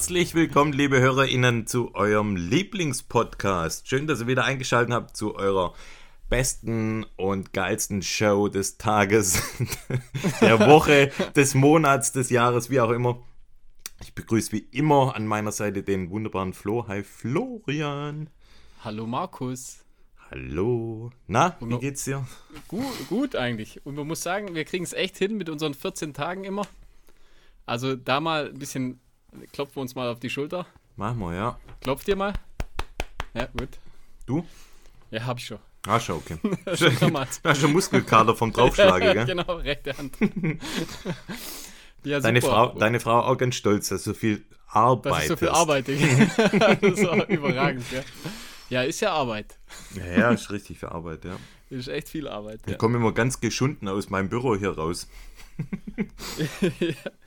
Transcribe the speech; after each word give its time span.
Herzlich 0.00 0.34
willkommen, 0.34 0.72
liebe 0.72 0.98
HörerInnen, 0.98 1.66
zu 1.66 1.94
eurem 1.94 2.34
Lieblingspodcast. 2.34 3.86
Schön, 3.86 4.06
dass 4.06 4.22
ihr 4.22 4.26
wieder 4.28 4.46
eingeschaltet 4.46 4.94
habt 4.94 5.14
zu 5.14 5.34
eurer 5.34 5.74
besten 6.30 7.04
und 7.16 7.52
geilsten 7.52 8.00
Show 8.00 8.48
des 8.48 8.78
Tages, 8.78 9.42
der 10.40 10.58
Woche, 10.58 11.12
des 11.36 11.54
Monats, 11.54 12.12
des 12.12 12.30
Jahres, 12.30 12.70
wie 12.70 12.80
auch 12.80 12.92
immer. 12.92 13.22
Ich 14.00 14.14
begrüße 14.14 14.52
wie 14.52 14.66
immer 14.70 15.14
an 15.14 15.26
meiner 15.26 15.52
Seite 15.52 15.82
den 15.82 16.08
wunderbaren 16.08 16.54
Flo. 16.54 16.88
Hi 16.88 17.02
Florian. 17.02 18.30
Hallo 18.82 19.06
Markus. 19.06 19.84
Hallo. 20.30 21.10
Na, 21.26 21.58
wie 21.60 21.78
geht's 21.78 22.04
dir? 22.04 22.26
Gut, 22.68 23.08
gut 23.10 23.36
eigentlich. 23.36 23.84
Und 23.84 23.96
man 23.96 24.06
muss 24.06 24.22
sagen, 24.22 24.54
wir 24.54 24.64
kriegen 24.64 24.84
es 24.84 24.94
echt 24.94 25.18
hin 25.18 25.36
mit 25.36 25.50
unseren 25.50 25.74
14 25.74 26.14
Tagen 26.14 26.44
immer. 26.44 26.66
Also 27.66 27.96
da 27.96 28.20
mal 28.20 28.48
ein 28.48 28.58
bisschen, 28.58 28.98
klopfen 29.52 29.76
wir 29.76 29.82
uns 29.82 29.94
mal 29.94 30.08
auf 30.08 30.20
die 30.20 30.30
Schulter. 30.30 30.66
Machen 30.96 31.18
wir, 31.18 31.34
ja. 31.34 31.58
Klopft 31.80 32.06
dir 32.06 32.16
mal. 32.16 32.32
Ja, 33.34 33.46
gut. 33.46 33.78
Du? 34.26 34.44
Ja, 35.10 35.24
hab 35.26 35.38
ich 35.38 35.46
schon. 35.46 35.58
Ah, 35.86 35.98
schon, 35.98 36.16
okay. 36.16 36.38
schon 36.76 36.96
damals. 37.00 37.40
Ja, 37.44 37.54
schon 37.54 37.72
Muskelkater 37.72 38.36
vom 38.36 38.52
Draufschlagen, 38.52 39.12
gell? 39.12 39.24
genau, 39.24 39.56
rechte 39.56 39.96
Hand. 39.96 40.16
ja, 42.04 42.20
deine, 42.20 42.42
Frau, 42.42 42.74
deine 42.78 43.00
Frau 43.00 43.20
auch 43.20 43.36
ganz 43.36 43.56
stolz, 43.56 43.88
dass 43.88 44.04
du 44.04 44.10
so 44.10 44.18
viel 44.18 44.44
Arbeit 44.68 45.12
Dass 45.12 45.22
ich 45.22 45.28
so 45.28 45.36
viel 45.36 45.48
arbeite. 45.48 45.96
das 45.96 46.98
ist 46.98 47.08
auch 47.08 47.28
überragend, 47.28 47.84
ja. 47.92 48.02
Ja, 48.68 48.82
ist 48.82 49.00
ja 49.00 49.12
Arbeit. 49.12 49.58
Ja, 49.96 50.06
ja, 50.06 50.30
ist 50.30 50.50
richtig 50.50 50.78
viel 50.78 50.88
Arbeit, 50.88 51.24
ja. 51.24 51.36
Ist 51.70 51.88
echt 51.88 52.08
viel 52.08 52.28
Arbeit. 52.28 52.60
Ich 52.66 52.78
komme 52.78 52.98
immer 52.98 53.12
ganz 53.12 53.40
geschunden 53.40 53.88
aus 53.88 54.10
meinem 54.10 54.28
Büro 54.28 54.56
hier 54.56 54.70
raus. 54.70 55.08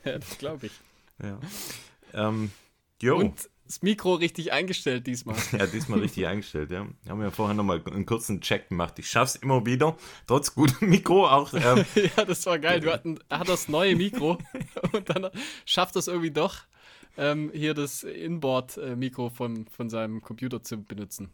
ja, 0.04 0.18
das 0.18 0.38
glaube 0.38 0.66
ich. 0.66 0.72
Ja. 1.22 1.38
Ähm, 2.14 2.50
jo. 3.02 3.18
Und 3.18 3.48
das 3.66 3.82
Mikro 3.82 4.14
richtig 4.14 4.52
eingestellt 4.52 5.06
diesmal. 5.06 5.36
Ja, 5.52 5.66
diesmal 5.66 6.00
richtig 6.00 6.26
eingestellt, 6.26 6.70
ja. 6.70 6.86
Wir 7.02 7.12
haben 7.12 7.22
ja 7.22 7.30
vorher 7.30 7.54
nochmal 7.54 7.82
einen 7.90 8.06
kurzen 8.06 8.40
Check 8.40 8.68
gemacht. 8.68 8.98
Ich 8.98 9.08
schaff's 9.08 9.36
immer 9.36 9.64
wieder, 9.64 9.96
trotz 10.26 10.54
gutem 10.54 10.90
Mikro 10.90 11.26
auch. 11.26 11.52
Ähm, 11.64 11.84
ja, 11.94 12.24
das 12.24 12.44
war 12.46 12.58
geil. 12.58 12.80
Du 12.80 12.92
hatten, 12.92 13.18
hat 13.30 13.48
das 13.48 13.68
neue 13.68 13.96
Mikro 13.96 14.38
und 14.92 15.08
dann 15.08 15.30
schafft 15.64 15.96
das 15.96 16.08
irgendwie 16.08 16.30
doch, 16.30 16.64
ähm, 17.16 17.50
hier 17.54 17.74
das 17.74 18.02
Inboard-Mikro 18.02 19.30
von, 19.30 19.66
von 19.66 19.88
seinem 19.88 20.20
Computer 20.20 20.62
zu 20.62 20.82
benutzen. 20.82 21.30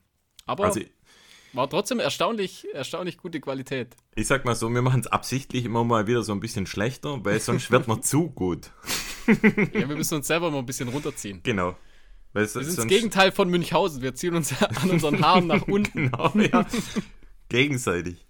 Aber 0.47 0.67
also, 0.67 0.81
war 1.53 1.69
trotzdem 1.69 2.01
erstaunlich, 2.01 2.67
erstaunlich 2.73 3.19
gute 3.19 3.41
Qualität. 3.41 3.97
Ich 4.15 4.27
sag 4.27 4.45
mal 4.45 4.55
so, 4.55 4.73
wir 4.73 4.83
machen 4.83 5.01
es 5.01 5.07
absichtlich 5.07 5.65
immer 5.65 5.85
mal 5.85 6.07
wieder 6.07 6.23
so 6.23 6.33
ein 6.33 6.41
bisschen 6.41 6.67
schlechter, 6.67 7.25
weil 7.25 7.41
sonst 7.41 7.71
wird 7.71 7.89
man 7.89 8.03
zu 8.03 8.31
gut. 8.31 8.71
ja, 9.27 9.89
wir 9.89 9.97
müssen 9.97 10.15
uns 10.15 10.27
selber 10.27 10.51
mal 10.51 10.59
ein 10.59 10.67
bisschen 10.67 10.89
runterziehen. 10.89 11.41
Genau. 11.43 11.77
Weil 12.33 12.43
wir 12.43 12.49
sind 12.49 12.79
das 12.79 12.87
Gegenteil 12.87 13.33
von 13.33 13.49
Münchhausen. 13.49 14.03
Wir 14.03 14.15
ziehen 14.15 14.35
uns 14.35 14.55
an 14.83 14.91
unseren 14.91 15.25
Haaren 15.25 15.47
nach 15.47 15.63
unten. 15.67 16.11
genau, 16.11 16.33
ja. 16.37 16.67
Gegenseitig. 17.49 18.25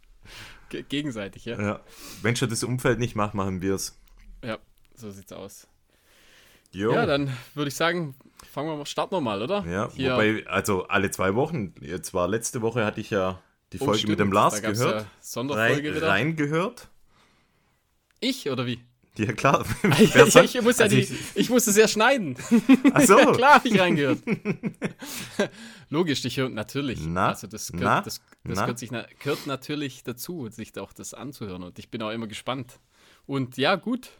Ge 0.71 0.85
gegenseitig, 0.89 1.45
ja. 1.45 1.61
ja. 1.61 1.81
Wenn 2.23 2.37
schon 2.37 2.49
das 2.49 2.63
Umfeld 2.63 2.99
nicht 2.99 3.17
macht, 3.17 3.35
machen 3.35 3.61
wir 3.61 3.75
es. 3.75 3.99
Ja, 4.43 4.59
so 4.95 5.11
sieht's 5.11 5.33
aus. 5.33 5.67
Jo. 6.73 6.93
Ja, 6.93 7.05
dann 7.05 7.37
würde 7.55 7.69
ich 7.69 7.75
sagen, 7.75 8.15
fangen 8.47 8.69
wir 8.69 8.77
mal, 8.77 8.87
starten 8.87 9.15
wir 9.15 9.21
mal, 9.21 9.43
oder? 9.43 9.65
Ja, 9.67 9.91
Hier. 9.93 10.13
wobei, 10.13 10.47
also 10.47 10.87
alle 10.89 11.11
zwei 11.11 11.35
Wochen, 11.35 11.75
jetzt 11.81 12.15
war 12.15 12.29
letzte 12.29 12.63
Woche 12.63 12.85
hatte 12.85 13.01
ich 13.01 13.11
ja 13.11 13.41
die 13.73 13.81
oh, 13.81 13.87
Folge 13.87 14.03
oh, 14.07 14.11
mit 14.11 14.19
dem 14.19 14.33
Lars 14.33 14.61
gehört. 14.61 15.03
Ja 15.03 15.07
Sonderfolge 15.21 15.89
rein, 15.89 15.97
wieder. 15.97 16.09
Reingehört. 16.09 16.89
Ich 18.21 18.51
oder 18.51 18.67
wie? 18.67 18.81
Ja, 19.17 19.33
klar. 19.33 19.65
ich, 19.99 20.15
ich, 20.15 20.63
muss 20.63 20.79
ja 20.79 20.85
also 20.85 20.97
die, 20.97 21.03
ich, 21.03 21.13
ich 21.35 21.51
muss 21.51 21.67
es 21.67 21.77
ja 21.77 21.89
schneiden. 21.89 22.37
Ach 22.95 23.03
so. 23.03 23.19
ja, 23.19 23.33
klar 23.33 23.55
habe 23.55 23.69
ich 23.69 23.79
reingehört. 23.79 24.21
Logisch, 25.91 26.25
ich 26.25 26.37
höre 26.37 26.49
natürlich. 26.49 27.01
Na, 27.05 27.29
also 27.29 27.47
das, 27.47 27.73
gehört, 27.73 28.07
das, 28.07 28.21
das 28.45 28.59
gehört, 28.59 28.79
sich, 28.79 28.91
gehört 28.91 29.47
natürlich 29.47 30.05
dazu, 30.05 30.49
sich 30.49 30.79
auch 30.79 30.93
das 30.93 31.13
anzuhören. 31.13 31.65
Und 31.65 31.79
ich 31.79 31.91
bin 31.91 32.03
auch 32.03 32.11
immer 32.11 32.29
gespannt. 32.29 32.79
Und 33.27 33.57
ja, 33.57 33.77
gut. 33.77 34.11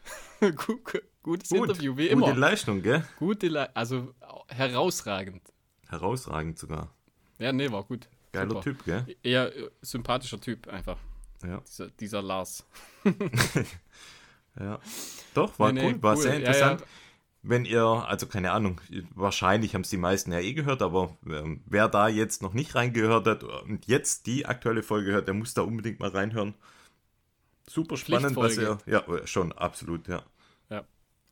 Gutes 1.23 1.51
Gut, 1.51 1.69
Interview, 1.69 1.97
wie 1.97 2.09
immer. 2.09 2.29
Gute 2.29 2.39
Leistung, 2.39 2.83
gell? 2.83 3.05
Gute 3.19 3.49
Le 3.49 3.77
also 3.77 4.15
herausragend. 4.49 5.43
Herausragend 5.89 6.59
sogar. 6.59 6.95
Ja, 7.39 7.53
nee, 7.53 7.71
war 7.71 7.85
gut. 7.85 8.09
Geiler 8.33 8.49
Super. 8.49 8.63
Typ, 8.63 8.85
gell? 8.85 9.17
Eher 9.23 9.55
äh, 9.55 9.71
sympathischer 9.83 10.41
Typ 10.41 10.69
einfach. 10.69 10.97
Ja. 11.43 11.61
Dieser, 11.61 11.91
dieser 11.91 12.23
Lars. 12.23 12.65
ja. 14.59 14.79
Doch, 15.35 15.59
war 15.59 15.73
nee, 15.73 15.85
cool, 15.85 16.03
war 16.03 16.17
cool. 16.17 16.23
sehr 16.23 16.37
interessant. 16.37 16.81
Ja, 16.81 16.87
ja. 16.87 16.93
Wenn 17.43 17.65
ihr, 17.65 17.83
also 17.83 18.27
keine 18.27 18.53
Ahnung, 18.53 18.81
wahrscheinlich 19.15 19.75
haben 19.75 19.81
es 19.81 19.89
die 19.89 19.97
meisten 19.97 20.31
ja 20.31 20.41
eh 20.41 20.53
gehört, 20.53 20.83
aber 20.83 21.17
ähm, 21.27 21.63
wer 21.65 21.89
da 21.89 22.09
jetzt 22.09 22.43
noch 22.43 22.53
nicht 22.53 22.75
reingehört 22.75 23.27
hat 23.27 23.45
und 23.45 23.87
jetzt 23.87 24.27
die 24.27 24.45
aktuelle 24.45 24.83
Folge 24.83 25.13
hört, 25.13 25.27
der 25.27 25.35
muss 25.35 25.55
da 25.55 25.63
unbedingt 25.63 26.01
mal 26.01 26.11
reinhören. 26.11 26.55
Super 27.67 27.97
spannend, 27.97 28.37
was 28.37 28.59
ihr. 28.59 28.79
Ja, 28.85 29.05
schon, 29.27 29.53
absolut, 29.53 30.07
ja. 30.09 30.23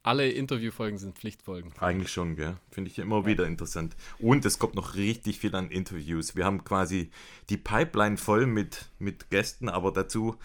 Alle 0.04 0.28
Interviewfolgen 0.30 0.96
sind 0.98 1.18
Pflichtfolgen. 1.18 1.72
Eigentlich 1.80 2.12
schon, 2.12 2.36
gell? 2.36 2.56
Finde 2.70 2.90
ich 2.90 2.98
immer 2.98 3.20
ja. 3.20 3.26
wieder 3.26 3.46
interessant. 3.46 3.96
Und 4.18 4.44
es 4.44 4.58
kommt 4.58 4.74
noch 4.74 4.94
richtig 4.94 5.38
viel 5.38 5.54
an 5.56 5.70
Interviews. 5.70 6.36
Wir 6.36 6.44
haben 6.44 6.64
quasi 6.64 7.10
die 7.50 7.56
Pipeline 7.56 8.16
voll 8.16 8.46
mit, 8.46 8.86
mit 8.98 9.28
Gästen, 9.30 9.68
aber 9.68 9.92
dazu. 9.92 10.36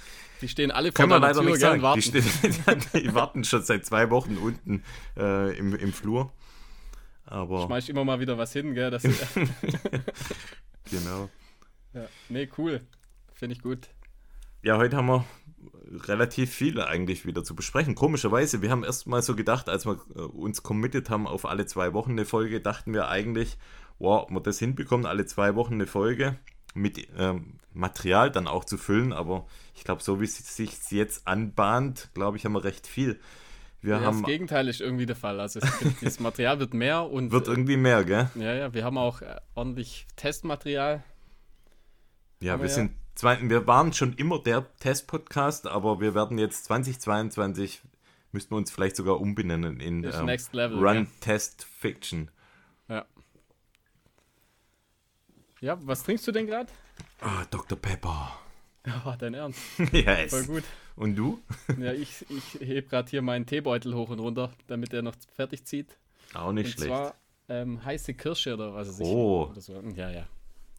Die 0.42 0.50
stehen 0.50 0.72
alle 0.72 0.92
vor 0.92 1.08
der 1.08 1.20
leider 1.20 1.42
Tür, 1.42 1.50
nicht 1.50 1.60
sagen. 1.60 1.82
Warten. 1.84 2.02
Die, 2.02 2.22
stehen, 2.22 2.24
die, 2.94 3.14
warten 3.14 3.44
schon 3.44 3.62
seit 3.62 3.86
zwei 3.86 4.10
Wochen 4.10 4.38
unten 4.38 4.84
äh, 5.16 5.56
im, 5.58 5.76
im 5.76 5.94
Flur. 5.94 6.34
Aber. 7.26 7.66
Schmeiß 7.68 7.90
immer 7.90 8.04
mal 8.04 8.20
wieder 8.20 8.38
was 8.38 8.54
hin, 8.54 8.74
gell? 8.74 8.90
genau. 10.90 11.30
Ja. 11.94 12.08
Nee, 12.28 12.50
cool. 12.58 12.82
Finde 13.34 13.56
ich 13.56 13.62
gut. 13.62 13.88
Ja, 14.64 14.78
heute 14.78 14.98
haben 14.98 15.08
wir 15.08 15.26
relativ 16.08 16.52
viel 16.52 16.82
eigentlich 16.82 17.26
wieder 17.26 17.44
zu 17.44 17.56
besprechen. 17.56 17.96
Komischerweise, 17.96 18.62
wir 18.62 18.72
haben 18.72 18.84
erst 18.84 19.08
mal 19.08 19.22
so 19.22 19.36
gedacht, 19.36 19.70
als 19.70 19.86
wir 19.86 20.00
äh, 20.16 20.20
uns 20.22 20.64
committed 20.64 21.10
haben 21.10 21.28
auf 21.28 21.46
alle 21.46 21.66
zwei 21.66 21.94
Wochen 21.94 22.12
eine 22.12 22.26
Folge, 22.26 22.62
dachten 22.62 22.94
wir 22.94 23.08
eigentlich, 23.10 23.58
wow, 24.00 24.30
wir 24.30 24.42
das 24.42 24.60
hinbekommen, 24.60 25.06
alle 25.06 25.26
zwei 25.26 25.56
Wochen 25.56 25.76
eine 25.76 25.88
Folge 25.88 26.38
mit 26.74 27.08
ähm, 27.18 27.60
Material 27.74 28.32
dann 28.32 28.48
auch 28.48 28.66
zu 28.66 28.78
füllen, 28.78 29.14
aber 29.14 29.46
ich 29.76 29.84
glaube, 29.84 30.04
so 30.04 30.20
wie 30.20 30.26
es 30.26 30.56
sich 30.56 30.72
jetzt 30.92 31.28
anbahnt, 31.28 32.10
glaube 32.14 32.38
ich, 32.38 32.46
haben 32.46 32.54
wir 32.54 32.64
recht 32.64 32.88
viel. 32.88 33.20
Wir 33.82 33.96
ja, 33.96 34.02
haben, 34.02 34.22
das 34.22 34.28
Gegenteil 34.28 34.70
ist 34.70 34.80
irgendwie 34.80 35.06
der 35.06 35.18
Fall. 35.18 35.42
Also 35.42 35.60
gibt, 35.80 36.06
das 36.06 36.20
Material 36.20 36.60
wird 36.60 36.74
mehr 36.74 37.10
und. 37.10 37.32
Wird 37.32 37.50
irgendwie 37.50 37.76
mehr, 37.76 38.06
gell? 38.06 38.30
Ja, 38.36 38.54
ja, 38.54 38.74
wir 38.74 38.86
haben 38.86 38.98
auch 38.98 39.22
äh, 39.22 39.36
ordentlich 39.56 40.08
Testmaterial. 40.16 41.04
Ja, 42.40 42.60
wir 42.60 42.68
ja. 42.68 42.74
sind 42.74 42.92
wir 43.22 43.68
waren 43.68 43.94
schon 43.94 44.14
immer 44.14 44.40
der 44.40 44.66
Test-Podcast, 44.78 45.68
aber 45.68 46.02
wir 46.02 46.16
werden 46.16 46.38
jetzt 46.38 46.66
2022, 46.66 47.82
müssten 48.32 48.52
wir 48.52 48.58
uns 48.58 48.72
vielleicht 48.72 48.96
sogar 48.96 49.20
umbenennen 49.22 49.80
in 49.80 50.04
ähm, 50.04 50.38
Level, 50.52 50.78
Run 50.78 50.96
ja. 50.96 51.08
Test 51.22 51.64
Fiction. 51.64 52.32
Ja. 52.90 53.06
Ja, 55.62 55.78
was 55.82 56.04
trinkst 56.04 56.28
du 56.28 56.32
denn 56.32 56.48
gerade? 56.48 56.72
Ah, 57.22 57.46
Dr. 57.50 57.78
Pepper. 57.78 58.38
Ja, 58.86 59.16
dein 59.18 59.34
Ernst. 59.34 59.60
yes. 59.92 60.32
Voll 60.32 60.46
gut. 60.46 60.64
Und 60.96 61.16
du? 61.16 61.40
ja, 61.80 61.94
ich, 61.94 62.26
ich 62.30 62.60
hebe 62.60 62.88
gerade 62.88 63.10
hier 63.10 63.22
meinen 63.22 63.46
Teebeutel 63.46 63.96
hoch 63.96 64.10
und 64.10 64.20
runter, 64.20 64.52
damit 64.68 64.94
er 64.94 65.02
noch 65.02 65.16
fertig 65.34 65.66
zieht. 65.66 65.98
Auch 66.34 66.52
nicht 66.52 66.66
und 66.66 66.72
schlecht. 66.74 66.92
Und 66.92 66.98
zwar 66.98 67.16
ähm, 67.50 67.84
heiße 67.84 68.14
Kirsche 68.14 68.54
oder 68.54 68.74
was 68.74 68.90
weiß 68.90 69.00
ich. 69.00 69.08
Oh. 69.08 69.48
Oder 69.52 69.62
so. 69.62 69.82
Ja, 69.96 70.12
ja. 70.12 70.28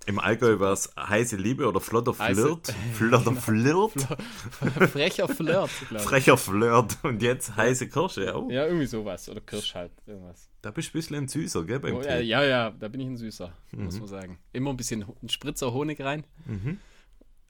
Im 0.06 0.18
Allgäu 0.18 0.58
war 0.58 0.72
es 0.72 0.92
heiße 0.98 1.36
Liebe 1.36 1.66
oder 1.66 1.80
flotter 1.80 2.12
Flirt. 2.12 2.74
Flotter 2.92 3.34
Flirt. 3.34 3.92
Frecher 4.92 5.28
Flirt, 5.28 5.70
glaube 5.88 5.96
ich. 5.96 6.02
Frecher 6.02 6.36
Flirt. 6.36 6.98
Und 7.02 7.22
jetzt 7.22 7.56
heiße 7.56 7.88
Kirsche. 7.88 8.34
Oh. 8.36 8.50
Ja, 8.50 8.66
irgendwie 8.66 8.86
sowas. 8.86 9.28
Oder 9.28 9.40
Kirsch 9.40 9.74
halt. 9.74 9.92
Irgendwas. 10.06 10.50
Da 10.60 10.70
bist 10.70 10.88
du 10.88 10.90
ein 10.90 10.98
bisschen 10.98 11.16
ein 11.16 11.28
Süßer, 11.28 11.64
gell? 11.64 11.80
Beim 11.80 11.96
oh, 11.96 12.02
ja, 12.02 12.18
ja, 12.18 12.44
ja, 12.44 12.70
da 12.70 12.88
bin 12.88 13.00
ich 13.00 13.06
ein 13.06 13.16
Süßer, 13.16 13.52
mhm. 13.72 13.84
muss 13.84 13.98
man 13.98 14.08
sagen. 14.08 14.38
Immer 14.52 14.70
ein 14.70 14.76
bisschen 14.76 15.04
ein 15.22 15.28
Spritzer 15.28 15.72
Honig 15.72 16.00
rein. 16.00 16.24
Mhm. 16.46 16.78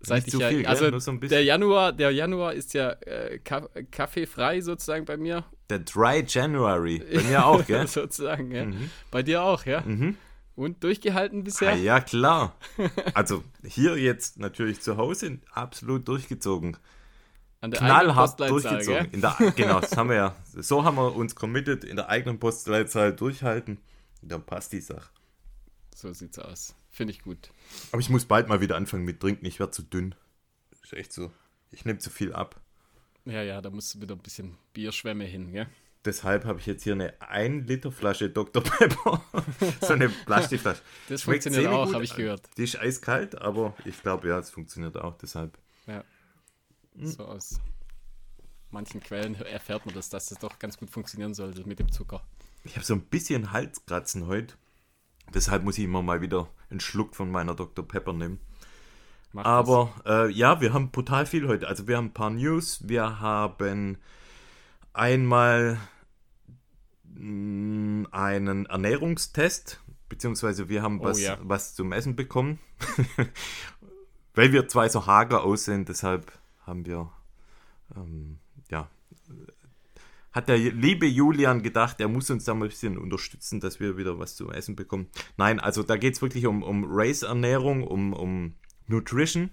Seit 0.01 0.29
ich 0.29 0.35
ja, 0.35 0.49
viel, 0.49 0.67
also 0.67 0.99
so 0.99 1.13
der 1.13 1.45
Januar, 1.45 1.93
der 1.93 2.11
Januar 2.11 2.53
ist 2.53 2.75
ja 2.75 2.91
äh, 2.91 3.39
kaffeefrei 3.39 4.61
sozusagen 4.61 5.05
bei 5.05 5.17
mir. 5.17 5.45
Der 5.71 5.79
Dry 5.79 6.25
January. 6.27 6.99
Bei 6.99 7.23
mir 7.23 7.47
auch, 7.47 7.65
gell? 7.67 7.87
sozusagen, 7.87 8.51
ja. 8.51 8.67
Mhm. 8.67 8.91
Bei 9.11 9.23
dir 9.23 9.43
auch, 9.43 9.65
ja. 9.65 9.81
Mhm. 9.81 10.17
Und 10.57 10.85
durchgehalten 10.85 11.43
bisher? 11.43 11.73
Ah, 11.73 11.77
ja, 11.77 12.01
klar. 12.01 12.57
Also 13.15 13.43
hier 13.65 13.99
jetzt 13.99 14.39
natürlich 14.39 14.81
zu 14.81 14.97
Hause 14.97 15.39
absolut 15.53 16.07
durchgezogen. 16.07 16.77
An 17.61 17.73
der 17.73 17.81
Knallhart 17.81 18.39
durchgezogen. 18.39 19.11
In 19.13 19.21
der, 19.21 19.37
genau, 19.57 19.81
das 19.81 19.97
haben 19.97 20.11
wir 20.11 20.17
ja. 20.17 20.37
So 20.55 20.85
haben 20.85 20.97
wir 20.97 21.17
uns 21.17 21.35
committed, 21.35 21.83
in 21.83 21.97
der 21.97 22.09
eigenen 22.09 22.39
Postleitzahl 22.39 23.15
durchhalten. 23.15 23.79
Dann 24.23 24.45
passt 24.45 24.73
die 24.73 24.81
Sache. 24.81 25.11
So 25.95 26.13
sieht's 26.13 26.39
aus. 26.39 26.75
Finde 26.91 27.13
ich 27.13 27.23
gut. 27.23 27.51
Aber 27.91 28.01
ich 28.01 28.11
muss 28.11 28.25
bald 28.25 28.49
mal 28.49 28.61
wieder 28.61 28.77
anfangen 28.77 29.05
mit 29.05 29.21
Trinken. 29.21 29.47
Ich 29.47 29.59
werde 29.59 29.73
zu 29.73 29.83
dünn. 29.83 30.15
Ist 30.83 30.93
echt 30.93 31.13
so. 31.13 31.33
Ich 31.71 31.85
nehme 31.85 31.99
zu 31.99 32.11
viel 32.11 32.33
ab. 32.33 32.61
Ja, 33.25 33.43
ja, 33.43 33.61
da 33.61 33.71
musst 33.71 33.95
du 33.95 34.01
wieder 34.01 34.15
ein 34.15 34.21
bisschen 34.21 34.57
Bierschwämme 34.75 35.25
hin, 35.25 35.53
gell? 35.53 35.67
Deshalb 36.05 36.45
habe 36.45 36.61
ich 36.61 36.67
jetzt 36.67 36.83
hier 36.83 36.95
eine 36.95 37.21
1 37.21 37.69
Liter 37.69 37.93
Flasche 37.93 38.31
Dr. 38.31 38.63
Pepper. 38.63 39.23
so 39.81 39.93
eine 39.93 40.09
Plastikflasche. 40.09 40.83
Das 41.09 41.23
Schmeckt 41.23 41.45
funktioniert 41.45 41.73
auch, 41.73 41.93
habe 41.93 42.05
ich 42.05 42.15
gehört. 42.15 42.49
Die 42.57 42.65
ist 42.65 42.79
eiskalt, 42.79 43.41
aber 43.41 43.75
ich 43.85 44.01
glaube, 44.03 44.29
ja, 44.29 44.39
es 44.39 44.51
funktioniert 44.51 44.97
auch 44.97 45.17
deshalb. 45.19 45.59
Ja. 45.87 46.05
Hm. 46.97 47.07
So 47.07 47.25
aus 47.25 47.61
manchen 48.71 49.01
Quellen 49.01 49.35
erfährt 49.37 49.87
man 49.87 49.95
das, 49.95 50.09
dass 50.11 50.27
das 50.27 50.39
doch 50.39 50.59
ganz 50.59 50.77
gut 50.77 50.91
funktionieren 50.91 51.33
sollte 51.33 51.67
mit 51.67 51.79
dem 51.79 51.91
Zucker. 51.91 52.23
Ich 52.65 52.77
habe 52.77 52.85
so 52.85 52.95
ein 52.95 53.03
bisschen 53.03 53.53
Halskratzen 53.53 54.27
heute. 54.27 54.55
Deshalb 55.33 55.63
muss 55.63 55.79
ich 55.79 55.85
immer 55.85 56.03
mal 56.03 56.21
wieder 56.21 56.49
einen 56.71 56.81
Schluck 56.81 57.15
von 57.15 57.31
meiner 57.31 57.55
Dr. 57.55 57.87
Pepper 57.87 58.13
nehmen. 58.13 58.41
Mach 59.33 59.45
Aber 59.45 59.95
äh, 60.07 60.31
ja, 60.31 60.61
wir 60.61 60.73
haben 60.73 60.91
brutal 60.91 61.27
viel 61.27 61.49
heute. 61.49 61.67
Also 61.67 61.89
wir 61.89 61.97
haben 61.97 62.07
ein 62.07 62.15
paar 62.15 62.31
News. 62.31 62.87
Wir 62.87 63.21
haben 63.21 63.99
einmal 64.93 65.79
einen 67.17 68.67
Ernährungstest, 68.67 69.81
beziehungsweise 70.09 70.69
wir 70.69 70.83
haben 70.83 71.01
oh, 71.01 71.05
was, 71.05 71.21
ja. 71.21 71.39
was 71.43 71.75
zum 71.75 71.93
Essen 71.93 72.17
bekommen. 72.17 72.59
Weil 74.35 74.53
wir 74.53 74.67
zwei 74.67 74.89
so 74.89 75.07
hager 75.07 75.45
aussehen, 75.45 75.85
deshalb 75.85 76.33
haben 76.67 76.87
wir 76.87 77.11
ähm, 77.95 78.39
ja 78.71 78.89
hat 80.35 80.49
der 80.49 80.59
liebe 80.59 81.07
Julian 81.07 81.63
gedacht, 81.63 82.01
er 82.01 82.09
muss 82.09 82.29
uns 82.29 82.45
da 82.45 82.55
mal 82.55 82.65
ein 82.65 82.71
bisschen 82.71 82.99
unterstützen, 82.99 83.61
dass 83.61 83.79
wir 83.79 83.97
wieder 83.97 84.19
was 84.19 84.35
zu 84.35 84.51
essen 84.51 84.75
bekommen. 84.75 85.07
Nein, 85.37 85.61
also 85.61 85.85
da 85.85 85.97
geht 85.97 86.15
es 86.15 86.23
wirklich 86.23 86.47
um, 86.47 86.65
um 86.65 86.85
Race-Ernährung, 86.89 87.85
um, 87.85 88.13
um 88.13 88.55
Nutrition. 88.89 89.51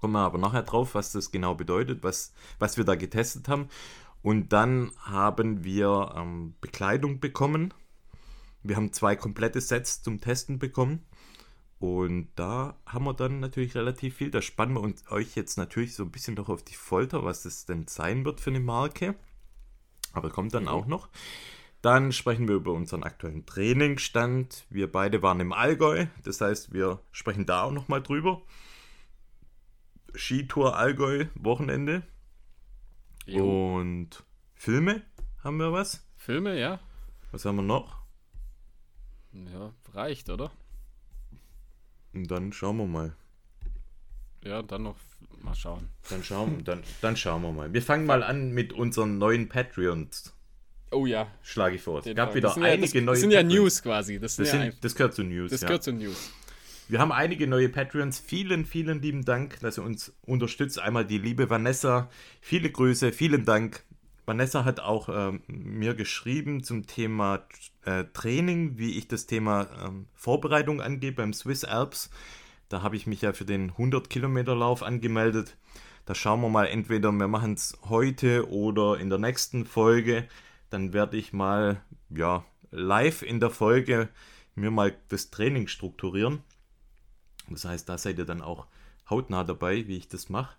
Kommen 0.00 0.14
wir 0.14 0.20
aber 0.20 0.38
nachher 0.38 0.64
drauf, 0.64 0.96
was 0.96 1.12
das 1.12 1.30
genau 1.30 1.54
bedeutet, 1.54 2.02
was, 2.02 2.34
was 2.58 2.76
wir 2.76 2.84
da 2.84 2.96
getestet 2.96 3.46
haben. 3.48 3.68
Und 4.24 4.54
dann 4.54 4.90
haben 5.02 5.64
wir 5.64 6.14
ähm, 6.16 6.54
Bekleidung 6.62 7.20
bekommen. 7.20 7.74
Wir 8.62 8.76
haben 8.76 8.90
zwei 8.94 9.16
komplette 9.16 9.60
Sets 9.60 10.02
zum 10.02 10.18
Testen 10.22 10.58
bekommen. 10.58 11.04
Und 11.78 12.28
da 12.34 12.74
haben 12.86 13.04
wir 13.04 13.12
dann 13.12 13.40
natürlich 13.40 13.74
relativ 13.74 14.16
viel. 14.16 14.30
Da 14.30 14.40
spannen 14.40 14.76
wir 14.76 14.80
uns 14.80 15.04
euch 15.10 15.36
jetzt 15.36 15.58
natürlich 15.58 15.94
so 15.94 16.04
ein 16.04 16.10
bisschen 16.10 16.36
noch 16.36 16.48
auf 16.48 16.62
die 16.62 16.74
Folter, 16.74 17.22
was 17.22 17.42
das 17.42 17.66
denn 17.66 17.86
sein 17.86 18.24
wird 18.24 18.40
für 18.40 18.48
eine 18.48 18.60
Marke. 18.60 19.14
Aber 20.14 20.30
kommt 20.30 20.54
dann 20.54 20.62
mhm. 20.62 20.68
auch 20.70 20.86
noch. 20.86 21.10
Dann 21.82 22.10
sprechen 22.10 22.48
wir 22.48 22.54
über 22.54 22.72
unseren 22.72 23.02
aktuellen 23.02 23.44
Trainingsstand. 23.44 24.64
Wir 24.70 24.90
beide 24.90 25.20
waren 25.20 25.40
im 25.40 25.52
Allgäu, 25.52 26.06
das 26.22 26.40
heißt, 26.40 26.72
wir 26.72 27.00
sprechen 27.12 27.44
da 27.44 27.64
auch 27.64 27.72
nochmal 27.72 28.02
drüber. 28.02 28.40
Skitour 30.14 30.78
Allgäu, 30.78 31.26
Wochenende. 31.34 32.04
Jo. 33.26 33.76
Und 33.76 34.24
Filme 34.54 35.02
haben 35.42 35.56
wir 35.58 35.72
was? 35.72 36.06
Filme, 36.16 36.58
ja. 36.58 36.80
Was 37.32 37.44
haben 37.44 37.56
wir 37.56 37.62
noch? 37.62 37.98
Ja, 39.32 39.72
reicht, 39.92 40.30
oder? 40.30 40.52
Und 42.12 42.30
dann 42.30 42.52
schauen 42.52 42.76
wir 42.76 42.86
mal. 42.86 43.16
Ja, 44.44 44.62
dann 44.62 44.84
noch 44.84 44.96
mal 45.42 45.54
schauen. 45.54 45.88
Dann 46.10 46.22
schauen, 46.22 46.64
dann, 46.64 46.82
dann 47.00 47.16
schauen 47.16 47.42
wir 47.42 47.52
mal. 47.52 47.72
Wir 47.72 47.82
fangen 47.82 48.06
mal 48.06 48.22
an 48.22 48.52
mit 48.52 48.72
unseren 48.72 49.18
neuen 49.18 49.48
Patreons. 49.48 50.34
Oh 50.90 51.06
ja. 51.06 51.26
Schlage 51.42 51.76
ich 51.76 51.82
vor. 51.82 52.06
Es 52.06 52.14
gab 52.14 52.34
wieder 52.34 52.54
einige 52.56 52.68
ja, 52.68 52.76
das, 52.76 52.94
neue. 52.94 53.04
Das 53.06 53.20
sind 53.20 53.30
ja 53.32 53.42
News 53.42 53.82
quasi. 53.82 54.20
Das, 54.20 54.36
das, 54.36 54.50
sind, 54.50 54.64
ja 54.64 54.70
das 54.80 54.94
gehört 54.94 55.14
zu 55.14 55.24
News. 55.24 55.50
Das 55.50 55.62
ja. 55.62 55.66
gehört 55.66 55.82
zu 55.82 55.92
News. 55.92 56.30
Wir 56.88 56.98
haben 56.98 57.12
einige 57.12 57.46
neue 57.46 57.68
Patreons. 57.68 58.18
Vielen, 58.18 58.64
vielen 58.66 59.00
lieben 59.00 59.24
Dank, 59.24 59.58
dass 59.60 59.78
ihr 59.78 59.84
uns 59.84 60.12
unterstützt. 60.22 60.78
Einmal 60.78 61.04
die 61.04 61.18
liebe 61.18 61.50
Vanessa. 61.50 62.08
Viele 62.40 62.70
Grüße, 62.70 63.12
vielen 63.12 63.44
Dank. 63.44 63.84
Vanessa 64.26 64.64
hat 64.64 64.80
auch 64.80 65.08
äh, 65.08 65.38
mir 65.46 65.94
geschrieben 65.94 66.62
zum 66.62 66.86
Thema 66.86 67.46
äh, 67.84 68.04
Training, 68.12 68.78
wie 68.78 68.98
ich 68.98 69.08
das 69.08 69.26
Thema 69.26 69.62
äh, 69.62 69.90
Vorbereitung 70.14 70.80
angehe 70.80 71.12
beim 71.12 71.32
Swiss 71.32 71.64
Alps. 71.64 72.10
Da 72.68 72.82
habe 72.82 72.96
ich 72.96 73.06
mich 73.06 73.22
ja 73.22 73.32
für 73.32 73.44
den 73.44 73.70
100 73.70 74.08
Kilometer 74.08 74.54
Lauf 74.54 74.82
angemeldet. 74.82 75.56
Da 76.06 76.14
schauen 76.14 76.40
wir 76.40 76.48
mal, 76.48 76.66
entweder 76.66 77.12
wir 77.12 77.28
machen 77.28 77.54
es 77.54 77.78
heute 77.88 78.50
oder 78.50 78.98
in 78.98 79.10
der 79.10 79.18
nächsten 79.18 79.64
Folge 79.64 80.26
dann 80.74 80.92
werde 80.92 81.16
ich 81.16 81.32
mal 81.32 81.80
ja, 82.10 82.44
live 82.72 83.22
in 83.22 83.38
der 83.38 83.50
Folge 83.50 84.08
mir 84.56 84.72
mal 84.72 84.92
das 85.08 85.30
Training 85.30 85.68
strukturieren. 85.68 86.42
Das 87.48 87.64
heißt, 87.64 87.88
da 87.88 87.98
seid 87.98 88.18
ihr 88.18 88.24
dann 88.24 88.42
auch 88.42 88.66
hautnah 89.08 89.44
dabei, 89.44 89.86
wie 89.86 89.96
ich 89.96 90.08
das 90.08 90.28
mache. 90.28 90.56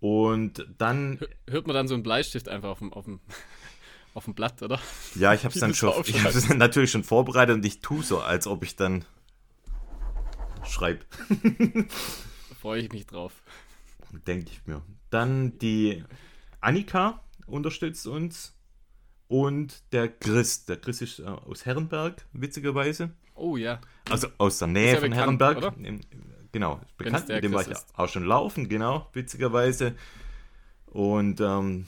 Und 0.00 0.66
dann. 0.78 1.20
Hört 1.48 1.66
man 1.66 1.74
dann 1.74 1.88
so 1.88 1.94
einen 1.94 2.02
Bleistift 2.02 2.48
einfach 2.48 2.70
auf 2.70 2.78
dem, 2.78 2.92
auf 2.92 3.04
dem, 3.04 3.20
auf 4.14 4.24
dem 4.24 4.34
Blatt, 4.34 4.62
oder? 4.62 4.80
Ja, 5.14 5.32
ich 5.32 5.44
habe 5.44 5.54
es 5.54 5.60
dann 5.60 5.74
schon, 5.74 5.92
ich 6.06 6.24
hab's 6.24 6.48
natürlich 6.48 6.90
schon 6.90 7.04
vorbereitet 7.04 7.54
und 7.56 7.64
ich 7.64 7.80
tue 7.80 8.02
so, 8.02 8.20
als 8.20 8.46
ob 8.46 8.64
ich 8.64 8.76
dann 8.76 9.04
schreibe. 10.64 11.04
Freue 12.60 12.80
ich 12.80 12.92
mich 12.92 13.06
drauf. 13.06 13.32
Denke 14.26 14.50
ich 14.50 14.66
mir. 14.66 14.82
Dann 15.10 15.58
die 15.58 16.04
Annika 16.60 17.22
unterstützt 17.46 18.06
uns 18.06 18.54
und 19.28 19.82
der 19.92 20.08
Chris. 20.08 20.64
Der 20.64 20.76
Chris 20.76 21.00
ist 21.00 21.18
äh, 21.20 21.24
aus 21.24 21.64
Herrenberg, 21.64 22.26
witzigerweise. 22.32 23.10
Oh 23.42 23.56
ja. 23.56 23.80
Also 24.08 24.28
aus 24.38 24.60
der 24.60 24.68
Nähe 24.68 24.94
ja 24.94 25.00
von 25.00 25.10
bekannt, 25.10 25.40
Herrenberg. 25.40 25.56
Oder? 25.56 25.74
Genau, 26.52 26.80
bekannt. 26.96 27.28
Mit 27.28 27.42
dem 27.42 27.52
war 27.52 27.68
ich 27.68 27.76
auch 27.96 28.08
schon 28.08 28.24
laufen, 28.24 28.68
genau, 28.68 29.08
witzigerweise. 29.14 29.96
Und 30.86 31.40
ähm, 31.40 31.86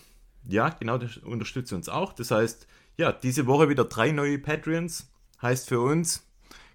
ja, 0.49 0.71
genau, 0.71 0.99
der 0.99 1.11
unterstützt 1.25 1.73
uns 1.73 1.89
auch. 1.89 2.13
Das 2.13 2.33
heißt, 2.33 2.67
ja, 2.97 3.13
diese 3.13 3.47
Woche 3.47 3.69
wieder 3.69 3.85
drei 3.85 4.11
neue 4.11 4.41
Patreons. 4.41 5.13
Heißt 5.41 5.69
für 5.69 5.79
uns 5.79 6.27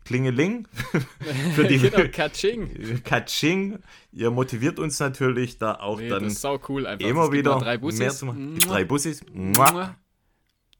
Klingeling. 0.06 0.66
für 1.56 1.68
die 1.68 1.78
genau, 1.78 2.08
Katsching. 2.10 3.04
Katsching. 3.04 3.80
Ihr 4.14 4.32
motiviert 4.32 4.80
uns 4.80 4.98
natürlich 5.02 5.58
da 5.58 5.74
auch 5.74 6.00
nee, 6.00 6.08
dann 6.08 6.34
cool 6.70 6.86
immer 7.00 7.34
wieder 7.34 7.60
drei 7.60 7.78
Bussis. 7.78 8.00
mehr 8.00 8.12
zu 8.12 8.28
machen. 8.28 8.60
Drei 8.60 8.86
Bussis. 8.86 9.25
Mua. 9.34 9.98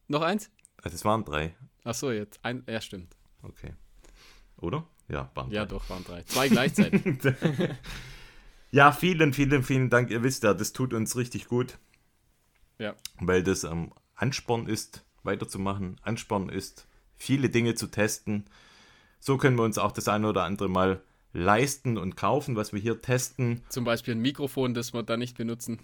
Noch 0.08 0.22
eins? 0.22 0.50
Ah, 0.78 0.88
das 0.90 1.04
waren 1.04 1.26
drei. 1.26 1.54
Ach 1.84 1.94
so, 1.94 2.12
jetzt. 2.12 2.40
Ein, 2.44 2.64
ja, 2.66 2.80
stimmt. 2.80 3.14
Okay. 3.42 3.74
Oder? 4.62 4.86
Ja, 5.08 5.32
waren 5.34 5.50
drei. 5.50 5.56
Ja, 5.56 5.66
doch, 5.66 5.90
waren 5.90 6.04
drei. 6.04 6.24
Zwei 6.24 6.50
gleichzeitig. 6.50 7.02
ja, 8.72 8.92
vielen, 8.92 9.34
vielen, 9.34 9.64
vielen 9.64 9.90
Dank. 9.90 10.12
Ihr 10.12 10.24
wisst 10.24 10.44
ja, 10.44 10.54
das 10.54 10.74
tut 10.74 10.94
uns 10.94 11.16
richtig 11.16 11.48
gut. 11.48 11.78
Ja. 12.78 12.96
Weil 13.20 13.44
das 13.44 13.64
ähm, 13.64 13.92
Ansporn 14.16 14.68
ist, 14.68 15.06
weiterzumachen. 15.24 16.00
Ansporn 16.04 16.50
ist, 16.50 16.88
viele 17.16 17.50
Dinge 17.50 17.76
zu 17.76 17.88
testen. 17.88 18.46
So 19.20 19.38
können 19.38 19.58
wir 19.58 19.64
uns 19.64 19.78
auch 19.78 19.92
das 19.92 20.08
eine 20.08 20.28
oder 20.28 20.44
andere 20.44 20.70
Mal 20.70 21.02
leisten 21.34 21.98
und 21.98 22.16
kaufen, 22.16 22.56
was 22.56 22.74
wir 22.74 22.80
hier 22.80 23.02
testen. 23.02 23.62
Zum 23.70 23.84
Beispiel 23.84 24.16
ein 24.16 24.22
Mikrofon, 24.22 24.74
das 24.74 24.94
wir 24.94 25.04
da 25.04 25.18
nicht 25.18 25.38
benutzen. 25.38 25.80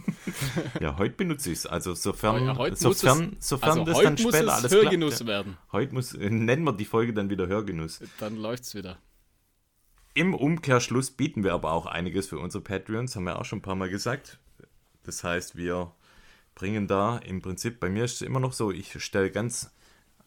ja, 0.80 0.96
heute 0.98 1.16
benutze 1.16 1.50
ich 1.50 1.58
es. 1.58 1.66
Also 1.66 1.94
sofern, 1.94 2.46
ja, 2.46 2.76
sofern, 2.76 3.36
es, 3.38 3.48
sofern 3.48 3.80
also 3.80 3.84
das 3.84 4.00
dann 4.00 4.18
später 4.18 4.54
alles 4.54 4.72
Hörgenuss 4.72 5.16
klappt, 5.16 5.28
werden. 5.28 5.56
Heute 5.72 5.94
muss, 5.94 6.14
äh, 6.14 6.30
nennen 6.30 6.64
wir 6.64 6.72
die 6.72 6.84
Folge 6.84 7.12
dann 7.12 7.30
wieder 7.30 7.48
Hörgenuss. 7.48 8.00
Dann 8.18 8.36
läuft 8.36 8.64
es 8.64 8.74
wieder. 8.74 8.98
Im 10.14 10.34
Umkehrschluss 10.34 11.10
bieten 11.12 11.44
wir 11.44 11.54
aber 11.54 11.72
auch 11.72 11.86
einiges 11.86 12.28
für 12.28 12.38
unsere 12.38 12.62
Patreons, 12.62 13.14
haben 13.14 13.24
wir 13.24 13.38
auch 13.38 13.44
schon 13.44 13.60
ein 13.60 13.62
paar 13.62 13.76
Mal 13.76 13.90
gesagt. 13.90 14.38
Das 15.04 15.24
heißt, 15.24 15.56
wir 15.56 15.92
bringen 16.54 16.88
da 16.88 17.18
im 17.18 17.42
Prinzip, 17.42 17.80
bei 17.80 17.88
mir 17.88 18.04
ist 18.04 18.14
es 18.14 18.22
immer 18.22 18.40
noch 18.40 18.52
so, 18.52 18.70
ich 18.70 19.02
stelle 19.02 19.30
ganz 19.30 19.72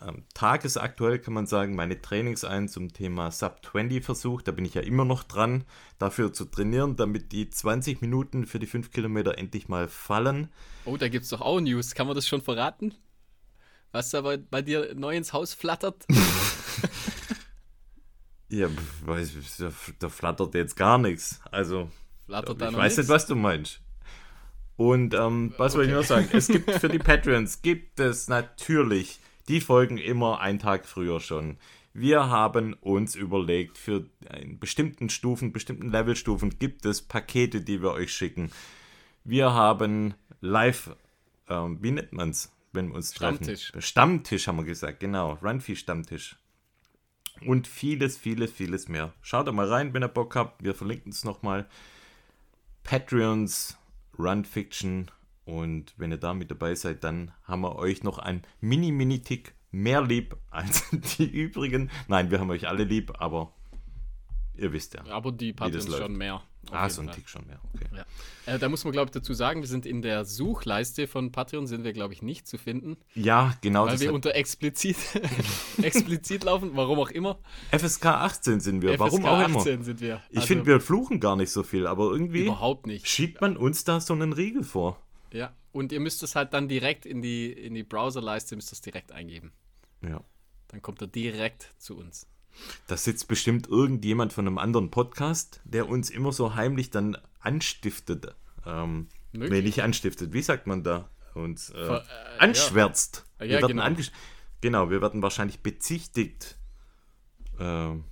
ähm, 0.01 0.23
tagesaktuell 0.33 1.19
kann 1.19 1.33
man 1.33 1.45
sagen, 1.45 1.75
meine 1.75 2.01
Trainings 2.01 2.43
ein 2.43 2.67
zum 2.67 2.93
Thema 2.93 3.31
Sub-20-Versuch. 3.31 4.41
Da 4.41 4.51
bin 4.51 4.65
ich 4.65 4.73
ja 4.73 4.81
immer 4.81 5.05
noch 5.05 5.23
dran, 5.23 5.63
dafür 5.99 6.33
zu 6.33 6.45
trainieren, 6.45 6.95
damit 6.95 7.31
die 7.31 7.49
20 7.49 8.01
Minuten 8.01 8.45
für 8.45 8.59
die 8.59 8.67
5 8.67 8.91
Kilometer 8.91 9.37
endlich 9.37 9.67
mal 9.67 9.87
fallen. 9.87 10.49
Oh, 10.85 10.97
da 10.97 11.07
gibt 11.07 11.23
es 11.23 11.29
doch 11.29 11.41
auch 11.41 11.59
News. 11.59 11.95
Kann 11.95 12.07
man 12.07 12.15
das 12.15 12.27
schon 12.27 12.41
verraten? 12.41 12.93
Was 13.91 14.09
da 14.09 14.21
bei, 14.21 14.37
bei 14.37 14.61
dir 14.61 14.95
neu 14.95 15.15
ins 15.15 15.33
Haus 15.33 15.53
flattert? 15.53 16.05
ja, 18.49 18.67
da, 19.05 19.71
da 19.99 20.09
flattert 20.09 20.55
jetzt 20.55 20.75
gar 20.75 20.97
nichts. 20.97 21.41
Also, 21.51 21.89
flattert 22.25 22.61
ich 22.61 22.75
weiß 22.75 22.97
nicht, 22.97 23.09
was 23.09 23.27
du 23.27 23.35
meinst. 23.35 23.81
Und 24.75 25.13
ähm, 25.13 25.53
was 25.57 25.73
okay. 25.73 25.79
wollte 25.79 25.91
ich 25.91 25.97
noch 25.97 26.05
sagen? 26.05 26.29
Es 26.33 26.47
gibt 26.47 26.71
für 26.71 26.89
die 26.89 26.99
Patrons 26.99 27.61
gibt 27.61 27.99
es 27.99 28.27
natürlich 28.27 29.19
die 29.47 29.61
folgen 29.61 29.97
immer 29.97 30.39
einen 30.39 30.59
Tag 30.59 30.85
früher 30.85 31.19
schon. 31.19 31.57
Wir 31.93 32.29
haben 32.29 32.73
uns 32.73 33.15
überlegt, 33.15 33.77
für 33.77 34.05
bestimmten 34.59 35.09
Stufen, 35.09 35.53
bestimmten 35.53 35.91
Levelstufen 35.91 36.57
gibt 36.57 36.85
es 36.85 37.03
Pakete, 37.03 37.61
die 37.61 37.81
wir 37.81 37.91
euch 37.91 38.11
schicken. 38.11 38.51
Wir 39.23 39.53
haben 39.53 40.15
live, 40.41 40.95
ähm, 41.49 41.77
wie 41.81 41.91
nennt 41.91 42.11
man 42.13 42.29
es, 42.29 42.51
wenn 42.71 42.89
wir 42.89 42.95
uns 42.95 43.13
Stammtisch. 43.13 43.67
treffen? 43.67 43.81
Stammtisch 43.81 44.47
haben 44.47 44.57
wir 44.57 44.65
gesagt, 44.65 44.99
genau. 44.99 45.33
Runfee 45.43 45.75
Stammtisch. 45.75 46.35
Und 47.45 47.67
vieles, 47.67 48.17
vieles, 48.17 48.51
vieles 48.51 48.87
mehr. 48.87 49.13
Schaut 49.21 49.47
da 49.47 49.51
mal 49.51 49.67
rein, 49.67 49.93
wenn 49.93 50.03
ihr 50.03 50.07
Bock 50.07 50.35
habt. 50.35 50.63
Wir 50.63 50.73
verlinken 50.73 51.11
es 51.11 51.23
nochmal. 51.23 51.67
Patreons, 52.83 53.77
Run 54.17 54.45
Fiction 54.45 55.11
Und 55.45 55.93
wenn 55.97 56.11
ihr 56.11 56.17
da 56.17 56.33
mit 56.33 56.51
dabei 56.51 56.73
seid, 56.75 57.03
dann 57.03 57.31
haben 57.43 57.61
wir 57.61 57.75
euch 57.75 58.03
noch 58.03 58.17
ein 58.17 58.43
Mini-Mini-Tick 58.61 59.53
mehr 59.71 60.01
lieb 60.01 60.37
als 60.49 60.83
die 61.17 61.25
übrigen. 61.25 61.89
Nein, 62.07 62.31
wir 62.31 62.39
haben 62.39 62.49
euch 62.49 62.67
alle 62.67 62.83
lieb, 62.85 63.13
aber 63.19 63.51
ihr 64.55 64.71
wisst 64.71 64.93
ja. 64.93 65.03
Aber 65.09 65.31
die 65.31 65.51
Patreons 65.53 65.97
schon 65.97 66.15
mehr. 66.15 66.41
Ah, 66.71 66.89
so 66.89 67.01
ein 67.01 67.11
Tick 67.11 67.27
schon 67.27 67.45
mehr, 67.45 67.59
okay. 67.73 67.87
Ja. 67.93 68.53
Äh, 68.53 68.57
da 68.57 68.69
muss 68.69 68.85
man, 68.85 68.93
glaube 68.93 69.07
ich, 69.07 69.11
dazu 69.11 69.33
sagen, 69.33 69.59
wir 69.59 69.67
sind 69.67 69.85
in 69.85 70.01
der 70.01 70.23
Suchleiste 70.23 71.07
von 71.07 71.33
Patreon, 71.33 71.67
sind 71.67 71.83
wir, 71.83 71.91
glaube 71.91 72.13
ich, 72.13 72.21
nicht 72.21 72.47
zu 72.47 72.57
finden. 72.57 72.95
Ja, 73.15 73.53
genau. 73.59 73.85
Weil 73.85 73.99
wir 73.99 74.13
unter 74.13 74.33
explizit, 74.33 74.95
explizit 75.81 76.45
laufen, 76.45 76.71
warum 76.75 76.99
auch 76.99 77.09
immer. 77.09 77.37
FSK 77.77 78.05
18 78.05 78.59
sind 78.61 78.81
wir, 78.81 78.91
FSK 78.93 78.99
warum 79.01 79.25
auch 79.25 79.39
18 79.39 79.73
immer. 79.73 79.83
sind 79.83 79.99
wir. 79.99 80.21
Ich 80.29 80.37
Also, 80.37 80.47
finde, 80.47 80.65
wir 80.67 80.79
fluchen 80.79 81.19
gar 81.19 81.35
nicht 81.35 81.51
so 81.51 81.63
viel, 81.63 81.85
aber 81.85 82.11
irgendwie 82.11 82.45
Überhaupt 82.45 82.87
nicht. 82.87 83.07
schiebt 83.09 83.41
man 83.41 83.57
uns 83.57 83.83
da 83.83 83.99
so 83.99 84.13
einen 84.13 84.31
Riegel 84.31 84.63
vor. 84.63 85.02
Ja, 85.33 85.53
und 85.71 85.91
ihr 85.91 85.99
müsst 85.99 86.23
es 86.23 86.35
halt 86.35 86.53
dann 86.53 86.67
direkt 86.69 87.05
in 87.05 87.21
die, 87.21 87.51
in 87.51 87.73
die 87.73 87.83
Browserleiste, 87.83 88.55
müsst 88.55 88.71
es 88.71 88.79
direkt 88.81 89.11
eingeben. 89.11 89.51
Ja. 90.01 90.23
Dann 90.69 90.81
kommt 90.81 91.01
er 91.01 91.07
direkt 91.07 91.73
zu 91.77 91.97
uns. 91.97 92.27
Da 92.87 92.95
sitzt 92.97 93.27
bestimmt 93.27 93.67
irgendjemand 93.67 94.31
von 94.31 94.45
einem 94.47 94.59
anderen 94.59 94.91
Podcast, 94.91 95.59
der 95.65 95.89
uns 95.89 96.09
immer 96.11 96.31
so 96.31 96.53
heimlich 96.55 96.91
dann 96.91 97.17
anstiftet. 97.39 98.35
Ähm, 98.65 99.07
nee, 99.31 99.61
nicht 99.61 99.81
anstiftet. 99.81 100.33
Wie 100.33 100.41
sagt 100.43 100.67
man 100.67 100.83
da? 100.83 101.09
Uns 101.33 101.71
äh, 101.71 101.83
Ver- 101.85 102.05
äh, 102.05 102.37
anschwärzt. 102.39 103.25
ja. 103.39 103.45
wir 103.45 103.47
Ja, 103.47 103.61
werden 103.61 103.77
genau. 103.77 103.83
angesch- 103.83 104.11
genau, 104.61 104.91
wir 104.91 105.01
werden 105.01 105.23
wahrscheinlich 105.23 105.61
bezichtigt. 105.61 106.57
ähm, 107.59 108.03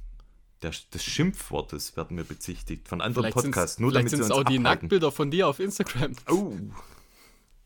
der, 0.63 0.71
des 0.93 1.03
Schimpfwortes 1.03 1.95
werden 1.97 2.17
wir 2.17 2.23
bezichtigt 2.23 2.87
von 2.87 3.01
anderen 3.01 3.25
Vielleicht 3.25 3.39
sind 3.41 3.51
Podcasts. 3.51 3.73
es 3.75 3.79
Nur 3.79 3.91
damit 3.91 4.11
sie 4.11 4.17
uns 4.17 4.29
auch 4.29 4.37
die 4.43 4.57
abhalten. 4.59 4.63
Nacktbilder 4.63 5.11
von 5.11 5.31
dir 5.31 5.47
auf 5.47 5.59
Instagram. 5.59 6.13
Oh, 6.29 6.53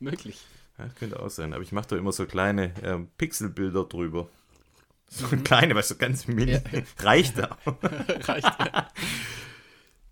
Möglich. 0.05 0.39
ja, 0.77 0.87
könnte 0.99 1.19
auch 1.19 1.29
sein. 1.29 1.53
Aber 1.53 1.63
ich 1.63 1.71
mache 1.71 1.87
da 1.89 1.97
immer 1.97 2.11
so 2.11 2.25
kleine 2.25 2.73
ähm, 2.83 3.09
Pixelbilder 3.17 3.83
drüber. 3.85 4.29
So 5.09 5.27
Mhm. 5.27 5.43
kleine, 5.43 5.75
weißt 5.75 5.91
du, 5.91 5.95
ganz 5.97 6.27
mini. 6.27 6.59
Reicht 6.99 7.37
da. 7.37 7.57
Reicht. 7.65 8.51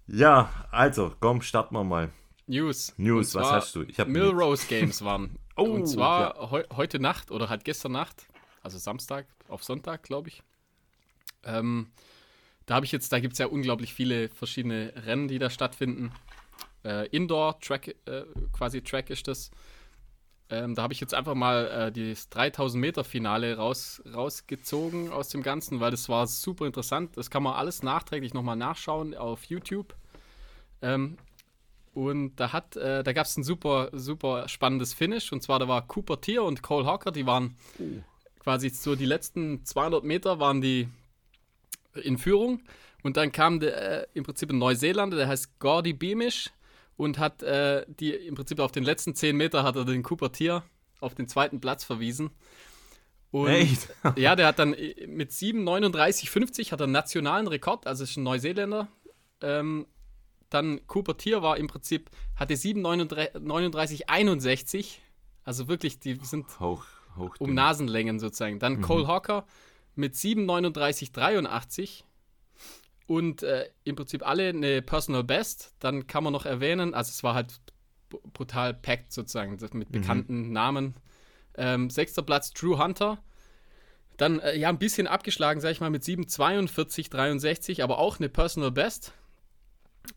Ja, 0.07 0.67
also, 0.71 1.13
komm, 1.19 1.41
starten 1.41 1.75
wir 1.75 1.83
mal. 1.83 2.09
News. 2.45 2.93
News, 2.97 3.35
was 3.35 3.51
hast 3.51 3.75
du? 3.75 3.83
Ich 3.83 3.99
hab 3.99 4.07
Milrose 4.07 4.67
Games 4.67 5.03
waren. 5.03 5.37
Oh, 5.55 5.65
Und 5.65 5.85
zwar 5.85 6.49
heu 6.49 6.63
heute 6.75 6.97
Nacht 6.99 7.29
oder 7.29 7.47
halt 7.47 7.63
gestern 7.63 7.91
Nacht, 7.91 8.25
also 8.63 8.79
Samstag 8.79 9.27
auf 9.47 9.63
Sonntag, 9.63 10.01
glaube 10.01 10.29
ich. 10.29 10.41
Ähm, 11.43 11.91
da 12.65 12.73
habe 12.73 12.87
ich 12.87 12.91
jetzt, 12.91 13.11
da 13.13 13.19
gibt 13.19 13.33
es 13.33 13.37
ja 13.39 13.45
unglaublich 13.45 13.93
viele 13.93 14.29
verschiedene 14.29 14.91
Rennen, 15.05 15.27
die 15.27 15.37
da 15.37 15.51
stattfinden. 15.51 16.11
Äh, 16.83 17.05
Indoor-Track, 17.09 17.95
äh, 18.07 18.23
quasi 18.51 18.81
Track 18.81 19.11
ist 19.11 19.27
das. 19.27 19.51
Ähm, 20.49 20.75
da 20.75 20.83
habe 20.83 20.93
ich 20.93 20.99
jetzt 20.99 21.13
einfach 21.13 21.35
mal 21.35 21.91
äh, 21.95 22.09
das 22.09 22.29
3000 22.29 22.79
Meter 22.79 23.03
Finale 23.03 23.57
raus, 23.57 24.01
rausgezogen 24.13 25.11
aus 25.11 25.29
dem 25.29 25.41
Ganzen, 25.41 25.79
weil 25.79 25.91
das 25.91 26.09
war 26.09 26.27
super 26.27 26.65
interessant. 26.65 27.17
Das 27.17 27.29
kann 27.29 27.43
man 27.43 27.53
alles 27.53 27.81
nachträglich 27.81 28.33
nochmal 28.33 28.55
nachschauen 28.55 29.15
auf 29.15 29.45
YouTube. 29.45 29.95
Ähm, 30.81 31.17
und 31.93 32.35
da 32.35 32.51
hat, 32.51 32.75
äh, 32.75 33.03
da 33.03 33.13
gab 33.13 33.25
es 33.25 33.37
ein 33.37 33.43
super, 33.43 33.89
super 33.93 34.47
spannendes 34.49 34.93
Finish. 34.93 35.31
Und 35.31 35.41
zwar 35.43 35.59
da 35.59 35.67
war 35.67 35.87
Cooper 35.87 36.19
Tier 36.19 36.43
und 36.43 36.61
Cole 36.61 36.85
Hawker, 36.85 37.11
die 37.11 37.25
waren 37.25 37.55
quasi 38.39 38.69
so 38.69 38.95
die 38.95 39.05
letzten 39.05 39.63
200 39.63 40.03
Meter 40.03 40.39
waren 40.39 40.61
die 40.61 40.87
in 41.95 42.17
Führung. 42.17 42.61
Und 43.03 43.17
dann 43.17 43.31
kam 43.31 43.59
der, 43.59 44.01
äh, 44.01 44.07
im 44.13 44.23
Prinzip 44.23 44.49
ein 44.49 44.57
Neuseeländer, 44.57 45.17
der 45.17 45.27
heißt 45.27 45.59
Gordy 45.59 45.93
Beamish 45.93 46.51
und 46.97 47.19
hat 47.19 47.43
äh, 47.43 47.85
die 47.87 48.11
im 48.11 48.35
Prinzip 48.35 48.59
auf 48.59 48.71
den 48.71 48.83
letzten 48.83 49.15
10 49.15 49.35
Meter 49.35 49.63
hat 49.63 49.75
er 49.75 49.85
den 49.85 50.03
Cooper 50.03 50.31
Tier 50.31 50.61
auf 50.99 51.15
den 51.15 51.27
zweiten 51.27 51.59
Platz 51.59 51.83
verwiesen. 51.83 52.29
Und 53.31 53.47
Echt? 53.47 53.89
ja, 54.15 54.35
der 54.35 54.45
hat 54.47 54.59
dann 54.59 54.73
äh, 54.73 55.07
mit 55.07 55.31
7,39,50 55.31 56.71
hat 56.71 56.79
er 56.79 56.83
einen 56.83 56.93
nationalen 56.93 57.47
Rekord, 57.47 57.87
also 57.87 58.03
ist 58.03 58.17
ein 58.17 58.23
Neuseeländer. 58.23 58.87
Ähm, 59.41 59.87
dann 60.49 60.85
Cooper 60.85 61.17
Tier 61.17 61.41
war 61.41 61.57
im 61.57 61.65
Prinzip, 61.67 62.11
hatte 62.35 62.53
7,39,61. 62.53 64.97
Also 65.43 65.67
wirklich, 65.67 65.99
die 65.99 66.19
sind 66.21 66.59
Hoch, 66.59 66.85
hoch. 67.17 67.35
um 67.39 67.55
Nasenlängen 67.55 68.19
sozusagen. 68.19 68.59
Dann 68.59 68.81
Cole 68.81 69.07
Hawker 69.07 69.47
mit 69.95 70.13
7,39,83 70.13 72.03
und 73.07 73.43
äh, 73.43 73.69
im 73.83 73.95
Prinzip 73.95 74.25
alle 74.25 74.49
eine 74.49 74.81
Personal 74.81 75.23
Best. 75.23 75.73
Dann 75.79 76.07
kann 76.07 76.23
man 76.23 76.33
noch 76.33 76.45
erwähnen, 76.45 76.93
also 76.93 77.09
es 77.09 77.23
war 77.23 77.33
halt 77.33 77.59
brutal 78.33 78.73
packed 78.73 79.11
sozusagen 79.11 79.57
mit 79.73 79.91
bekannten 79.91 80.51
Namen. 80.51 80.95
Ähm, 81.55 81.89
sechster 81.89 82.21
Platz 82.21 82.51
Drew 82.53 82.77
Hunter. 82.77 83.23
Dann 84.17 84.39
äh, 84.39 84.55
ja 84.55 84.69
ein 84.69 84.79
bisschen 84.79 85.07
abgeschlagen, 85.07 85.59
sag 85.59 85.71
ich 85.71 85.81
mal, 85.81 85.89
mit 85.89 86.03
7,42,63, 86.03 87.83
aber 87.83 87.97
auch 87.97 88.19
eine 88.19 88.29
Personal 88.29 88.71
Best. 88.71 89.13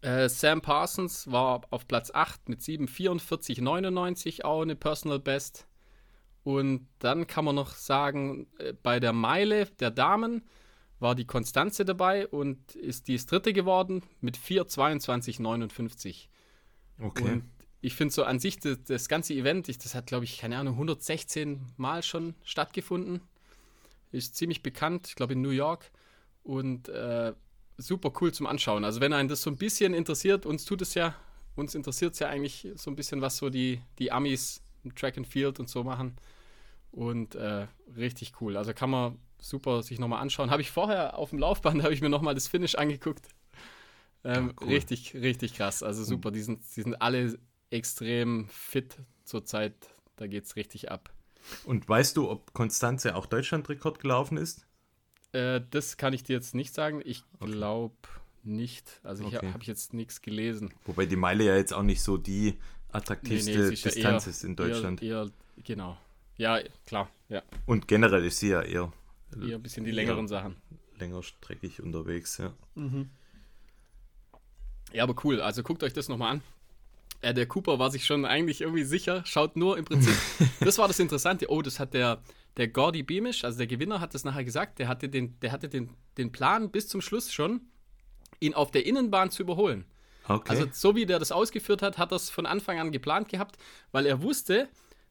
Äh, 0.03 0.29
Sam 0.29 0.61
Parsons 0.61 1.31
war 1.31 1.63
auf 1.71 1.87
Platz 1.87 2.11
8 2.13 2.49
mit 2.49 2.61
7,44,99, 2.61 4.45
auch 4.45 4.63
eine 4.63 4.77
Personal 4.77 5.19
Best. 5.19 5.67
Und 6.43 6.89
dann 6.99 7.27
kann 7.27 7.45
man 7.45 7.55
noch 7.55 7.73
sagen, 7.73 8.47
äh, 8.59 8.73
bei 8.73 9.01
der 9.01 9.13
Meile 9.13 9.67
der 9.67 9.91
Damen 9.91 10.43
war 10.99 11.15
die 11.15 11.27
Konstanze 11.27 11.85
dabei 11.85 12.27
und 12.27 12.75
ist 12.75 13.09
die 13.09 13.15
ist 13.15 13.31
dritte 13.31 13.53
geworden 13.53 14.03
mit 14.21 14.39
4,22,59. 14.39 16.29
Okay. 16.99 17.23
Und 17.25 17.45
ich 17.81 17.95
finde 17.95 18.15
so 18.15 18.25
an 18.25 18.41
sich 18.41 18.59
das, 18.59 18.83
das 18.85 19.09
ganze 19.09 19.35
Event, 19.35 19.69
ich, 19.69 19.79
das 19.79 19.95
hat 19.95 20.07
glaube 20.07 20.25
ich, 20.25 20.39
keine 20.39 20.59
Ahnung, 20.59 20.75
116 20.75 21.61
Mal 21.77 22.03
schon 22.03 22.35
stattgefunden. 22.43 23.21
Ist 24.13 24.37
ziemlich 24.37 24.63
bekannt, 24.63 25.09
ich 25.09 25.15
glaube 25.15 25.35
in 25.35 25.43
New 25.43 25.51
York. 25.51 25.91
Und 26.43 26.89
äh, 26.89 27.35
super 27.77 28.13
cool 28.21 28.33
zum 28.33 28.47
Anschauen. 28.47 28.85
Also 28.85 29.01
wenn 29.01 29.13
einen 29.13 29.29
das 29.29 29.43
so 29.43 29.51
ein 29.51 29.57
bisschen 29.57 29.95
interessiert, 29.95 30.47
uns 30.47 30.65
tut 30.65 30.81
es 30.81 30.95
ja, 30.95 31.15
uns 31.55 31.75
interessiert 31.75 32.15
es 32.15 32.21
ja 32.21 32.29
eigentlich 32.29 32.69
so 32.77 32.91
ein 32.91 32.97
bisschen, 32.97 33.21
was 33.21 33.37
so 33.37 33.51
die, 33.51 33.83
die 33.99 34.13
Amis 34.13 34.63
im 34.85 34.95
Track 34.95 35.19
and 35.19 35.27
Field 35.27 35.61
und 35.61 35.69
so 35.69 35.85
machen. 35.85 36.17
Und 36.93 37.35
äh, 37.35 37.67
richtig 37.97 38.41
cool. 38.41 38.57
Also 38.57 38.73
kann 38.73 38.91
man 38.91 39.19
super 39.39 39.83
sich 39.83 39.99
nochmal 39.99 40.21
anschauen. 40.23 40.51
Habe 40.51 40.63
ich 40.63 40.71
vorher 40.71 41.17
auf 41.19 41.31
dem 41.31 41.39
Laufband, 41.39 41.83
habe 41.85 41.95
ich 41.95 42.01
mir 42.01 42.09
nochmal 42.09 42.35
das 42.35 42.49
Finish 42.49 42.75
angeguckt. 42.77 43.29
Ähm, 44.25 44.49
Ja, 44.49 44.55
cool. 44.61 44.69
Richtig, 44.69 45.15
richtig 45.15 45.55
krass. 45.55 45.83
Also 45.83 46.05
super. 46.05 46.31
Die 46.31 46.43
sind, 46.43 46.61
die 46.77 46.83
sind 46.83 47.01
alle 47.01 47.39
extrem 47.71 48.49
fit 48.49 48.97
zurzeit. 49.25 49.75
Da 50.17 50.27
geht 50.27 50.45
es 50.45 50.57
richtig 50.57 50.91
ab. 50.91 51.11
Und 51.65 51.89
weißt 51.89 52.17
du, 52.17 52.29
ob 52.31 52.53
Konstanze 52.55 53.15
auch 53.15 53.27
Deutschlandrekord 53.27 54.01
gelaufen 54.01 54.37
ist? 54.37 54.67
Äh, 55.33 55.61
das 55.71 55.97
kann 55.97 56.13
ich 56.13 56.23
dir 56.25 56.33
jetzt 56.35 56.55
nicht 56.55 56.75
sagen. 56.75 57.03
Ich 57.05 57.23
glaube 57.39 57.95
nicht. 58.43 59.01
Also 59.05 59.27
ich 59.29 59.37
Okay. 59.37 59.53
habe 59.53 59.63
ich 59.63 59.69
jetzt 59.69 59.93
nichts 59.95 60.23
gelesen. 60.23 60.73
Wobei 60.87 61.07
die 61.07 61.17
Meile 61.17 61.45
ja 61.45 61.57
jetzt 61.57 61.73
auch 61.75 61.83
nicht 61.83 62.03
so 62.03 62.17
die 62.17 62.55
attraktivste 62.91 63.51
ist 63.53 63.85
ja 63.85 63.91
Distanz 63.91 64.25
eher- 64.27 64.31
ist 64.31 64.45
in 64.45 64.57
Deutschland. 64.57 65.03
Eher, 65.03 65.23
eher, 65.25 65.31
genau. 65.63 65.99
Ja, 66.39 66.59
klar. 66.87 67.11
Ja, 67.29 67.43
Und 67.67 67.89
generell 67.89 68.25
ist 68.25 68.39
sie 68.39 68.49
ja 68.51 68.63
eher 68.63 68.93
eher 69.43 69.57
ein 69.57 69.63
bisschen 69.63 69.85
die 69.85 69.91
längeren 69.91 70.29
Sachen. 70.29 70.57
längerstreckig 70.99 71.83
unterwegs, 71.83 72.39
ja. 72.39 72.53
Ja, 74.93 75.03
aber 75.03 75.15
cool. 75.25 75.41
Also 75.41 75.63
guckt 75.63 75.83
euch 75.83 75.93
das 75.93 76.09
nochmal 76.09 76.33
an. 76.33 76.43
Äh, 77.21 77.35
der 77.35 77.47
Cooper 77.47 77.79
war 77.79 77.91
sich 77.91 78.05
schon 78.05 78.25
eigentlich 78.25 78.61
irgendwie 78.61 78.85
sicher, 78.85 79.23
schaut 79.25 79.57
nur 79.57 79.79
im 79.79 79.85
Prinzip. 79.85 80.15
das 80.61 80.79
war 80.79 80.89
das 80.89 80.99
Interessante. 80.99 81.51
Oh, 81.51 81.63
das 81.63 81.81
hat 81.81 81.95
der, 81.95 82.23
der 82.57 82.69
Gordy 82.69 83.03
Beamish, 83.03 83.45
also 83.45 83.59
der 83.59 83.67
Gewinner, 83.67 84.01
hat 84.01 84.15
das 84.15 84.25
nachher 84.25 84.45
gesagt. 84.45 84.79
Der 84.79 84.89
hatte, 84.89 85.09
den, 85.09 85.39
der 85.41 85.53
hatte 85.53 85.69
den, 85.69 85.91
den 86.19 86.33
Plan 86.33 86.71
bis 86.71 86.89
zum 86.89 87.01
Schluss 87.01 87.33
schon, 87.33 87.63
ihn 88.41 88.55
auf 88.55 88.71
der 88.71 88.87
Innenbahn 88.87 89.31
zu 89.31 89.43
überholen. 89.43 89.87
Okay. 90.29 90.51
Also 90.51 90.67
so 90.73 90.97
wie 90.97 91.07
der 91.07 91.19
das 91.19 91.33
ausgeführt 91.33 91.83
hat, 91.83 91.99
hat 91.99 92.13
er 92.13 92.17
es 92.17 92.31
von 92.31 92.47
Anfang 92.47 92.81
an 92.81 92.91
geplant 92.91 93.29
gehabt, 93.29 93.57
weil 93.93 94.07
er 94.07 94.23
wusste, 94.23 94.69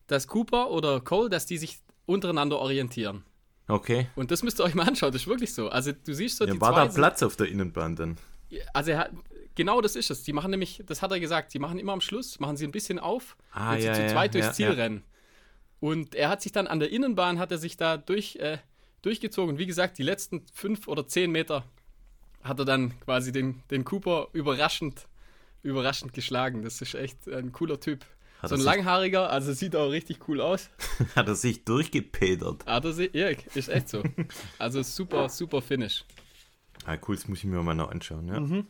dass 0.07 0.27
Cooper 0.27 0.71
oder 0.71 0.99
Cole, 1.01 1.29
dass 1.29 1.45
die 1.45 1.57
sich 1.57 1.79
untereinander 2.05 2.59
orientieren. 2.59 3.23
Okay. 3.67 4.07
Und 4.15 4.31
das 4.31 4.43
müsst 4.43 4.59
ihr 4.59 4.63
euch 4.63 4.75
mal 4.75 4.87
anschauen, 4.87 5.11
das 5.11 5.23
ist 5.23 5.27
wirklich 5.27 5.53
so. 5.53 5.69
Also 5.69 5.91
du 5.91 6.13
siehst 6.13 6.37
so 6.37 6.45
Ja, 6.45 6.53
die 6.53 6.61
war 6.61 6.73
da 6.73 6.85
Platz 6.85 7.23
auf 7.23 7.35
der 7.35 7.47
Innenbahn 7.47 7.95
dann? 7.95 8.17
Also 8.73 8.91
er 8.91 8.97
hat, 8.99 9.11
genau 9.55 9.81
das 9.81 9.95
ist 9.95 10.11
es. 10.11 10.23
Die 10.23 10.33
machen 10.33 10.51
nämlich, 10.51 10.83
das 10.85 11.01
hat 11.01 11.11
er 11.11 11.19
gesagt, 11.19 11.53
die 11.53 11.59
machen 11.59 11.79
immer 11.79 11.93
am 11.93 12.01
Schluss, 12.01 12.39
machen 12.39 12.57
sie 12.57 12.65
ein 12.65 12.71
bisschen 12.71 12.99
auf, 12.99 13.35
Ah, 13.51 13.73
wenn 13.73 13.81
sie 13.81 13.87
ja, 13.87 13.93
zu 13.93 14.01
ja, 14.01 14.07
zweit 14.09 14.33
durchs 14.33 14.47
ja, 14.47 14.53
Ziel 14.53 14.65
ja. 14.67 14.73
rennen. 14.73 15.03
Und 15.79 16.15
er 16.15 16.29
hat 16.29 16.41
sich 16.41 16.51
dann 16.51 16.67
an 16.67 16.79
der 16.79 16.91
Innenbahn, 16.91 17.39
hat 17.39 17.51
er 17.51 17.57
sich 17.57 17.77
da 17.77 17.97
durch, 17.97 18.37
äh, 18.37 18.57
durchgezogen. 19.01 19.57
Wie 19.57 19.65
gesagt, 19.65 19.97
die 19.97 20.03
letzten 20.03 20.45
fünf 20.53 20.87
oder 20.87 21.07
zehn 21.07 21.31
Meter 21.31 21.63
hat 22.43 22.59
er 22.59 22.65
dann 22.65 22.99
quasi 23.01 23.31
den, 23.31 23.61
den 23.71 23.83
Cooper 23.83 24.27
überraschend, 24.33 25.07
überraschend 25.63 26.13
geschlagen. 26.13 26.63
Das 26.63 26.81
ist 26.81 26.93
echt 26.95 27.27
ein 27.27 27.51
cooler 27.51 27.79
Typ. 27.79 28.05
Hat 28.45 28.49
so 28.49 28.55
ein 28.55 28.61
langhaariger, 28.61 29.29
also 29.29 29.53
sieht 29.53 29.75
auch 29.75 29.89
richtig 29.89 30.27
cool 30.27 30.41
aus. 30.41 30.69
Hat 31.15 31.27
er 31.27 31.35
sich 31.35 31.65
durchgepedert? 31.65 32.65
Hat 32.65 32.85
er 32.85 32.93
sich, 32.93 33.13
ja, 33.13 33.29
ist 33.53 33.69
echt 33.69 33.89
so. 33.89 34.03
Also 34.59 34.81
super, 34.83 35.29
super 35.29 35.61
Finish. 35.61 36.05
Ah, 36.85 36.97
cool, 37.07 37.15
das 37.15 37.27
muss 37.27 37.39
ich 37.39 37.45
mir 37.45 37.61
mal 37.63 37.73
noch 37.73 37.91
anschauen, 37.91 38.27
ja. 38.27 38.39
Mhm. 38.39 38.67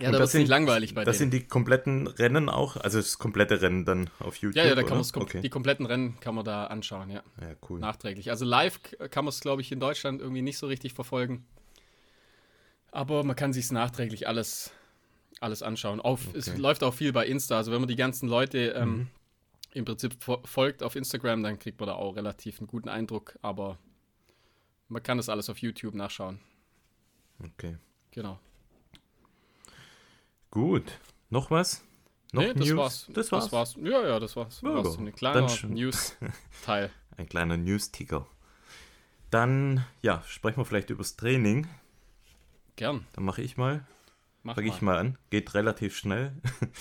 Ja, 0.00 0.10
da 0.10 0.18
wird 0.18 0.34
nicht 0.34 0.48
langweilig 0.48 0.94
bei 0.94 1.04
Das 1.04 1.18
denen. 1.18 1.30
sind 1.30 1.42
die 1.42 1.46
kompletten 1.46 2.06
Rennen 2.06 2.48
auch, 2.48 2.76
also 2.76 2.98
das 2.98 3.18
komplette 3.18 3.60
Rennen 3.60 3.84
dann 3.84 4.08
auf 4.20 4.36
YouTube. 4.36 4.56
Ja, 4.56 4.64
ja, 4.68 4.74
da 4.74 4.82
kann 4.82 4.96
man 4.96 5.06
okay. 5.22 5.42
die 5.42 5.50
kompletten 5.50 5.84
Rennen 5.84 6.18
kann 6.20 6.34
man 6.34 6.44
da 6.44 6.66
anschauen, 6.66 7.10
ja. 7.10 7.22
Ja, 7.40 7.54
cool. 7.68 7.78
Nachträglich. 7.78 8.30
Also 8.30 8.44
live 8.46 8.80
kann 9.10 9.24
man 9.24 9.28
es, 9.28 9.40
glaube 9.40 9.60
ich, 9.60 9.70
in 9.70 9.80
Deutschland 9.80 10.20
irgendwie 10.22 10.42
nicht 10.42 10.56
so 10.56 10.66
richtig 10.66 10.94
verfolgen. 10.94 11.44
Aber 12.90 13.22
man 13.22 13.36
kann 13.36 13.52
sich 13.52 13.70
nachträglich 13.70 14.28
alles, 14.28 14.72
alles 15.42 15.62
anschauen. 15.62 16.00
Auf, 16.00 16.28
okay. 16.28 16.38
Es 16.38 16.56
läuft 16.56 16.82
auch 16.84 16.94
viel 16.94 17.12
bei 17.12 17.26
Insta. 17.26 17.56
Also 17.56 17.72
wenn 17.72 17.80
man 17.80 17.88
die 17.88 17.96
ganzen 17.96 18.28
Leute 18.28 18.68
ähm, 18.76 18.90
mhm. 18.90 19.08
im 19.74 19.84
Prinzip 19.84 20.16
folgt 20.44 20.82
auf 20.82 20.96
Instagram, 20.96 21.42
dann 21.42 21.58
kriegt 21.58 21.80
man 21.80 21.88
da 21.88 21.94
auch 21.94 22.16
relativ 22.16 22.58
einen 22.60 22.66
guten 22.66 22.88
Eindruck. 22.88 23.38
Aber 23.42 23.78
man 24.88 25.02
kann 25.02 25.16
das 25.16 25.28
alles 25.28 25.50
auf 25.50 25.58
YouTube 25.58 25.94
nachschauen. 25.94 26.40
Okay. 27.42 27.76
Genau. 28.10 28.38
Gut. 30.50 30.98
Noch 31.30 31.50
was? 31.50 31.82
Noch 32.32 32.42
nee, 32.42 32.54
das 32.54 32.68
News? 32.68 32.76
war's. 32.76 33.06
Das 33.12 33.32
war's. 33.32 33.44
Das 33.44 33.52
war's. 33.52 33.76
Ja, 33.82 34.06
ja, 34.06 34.20
das 34.20 34.36
war's. 34.36 34.60
Ja, 34.62 34.74
war's 34.74 34.98
ein 34.98 35.12
kleiner 35.12 35.48
News-Teil. 35.66 36.90
ein 37.16 37.28
kleiner 37.28 37.56
News-Ticker. 37.56 38.26
Dann, 39.30 39.84
ja, 40.02 40.22
sprechen 40.26 40.58
wir 40.58 40.66
vielleicht 40.66 40.90
übers 40.90 41.16
Training. 41.16 41.66
Gern. 42.76 43.06
Dann 43.14 43.24
mache 43.24 43.42
ich 43.42 43.56
mal. 43.56 43.86
Fange 44.44 44.68
ich 44.68 44.82
mal 44.82 44.98
an. 44.98 45.18
Geht 45.30 45.54
relativ 45.54 45.96
schnell. 45.96 46.34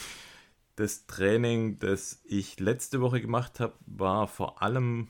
Das 0.77 1.05
Training, 1.05 1.77
das 1.79 2.23
ich 2.23 2.59
letzte 2.59 3.01
Woche 3.01 3.21
gemacht 3.21 3.59
habe, 3.59 3.73
war 3.85 4.27
vor 4.27 4.63
allem 4.63 5.09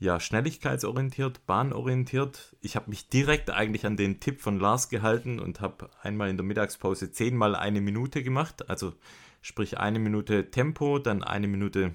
ja, 0.00 0.18
schnelligkeitsorientiert, 0.18 1.46
bahnorientiert. 1.46 2.56
Ich 2.60 2.74
habe 2.74 2.90
mich 2.90 3.08
direkt 3.08 3.50
eigentlich 3.50 3.86
an 3.86 3.96
den 3.96 4.18
Tipp 4.18 4.40
von 4.40 4.58
Lars 4.58 4.88
gehalten 4.88 5.38
und 5.38 5.60
habe 5.60 5.90
einmal 6.02 6.28
in 6.28 6.36
der 6.36 6.44
Mittagspause 6.44 7.12
zehnmal 7.12 7.54
eine 7.54 7.80
Minute 7.80 8.22
gemacht. 8.22 8.68
Also 8.68 8.94
sprich 9.42 9.78
eine 9.78 9.98
Minute 9.98 10.50
Tempo, 10.50 10.98
dann 10.98 11.22
eine 11.22 11.48
Minute 11.48 11.94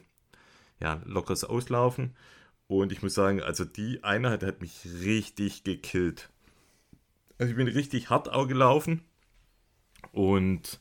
ja, 0.80 1.02
lockeres 1.06 1.44
Auslaufen. 1.44 2.16
Und 2.68 2.92
ich 2.92 3.02
muss 3.02 3.14
sagen, 3.14 3.42
also 3.42 3.66
die 3.66 4.04
Einheit 4.04 4.44
hat 4.44 4.62
mich 4.62 4.86
richtig 5.04 5.64
gekillt. 5.64 6.30
Also 7.38 7.52
ich 7.52 7.58
bin 7.58 7.68
richtig 7.68 8.10
hart 8.10 8.32
auch 8.32 8.48
gelaufen. 8.48 9.02
Und 10.16 10.80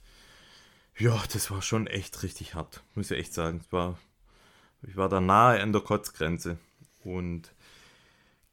ja, 0.97 1.21
das 1.33 1.51
war 1.51 1.61
schon 1.61 1.89
echt 1.89 2.23
richtig 2.23 2.55
hart, 2.55 2.85
muss 2.95 3.11
ich 3.11 3.19
echt 3.19 3.35
sagen. 3.35 3.59
Es 3.59 3.73
war, 3.73 3.99
ich 4.83 4.97
war 4.97 5.09
da 5.09 5.21
nahe 5.21 5.61
an 5.61 5.73
der 5.73 5.83
Kotzgrenze. 5.83 6.57
Und 7.03 7.53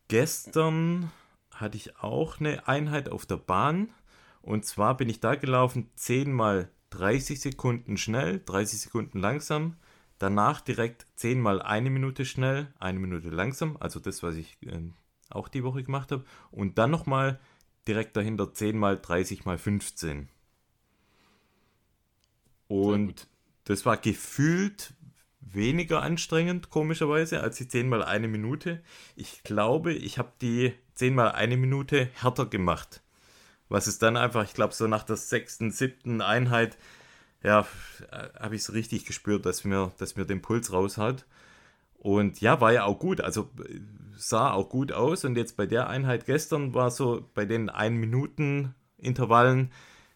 gestern 0.08 1.12
hatte 1.52 1.78
ich 1.78 1.98
auch 1.98 2.40
eine 2.40 2.68
Einheit 2.68 3.10
auf 3.10 3.28
der 3.28 3.38
Bahn. 3.38 3.94
Und 4.42 4.66
zwar 4.66 4.98
bin 4.98 5.08
ich 5.08 5.20
da 5.20 5.36
gelaufen 5.36 5.92
10 5.94 6.34
mal 6.34 6.72
30 6.90 7.40
Sekunden 7.40 7.98
schnell, 7.98 8.42
30 8.44 8.82
Sekunden 8.82 9.20
langsam. 9.20 9.76
Danach 10.18 10.62
direkt 10.62 11.06
10 11.18 11.40
mal 11.40 11.62
eine 11.62 11.92
Minute 11.92 12.26
schnell, 12.26 12.74
eine 12.80 12.98
Minute 12.98 13.30
langsam. 13.30 13.78
Also 13.80 14.00
das, 14.00 14.24
was 14.24 14.34
ich 14.34 14.58
äh, 14.64 14.82
auch 15.30 15.48
die 15.48 15.64
Woche 15.64 15.84
gemacht 15.84 16.12
habe. 16.12 16.26
Und 16.50 16.80
dann 16.80 16.90
nochmal 16.90 17.40
direkt 17.88 18.18
dahinter 18.18 18.52
10 18.52 18.80
mal 18.80 19.00
30 19.00 19.46
mal 19.46 19.60
15. 19.60 20.28
Und 22.72 23.28
das 23.66 23.86
war 23.86 23.98
gefühlt 23.98 24.94
weniger 25.42 26.02
anstrengend, 26.02 26.70
komischerweise, 26.70 27.42
als 27.42 27.58
die 27.58 27.68
10 27.68 27.90
mal 27.90 28.02
eine 28.02 28.30
Minute. 28.30 28.82
Ich 29.18 29.44
glaube, 29.44 29.92
ich 29.92 30.18
habe 30.18 30.32
die 30.42 30.74
10 30.94 31.14
mal 31.14 31.32
eine 31.32 31.58
Minute 31.58 32.10
härter 32.14 32.46
gemacht. 32.46 33.04
Was 33.68 33.88
ist 33.88 34.02
dann 34.02 34.16
einfach, 34.16 34.46
ich 34.46 34.54
glaube, 34.54 34.74
so 34.74 34.88
nach 34.88 35.04
der 35.04 35.18
sechsten, 35.18 35.72
siebten 35.72 36.22
Einheit, 36.22 36.78
ja, 37.44 37.68
habe 38.40 38.56
ich 38.56 38.62
es 38.62 38.74
richtig 38.74 39.06
gespürt, 39.06 39.46
dass 39.46 39.66
mir, 39.66 39.92
dass 39.98 40.16
mir 40.16 40.26
den 40.26 40.42
Puls 40.42 40.72
raushat. 40.72 41.26
Und 41.98 42.40
ja, 42.40 42.62
war 42.62 42.72
ja 42.72 42.86
auch 42.86 43.00
gut, 43.00 43.20
also 43.20 43.50
sah 44.16 44.52
auch 44.52 44.70
gut 44.70 44.94
aus. 44.94 45.26
Und 45.26 45.36
jetzt 45.36 45.58
bei 45.58 45.66
der 45.66 45.90
Einheit 45.90 46.26
gestern 46.26 46.74
war 46.74 46.90
so 46.90 47.30
bei 47.34 47.44
den 47.44 47.70
1 47.70 48.00
Minuten 48.00 48.76
Intervallen, 48.98 49.72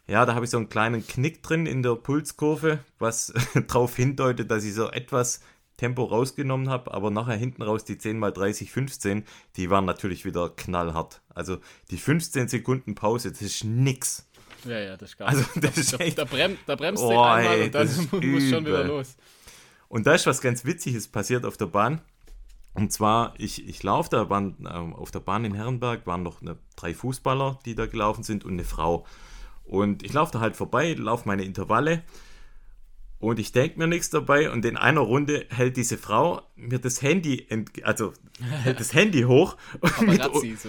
ja, 0.07 0.25
da 0.25 0.35
habe 0.35 0.45
ich 0.45 0.51
so 0.51 0.57
einen 0.57 0.69
kleinen 0.69 1.05
Knick 1.05 1.41
drin 1.41 1.65
in 1.65 1.83
der 1.83 1.95
Pulskurve, 1.95 2.79
was 2.99 3.33
darauf 3.67 3.95
hindeutet, 3.95 4.51
dass 4.51 4.63
ich 4.63 4.73
so 4.73 4.89
etwas 4.89 5.41
Tempo 5.77 6.03
rausgenommen 6.03 6.69
habe, 6.69 6.93
aber 6.93 7.11
nachher 7.11 7.35
hinten 7.35 7.61
raus 7.61 7.83
die 7.83 7.97
10 7.97 8.17
mal 8.17 8.31
30, 8.31 8.71
15, 8.71 9.25
die 9.57 9.69
waren 9.69 9.85
natürlich 9.85 10.23
wieder 10.23 10.49
knallhart. 10.49 11.21
Also 11.29 11.57
die 11.91 11.97
15 11.97 12.47
Sekunden 12.47 12.95
Pause, 12.95 13.31
das 13.31 13.41
ist 13.41 13.63
nix. 13.65 14.27
Ja, 14.63 14.79
ja, 14.79 14.97
das 14.97 15.11
ist 15.11 15.17
gar 15.17 15.27
also, 15.27 15.43
das 15.55 15.77
ist 15.77 15.93
da, 15.93 15.97
echt, 15.97 16.17
da, 16.17 16.23
brem, 16.23 16.57
da 16.65 16.75
bremst 16.75 17.03
oh, 17.03 17.11
du 17.11 17.19
einmal 17.19 17.57
ey, 17.57 17.65
und 17.65 17.75
dann 17.75 17.87
muss 18.31 18.49
schon 18.49 18.65
wieder 18.65 18.83
los. 18.85 19.17
Und 19.89 20.07
da 20.07 20.13
ist 20.13 20.25
was 20.25 20.41
ganz 20.41 20.65
Witziges 20.65 21.07
passiert 21.07 21.45
auf 21.45 21.57
der 21.57 21.67
Bahn. 21.67 22.01
Und 22.73 22.91
zwar, 22.91 23.33
ich, 23.37 23.67
ich 23.67 23.83
laufe 23.83 24.09
da, 24.09 24.29
waren, 24.29 24.65
äh, 24.65 24.69
auf 24.69 25.11
der 25.11 25.19
Bahn 25.19 25.45
in 25.45 25.53
Herrenberg 25.53 26.05
waren 26.07 26.23
noch 26.23 26.41
eine, 26.41 26.57
drei 26.75 26.93
Fußballer, 26.93 27.59
die 27.65 27.75
da 27.75 27.85
gelaufen 27.85 28.23
sind 28.23 28.43
und 28.43 28.53
eine 28.53 28.65
Frau. 28.65 29.05
Und 29.65 30.04
ich 30.04 30.13
laufe 30.13 30.32
da 30.32 30.39
halt 30.39 30.56
vorbei, 30.56 30.93
laufe 30.93 31.28
meine 31.28 31.43
Intervalle. 31.43 32.04
Und 33.17 33.39
ich 33.39 33.51
denke 33.54 33.80
mir 33.80 33.88
nichts 33.88 34.10
dabei. 34.10 34.51
Und 34.51 34.65
in 34.65 34.78
einer 34.78 34.99
Runde 34.99 35.47
hält 35.49 35.78
diese 35.78 35.97
Frau 35.97 36.41
mir 36.56 36.80
das 36.80 37.01
Handy, 37.01 37.47
also 37.84 38.13
hält 38.41 38.80
das 38.80 38.93
Handy 38.93 39.23
hoch 39.23 39.58
mit, 40.01 40.21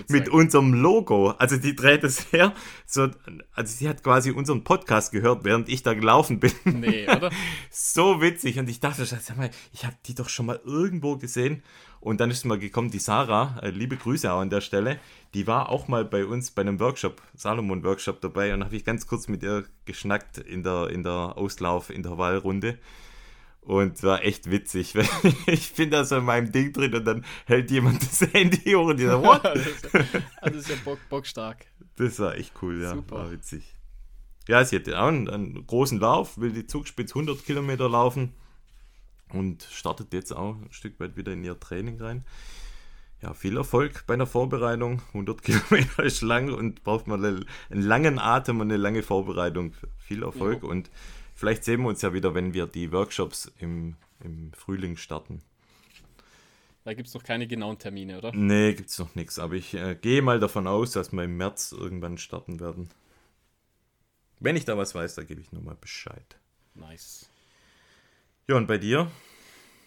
mit, 0.09 0.29
unserem 0.29 0.73
Logo. 0.73 1.31
Also 1.33 1.57
die 1.57 1.77
dreht 1.77 2.05
es 2.05 2.33
her, 2.33 2.55
so, 2.87 3.09
also 3.53 3.77
sie 3.77 3.89
hat 3.89 4.03
quasi 4.03 4.31
unseren 4.31 4.65
Podcast 4.65 5.13
gehört, 5.13 5.45
während 5.45 5.69
ich 5.69 5.83
da 5.83 5.93
gelaufen 5.95 6.41
bin. 6.41 6.53
Nee, 6.65 7.05
oder? 7.05 7.31
so 7.71 8.23
witzig. 8.23 8.59
Und 8.59 8.71
ich 8.71 8.81
dachte, 8.81 9.05
sag 9.05 9.37
mal, 9.37 9.51
ich 9.73 9.85
habe 9.85 9.97
die 10.07 10.15
doch 10.15 10.29
schon 10.29 10.47
mal 10.47 10.61
irgendwo 10.65 11.17
gesehen. 11.17 11.63
Und 12.01 12.21
dann 12.21 12.31
ist 12.31 12.45
mal 12.45 12.59
gekommen, 12.59 12.91
die 12.91 13.01
Sarah, 13.01 13.59
äh, 13.63 13.71
liebe 13.71 13.97
Grüße 13.97 14.33
auch 14.33 14.41
an 14.41 14.51
der 14.51 14.61
Stelle, 14.61 15.01
die 15.37 15.47
war 15.47 15.69
auch 15.69 15.87
mal 15.87 16.03
bei 16.03 16.25
uns 16.25 16.51
bei 16.51 16.63
einem 16.63 16.81
Workshop, 16.81 17.21
Salomon-Workshop 17.35 18.23
dabei 18.23 18.55
und 18.55 18.65
habe 18.65 18.75
ich 18.75 18.87
ganz 18.87 19.07
kurz 19.07 19.29
mit 19.29 19.43
ihr 19.43 19.67
geschnackt 19.85 20.39
in 20.39 20.63
der, 20.63 20.89
in 20.89 21.03
der 21.03 21.37
Auslauf-Intervallrunde. 21.37 22.79
Und 23.61 24.03
war 24.03 24.25
echt 24.25 24.51
witzig. 24.51 24.95
ich 25.47 25.75
bin 25.75 25.91
da 25.91 26.07
so 26.07 26.17
in 26.17 26.25
meinem 26.25 26.53
Ding 26.53 26.73
drin 26.73 26.95
und 26.95 27.05
dann 27.05 27.25
hält 27.45 27.71
jemand 27.71 28.01
das 28.01 28.33
Handy 28.33 28.73
hoch 28.73 28.87
und 28.87 28.97
die 28.99 29.05
sagt, 29.05 29.23
what? 29.23 29.45
das, 29.45 29.67
ist 29.67 29.93
ja, 29.93 30.01
das 30.41 30.55
ist 30.55 30.71
ja 30.71 30.77
bock, 30.83 31.01
bockstark. 31.11 31.67
Das 31.97 32.19
war 32.19 32.35
echt 32.37 32.55
cool, 32.63 32.81
ja. 32.81 32.95
Super. 32.95 33.17
War 33.17 33.31
witzig. 33.31 33.77
Ja, 34.49 34.65
sie 34.65 34.77
hat 34.77 34.89
auch 34.89 35.09
einen, 35.09 35.29
einen 35.29 35.67
großen 35.67 36.01
Lauf, 36.01 36.39
will 36.39 36.53
die 36.53 36.67
Zugspitze 36.67 37.15
100 37.15 37.45
Kilometer 37.45 37.91
laufen 37.91 38.33
und 39.35 39.65
startet 39.71 40.15
jetzt 40.15 40.35
auch 40.35 40.55
ein 40.55 40.69
Stück 40.71 40.99
weit 40.99 41.19
wieder 41.19 41.35
in 41.35 41.45
ihr 41.45 41.61
Training 41.61 42.01
rein. 42.01 42.25
Ja, 43.23 43.33
viel 43.33 43.57
Erfolg 43.57 44.05
bei 44.07 44.17
der 44.17 44.27
Vorbereitung. 44.27 45.03
100 45.09 45.43
Kilometer 45.43 46.03
ist 46.03 46.23
lang 46.23 46.53
und 46.53 46.85
braucht 46.85 47.07
man 47.07 47.25
einen 47.25 47.47
langen 47.71 48.19
Atem 48.19 48.61
und 48.61 48.71
eine 48.71 48.77
lange 48.77 49.03
Vorbereitung. 49.03 49.75
Viel 49.99 50.23
Erfolg 50.23 50.63
ja. 50.63 50.69
und 50.69 50.91
vielleicht 51.35 51.65
sehen 51.65 51.83
wir 51.83 51.89
uns 51.89 52.03
ja 52.03 52.13
wieder, 52.13 52.35
wenn 52.35 52.55
wir 52.55 52.67
die 52.67 52.93
Workshops 52.93 53.51
im, 53.59 53.97
im 54.23 54.53
Frühling 54.53 54.97
starten. 54.97 55.43
Da 56.85 56.95
gibt 56.95 57.09
es 57.09 57.15
noch 57.15 57.25
keine 57.25 57.49
genauen 57.49 57.79
Termine, 57.79 58.19
oder? 58.19 58.31
Nee, 58.33 58.75
gibt 58.75 58.91
es 58.91 58.99
noch 59.01 59.15
nichts. 59.17 59.41
Aber 59.41 59.55
ich 59.55 59.75
äh, 59.75 59.97
gehe 60.01 60.23
mal 60.23 60.39
davon 60.39 60.69
aus, 60.69 60.93
dass 60.93 61.13
wir 61.13 61.25
im 61.25 61.37
März 61.37 61.73
irgendwann 61.73 62.17
starten 62.17 62.61
werden. 62.61 62.91
Wenn 64.39 64.55
ich 64.55 64.67
da 64.67 64.79
was 64.79 64.95
weiß, 64.95 65.17
da 65.17 65.25
gebe 65.25 65.41
ich 65.41 65.51
nochmal 65.51 65.77
Bescheid. 65.81 66.39
Nice. 66.75 67.29
Ja, 68.47 68.57
und 68.57 68.69
bei 68.69 68.79
dir? 68.79 69.11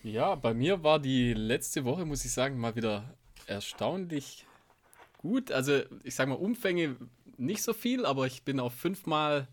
Ja, 0.03 0.35
bei 0.35 0.53
mir 0.53 0.83
war 0.83 0.99
die 0.99 1.33
letzte 1.33 1.85
Woche, 1.85 2.05
muss 2.05 2.25
ich 2.25 2.31
sagen, 2.31 2.57
mal 2.57 2.75
wieder 2.75 3.17
erstaunlich 3.49 4.45
gut. 5.17 5.51
Also, 5.51 5.81
ich 6.03 6.15
sage 6.15 6.29
mal, 6.29 6.35
Umfänge 6.35 6.95
nicht 7.37 7.63
so 7.63 7.73
viel, 7.73 8.05
aber 8.05 8.27
ich 8.27 8.43
bin 8.43 8.59
auf 8.59 8.73
fünfmal 8.73 9.47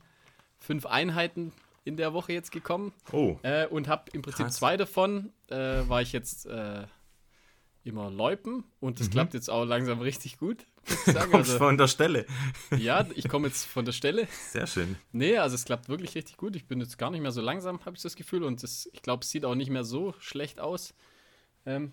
fünf 0.59 0.87
Einheiten 0.87 1.52
in 1.85 1.96
der 1.96 2.12
Woche 2.12 2.32
jetzt 2.32 2.50
gekommen. 2.50 2.92
Oh. 3.12 3.38
Äh, 3.42 3.66
und 3.66 3.88
habe 3.88 4.11
im 4.12 4.22
Prinzip 4.22 4.46
Krass. 4.46 4.56
zwei 4.56 4.76
davon, 4.76 5.32
äh, 5.48 5.88
war 5.88 6.02
ich 6.02 6.12
jetzt 6.12 6.46
äh, 6.46 6.85
immer 7.85 8.11
Loipen 8.11 8.64
und 8.80 8.98
das 8.98 9.06
mhm. 9.06 9.12
klappt 9.12 9.35
jetzt 9.35 9.48
auch 9.48 9.64
langsam 9.64 10.00
richtig 10.00 10.38
gut. 10.38 10.66
Du 10.85 11.12
kommst 11.30 11.35
also, 11.35 11.59
von 11.59 11.78
der 11.78 11.87
Stelle. 11.87 12.26
ja, 12.76 13.06
ich 13.14 13.28
komme 13.28 13.46
jetzt 13.46 13.64
von 13.66 13.85
der 13.85 13.92
Stelle. 13.92 14.26
Sehr 14.50 14.66
schön. 14.66 14.96
Nee, 15.12 15.37
also 15.38 15.54
es 15.54 15.64
klappt 15.64 15.88
wirklich 15.88 16.14
richtig 16.16 16.37
gut. 16.37 16.56
Ich 16.56 16.66
bin 16.66 16.80
jetzt 16.80 16.98
gar 16.98 17.11
nicht 17.11 17.20
mehr 17.20 17.30
so 17.30 17.40
langsam, 17.40 17.85
habe 17.85 17.96
ich 17.96 18.02
das 18.02 18.16
Gefühl. 18.16 18.42
Und 18.42 18.62
das, 18.62 18.88
ich 18.92 19.02
glaube, 19.02 19.22
es 19.22 19.30
sieht 19.30 19.44
auch 19.44 19.54
nicht 19.54 19.70
mehr 19.70 19.85
so 19.85 20.14
schlecht 20.18 20.59
aus. 20.59 20.94
Ähm, 21.64 21.92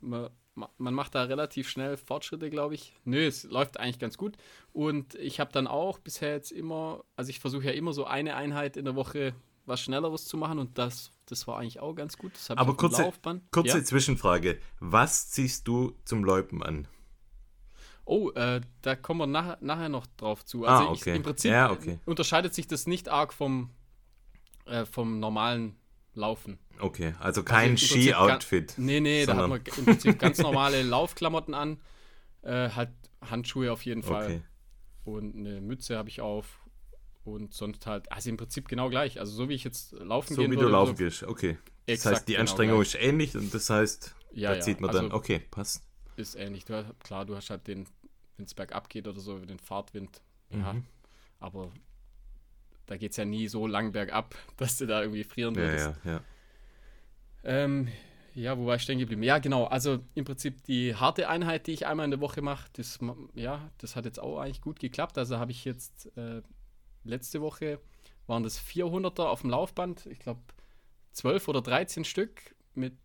man, 0.00 0.30
man, 0.54 0.94
macht 0.94 1.14
da 1.14 1.24
relativ 1.24 1.68
schnell 1.68 1.96
Fortschritte, 1.96 2.50
glaube 2.50 2.74
ich. 2.74 2.94
Nö, 3.04 3.26
es 3.26 3.44
läuft 3.44 3.78
eigentlich 3.78 3.98
ganz 3.98 4.16
gut. 4.16 4.36
Und 4.72 5.14
ich 5.16 5.40
habe 5.40 5.52
dann 5.52 5.66
auch 5.66 5.98
bisher 5.98 6.32
jetzt 6.32 6.52
immer, 6.52 7.04
also 7.16 7.30
ich 7.30 7.40
versuche 7.40 7.64
ja 7.64 7.72
immer 7.72 7.92
so 7.92 8.04
eine 8.04 8.36
Einheit 8.36 8.76
in 8.76 8.84
der 8.84 8.94
Woche 8.94 9.34
was 9.66 9.80
Schnelleres 9.80 10.26
zu 10.26 10.36
machen 10.36 10.58
und 10.58 10.76
das, 10.76 11.10
das 11.26 11.46
war 11.46 11.58
eigentlich 11.58 11.80
auch 11.80 11.94
ganz 11.94 12.18
gut. 12.18 12.32
Aber 12.50 12.76
kurze, 12.76 13.10
kurze 13.50 13.78
ja? 13.78 13.84
Zwischenfrage. 13.84 14.58
Was 14.78 15.30
ziehst 15.30 15.66
du 15.66 15.94
zum 16.04 16.22
Läupen 16.22 16.62
an? 16.62 16.86
Oh, 18.04 18.30
äh, 18.32 18.60
da 18.82 18.96
kommen 18.96 19.20
wir 19.20 19.26
nach, 19.26 19.60
nachher 19.60 19.88
noch 19.88 20.06
drauf 20.18 20.44
zu. 20.44 20.66
Also 20.66 20.84
ah, 20.84 20.90
okay. 20.90 21.10
ich, 21.10 21.16
im 21.16 21.22
Prinzip 21.22 21.50
ja, 21.50 21.70
okay. 21.70 21.98
unterscheidet 22.04 22.52
sich 22.52 22.66
das 22.66 22.86
nicht 22.86 23.08
arg 23.08 23.32
vom, 23.32 23.70
äh, 24.66 24.84
vom 24.84 25.20
normalen 25.20 25.76
Laufen. 26.14 26.58
Okay, 26.78 27.14
also 27.20 27.42
kein 27.42 27.72
also 27.72 27.86
Ski-Outfit. 27.86 28.74
Nee, 28.76 29.00
nee, 29.00 29.26
da 29.26 29.36
hat 29.36 29.48
man 29.48 29.60
im 29.76 29.84
Prinzip 29.84 30.18
ganz 30.18 30.38
normale 30.38 30.82
Laufklamotten 30.82 31.54
an. 31.54 31.80
Äh, 32.42 32.70
halt 32.70 32.90
Handschuhe 33.22 33.72
auf 33.72 33.84
jeden 33.84 34.02
Fall. 34.02 34.24
Okay. 34.24 34.42
Und 35.04 35.36
eine 35.36 35.60
Mütze 35.60 35.96
habe 35.96 36.08
ich 36.08 36.20
auf. 36.20 36.60
Und 37.24 37.54
sonst 37.54 37.86
halt, 37.86 38.10
also 38.12 38.28
im 38.28 38.36
Prinzip 38.36 38.68
genau 38.68 38.90
gleich. 38.90 39.18
Also 39.18 39.32
so 39.32 39.48
wie 39.48 39.54
ich 39.54 39.64
jetzt 39.64 39.92
laufen 39.92 40.34
so 40.34 40.42
gehen 40.42 40.50
wie 40.50 40.56
würde. 40.56 40.66
du 40.66 40.72
laufen 40.72 40.96
so, 40.96 41.04
gehst, 41.04 41.22
okay. 41.22 41.58
Das 41.86 42.04
heißt, 42.04 42.28
die 42.28 42.32
genau 42.32 42.42
Anstrengung 42.42 42.76
gleich. 42.76 42.94
ist 42.94 43.00
ähnlich 43.00 43.36
und 43.36 43.52
das 43.54 43.70
heißt, 43.70 44.14
ja, 44.32 44.50
da 44.50 44.56
ja. 44.56 44.60
zieht 44.60 44.80
man 44.80 44.90
also 44.90 45.02
dann, 45.02 45.12
okay, 45.12 45.40
passt. 45.50 45.82
Ist 46.16 46.34
ähnlich. 46.34 46.64
Du, 46.64 46.84
klar, 47.02 47.24
du 47.24 47.34
hast 47.34 47.50
halt 47.50 47.66
den, 47.66 47.86
wenn 48.36 48.44
es 48.44 48.54
bergab 48.54 48.88
geht 48.88 49.08
oder 49.08 49.20
so, 49.20 49.38
den 49.38 49.58
Fahrtwind. 49.58 50.20
Ja. 50.50 50.74
Mhm. 50.74 50.84
Aber 51.40 51.72
da 52.86 52.96
geht 52.96 53.12
es 53.12 53.16
ja 53.16 53.24
nie 53.24 53.48
so 53.48 53.66
lang 53.66 53.92
bergab, 53.92 54.34
dass 54.56 54.78
du 54.78 54.86
da 54.86 55.02
irgendwie 55.02 55.24
frieren 55.24 55.56
würdest. 55.56 55.96
Ja, 56.04 56.10
ja, 56.10 56.16
ja. 56.16 56.24
Ähm, 57.44 57.88
ja, 58.34 58.58
wo 58.58 58.66
war 58.66 58.76
ich 58.76 58.82
stehen 58.82 58.98
geblieben? 58.98 59.22
Ja, 59.22 59.38
genau. 59.38 59.64
Also 59.64 60.00
im 60.14 60.24
Prinzip 60.24 60.64
die 60.64 60.96
harte 60.96 61.28
Einheit, 61.28 61.66
die 61.66 61.72
ich 61.72 61.86
einmal 61.86 62.04
in 62.04 62.10
der 62.10 62.20
Woche 62.20 62.42
mache, 62.42 62.68
das, 62.72 62.98
ja, 63.34 63.70
das 63.78 63.94
hat 63.94 64.06
jetzt 64.06 64.18
auch 64.18 64.40
eigentlich 64.40 64.60
gut 64.60 64.80
geklappt. 64.80 65.18
Also 65.18 65.38
habe 65.38 65.52
ich 65.52 65.64
jetzt 65.64 66.10
äh, 66.16 66.42
letzte 67.04 67.40
Woche 67.40 67.78
waren 68.26 68.42
das 68.42 68.60
400er 68.60 69.24
auf 69.24 69.42
dem 69.42 69.50
Laufband. 69.50 70.06
Ich 70.06 70.18
glaube 70.18 70.40
12 71.12 71.48
oder 71.48 71.62
13 71.62 72.04
Stück 72.04 72.56
mit, 72.74 72.96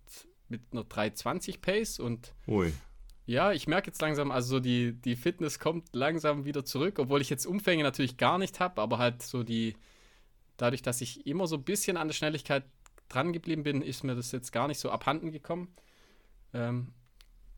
mit 0.47 0.61
einer 0.71 0.83
320 0.83 1.61
Pace 1.61 1.99
und 1.99 2.33
Ui. 2.47 2.73
Ja, 3.29 3.51
ich 3.51 3.67
merke 3.67 3.91
jetzt 3.91 4.01
langsam, 4.01 4.31
also 4.31 4.59
die, 4.59 4.91
die 4.91 5.15
Fitness 5.15 5.59
kommt 5.59 5.95
langsam 5.95 6.45
wieder 6.45 6.65
zurück, 6.65 6.97
obwohl 6.97 7.21
ich 7.21 7.29
jetzt 7.29 7.45
Umfänge 7.45 7.83
natürlich 7.83 8.17
gar 8.17 8.39
nicht 8.39 8.59
habe, 8.59 8.81
aber 8.81 8.97
halt 8.97 9.21
so 9.21 9.43
die, 9.43 9.75
dadurch, 10.57 10.81
dass 10.81 10.99
ich 10.99 11.27
immer 11.27 11.45
so 11.45 11.57
ein 11.57 11.63
bisschen 11.63 11.95
an 11.95 12.07
der 12.07 12.15
Schnelligkeit 12.15 12.63
dran 13.07 13.31
geblieben 13.31 13.61
bin, 13.61 13.83
ist 13.83 14.03
mir 14.03 14.15
das 14.15 14.31
jetzt 14.31 14.51
gar 14.51 14.67
nicht 14.67 14.79
so 14.79 14.89
abhanden 14.89 15.31
gekommen. 15.31 15.67
Ähm, 16.55 16.91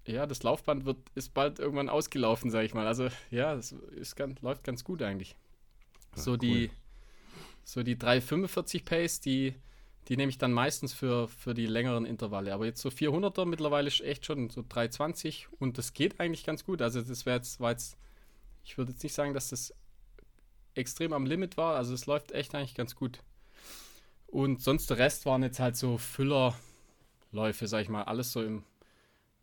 ja, 0.05 0.25
das 0.25 0.43
Laufband 0.43 0.83
wird, 0.83 0.97
ist 1.15 1.33
bald 1.33 1.59
irgendwann 1.59 1.87
ausgelaufen, 1.87 2.51
sage 2.51 2.65
ich 2.65 2.73
mal. 2.73 2.85
Also 2.85 3.07
ja, 3.29 3.53
es 3.53 3.71
ist 3.71 4.17
ganz, 4.17 4.41
läuft 4.41 4.65
ganz 4.65 4.83
gut 4.83 5.01
eigentlich. 5.01 5.37
Ja, 6.17 6.21
so, 6.21 6.31
cool. 6.31 6.37
die, 6.37 6.71
so 7.63 7.81
die 7.81 7.97
345 7.97 8.83
Pace, 8.83 9.21
die 9.21 9.55
die 10.07 10.17
nehme 10.17 10.29
ich 10.29 10.37
dann 10.37 10.51
meistens 10.51 10.93
für, 10.93 11.27
für 11.27 11.53
die 11.53 11.67
längeren 11.67 12.05
Intervalle. 12.05 12.53
Aber 12.53 12.65
jetzt 12.65 12.81
so 12.81 12.89
400er 12.89 13.45
mittlerweile 13.45 13.87
ist 13.87 14.01
echt 14.01 14.25
schon 14.25 14.49
so 14.49 14.63
320 14.67 15.47
und 15.59 15.77
das 15.77 15.93
geht 15.93 16.19
eigentlich 16.19 16.43
ganz 16.43 16.65
gut. 16.65 16.81
Also 16.81 17.01
das 17.01 17.25
wäre 17.25 17.37
jetzt, 17.37 17.59
war 17.59 17.71
jetzt, 17.71 17.97
ich 18.63 18.77
würde 18.77 18.91
jetzt 18.91 19.03
nicht 19.03 19.13
sagen, 19.13 19.33
dass 19.33 19.49
das 19.49 19.73
extrem 20.73 21.13
am 21.13 21.25
Limit 21.25 21.57
war. 21.57 21.75
Also 21.75 21.93
es 21.93 22.05
läuft 22.05 22.31
echt 22.31 22.55
eigentlich 22.55 22.75
ganz 22.75 22.95
gut. 22.95 23.19
Und 24.27 24.61
sonst 24.61 24.89
der 24.89 24.97
Rest 24.97 25.25
waren 25.25 25.43
jetzt 25.43 25.59
halt 25.59 25.75
so 25.75 25.97
Füllerläufe, 25.97 27.67
sag 27.67 27.81
ich 27.81 27.89
mal. 27.89 28.03
Alles 28.03 28.31
so 28.31 28.41
im, 28.41 28.63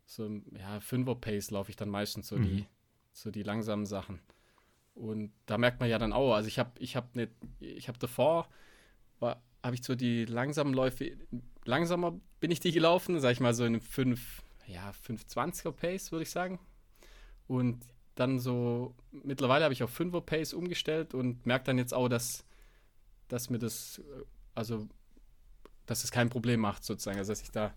so 0.05 0.25
im 0.25 0.43
ja, 0.57 0.79
Fünfer-Pace 0.79 1.51
laufe 1.51 1.69
ich 1.69 1.77
dann 1.77 1.89
meistens 1.89 2.27
so, 2.27 2.37
mhm. 2.37 2.43
die, 2.43 2.65
so 3.13 3.31
die 3.31 3.43
langsamen 3.43 3.85
Sachen. 3.85 4.19
Und 4.95 5.31
da 5.45 5.57
merkt 5.57 5.79
man 5.79 5.89
ja 5.89 5.97
dann 5.97 6.11
auch, 6.11 6.33
also 6.33 6.47
ich 6.47 6.59
habe 6.59 6.71
ich 6.79 6.95
hab 6.95 7.15
ne, 7.15 7.29
ich 7.59 7.87
hab 7.87 7.99
davor, 7.99 8.49
war, 9.19 9.41
habe 9.63 9.75
ich 9.75 9.83
so 9.83 9.95
die 9.95 10.25
langsamen 10.25 10.73
Läufe, 10.73 11.11
langsamer 11.65 12.19
bin 12.39 12.51
ich 12.51 12.59
die 12.59 12.71
gelaufen, 12.71 13.19
sag 13.19 13.31
ich 13.31 13.39
mal 13.39 13.53
so 13.53 13.63
in 13.65 13.73
einem 13.73 13.81
5, 13.81 14.41
ja, 14.67 14.91
520er 15.07 15.71
Pace, 15.71 16.11
würde 16.11 16.23
ich 16.23 16.29
sagen. 16.29 16.59
Und 17.47 17.83
dann 18.15 18.39
so, 18.39 18.95
mittlerweile 19.11 19.63
habe 19.63 19.73
ich 19.73 19.83
auf 19.83 19.97
5er 19.97 20.21
Pace 20.21 20.53
umgestellt 20.53 21.13
und 21.13 21.45
merke 21.45 21.65
dann 21.65 21.77
jetzt 21.77 21.93
auch, 21.93 22.09
dass, 22.09 22.45
dass 23.27 23.49
mir 23.49 23.59
das, 23.59 24.01
also, 24.55 24.87
dass 25.85 26.03
es 26.03 26.11
kein 26.11 26.29
Problem 26.29 26.59
macht, 26.59 26.83
sozusagen. 26.83 27.17
Also, 27.17 27.31
dass 27.31 27.41
ich 27.41 27.51
da, 27.51 27.73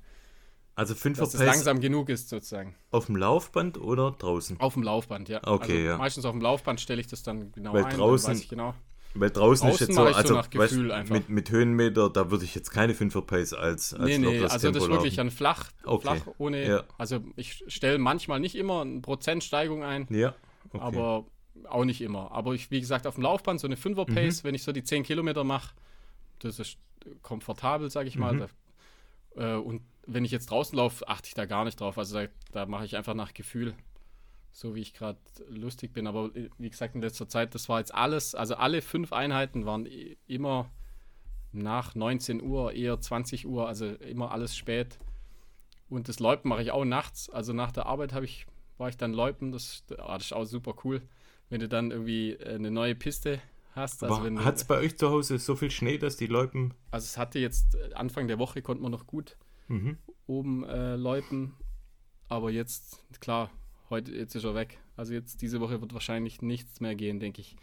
also 0.74 0.94
5er 0.94 1.20
Pace 1.20 1.34
langsam 1.34 1.80
genug 1.80 2.08
ist, 2.08 2.28
sozusagen. 2.28 2.74
Auf 2.90 3.06
dem 3.06 3.16
Laufband 3.16 3.78
oder 3.78 4.10
draußen? 4.12 4.58
Auf 4.60 4.74
dem 4.74 4.82
Laufband, 4.82 5.28
ja. 5.28 5.40
Okay, 5.46 5.72
also 5.72 5.88
ja. 5.88 5.98
Meistens 5.98 6.24
auf 6.24 6.32
dem 6.32 6.40
Laufband 6.40 6.80
stelle 6.80 7.00
ich 7.00 7.06
das 7.06 7.22
dann 7.22 7.52
genau 7.52 7.72
Weil 7.72 7.84
ein, 7.84 7.96
draußen, 7.96 8.32
weiß 8.32 8.40
ich 8.40 8.48
genau. 8.48 8.74
Weil 9.14 9.30
draußen, 9.30 9.68
ist 9.68 9.80
jetzt 9.80 9.94
so, 9.94 10.02
also 10.02 10.42
so 10.42 10.58
weißt, 10.58 11.10
mit, 11.10 11.28
mit 11.28 11.50
Höhenmeter, 11.50 12.08
da 12.08 12.30
würde 12.30 12.44
ich 12.44 12.54
jetzt 12.54 12.70
keine 12.70 12.94
5er 12.94 13.22
Pace 13.22 13.52
als, 13.52 13.92
als 13.92 14.08
Nee, 14.08 14.18
nee, 14.18 14.42
also 14.42 14.58
Tempo 14.58 14.78
das 14.78 14.84
ist 14.84 14.90
wirklich 14.90 15.16
laufen. 15.16 15.28
ein 15.28 15.30
flach, 15.30 15.70
okay. 15.84 16.02
flach 16.02 16.34
ohne, 16.38 16.66
ja. 16.66 16.84
also 16.96 17.20
ich 17.36 17.64
stelle 17.68 17.98
manchmal 17.98 18.40
nicht 18.40 18.54
immer 18.54 18.80
eine 18.80 19.00
Prozentsteigung 19.00 19.84
ein, 19.84 20.06
ja. 20.10 20.34
Okay. 20.70 20.82
aber 20.82 21.26
auch 21.68 21.84
nicht 21.84 22.00
immer. 22.00 22.32
Aber 22.32 22.54
ich, 22.54 22.70
wie 22.70 22.80
gesagt, 22.80 23.06
auf 23.06 23.16
dem 23.16 23.24
Laufband 23.24 23.60
so 23.60 23.66
eine 23.66 23.76
5er 23.76 24.06
Pace, 24.06 24.42
mhm. 24.42 24.48
wenn 24.48 24.54
ich 24.54 24.62
so 24.62 24.72
die 24.72 24.82
10 24.82 25.02
Kilometer 25.02 25.44
mache, 25.44 25.74
das 26.38 26.58
ist 26.58 26.78
komfortabel, 27.20 27.90
sage 27.90 28.08
ich 28.08 28.16
mal. 28.16 28.34
Mhm. 28.34 28.46
Da, 29.34 29.56
äh, 29.56 29.58
und 29.58 29.82
wenn 30.06 30.24
ich 30.24 30.30
jetzt 30.30 30.50
draußen 30.50 30.76
laufe, 30.76 31.06
achte 31.06 31.28
ich 31.28 31.34
da 31.34 31.44
gar 31.44 31.64
nicht 31.64 31.80
drauf. 31.80 31.98
Also 31.98 32.18
da, 32.18 32.26
da 32.52 32.66
mache 32.66 32.86
ich 32.86 32.96
einfach 32.96 33.14
nach 33.14 33.34
Gefühl 33.34 33.74
so 34.52 34.74
wie 34.74 34.80
ich 34.80 34.94
gerade 34.94 35.18
lustig 35.48 35.92
bin. 35.92 36.06
Aber 36.06 36.30
äh, 36.36 36.50
wie 36.58 36.70
gesagt, 36.70 36.94
in 36.94 37.00
letzter 37.00 37.28
Zeit, 37.28 37.54
das 37.54 37.68
war 37.68 37.80
jetzt 37.80 37.94
alles, 37.94 38.34
also 38.34 38.54
alle 38.54 38.82
fünf 38.82 39.12
Einheiten 39.12 39.66
waren 39.66 39.88
immer 40.26 40.70
nach 41.52 41.94
19 41.94 42.42
Uhr, 42.42 42.72
eher 42.72 43.00
20 43.00 43.46
Uhr, 43.46 43.66
also 43.66 43.86
immer 43.86 44.30
alles 44.30 44.56
spät. 44.56 44.98
Und 45.88 46.08
das 46.08 46.20
Läupen 46.20 46.48
mache 46.48 46.62
ich 46.62 46.70
auch 46.70 46.84
nachts. 46.84 47.28
Also 47.28 47.52
nach 47.52 47.72
der 47.72 47.86
Arbeit 47.86 48.12
habe 48.12 48.24
ich, 48.24 48.46
war 48.78 48.88
ich 48.88 48.96
dann 48.96 49.12
Läupen. 49.12 49.52
Das, 49.52 49.84
ah, 49.98 50.14
das 50.14 50.26
ist 50.26 50.32
auch 50.32 50.44
super 50.44 50.74
cool, 50.84 51.02
wenn 51.50 51.60
du 51.60 51.68
dann 51.68 51.90
irgendwie 51.90 52.32
äh, 52.32 52.54
eine 52.54 52.70
neue 52.70 52.94
Piste 52.94 53.40
hast. 53.72 54.02
Also 54.02 54.22
hat 54.44 54.56
es 54.56 54.64
bei 54.64 54.78
euch 54.78 54.96
zu 54.96 55.10
Hause 55.10 55.38
so 55.38 55.56
viel 55.56 55.70
Schnee, 55.70 55.98
dass 55.98 56.16
die 56.16 56.26
Läupen. 56.26 56.74
Also 56.90 57.04
es 57.04 57.18
hatte 57.18 57.38
jetzt 57.38 57.74
äh, 57.74 57.92
Anfang 57.94 58.28
der 58.28 58.38
Woche 58.38 58.62
konnte 58.62 58.82
man 58.82 58.92
noch 58.92 59.06
gut 59.06 59.36
mhm. 59.68 59.98
oben 60.26 60.64
äh, 60.64 60.96
läupen. 60.96 61.54
Aber 62.28 62.50
jetzt, 62.50 63.04
klar, 63.20 63.50
Heute, 63.92 64.10
jetzt 64.10 64.34
ist 64.34 64.44
er 64.44 64.54
weg. 64.54 64.78
Also 64.96 65.12
jetzt 65.12 65.42
diese 65.42 65.60
Woche 65.60 65.82
wird 65.82 65.92
wahrscheinlich 65.92 66.40
nichts 66.40 66.80
mehr 66.80 66.94
gehen, 66.94 67.20
denke 67.20 67.42
ich. 67.42 67.56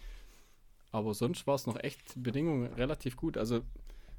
Aber 0.92 1.16
sonst 1.16 1.48
war 1.48 1.56
es 1.56 1.66
noch 1.66 1.76
echt 1.82 2.22
Bedingungen 2.22 2.72
relativ 2.74 3.18
gut. 3.18 3.36
Also 3.36 3.62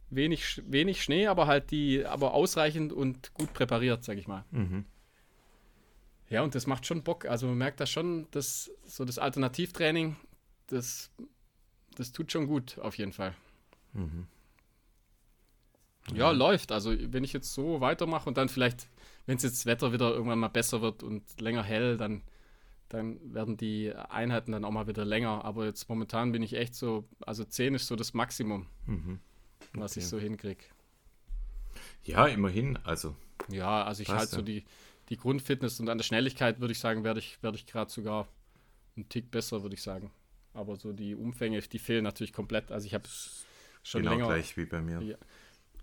wenig, 0.08 0.60
wenig 0.66 1.04
Schnee, 1.04 1.28
aber 1.28 1.46
halt 1.46 1.70
die, 1.70 2.04
aber 2.04 2.34
ausreichend 2.34 2.92
und 2.92 3.32
gut 3.34 3.52
präpariert, 3.52 4.02
sag 4.02 4.18
ich 4.18 4.26
mal. 4.26 4.44
Mhm. 4.50 4.86
Ja, 6.28 6.42
und 6.42 6.56
das 6.56 6.66
macht 6.66 6.84
schon 6.84 7.04
Bock. 7.04 7.26
Also 7.26 7.46
man 7.46 7.58
merkt 7.58 7.78
das 7.78 7.90
schon, 7.90 8.26
dass 8.32 8.72
so 8.84 9.04
das 9.04 9.20
Alternativtraining, 9.20 10.16
das, 10.66 11.12
das 11.94 12.10
tut 12.10 12.32
schon 12.32 12.48
gut, 12.48 12.76
auf 12.80 12.98
jeden 12.98 13.12
Fall. 13.12 13.36
Mhm. 13.92 14.26
Ja, 16.12 16.32
läuft. 16.32 16.72
Also 16.72 16.92
wenn 17.12 17.22
ich 17.22 17.32
jetzt 17.32 17.54
so 17.54 17.80
weitermache 17.80 18.28
und 18.28 18.36
dann 18.36 18.48
vielleicht 18.48 18.88
wenn 19.26 19.36
es 19.36 19.42
jetzt 19.42 19.58
das 19.58 19.66
Wetter 19.66 19.92
wieder 19.92 20.10
irgendwann 20.10 20.38
mal 20.38 20.48
besser 20.48 20.82
wird 20.82 21.02
und 21.02 21.40
länger 21.40 21.62
hell, 21.62 21.96
dann, 21.96 22.22
dann 22.88 23.34
werden 23.34 23.56
die 23.56 23.94
Einheiten 23.94 24.52
dann 24.52 24.64
auch 24.64 24.70
mal 24.70 24.86
wieder 24.86 25.04
länger. 25.04 25.44
Aber 25.44 25.66
jetzt 25.66 25.88
momentan 25.88 26.32
bin 26.32 26.42
ich 26.42 26.54
echt 26.54 26.74
so, 26.74 27.08
also 27.20 27.44
10 27.44 27.74
ist 27.74 27.86
so 27.86 27.96
das 27.96 28.14
Maximum, 28.14 28.66
mhm. 28.86 29.20
okay. 29.70 29.80
was 29.80 29.96
ich 29.96 30.06
so 30.06 30.18
hinkriege. 30.18 30.64
Ja, 32.04 32.26
immerhin, 32.26 32.78
also. 32.84 33.14
Ja, 33.48 33.84
also 33.84 34.02
ich 34.02 34.08
halte 34.08 34.32
ja. 34.32 34.38
so 34.38 34.42
die, 34.42 34.64
die 35.08 35.16
Grundfitness 35.16 35.80
und 35.80 35.88
an 35.88 35.98
der 35.98 36.04
Schnelligkeit 36.04 36.60
würde 36.60 36.72
ich 36.72 36.78
sagen, 36.78 37.04
werde 37.04 37.20
ich, 37.20 37.42
werde 37.42 37.56
ich 37.56 37.66
gerade 37.66 37.90
sogar 37.90 38.28
einen 38.96 39.08
Tick 39.08 39.30
besser, 39.30 39.62
würde 39.62 39.74
ich 39.74 39.82
sagen. 39.82 40.10
Aber 40.52 40.76
so 40.76 40.92
die 40.92 41.14
Umfänge, 41.14 41.60
die 41.60 41.78
fehlen 41.78 42.04
natürlich 42.04 42.32
komplett. 42.32 42.72
Also 42.72 42.86
ich 42.86 42.94
habe 42.94 43.04
schon 43.82 44.02
genau 44.02 44.14
länger. 44.14 44.26
gleich 44.26 44.56
wie 44.56 44.64
bei 44.64 44.80
mir. 44.80 45.00
Ja, 45.02 45.16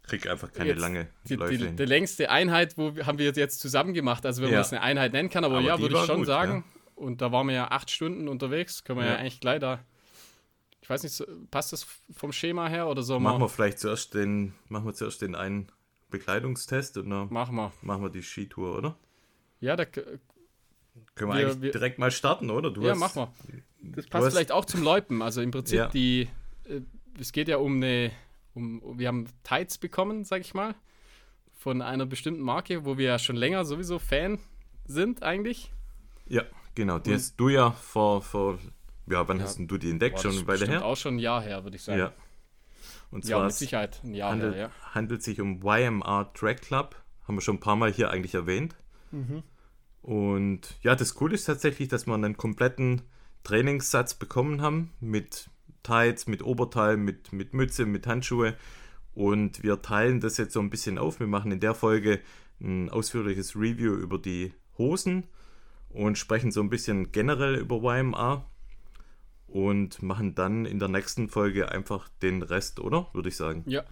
krieg 0.07 0.27
einfach 0.27 0.51
keine 0.51 0.69
jetzt, 0.69 0.79
lange 0.79 1.07
die, 1.25 1.35
Läufe 1.35 1.57
die, 1.57 1.75
die, 1.75 1.85
längste 1.85 2.29
Einheit, 2.29 2.77
wo 2.77 2.95
haben 3.05 3.17
wir 3.17 3.31
jetzt 3.31 3.59
zusammen 3.59 3.93
gemacht, 3.93 4.25
also 4.25 4.41
wenn 4.41 4.49
ja. 4.49 4.55
man 4.55 4.61
das 4.61 4.73
eine 4.73 4.81
Einheit 4.81 5.13
nennen 5.13 5.29
kann, 5.29 5.43
aber, 5.43 5.57
aber 5.57 5.65
ja, 5.65 5.79
würde 5.79 5.95
ich 5.95 6.05
schon 6.05 6.19
gut, 6.19 6.27
sagen. 6.27 6.65
Ja. 6.65 6.81
Und 6.95 7.21
da 7.21 7.31
waren 7.31 7.47
wir 7.47 7.53
ja 7.53 7.67
acht 7.69 7.91
Stunden 7.91 8.27
unterwegs, 8.27 8.83
können 8.83 8.99
wir 8.99 9.05
ja, 9.05 9.13
ja 9.13 9.17
eigentlich 9.19 9.39
gleich 9.39 9.59
da. 9.59 9.79
Ich 10.81 10.89
weiß 10.89 11.03
nicht, 11.03 11.51
passt 11.51 11.73
das 11.73 11.85
vom 12.11 12.31
Schema 12.31 12.69
her 12.69 12.87
oder 12.87 13.03
so? 13.03 13.19
Machen 13.19 13.41
wir 13.41 13.49
vielleicht 13.49 13.79
zuerst 13.79 14.13
den, 14.13 14.53
machen 14.69 14.85
wir 14.85 14.93
zuerst 14.93 15.21
den 15.21 15.35
einen 15.35 15.71
Bekleidungstest 16.09 16.97
und 16.97 17.09
dann 17.09 17.31
machen 17.31 17.55
wir, 17.55 17.73
machen 17.81 18.01
wir 18.03 18.09
die 18.09 18.23
Skitour, 18.23 18.77
oder? 18.77 18.97
Ja, 19.59 19.75
da 19.75 19.85
können 19.85 20.19
wir, 21.15 21.27
wir 21.27 21.33
eigentlich 21.33 21.61
wir, 21.61 21.71
direkt 21.71 21.99
mal 21.99 22.11
starten, 22.11 22.49
oder? 22.49 22.71
Du 22.71 22.81
ja, 22.83 22.91
hast, 22.91 22.99
machen 22.99 23.27
wir. 23.47 23.93
Das 23.95 24.07
passt 24.07 24.31
vielleicht 24.31 24.51
auch 24.51 24.65
zum 24.65 24.81
Läupen. 24.81 25.21
Also 25.21 25.41
im 25.41 25.51
Prinzip 25.51 25.91
die, 25.91 26.29
äh, 26.65 26.81
es 27.19 27.31
geht 27.31 27.47
ja 27.47 27.57
um 27.57 27.75
eine 27.75 28.11
um, 28.57 28.81
wir 28.97 29.07
haben 29.07 29.27
Tights 29.43 29.77
bekommen, 29.77 30.23
sag 30.23 30.41
ich 30.41 30.53
mal, 30.53 30.73
von 31.51 31.81
einer 31.81 32.05
bestimmten 32.05 32.41
Marke, 32.41 32.85
wo 32.85 32.97
wir 32.97 33.05
ja 33.05 33.19
schon 33.19 33.35
länger 33.35 33.65
sowieso 33.65 33.99
Fan 33.99 34.39
sind 34.85 35.23
eigentlich. 35.23 35.71
Ja, 36.27 36.43
genau. 36.75 36.97
Die 36.97 37.11
Und, 37.11 37.15
hast 37.15 37.35
du 37.37 37.49
ja 37.49 37.71
vor, 37.71 38.21
vor 38.21 38.57
ja, 39.05 39.27
wann 39.27 39.37
ja, 39.37 39.43
hast 39.43 39.59
du 39.59 39.77
die 39.77 39.91
entdeckt? 39.91 40.15
Boah, 40.15 40.31
schon 40.31 40.47
weiter 40.47 40.67
her? 40.67 40.83
auch 40.83 40.97
schon 40.97 41.15
ein 41.15 41.19
Jahr 41.19 41.41
her, 41.41 41.63
würde 41.63 41.77
ich 41.77 41.83
sagen. 41.83 41.99
Ja. 41.99 42.13
Und 43.11 43.25
zwar 43.25 43.39
ja, 43.39 43.45
mit 43.45 43.53
Sicherheit 43.53 44.01
ein 44.03 44.13
Jahr 44.13 44.31
handelt, 44.31 44.55
her, 44.55 44.71
ja. 44.75 44.93
handelt 44.93 45.23
sich 45.23 45.39
um 45.39 45.61
YMR 45.63 46.31
Track 46.33 46.61
Club. 46.63 46.95
Haben 47.27 47.35
wir 47.35 47.41
schon 47.41 47.57
ein 47.57 47.61
paar 47.61 47.75
Mal 47.75 47.91
hier 47.91 48.09
eigentlich 48.09 48.33
erwähnt. 48.33 48.75
Mhm. 49.11 49.43
Und 50.01 50.77
ja, 50.81 50.95
das 50.95 51.13
Coole 51.13 51.35
ist 51.35 51.45
tatsächlich, 51.45 51.89
dass 51.89 52.07
wir 52.07 52.13
einen 52.13 52.37
kompletten 52.37 53.03
Trainingssatz 53.43 54.15
bekommen 54.15 54.61
haben 54.61 54.93
mit 54.99 55.49
Tights, 55.83 56.27
mit 56.27 56.43
Oberteil, 56.43 56.97
mit, 56.97 57.33
mit 57.33 57.53
Mütze, 57.53 57.85
mit 57.85 58.07
Handschuhe. 58.07 58.55
Und 59.13 59.63
wir 59.63 59.81
teilen 59.81 60.19
das 60.19 60.37
jetzt 60.37 60.53
so 60.53 60.59
ein 60.59 60.69
bisschen 60.69 60.97
auf. 60.97 61.19
Wir 61.19 61.27
machen 61.27 61.51
in 61.51 61.59
der 61.59 61.73
Folge 61.73 62.19
ein 62.61 62.89
ausführliches 62.89 63.55
Review 63.55 63.93
über 63.93 64.17
die 64.17 64.53
Hosen 64.77 65.25
und 65.89 66.17
sprechen 66.17 66.51
so 66.51 66.61
ein 66.61 66.69
bisschen 66.69 67.11
generell 67.11 67.55
über 67.55 67.81
YMA 67.81 68.45
und 69.47 70.01
machen 70.03 70.35
dann 70.35 70.65
in 70.65 70.79
der 70.79 70.89
nächsten 70.89 71.29
Folge 71.29 71.71
einfach 71.71 72.09
den 72.21 72.43
Rest, 72.43 72.79
oder? 72.79 73.07
Würde 73.13 73.29
ich 73.29 73.37
sagen. 73.37 73.63
Ja. 73.65 73.83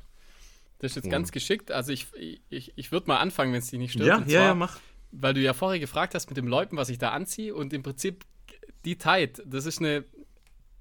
Das 0.80 0.92
ist 0.92 0.96
jetzt 0.98 1.12
ganz 1.12 1.32
geschickt. 1.32 1.72
Also 1.72 1.92
ich, 1.92 2.08
ich, 2.50 2.74
ich 2.76 2.92
würde 2.92 3.08
mal 3.08 3.18
anfangen, 3.18 3.54
wenn 3.54 3.60
es 3.60 3.70
dich 3.70 3.80
nicht 3.80 3.94
stört. 3.94 4.28
Ja, 4.28 4.40
ja, 4.42 4.46
ja, 4.48 4.56
mach. 4.56 4.80
Weil 5.12 5.34
du 5.34 5.40
ja 5.40 5.54
vorher 5.54 5.80
gefragt 5.80 6.14
hast 6.14 6.30
mit 6.30 6.38
dem 6.38 6.48
Läupen, 6.48 6.78
was 6.78 6.90
ich 6.90 6.98
da 6.98 7.12
anziehe 7.12 7.56
und 7.56 7.72
im 7.72 7.82
Prinzip 7.82 8.26
die 8.84 8.98
Tide, 8.98 9.42
das 9.46 9.66
ist 9.66 9.80
eine, 9.80 10.04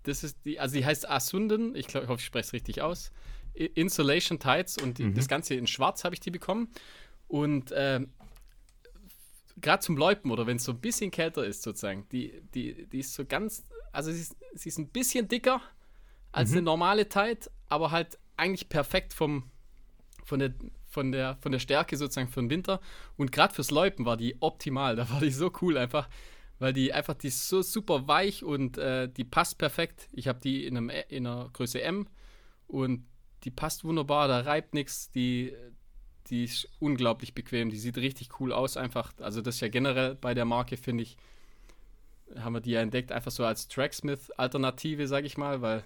das 0.04 0.22
ist 0.22 0.38
die, 0.44 0.60
also 0.60 0.76
die 0.76 0.84
heißt 0.84 1.08
Asunden, 1.08 1.74
ich, 1.74 1.86
glaub, 1.86 2.04
ich 2.04 2.08
hoffe, 2.08 2.20
ich 2.20 2.26
spreche 2.26 2.46
es 2.46 2.52
richtig 2.52 2.82
aus. 2.82 3.10
Insulation 3.54 4.38
Tides 4.38 4.78
und 4.78 4.98
die, 4.98 5.04
mhm. 5.04 5.14
das 5.14 5.28
Ganze 5.28 5.54
in 5.54 5.66
schwarz 5.66 6.04
habe 6.04 6.14
ich 6.14 6.20
die 6.20 6.30
bekommen. 6.30 6.68
Und 7.28 7.72
äh, 7.72 8.00
gerade 9.60 9.80
zum 9.80 9.96
Läupen 9.96 10.30
oder 10.30 10.46
wenn 10.46 10.56
es 10.56 10.64
so 10.64 10.72
ein 10.72 10.80
bisschen 10.80 11.10
kälter 11.10 11.44
ist, 11.44 11.62
sozusagen, 11.62 12.06
die, 12.10 12.42
die, 12.54 12.86
die 12.86 12.98
ist 12.98 13.14
so 13.14 13.24
ganz, 13.24 13.64
also 13.92 14.12
sie 14.12 14.20
ist, 14.20 14.36
sie 14.54 14.68
ist 14.68 14.78
ein 14.78 14.88
bisschen 14.88 15.28
dicker 15.28 15.60
als 16.32 16.50
mhm. 16.50 16.58
eine 16.58 16.64
normale 16.64 17.08
Tide, 17.08 17.50
aber 17.68 17.90
halt 17.90 18.18
eigentlich 18.36 18.68
perfekt 18.68 19.14
vom, 19.14 19.50
von, 20.24 20.40
der, 20.40 20.54
von, 20.88 21.12
der, 21.12 21.36
von 21.40 21.52
der 21.52 21.60
Stärke 21.60 21.96
sozusagen 21.96 22.28
für 22.28 22.40
den 22.40 22.50
Winter. 22.50 22.80
Und 23.16 23.32
gerade 23.32 23.54
fürs 23.54 23.70
Läupen 23.70 24.04
war 24.04 24.16
die 24.16 24.36
optimal. 24.40 24.96
Da 24.96 25.08
war 25.10 25.20
die 25.20 25.30
so 25.30 25.52
cool 25.62 25.78
einfach, 25.78 26.08
weil 26.58 26.72
die 26.72 26.92
einfach, 26.92 27.14
die 27.14 27.28
ist 27.28 27.48
so 27.48 27.62
super 27.62 28.06
weich 28.06 28.44
und 28.44 28.78
äh, 28.78 29.08
die 29.08 29.24
passt 29.24 29.58
perfekt. 29.58 30.08
Ich 30.12 30.28
habe 30.28 30.40
die 30.40 30.66
in, 30.66 30.76
einem, 30.76 30.90
in 31.08 31.26
einer 31.26 31.50
Größe 31.52 31.82
M 31.82 32.08
und 32.66 33.06
die 33.44 33.50
passt 33.50 33.84
wunderbar, 33.84 34.28
da 34.28 34.40
reibt 34.40 34.74
nichts, 34.74 35.10
die, 35.10 35.54
die 36.28 36.44
ist 36.44 36.68
unglaublich 36.78 37.34
bequem, 37.34 37.70
die 37.70 37.76
sieht 37.76 37.98
richtig 37.98 38.40
cool 38.40 38.52
aus 38.52 38.76
einfach. 38.76 39.12
Also 39.20 39.42
das 39.42 39.56
ist 39.56 39.60
ja 39.60 39.68
generell 39.68 40.14
bei 40.14 40.34
der 40.34 40.44
Marke, 40.44 40.76
finde 40.76 41.02
ich, 41.02 41.16
haben 42.36 42.54
wir 42.54 42.60
die 42.60 42.70
ja 42.70 42.80
entdeckt, 42.80 43.12
einfach 43.12 43.30
so 43.30 43.44
als 43.44 43.68
Tracksmith-Alternative, 43.68 45.06
sage 45.06 45.26
ich 45.26 45.36
mal, 45.36 45.60
weil 45.60 45.84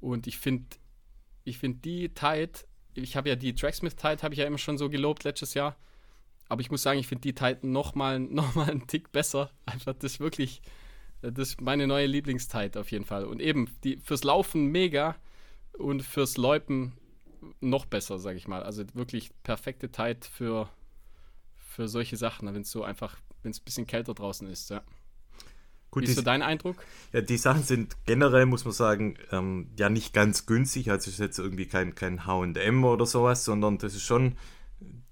und 0.00 0.26
ich 0.26 0.38
finde, 0.38 0.66
ich 1.44 1.58
finde 1.58 1.78
die 1.78 2.08
Tide, 2.08 2.52
ich 2.94 3.16
habe 3.16 3.28
ja 3.28 3.36
die 3.36 3.54
Tracksmith 3.54 3.96
Tide, 3.96 4.22
habe 4.22 4.34
ich 4.34 4.40
ja 4.40 4.46
immer 4.46 4.58
schon 4.58 4.78
so 4.78 4.88
gelobt 4.88 5.24
letztes 5.24 5.54
Jahr, 5.54 5.76
aber 6.52 6.60
ich 6.60 6.70
muss 6.70 6.82
sagen, 6.82 6.98
ich 6.98 7.06
finde 7.06 7.22
die 7.22 7.34
Tide 7.34 7.66
nochmal 7.66 8.20
noch 8.20 8.54
mal 8.54 8.70
einen 8.70 8.86
Tick 8.86 9.10
besser. 9.10 9.50
Einfach 9.64 9.94
das 9.94 10.20
wirklich, 10.20 10.60
das 11.22 11.48
ist 11.48 11.60
meine 11.62 11.86
neue 11.86 12.04
Lieblingstide 12.04 12.78
auf 12.78 12.90
jeden 12.90 13.06
Fall. 13.06 13.24
Und 13.24 13.40
eben, 13.40 13.74
die 13.84 13.96
fürs 13.96 14.22
Laufen 14.22 14.66
mega 14.66 15.16
und 15.72 16.02
fürs 16.02 16.36
Läupen 16.36 16.92
noch 17.62 17.86
besser, 17.86 18.18
sage 18.18 18.36
ich 18.36 18.46
mal. 18.48 18.62
Also 18.62 18.84
wirklich 18.92 19.30
perfekte 19.44 19.90
Tide 19.90 20.20
für, 20.30 20.68
für 21.56 21.88
solche 21.88 22.18
Sachen, 22.18 22.52
wenn 22.52 22.60
es 22.60 22.70
so 22.70 22.84
einfach, 22.84 23.16
wenn 23.42 23.52
es 23.52 23.60
ein 23.60 23.64
bisschen 23.64 23.86
kälter 23.86 24.12
draußen 24.12 24.46
ist, 24.46 24.68
ja. 24.68 24.82
Gut, 25.90 26.02
Wie 26.02 26.08
ist 26.08 26.16
so 26.16 26.22
dein 26.22 26.42
Eindruck? 26.42 26.76
Ja, 27.14 27.22
die 27.22 27.38
Sachen 27.38 27.62
sind 27.62 27.96
generell, 28.04 28.44
muss 28.44 28.66
man 28.66 28.72
sagen, 28.72 29.16
ähm, 29.30 29.70
ja 29.78 29.88
nicht 29.88 30.12
ganz 30.12 30.44
günstig. 30.44 30.90
Also 30.90 31.08
es 31.08 31.14
ist 31.14 31.20
jetzt 31.20 31.38
irgendwie 31.38 31.66
kein, 31.66 31.94
kein 31.94 32.26
HM 32.26 32.84
oder 32.84 33.06
sowas, 33.06 33.44
sondern 33.44 33.78
das 33.78 33.94
ist 33.94 34.02
schon, 34.02 34.36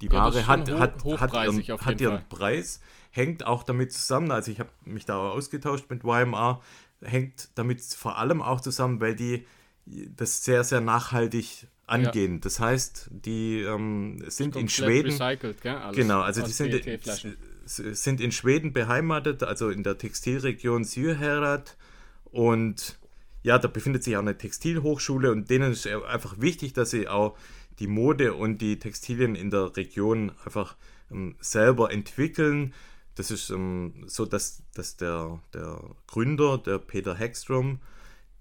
die 0.01 0.07
ja, 0.07 0.13
Ware 0.13 0.47
hat, 0.47 1.05
hoch, 1.05 1.21
hat, 1.21 1.33
hat 1.33 1.45
ihren, 1.45 1.63
hat 1.63 2.01
ihren 2.01 2.29
Preis. 2.29 2.81
Hängt 3.11 3.45
auch 3.45 3.65
damit 3.65 3.93
zusammen, 3.93 4.31
also 4.31 4.53
ich 4.53 4.61
habe 4.61 4.71
mich 4.85 5.05
da 5.05 5.19
ausgetauscht 5.19 5.91
mit 5.91 6.05
YMR, 6.05 6.61
hängt 7.03 7.49
damit 7.57 7.83
vor 7.83 8.19
allem 8.19 8.41
auch 8.41 8.61
zusammen, 8.61 9.01
weil 9.01 9.17
die 9.17 9.47
das 9.87 10.45
sehr, 10.45 10.63
sehr 10.63 10.81
nachhaltig 10.81 11.67
angehen. 11.87 12.35
Ja. 12.35 12.41
Das 12.41 12.61
heißt, 12.61 13.09
die 13.11 13.63
ähm, 13.63 14.23
sind 14.29 14.57
in 14.57 14.69
Schweden. 14.69 15.19
Genau, 15.93 16.21
also 16.21 16.43
die 16.43 16.53
sind, 16.53 16.73
sind 17.67 18.21
in 18.21 18.33
Schweden 18.33 18.73
beheimatet, 18.73 19.43
also 19.43 19.71
in 19.71 19.83
der 19.83 19.99
Textilregion 19.99 20.85
Syrherad. 20.85 21.77
Und 22.25 22.99
ja, 23.43 23.59
da 23.59 23.69
befindet 23.69 24.05
sich 24.05 24.17
auch 24.17 24.21
eine 24.21 24.37
Textilhochschule 24.37 25.33
und 25.33 25.51
denen 25.51 25.73
ist 25.73 25.87
einfach 25.87 26.41
wichtig, 26.41 26.75
dass 26.75 26.91
sie 26.91 27.09
auch 27.09 27.37
die 27.81 27.87
Mode 27.87 28.35
und 28.35 28.59
die 28.59 28.79
Textilien 28.79 29.35
in 29.35 29.51
der 29.51 29.77
Region 29.77 30.33
einfach 30.45 30.77
ähm, 31.11 31.35
selber 31.40 31.90
entwickeln. 31.90 32.75
Das 33.14 33.31
ist 33.31 33.51
ähm, 33.51 34.05
so, 34.07 34.27
dass, 34.27 34.62
dass 34.75 34.97
der, 34.97 35.40
der 35.53 35.83
Gründer, 36.07 36.59
der 36.59 36.79
Peter 36.79 37.14
Hegstrom, 37.14 37.81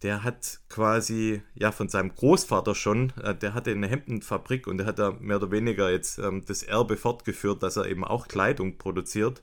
der 0.03 0.23
hat 0.23 0.59
quasi 0.69 1.41
ja 1.55 1.71
von 1.71 1.89
seinem 1.89 2.13
Großvater 2.13 2.75
schon, 2.75 3.11
äh, 3.21 3.35
der 3.35 3.53
hatte 3.53 3.71
eine 3.71 3.87
Hemdenfabrik 3.87 4.67
und 4.67 4.77
der 4.77 4.87
hat 4.87 4.99
da 4.99 5.11
mehr 5.19 5.37
oder 5.37 5.51
weniger 5.51 5.89
jetzt 5.89 6.19
ähm, 6.19 6.43
das 6.45 6.63
Erbe 6.63 6.97
fortgeführt, 6.97 7.63
dass 7.63 7.77
er 7.77 7.87
eben 7.87 8.03
auch 8.03 8.27
Kleidung 8.27 8.77
produziert. 8.77 9.41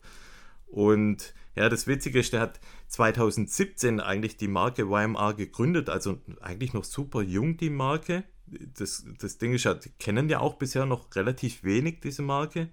Und 0.66 1.34
ja, 1.54 1.68
das 1.70 1.86
Witzige 1.86 2.20
ist, 2.20 2.32
der 2.32 2.40
hat 2.40 2.60
2017 2.88 4.00
eigentlich 4.00 4.36
die 4.36 4.48
Marke 4.48 4.82
YMR 4.82 5.34
gegründet, 5.34 5.88
also 5.88 6.18
eigentlich 6.40 6.74
noch 6.74 6.84
super 6.84 7.22
jung 7.22 7.56
die 7.56 7.70
Marke. 7.70 8.24
Das, 8.78 9.04
das 9.20 9.38
Ding 9.38 9.54
ist 9.54 9.64
ja, 9.64 9.74
die 9.74 9.90
kennen 9.98 10.28
ja 10.28 10.40
auch 10.40 10.54
bisher 10.54 10.86
noch 10.86 11.14
relativ 11.14 11.64
wenig 11.64 12.00
diese 12.00 12.22
Marke. 12.22 12.68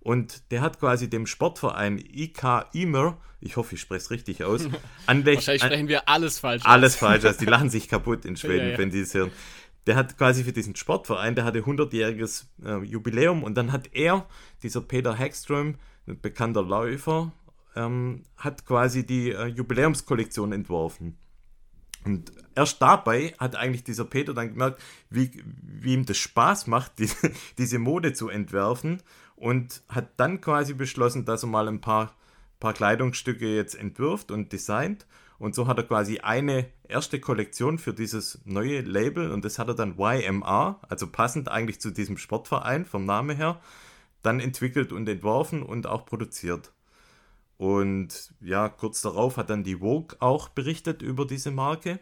Und 0.00 0.50
der 0.50 0.62
hat 0.62 0.80
quasi 0.80 1.08
dem 1.08 1.26
Sportverein 1.26 1.98
IK 1.98 2.66
Imer, 2.72 3.18
ich 3.40 3.56
hoffe, 3.56 3.76
ich 3.76 3.80
spreche 3.80 4.02
es 4.02 4.10
richtig 4.10 4.42
aus, 4.42 4.68
Wahrscheinlich 5.06 5.62
sprechen 5.62 5.88
wir 5.88 6.08
alles 6.08 6.40
falsch 6.40 6.64
Alles 6.64 6.94
aus. 6.94 6.98
falsch 6.98 7.24
aus. 7.24 7.36
Die 7.36 7.44
lachen 7.46 7.70
sich 7.70 7.88
kaputt 7.88 8.24
in 8.24 8.36
Schweden, 8.36 8.66
ja, 8.66 8.72
ja. 8.72 8.78
wenn 8.78 8.90
die 8.90 9.00
es 9.00 9.14
hören. 9.14 9.30
Der 9.86 9.96
hat 9.96 10.16
quasi 10.16 10.44
für 10.44 10.52
diesen 10.52 10.76
Sportverein, 10.76 11.34
der 11.34 11.44
hatte 11.44 11.60
100-jähriges 11.60 12.46
äh, 12.64 12.84
Jubiläum 12.84 13.42
und 13.42 13.54
dann 13.54 13.72
hat 13.72 13.90
er, 13.92 14.26
dieser 14.62 14.80
Peter 14.80 15.18
Hagström, 15.18 15.76
ein 16.06 16.20
bekannter 16.20 16.62
Läufer, 16.62 17.32
ähm, 17.76 18.24
hat 18.36 18.66
quasi 18.66 19.06
die 19.06 19.30
äh, 19.30 19.46
Jubiläumskollektion 19.46 20.52
entworfen. 20.52 21.16
Und 22.04 22.32
erst 22.54 22.82
dabei 22.82 23.34
hat 23.38 23.56
eigentlich 23.56 23.84
dieser 23.84 24.04
Peter 24.04 24.34
dann 24.34 24.50
gemerkt, 24.50 24.80
wie, 25.10 25.42
wie 25.44 25.94
ihm 25.94 26.06
das 26.06 26.18
Spaß 26.18 26.66
macht, 26.66 26.92
die, 26.98 27.08
diese 27.58 27.78
Mode 27.78 28.12
zu 28.12 28.28
entwerfen 28.28 29.02
und 29.36 29.82
hat 29.88 30.10
dann 30.16 30.40
quasi 30.40 30.74
beschlossen, 30.74 31.24
dass 31.24 31.42
er 31.42 31.48
mal 31.48 31.68
ein 31.68 31.80
paar, 31.80 32.14
paar 32.60 32.72
Kleidungsstücke 32.74 33.54
jetzt 33.54 33.74
entwirft 33.74 34.30
und 34.30 34.52
designt. 34.52 35.06
Und 35.38 35.56
so 35.56 35.66
hat 35.66 35.78
er 35.78 35.84
quasi 35.84 36.20
eine 36.20 36.68
erste 36.84 37.18
Kollektion 37.18 37.78
für 37.78 37.92
dieses 37.92 38.40
neue 38.44 38.80
Label 38.82 39.32
und 39.32 39.44
das 39.44 39.58
hat 39.58 39.66
er 39.66 39.74
dann 39.74 39.98
YMR, 39.98 40.78
also 40.88 41.08
passend 41.08 41.48
eigentlich 41.48 41.80
zu 41.80 41.90
diesem 41.90 42.16
Sportverein 42.16 42.84
vom 42.84 43.04
Namen 43.04 43.36
her, 43.36 43.60
dann 44.22 44.38
entwickelt 44.38 44.92
und 44.92 45.08
entworfen 45.08 45.64
und 45.64 45.88
auch 45.88 46.06
produziert. 46.06 46.72
Und 47.62 48.34
ja, 48.40 48.68
kurz 48.68 49.02
darauf 49.02 49.36
hat 49.36 49.48
dann 49.48 49.62
die 49.62 49.76
Vogue 49.76 50.16
auch 50.18 50.48
berichtet 50.48 51.00
über 51.00 51.24
diese 51.24 51.52
Marke. 51.52 52.00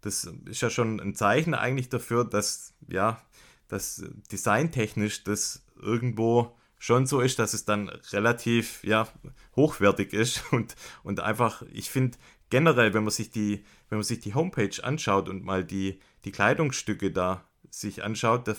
Das 0.00 0.24
ist 0.46 0.62
ja 0.62 0.70
schon 0.70 0.98
ein 1.00 1.14
Zeichen 1.14 1.52
eigentlich 1.52 1.90
dafür, 1.90 2.24
dass 2.24 2.72
ja, 2.88 3.20
dass 3.68 4.02
designtechnisch 4.32 5.22
das 5.22 5.66
irgendwo 5.78 6.56
schon 6.78 7.04
so 7.04 7.20
ist, 7.20 7.38
dass 7.38 7.52
es 7.52 7.66
dann 7.66 7.90
relativ 8.10 8.82
ja, 8.82 9.06
hochwertig 9.54 10.14
ist 10.14 10.44
und, 10.50 10.74
und 11.02 11.20
einfach, 11.20 11.62
ich 11.70 11.90
finde 11.90 12.16
generell, 12.48 12.94
wenn 12.94 13.04
man 13.04 13.12
sich 13.12 13.30
die, 13.30 13.62
wenn 13.90 13.98
man 13.98 14.04
sich 14.04 14.20
die 14.20 14.32
Homepage 14.32 14.82
anschaut 14.82 15.28
und 15.28 15.44
mal 15.44 15.62
die, 15.62 16.00
die 16.24 16.32
Kleidungsstücke 16.32 17.10
da 17.10 17.44
sich 17.68 18.02
anschaut, 18.02 18.48
da, 18.48 18.56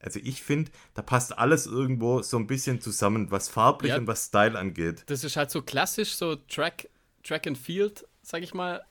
also 0.00 0.20
ich 0.22 0.42
finde, 0.42 0.70
da 0.94 1.02
passt 1.02 1.36
alles 1.38 1.66
irgendwo 1.66 2.22
so 2.22 2.36
ein 2.36 2.46
bisschen 2.46 2.80
zusammen, 2.80 3.30
was 3.30 3.48
farblich 3.48 3.90
ja, 3.90 3.98
und 3.98 4.06
was 4.06 4.26
Style 4.26 4.58
angeht. 4.58 5.04
Das 5.06 5.24
ist 5.24 5.36
halt 5.36 5.50
so 5.50 5.62
klassisch, 5.62 6.14
so 6.14 6.36
Track, 6.36 6.88
Track 7.24 7.46
and 7.46 7.58
Field, 7.58 8.06
sag 8.22 8.42
ich 8.42 8.54
mal. 8.54 8.84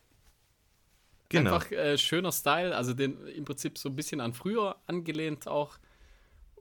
Genau. 1.30 1.56
Einfach 1.56 1.72
äh, 1.72 1.98
schöner 1.98 2.32
Style, 2.32 2.76
also 2.76 2.94
den 2.94 3.26
im 3.28 3.46
Prinzip 3.46 3.78
so 3.78 3.90
ein 3.90 3.96
bisschen 3.96 4.22
an 4.22 4.34
früher 4.34 4.78
angelehnt 4.86 5.48
auch 5.48 5.78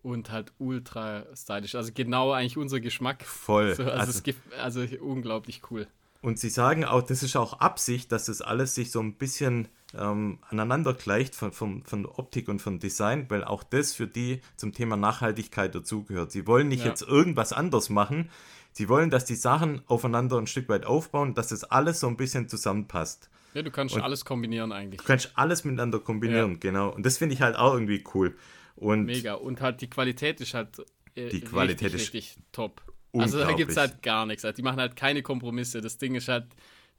und 0.03 0.31
halt 0.31 0.53
ultra 0.59 1.27
stylisch. 1.35 1.75
Also 1.75 1.91
genau 1.93 2.33
eigentlich 2.33 2.57
unser 2.57 2.81
Geschmack. 2.81 3.25
Voll. 3.25 3.75
So, 3.75 3.85
also, 3.85 3.99
also, 3.99 4.23
gibt, 4.23 4.55
also, 4.55 4.81
unglaublich 5.01 5.63
cool. 5.71 5.89
Und 6.23 6.39
sie 6.39 6.49
sagen 6.49 6.85
auch, 6.85 7.03
das 7.03 7.23
ist 7.23 7.37
auch 7.37 7.61
Absicht, 7.61 8.11
dass 8.11 8.27
das 8.27 8.41
alles 8.41 8.75
sich 8.75 8.91
so 8.91 9.01
ein 9.01 9.15
bisschen 9.15 9.69
ähm, 9.99 10.39
aneinander 10.49 10.95
gleicht 10.95 11.35
von, 11.35 11.53
von, 11.53 11.83
von 11.85 12.07
Optik 12.07 12.49
und 12.49 12.61
von 12.61 12.79
Design, 12.79 13.27
weil 13.29 13.45
auch 13.45 13.63
das 13.63 13.93
für 13.95 14.07
die 14.07 14.41
zum 14.57 14.73
Thema 14.73 14.97
Nachhaltigkeit 14.97 15.75
dazugehört. 15.75 16.33
Sie 16.33 16.47
wollen 16.47 16.69
nicht 16.69 16.85
ja. 16.85 16.91
jetzt 16.91 17.03
irgendwas 17.03 17.53
anders 17.53 17.91
machen. 17.91 18.31
Sie 18.73 18.89
wollen, 18.89 19.11
dass 19.11 19.25
die 19.25 19.35
Sachen 19.35 19.81
aufeinander 19.87 20.39
ein 20.39 20.47
Stück 20.47 20.69
weit 20.69 20.85
aufbauen, 20.85 21.35
dass 21.35 21.49
das 21.49 21.65
alles 21.65 22.01
so 22.01 22.09
ein 22.09 22.17
bisschen 22.17 22.49
zusammenpasst. 22.49 23.31
Ja, 23.55 23.63
du 23.63 23.71
kannst 23.71 23.95
und 23.95 24.03
alles 24.03 24.25
kombinieren 24.25 24.71
eigentlich. 24.71 25.01
Du 25.01 25.07
kannst 25.07 25.33
alles 25.35 25.65
miteinander 25.65 25.99
kombinieren, 25.99 26.53
ja. 26.53 26.59
genau. 26.61 26.91
Und 26.91 27.07
das 27.07 27.17
finde 27.17 27.35
ich 27.35 27.41
halt 27.41 27.57
auch 27.57 27.73
irgendwie 27.73 28.05
cool. 28.15 28.37
Und 28.75 29.07
Mega. 29.07 29.35
Und 29.35 29.63
halt 29.63 29.81
die 29.81 29.89
Qualität 29.89 30.41
ist 30.43 30.53
halt 30.53 30.79
äh, 31.15 31.31
die 31.31 31.41
Qualität 31.41 31.95
richtig, 31.95 32.09
ist 32.09 32.15
richtig 32.15 32.45
top. 32.53 32.83
Also 33.15 33.39
da 33.39 33.53
gibt 33.53 33.71
es 33.71 33.77
halt 33.77 34.03
gar 34.03 34.27
nichts. 34.27 34.45
Also 34.45 34.57
die 34.57 34.63
machen 34.63 34.79
halt 34.79 34.95
keine 34.95 35.23
Kompromisse. 35.23 35.81
Das 35.81 35.97
Ding 35.99 36.15
ist 36.15 36.29
halt, 36.29 36.47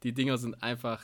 die 0.03 0.13
Dinger 0.13 0.37
sind 0.37 0.61
einfach 0.63 1.03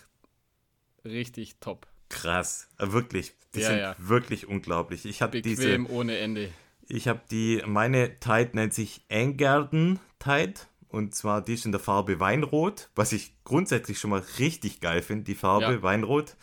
richtig 1.06 1.60
top. 1.60 1.88
Krass, 2.10 2.68
äh, 2.78 2.92
wirklich. 2.92 3.34
Die 3.56 3.60
ja, 3.60 3.68
sind 3.68 3.80
ja. 3.80 3.96
wirklich 4.00 4.48
unglaublich. 4.48 5.06
Ich 5.06 5.22
habe 5.22 5.42
diese 5.42 5.80
ohne 5.90 6.18
Ende. 6.18 6.50
Ich 6.88 7.08
habe 7.08 7.22
die, 7.30 7.64
meine 7.66 8.20
Tide 8.20 8.52
nennt 8.54 8.74
sich 8.74 9.02
Engarden 9.10 10.00
Tide 10.20 10.56
und 10.94 11.16
zwar 11.16 11.42
die 11.42 11.56
ist 11.56 11.66
in 11.66 11.72
der 11.72 11.82
Farbe 11.82 12.20
Weinrot, 12.20 12.90
was 12.94 13.14
ich 13.14 13.34
grundsätzlich 13.44 14.00
schon 14.00 14.12
mal 14.12 14.24
richtig 14.38 14.80
geil 14.80 15.02
finde, 15.02 15.24
die 15.24 15.36
Farbe 15.36 15.74
ja. 15.74 15.82
Weinrot. 15.82 16.36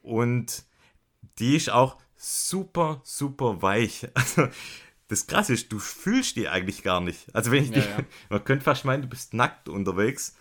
Und 0.00 0.64
die 1.38 1.56
ist 1.56 1.70
auch 1.70 1.98
super, 2.16 3.02
super 3.04 3.60
weich. 3.60 4.08
Also 4.14 4.48
das 5.08 5.26
Krasse 5.26 5.52
ist, 5.52 5.70
du 5.70 5.78
fühlst 5.78 6.36
die 6.36 6.48
eigentlich 6.48 6.82
gar 6.82 7.02
nicht. 7.02 7.34
Also 7.34 7.50
wenn 7.50 7.64
ich 7.64 7.70
die, 7.70 7.82
man 8.30 8.42
könnte 8.44 8.64
fast 8.64 8.86
meinen, 8.86 9.02
du 9.02 9.08
bist 9.08 9.34
nackt 9.34 9.68
unterwegs 9.68 10.36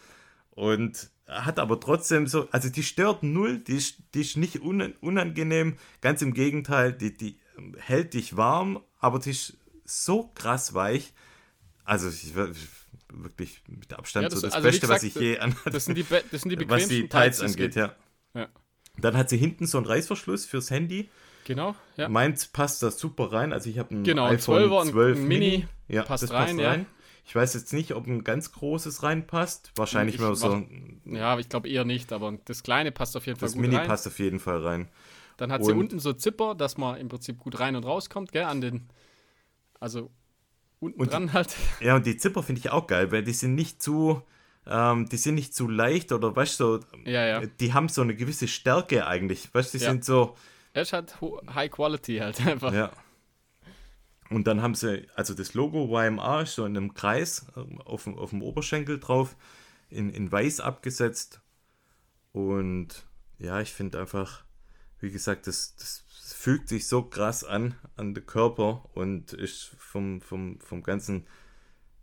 und 0.51 1.09
hat 1.31 1.59
aber 1.59 1.79
trotzdem 1.79 2.27
so, 2.27 2.47
also 2.51 2.69
die 2.69 2.83
stört 2.83 3.23
null, 3.23 3.59
die 3.59 3.77
ist, 3.77 3.97
die 4.13 4.21
ist 4.21 4.37
nicht 4.37 4.59
unangenehm, 4.61 5.77
ganz 6.01 6.21
im 6.21 6.33
Gegenteil, 6.33 6.93
die, 6.93 7.15
die 7.15 7.39
hält 7.77 8.13
dich 8.13 8.37
warm, 8.37 8.81
aber 8.99 9.19
die 9.19 9.31
ist 9.31 9.57
so 9.85 10.31
krass 10.35 10.73
weich. 10.73 11.13
Also 11.83 12.09
ich, 12.09 12.35
wirklich 13.13 13.61
mit 13.67 13.93
Abstand 13.93 14.23
ja, 14.23 14.29
das, 14.29 14.39
so 14.39 14.47
das 14.47 14.55
also 14.55 14.67
Beste, 14.67 14.81
gesagt, 14.81 14.97
was 14.97 15.03
ich 15.03 15.15
je 15.15 15.39
an 15.39 15.55
das 15.65 15.85
sind 15.85 15.97
die, 15.97 16.05
das 16.31 16.41
sind 16.41 16.49
die 16.49 16.69
was 16.69 16.87
die 16.87 17.07
Tights 17.07 17.41
angeht, 17.41 17.75
ja. 17.75 17.95
ja. 18.33 18.47
Dann 18.97 19.17
hat 19.17 19.29
sie 19.29 19.37
hinten 19.37 19.65
so 19.65 19.77
einen 19.77 19.87
Reißverschluss 19.87 20.45
fürs 20.45 20.69
Handy. 20.69 21.09
Genau, 21.45 21.75
ja. 21.97 22.07
Meins 22.07 22.47
passt 22.47 22.83
da 22.83 22.91
super 22.91 23.31
rein. 23.31 23.51
Also 23.51 23.69
ich 23.69 23.79
habe 23.79 23.95
ein 23.95 24.03
genau, 24.03 24.25
iPhone 24.25 24.69
12, 24.69 24.91
12 24.91 25.17
Mini. 25.17 25.27
Mini. 25.27 25.67
Ja, 25.87 26.03
passt 26.03 26.23
das 26.23 26.31
rein, 26.31 26.57
passt 26.57 26.67
rein. 26.67 26.85
Ich 27.23 27.35
weiß 27.35 27.53
jetzt 27.53 27.71
nicht, 27.73 27.93
ob 27.93 28.07
ein 28.07 28.23
ganz 28.23 28.51
großes 28.51 29.03
reinpasst. 29.03 29.71
Wahrscheinlich 29.75 30.15
ich, 30.15 30.21
mal 30.21 30.35
so. 30.35 30.65
Ja, 31.05 31.37
ich 31.39 31.49
glaube 31.49 31.69
eher 31.69 31.85
nicht, 31.85 32.11
aber 32.11 32.37
das 32.45 32.63
kleine 32.63 32.91
passt 32.91 33.15
auf 33.15 33.25
jeden 33.25 33.39
Fall 33.39 33.49
gut 33.49 33.57
rein. 33.57 33.71
Das 33.71 33.79
Mini 33.79 33.87
passt 33.87 34.07
auf 34.07 34.19
jeden 34.19 34.39
Fall 34.39 34.65
rein. 34.65 34.87
Dann 35.37 35.51
hat 35.51 35.61
und 35.61 35.67
sie 35.67 35.73
unten 35.73 35.99
so 35.99 36.13
Zipper, 36.13 36.55
dass 36.55 36.77
man 36.77 36.97
im 36.97 37.09
Prinzip 37.09 37.39
gut 37.39 37.59
rein 37.59 37.75
und 37.75 37.83
rauskommt, 37.83 38.31
gell, 38.31 38.43
an 38.43 38.61
den. 38.61 38.89
Also 39.79 40.11
unten 40.79 40.99
und 40.99 41.11
dran 41.11 41.33
halt. 41.33 41.55
Ja, 41.79 41.95
und 41.95 42.05
die 42.05 42.17
Zipper 42.17 42.43
finde 42.43 42.59
ich 42.59 42.69
auch 42.69 42.87
geil, 42.87 43.11
weil 43.11 43.23
die 43.23 43.33
sind 43.33 43.55
nicht 43.55 43.81
zu. 43.81 44.21
Ähm, 44.67 45.09
die 45.09 45.17
sind 45.17 45.35
nicht 45.35 45.55
zu 45.55 45.67
leicht 45.67 46.11
oder 46.11 46.35
weißt 46.35 46.59
du, 46.59 46.77
so, 46.77 46.79
ja, 47.05 47.25
ja. 47.25 47.41
die 47.59 47.73
haben 47.73 47.89
so 47.89 48.03
eine 48.03 48.15
gewisse 48.15 48.47
Stärke 48.47 49.07
eigentlich. 49.07 49.51
Weißt 49.53 49.73
du, 49.73 49.79
die 49.79 49.83
ja. 49.83 49.89
sind 49.89 50.05
so. 50.05 50.35
Er 50.73 50.83
ist 50.83 50.93
halt 50.93 51.15
High 51.53 51.71
Quality 51.71 52.17
halt 52.17 52.39
einfach. 52.45 52.73
Ja. 52.73 52.91
Und 54.31 54.47
dann 54.47 54.61
haben 54.61 54.75
sie, 54.75 55.07
also 55.15 55.33
das 55.33 55.53
Logo 55.53 55.87
YMA 55.91 56.41
ist 56.41 56.55
so 56.55 56.65
in 56.65 56.77
einem 56.77 56.93
Kreis 56.93 57.45
ähm, 57.57 57.81
auf, 57.81 58.07
auf 58.07 58.29
dem 58.29 58.41
Oberschenkel 58.41 58.99
drauf, 58.99 59.35
in, 59.89 60.09
in 60.09 60.31
weiß 60.31 60.61
abgesetzt. 60.61 61.41
Und 62.31 63.05
ja, 63.39 63.59
ich 63.59 63.73
finde 63.73 63.99
einfach, 63.99 64.45
wie 64.99 65.11
gesagt, 65.11 65.47
das, 65.47 65.75
das 65.75 66.05
fügt 66.33 66.69
sich 66.69 66.87
so 66.87 67.03
krass 67.03 67.43
an, 67.43 67.75
an 67.97 68.13
den 68.13 68.25
Körper 68.25 68.89
und 68.93 69.33
ist 69.33 69.75
vom, 69.77 70.21
vom, 70.21 70.61
vom 70.61 70.81
ganzen, 70.81 71.27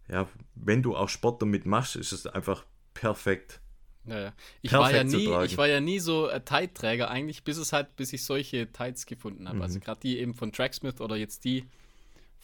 ja, 0.09 0.29
wenn 0.55 0.83
du 0.83 0.97
auch 0.97 1.09
Sport 1.09 1.41
damit 1.41 1.65
machst, 1.65 1.97
ist 1.97 2.13
es 2.13 2.27
einfach 2.27 2.67
perfekt. 2.93 3.61
Ja, 4.05 4.21
ja. 4.21 4.33
Ich, 4.63 4.73
war 4.73 4.93
ja 4.93 5.05
nie, 5.05 5.31
ich 5.45 5.57
war 5.57 5.67
ja 5.67 5.81
nie 5.81 5.99
so 5.99 6.29
ein 6.29 6.45
Tight-Träger 6.45 7.11
eigentlich, 7.11 7.43
bis 7.45 7.57
es 7.57 7.73
halt, 7.73 7.97
bis 7.97 8.13
ich 8.13 8.25
solche 8.25 8.71
Tights 8.71 9.07
gefunden 9.07 9.47
habe. 9.49 9.57
Mhm. 9.57 9.63
Also 9.63 9.81
gerade 9.81 10.01
die 10.01 10.19
eben 10.19 10.35
von 10.35 10.53
Tracksmith 10.53 11.01
oder 11.01 11.17
jetzt 11.17 11.45
die 11.45 11.65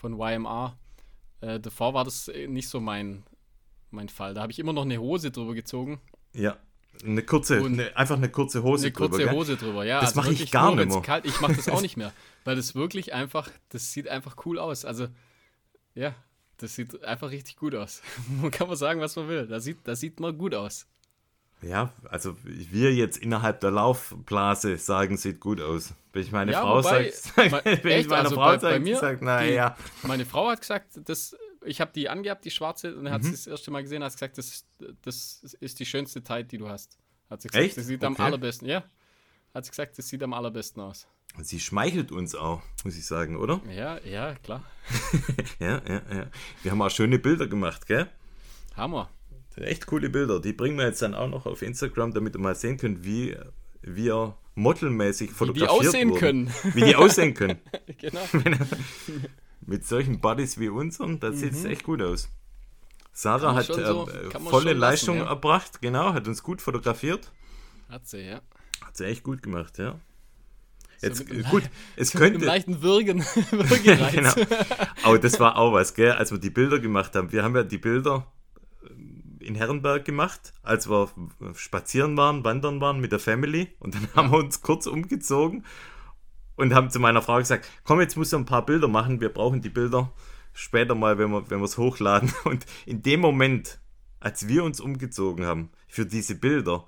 von 0.04 0.20
YMR. 0.20 0.76
Äh, 1.40 1.60
davor 1.60 1.94
war 1.94 2.04
das 2.04 2.30
nicht 2.46 2.68
so 2.68 2.78
mein, 2.78 3.24
mein 3.90 4.10
Fall. 4.10 4.34
Da 4.34 4.42
habe 4.42 4.52
ich 4.52 4.58
immer 4.58 4.74
noch 4.74 4.82
eine 4.82 4.98
Hose 4.98 5.30
drüber 5.30 5.54
gezogen. 5.54 5.98
Ja. 6.34 6.58
Eine 7.02 7.22
kurze, 7.22 7.56
eine, 7.64 7.96
einfach 7.96 8.16
eine 8.16 8.28
kurze 8.28 8.62
Hose 8.62 8.86
eine 8.86 8.92
drüber. 8.92 9.16
Eine 9.16 9.24
kurze 9.24 9.36
Hose 9.36 9.56
drüber, 9.56 9.84
ja. 9.84 10.00
Das 10.00 10.10
also 10.10 10.20
mache 10.20 10.32
ich 10.32 10.50
gar 10.50 10.74
nicht 10.74 10.88
mehr. 10.88 11.00
Kalt, 11.00 11.24
ich 11.24 11.40
mache 11.40 11.54
das 11.54 11.68
auch 11.70 11.80
nicht 11.86 11.96
mehr, 11.96 12.12
weil 12.44 12.54
das 12.54 12.74
wirklich 12.74 13.14
einfach, 13.14 13.50
das 13.70 13.92
sieht 13.92 14.06
einfach 14.08 14.36
cool 14.44 14.58
aus. 14.58 14.84
Also, 14.84 15.08
ja, 15.94 16.14
das 16.58 16.74
sieht 16.74 17.02
einfach 17.02 17.30
richtig 17.30 17.56
gut 17.56 17.74
aus. 17.74 18.02
man 18.40 18.50
kann 18.52 18.68
man 18.68 18.76
sagen, 18.76 19.00
was 19.00 19.16
man 19.16 19.26
will. 19.28 19.46
Da 19.46 19.58
sieht, 19.58 19.78
da 19.84 19.96
sieht 19.96 20.20
man 20.20 20.36
gut 20.36 20.54
aus. 20.54 20.86
Ja, 21.66 21.92
also 22.10 22.36
wir 22.42 22.94
jetzt 22.94 23.16
innerhalb 23.16 23.60
der 23.60 23.70
Laufblase 23.70 24.76
sagen, 24.76 25.16
sieht 25.16 25.40
gut 25.40 25.60
aus. 25.60 25.94
Wenn 26.12 26.22
ich 26.22 26.32
meine 26.32 26.52
ja, 26.52 26.60
Frau 26.60 26.82
sage, 26.82 27.12
wenn 27.36 27.52
echt, 27.52 27.84
ich 27.84 28.08
meine 28.08 28.22
also 28.24 28.34
Frau 28.34 28.46
bei, 28.46 28.58
sage, 28.58 28.74
bei 28.74 28.80
mir, 28.80 28.98
sagt, 28.98 29.22
naja. 29.22 29.76
Meine 30.02 30.26
Frau 30.26 30.48
hat 30.48 30.60
gesagt, 30.60 31.00
das, 31.04 31.36
ich 31.64 31.80
habe 31.80 31.90
die 31.94 32.08
angehabt, 32.08 32.44
die 32.44 32.50
schwarze, 32.50 32.94
und 32.94 33.06
er 33.06 33.12
hat 33.12 33.22
mhm. 33.22 33.26
sie 33.26 33.32
das 33.32 33.46
erste 33.46 33.70
Mal 33.70 33.82
gesehen, 33.82 34.04
hat 34.04 34.12
gesagt, 34.12 34.36
das, 34.38 34.64
das 35.02 35.42
ist 35.60 35.80
die 35.80 35.86
schönste 35.86 36.22
Tight, 36.22 36.52
die 36.52 36.58
du 36.58 36.68
hast. 36.68 36.98
Hat 37.30 37.40
sie 37.40 37.48
gesagt, 37.48 37.64
echt? 37.64 37.76
das 37.78 37.86
sieht 37.86 38.04
okay. 38.04 38.06
am 38.06 38.16
allerbesten, 38.24 38.68
ja. 38.68 38.84
Hat 39.54 39.64
sie 39.64 39.70
gesagt, 39.70 39.96
das 39.98 40.08
sieht 40.08 40.22
am 40.22 40.34
allerbesten 40.34 40.82
aus. 40.82 41.06
Sie 41.42 41.58
schmeichelt 41.58 42.12
uns 42.12 42.34
auch, 42.34 42.62
muss 42.84 42.96
ich 42.96 43.06
sagen, 43.06 43.36
oder? 43.36 43.60
Ja, 43.68 43.98
ja, 44.04 44.34
klar. 44.36 44.62
ja, 45.58 45.82
ja, 45.86 46.02
ja. 46.12 46.26
Wir 46.62 46.70
haben 46.70 46.82
auch 46.82 46.90
schöne 46.90 47.18
Bilder 47.18 47.48
gemacht, 47.48 47.86
gell? 47.86 48.08
Hammer. 48.76 49.10
Echt 49.56 49.86
coole 49.86 50.10
Bilder. 50.10 50.40
Die 50.40 50.52
bringen 50.52 50.76
wir 50.76 50.86
jetzt 50.86 51.02
dann 51.02 51.14
auch 51.14 51.28
noch 51.28 51.46
auf 51.46 51.62
Instagram, 51.62 52.12
damit 52.12 52.34
ihr 52.34 52.40
mal 52.40 52.54
sehen 52.54 52.76
könnt, 52.76 53.04
wie 53.04 53.36
wir 53.82 54.36
modelmäßig 54.54 55.30
fotografiert 55.30 55.70
Wie 55.70 55.82
die 55.82 55.88
aussehen 55.88 56.10
wurden. 56.10 56.20
können. 56.20 56.54
Wie 56.74 56.84
die 56.84 56.96
aussehen 56.96 57.34
können. 57.34 57.58
genau. 57.98 58.20
Mit 59.66 59.86
solchen 59.86 60.20
Buddies 60.20 60.58
wie 60.58 60.68
unseren, 60.68 61.20
da 61.20 61.32
sieht 61.32 61.52
es 61.52 61.62
mhm. 61.62 61.70
echt 61.70 61.84
gut 61.84 62.02
aus. 62.02 62.28
Sarah 63.12 63.54
hat 63.54 63.70
äh, 63.70 63.86
so, 63.86 64.08
volle 64.44 64.72
Leistung 64.72 65.16
lassen, 65.16 65.26
ja. 65.26 65.32
erbracht, 65.32 65.80
genau, 65.80 66.12
hat 66.12 66.26
uns 66.26 66.42
gut 66.42 66.60
fotografiert. 66.60 67.30
Hat 67.88 68.06
sie, 68.06 68.26
ja. 68.26 68.42
Hat 68.84 68.96
sie 68.96 69.04
echt 69.04 69.22
gut 69.22 69.42
gemacht, 69.42 69.78
ja. 69.78 69.98
Jetzt, 71.00 71.18
so 71.18 71.24
gut, 71.50 71.62
es 71.96 72.12
könnte. 72.12 72.38
Mit 72.38 72.46
leichten 72.46 72.82
Würgen. 72.82 73.24
genau. 74.12 74.32
Aber 75.02 75.18
das 75.18 75.38
war 75.38 75.56
auch 75.56 75.72
was, 75.72 75.94
gell, 75.94 76.12
als 76.12 76.32
wir 76.32 76.38
die 76.38 76.50
Bilder 76.50 76.78
gemacht 76.78 77.14
haben. 77.14 77.30
Wir 77.30 77.44
haben 77.44 77.54
ja 77.54 77.62
die 77.62 77.78
Bilder 77.78 78.26
in 79.44 79.54
Herrenberg 79.54 80.04
gemacht, 80.04 80.52
als 80.62 80.88
wir 80.88 81.10
spazieren 81.54 82.16
waren, 82.16 82.44
wandern 82.44 82.80
waren 82.80 83.00
mit 83.00 83.12
der 83.12 83.18
Family. 83.18 83.68
Und 83.78 83.94
dann 83.94 84.08
haben 84.14 84.30
wir 84.32 84.38
uns 84.38 84.62
kurz 84.62 84.86
umgezogen 84.86 85.64
und 86.56 86.74
haben 86.74 86.90
zu 86.90 87.00
meiner 87.00 87.22
Frau 87.22 87.38
gesagt, 87.38 87.68
komm, 87.84 88.00
jetzt 88.00 88.16
musst 88.16 88.32
du 88.32 88.36
ein 88.38 88.46
paar 88.46 88.64
Bilder 88.64 88.88
machen, 88.88 89.20
wir 89.20 89.28
brauchen 89.28 89.60
die 89.60 89.70
Bilder 89.70 90.12
später 90.54 90.94
mal, 90.94 91.18
wenn 91.18 91.30
wir 91.30 91.50
wenn 91.50 91.62
es 91.62 91.76
hochladen. 91.76 92.32
Und 92.44 92.64
in 92.86 93.02
dem 93.02 93.20
Moment, 93.20 93.80
als 94.20 94.48
wir 94.48 94.64
uns 94.64 94.80
umgezogen 94.80 95.44
haben 95.44 95.70
für 95.88 96.06
diese 96.06 96.36
Bilder, 96.36 96.86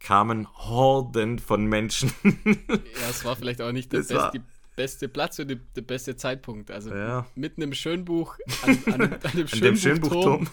kamen 0.00 0.48
Horden 0.54 1.38
von 1.38 1.64
Menschen. 1.66 2.12
ja, 2.24 3.08
es 3.08 3.24
war 3.24 3.36
vielleicht 3.36 3.62
auch 3.62 3.70
nicht 3.70 3.92
der 3.92 4.00
beste, 4.00 4.42
beste 4.74 5.08
Platz 5.08 5.38
und 5.38 5.48
der 5.48 5.82
beste 5.82 6.16
Zeitpunkt. 6.16 6.72
Also 6.72 6.92
ja. 6.92 7.26
mitten 7.36 7.62
im 7.62 7.72
Schönbuch, 7.72 8.36
an, 8.62 8.78
an, 8.86 9.02
an 9.12 9.20
dem, 9.34 9.46
Schönbuchturm. 9.76 9.76
Schönbuchturm. 9.76 10.48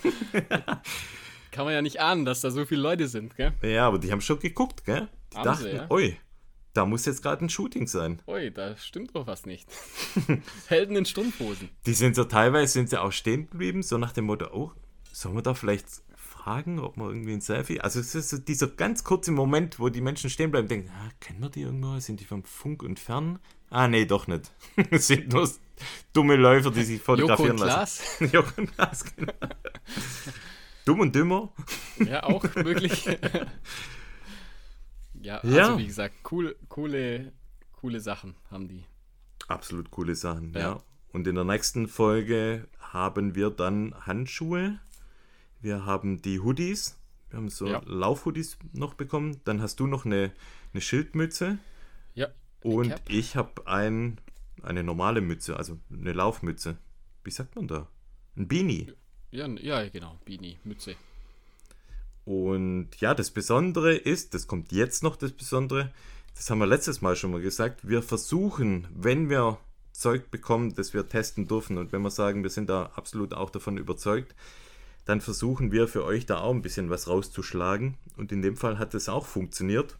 Kann 1.52 1.66
man 1.66 1.74
ja 1.74 1.82
nicht 1.82 2.00
ahnen, 2.00 2.26
dass 2.26 2.42
da 2.42 2.52
so 2.52 2.66
viele 2.66 2.82
Leute 2.82 3.08
sind, 3.08 3.36
gell? 3.36 3.54
Ja, 3.62 3.88
aber 3.88 4.00
die 4.00 4.12
haben 4.12 4.22
schon 4.22 4.40
geguckt, 4.40 4.86
gell? 4.86 5.08
Die 5.34 5.38
haben 5.38 5.44
dachten, 5.44 5.64
sie, 5.64 5.70
ja? 5.72 5.90
oi, 5.90 6.18
da 6.74 6.86
muss 6.86 7.06
jetzt 7.06 7.22
gerade 7.22 7.44
ein 7.44 7.50
Shooting 7.50 7.88
sein. 7.88 8.22
Ui, 8.28 8.52
da 8.52 8.78
stimmt 8.78 9.16
doch 9.16 9.28
was 9.28 9.46
nicht. 9.46 9.68
Helden 10.68 10.96
in 10.96 11.06
Strumpfhosen. 11.06 11.70
Die 11.86 11.94
sind 11.94 12.16
so 12.16 12.24
teilweise 12.24 12.74
sind 12.74 12.90
sie 12.90 13.02
auch 13.02 13.12
stehen 13.12 13.50
geblieben, 13.50 13.84
so 13.84 13.98
nach 13.98 14.14
dem 14.14 14.26
Motto, 14.26 14.48
oh, 14.54 14.72
sollen 15.12 15.36
wir 15.36 15.42
da 15.42 15.54
vielleicht 15.54 15.88
fragen, 16.16 16.80
ob 16.80 16.98
wir 16.98 17.10
irgendwie 17.10 17.34
ein 17.34 17.42
Selfie. 17.42 17.82
Also 17.82 18.00
es 18.00 18.16
ist 18.16 18.30
so 18.30 18.38
dieser 18.38 18.68
ganz 18.68 19.04
kurze 19.04 19.32
Moment, 19.32 19.80
wo 19.80 19.90
die 19.90 20.02
Menschen 20.02 20.30
stehen 20.30 20.52
bleiben 20.52 20.66
und 20.66 20.72
denken, 20.72 20.92
ah, 20.92 21.10
kennen 21.20 21.42
wir 21.42 21.50
die 21.50 21.62
irgendwo? 21.62 22.00
Sind 22.00 22.20
die 22.20 22.26
vom 22.26 22.44
Funk 22.44 22.84
und 22.84 23.00
Fern? 23.00 23.40
Ah, 23.70 23.88
nee, 23.88 24.06
doch 24.06 24.28
nicht. 24.28 24.52
es 24.92 25.08
sind 25.08 25.34
nur 25.34 25.50
dumme 26.14 26.36
Läufer, 26.36 26.72
die 26.72 26.84
sich 26.84 27.02
fotografieren 27.02 27.58
Joko 27.58 27.64
und 27.64 27.68
lassen. 27.68 28.30
Joko 28.32 28.62
und 28.62 28.76
Glas, 28.76 29.06
genau. 29.16 29.34
Dumm 30.86 31.02
und 31.02 31.16
dümmer. 31.16 31.54
Ja, 32.00 32.24
auch 32.24 32.44
möglich. 32.56 33.06
ja, 35.22 35.38
also 35.38 35.56
ja. 35.56 35.78
wie 35.78 35.88
gesagt, 35.88 36.16
cool, 36.32 36.56
coole, 36.68 37.32
coole 37.74 38.00
Sachen 38.00 38.36
haben 38.50 38.68
die. 38.68 38.84
Absolut 39.48 39.92
coole 39.92 40.16
Sachen, 40.16 40.54
ja. 40.54 40.60
ja. 40.60 40.84
Und 41.12 41.28
in 41.28 41.36
der 41.36 41.44
nächsten 41.44 41.88
Folge 41.88 42.68
haben 42.80 43.36
wir 43.36 43.50
dann 43.50 43.96
Handschuhe. 44.06 44.80
Wir 45.62 45.86
haben 45.86 46.22
die 46.22 46.40
Hoodies. 46.40 46.98
Wir 47.30 47.38
haben 47.38 47.50
so 47.50 47.68
ja. 47.68 47.82
Laufhoodies 47.86 48.58
noch 48.74 48.94
bekommen. 48.94 49.42
Dann 49.44 49.62
hast 49.62 49.80
du 49.80 49.88
noch 49.88 50.06
eine, 50.06 50.32
eine 50.74 50.82
Schildmütze. 50.82 51.58
Ja. 52.14 52.28
Und 52.62 52.90
Cap. 52.90 53.02
ich 53.08 53.36
habe 53.36 53.68
ein, 53.68 54.20
eine 54.62 54.84
normale 54.84 55.22
Mütze, 55.22 55.58
also 55.58 55.80
eine 55.92 56.14
Laufmütze. 56.14 56.78
Wie 57.24 57.32
sagt 57.32 57.56
man 57.56 57.68
da? 57.68 57.88
Ein 58.36 58.48
Beanie. 58.48 58.94
Ja, 59.32 59.48
ja, 59.48 59.88
genau, 59.90 60.18
Beanie, 60.26 60.58
Mütze. 60.64 60.96
Und 62.26 62.90
ja, 63.00 63.14
das 63.14 63.32
Besondere 63.32 63.96
ist, 63.96 64.34
das 64.34 64.48
kommt 64.48 64.72
jetzt 64.72 65.04
noch 65.04 65.16
das 65.16 65.32
Besondere, 65.32 65.92
das 66.36 66.50
haben 66.50 66.60
wir 66.60 66.68
letztes 66.68 67.02
Mal 67.02 67.16
schon 67.16 67.32
mal 67.32 67.42
gesagt, 67.42 67.88
wir 67.88 68.02
versuchen, 68.02 68.88
wenn 68.94 69.30
wir 69.30 69.58
Zeug 69.92 70.32
bekommen, 70.32 70.74
das 70.74 70.94
wir 70.94 71.08
testen 71.08 71.48
dürfen 71.48 71.78
und 71.78 71.92
wenn 71.92 72.02
wir 72.02 72.12
sagen, 72.12 72.44
wir 72.44 72.50
sind 72.50 72.70
da 72.70 72.92
absolut 72.96 73.34
auch 73.34 73.50
davon 73.50 73.78
überzeugt, 73.78 74.36
dann 75.06 75.22
versuchen 75.22 75.72
wir 75.72 75.88
für 75.88 76.06
euch 76.06 76.26
da 76.26 76.40
auch 76.40 76.54
ein 76.54 76.62
bisschen 76.62 76.90
was 76.90 77.08
rauszuschlagen. 77.08 77.98
Und 78.16 78.32
in 78.32 78.42
dem 78.42 78.56
Fall 78.56 78.78
hat 78.78 78.94
es 78.94 79.10
auch 79.10 79.26
funktioniert. 79.26 79.98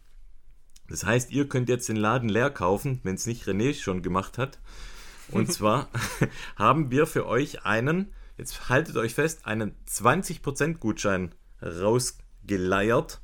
Das 0.88 1.04
heißt, 1.04 1.32
ihr 1.32 1.48
könnt 1.48 1.68
jetzt 1.68 1.88
den 1.88 1.96
Laden 1.96 2.28
leer 2.28 2.50
kaufen, 2.50 3.00
wenn 3.02 3.16
es 3.16 3.26
nicht 3.26 3.46
René 3.46 3.74
schon 3.74 4.02
gemacht 4.02 4.38
hat. 4.38 4.58
Und 5.30 5.52
zwar 5.52 5.88
haben 6.56 6.90
wir 6.90 7.06
für 7.06 7.26
euch 7.26 7.64
einen, 7.64 8.12
jetzt 8.40 8.68
haltet 8.68 8.96
euch 8.96 9.14
fest, 9.14 9.46
einen 9.46 9.76
20% 9.86 10.78
Gutschein 10.78 11.32
rausgeleiert. 11.62 13.20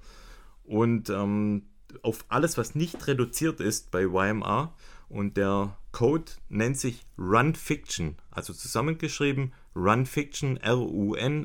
Und 0.62 1.10
ähm, 1.10 1.64
auf 2.02 2.24
alles, 2.28 2.58
was 2.58 2.74
nicht 2.74 3.06
reduziert 3.06 3.60
ist 3.60 3.90
bei 3.90 4.02
YMR. 4.02 4.74
Und 5.08 5.36
der 5.36 5.76
Code 5.92 6.32
nennt 6.48 6.76
sich 6.78 7.06
Run 7.16 7.54
Fiction, 7.54 8.16
also 8.30 8.52
zusammengeschrieben 8.52 9.52
Run 9.74 10.04
Fiction, 10.04 10.56
R-U-N-F-I-C-T-I-O-N, 10.58 11.38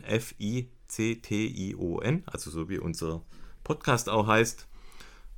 also 2.26 2.50
so 2.50 2.68
wie 2.70 2.80
unser 2.80 3.22
Podcast 3.64 4.10
auch 4.10 4.28
heißt. 4.28 4.68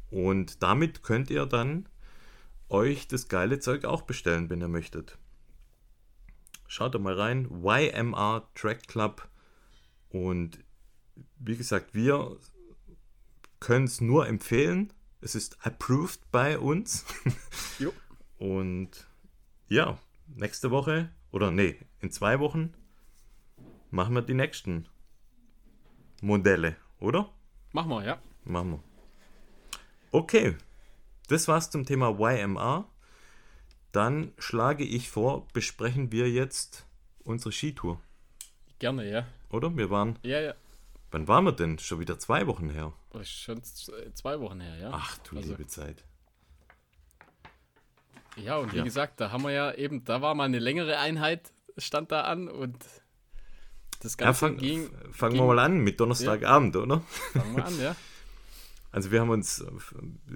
Und 0.10 0.64
damit 0.64 1.04
könnt 1.04 1.30
ihr 1.30 1.46
dann 1.46 1.88
euch 2.70 3.08
das 3.08 3.28
geile 3.28 3.60
Zeug 3.60 3.86
auch 3.86 4.04
bestellen, 4.04 4.50
wenn 4.50 4.62
ihr 4.62 4.70
möchtet. 4.70 5.18
Schaut 6.74 6.96
da 6.96 6.98
mal 6.98 7.14
rein, 7.14 7.48
YMR 7.64 8.50
Track 8.56 8.88
Club. 8.88 9.30
Und 10.10 10.58
wie 11.38 11.56
gesagt, 11.56 11.94
wir 11.94 12.36
können 13.60 13.86
es 13.86 14.02
nur 14.02 14.26
empfehlen. 14.26 14.92
Es 15.22 15.36
ist 15.36 15.64
approved 15.64 16.32
bei 16.32 16.58
uns. 16.58 17.06
Jo. 17.78 17.94
Und 18.40 19.08
ja, 19.68 20.00
nächste 20.26 20.72
Woche 20.72 21.12
oder 21.32 21.52
nee, 21.52 21.78
in 22.00 22.10
zwei 22.10 22.40
Wochen 22.40 22.74
machen 23.92 24.16
wir 24.16 24.24
die 24.24 24.34
nächsten 24.34 24.88
Modelle, 26.24 26.76
oder? 27.00 27.32
Machen 27.72 27.90
wir, 27.90 28.04
ja. 28.04 28.18
Machen 28.46 28.72
wir. 28.72 28.84
Okay, 30.12 30.58
das 31.28 31.48
war's 31.48 31.70
zum 31.70 31.86
Thema 31.86 32.18
YMR. 32.18 32.90
Dann 33.94 34.34
schlage 34.40 34.84
ich 34.84 35.10
vor, 35.10 35.48
besprechen 35.54 36.12
wir 36.12 36.30
jetzt 36.30 36.86
unsere 37.24 37.52
Skitour. 37.52 38.02
Gerne, 38.80 39.10
ja. 39.10 39.28
Oder? 39.50 39.78
Wir 39.78 39.92
waren. 39.92 40.18
Ja, 40.24 40.42
ja. 40.42 40.56
Wann 41.12 41.28
waren 41.28 41.46
wir 41.46 41.52
denn? 41.52 41.78
Schon 41.78 42.00
wieder 42.00 42.18
zwei 42.18 42.48
Wochen 42.48 42.72
her. 42.72 42.92
Schon 43.22 43.64
zwei 43.64 44.40
Wochen 44.40 44.60
her, 44.62 44.78
ja. 44.78 44.90
Ach 44.92 45.20
du 45.20 45.38
also, 45.38 45.52
liebe 45.52 45.68
Zeit. 45.68 46.04
Ja, 48.36 48.58
und 48.58 48.74
wie 48.74 48.78
ja. 48.78 48.84
gesagt, 48.84 49.22
da 49.22 49.32
haben 49.32 49.44
wir 49.44 49.52
ja 49.52 49.72
eben, 49.74 50.04
da 50.06 50.24
war 50.24 50.34
mal 50.34 50.46
eine 50.46 50.58
längere 50.58 50.98
Einheit, 50.98 51.54
stand 51.78 52.12
da 52.12 52.22
an 52.22 52.48
und 52.48 52.84
das 54.00 54.18
Ganze 54.18 54.46
ja, 54.46 54.50
fang, 54.50 54.58
ging. 54.58 54.90
Fangen 55.12 55.36
wir 55.36 55.44
mal 55.44 55.60
an 55.60 55.78
mit 55.78 56.00
Donnerstagabend, 56.00 56.74
ja. 56.74 56.82
oder? 56.82 57.02
Fangen 57.34 57.56
wir 57.56 57.66
an, 57.66 57.80
ja. 57.80 57.96
Also 58.92 59.10
wir 59.10 59.22
haben 59.22 59.32
uns, 59.32 59.64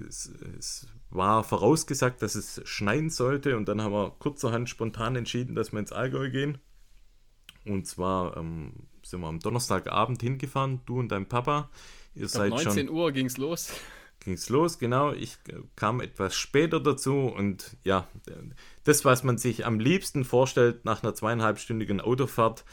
es, 0.08 0.26
es, 0.58 0.88
war 1.10 1.44
vorausgesagt, 1.44 2.22
dass 2.22 2.34
es 2.34 2.60
schneien 2.64 3.10
sollte 3.10 3.56
und 3.56 3.68
dann 3.68 3.82
haben 3.82 3.92
wir 3.92 4.10
kurzerhand 4.18 4.68
spontan 4.68 5.16
entschieden, 5.16 5.54
dass 5.54 5.72
wir 5.72 5.80
ins 5.80 5.92
Allgäu 5.92 6.30
gehen. 6.30 6.58
Und 7.64 7.86
zwar 7.86 8.36
ähm, 8.36 8.72
sind 9.02 9.20
wir 9.20 9.28
am 9.28 9.40
Donnerstagabend 9.40 10.22
hingefahren, 10.22 10.80
du 10.86 10.98
und 10.98 11.08
dein 11.08 11.26
Papa. 11.26 11.70
Ihr 12.14 12.24
ich 12.24 12.30
seid 12.30 12.50
19 12.50 12.86
schon, 12.86 12.96
Uhr 12.96 13.12
ging 13.12 13.26
es 13.26 13.36
los. 13.36 13.70
Ging 14.20 14.34
es 14.34 14.48
los, 14.48 14.78
genau. 14.78 15.12
Ich 15.12 15.38
kam 15.76 16.00
etwas 16.00 16.34
später 16.34 16.80
dazu 16.80 17.26
und 17.26 17.76
ja, 17.84 18.08
das, 18.84 19.04
was 19.04 19.22
man 19.22 19.38
sich 19.38 19.64
am 19.64 19.78
liebsten 19.78 20.24
vorstellt 20.24 20.84
nach 20.84 21.02
einer 21.02 21.14
zweieinhalbstündigen 21.14 22.00
Autofahrt, 22.00 22.64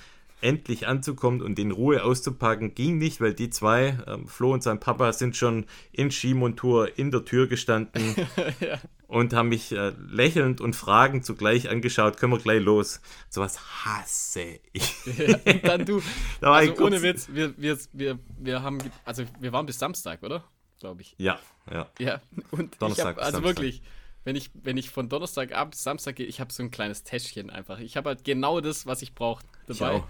endlich 0.46 0.88
anzukommen 0.88 1.42
und 1.42 1.58
in 1.58 1.72
Ruhe 1.72 2.04
auszupacken, 2.04 2.76
ging 2.76 3.00
nicht, 3.00 3.20
weil 3.20 3.34
die 3.34 3.50
zwei, 3.50 3.98
ähm, 4.06 4.28
Flo 4.28 4.54
und 4.54 4.62
sein 4.62 4.80
Papa, 4.80 5.12
sind 5.12 5.36
schon 5.36 5.66
in 5.92 6.12
Skimontur 6.12 6.98
in 7.00 7.10
der 7.10 7.26
Tür 7.26 7.48
gestanden 7.48 8.16
ja. 8.60 8.78
und 9.08 9.34
haben 9.34 9.50
mich 9.50 9.72
äh, 9.72 9.92
lächelnd 10.08 10.62
und 10.62 10.76
fragend 10.76 11.26
zugleich 11.26 11.68
angeschaut, 11.70 12.18
können 12.18 12.32
wir 12.32 12.40
gleich 12.40 12.62
los. 12.62 13.02
So 13.30 13.42
was 13.42 13.60
hasse 13.86 14.60
ich. 14.72 14.96
Ja, 15.16 15.38
und 15.46 15.68
dann 15.68 15.86
du, 15.86 16.02
da 16.42 16.52
also 16.52 16.84
ohne 16.84 17.02
Witz, 17.02 17.30
wir, 17.32 17.58
wir, 17.58 17.78
wir, 17.94 18.20
wir 18.38 18.62
haben, 18.62 18.80
also 19.06 19.24
wir 19.40 19.52
waren 19.52 19.66
bis 19.66 19.80
Samstag, 19.80 20.22
oder? 20.24 20.44
Glaube 20.80 21.02
ich. 21.02 21.16
Ja, 21.18 21.40
ja. 21.72 21.90
Ja, 22.00 22.22
und 22.52 22.80
Donnerstag, 22.82 23.16
hab, 23.18 23.24
also 23.24 23.38
Samstag. 23.38 23.44
wirklich, 23.44 23.82
wenn 24.26 24.36
ich, 24.36 24.52
wenn 24.54 24.78
ich 24.78 24.90
von 24.90 25.10
Donnerstagabend 25.10 25.72
bis 25.72 25.84
Samstag 25.84 26.18
gehe, 26.18 26.26
ich 26.26 26.40
habe 26.40 26.54
so 26.54 26.62
ein 26.62 26.70
kleines 26.70 27.04
Täschchen 27.04 27.50
einfach. 27.50 27.80
Ich 27.80 27.98
habe 27.98 28.10
halt 28.10 28.24
genau 28.24 28.60
das, 28.60 28.86
was 28.86 29.02
ich 29.02 29.16
brauche 29.16 29.44
dabei. 29.68 29.98
Ich 29.98 30.04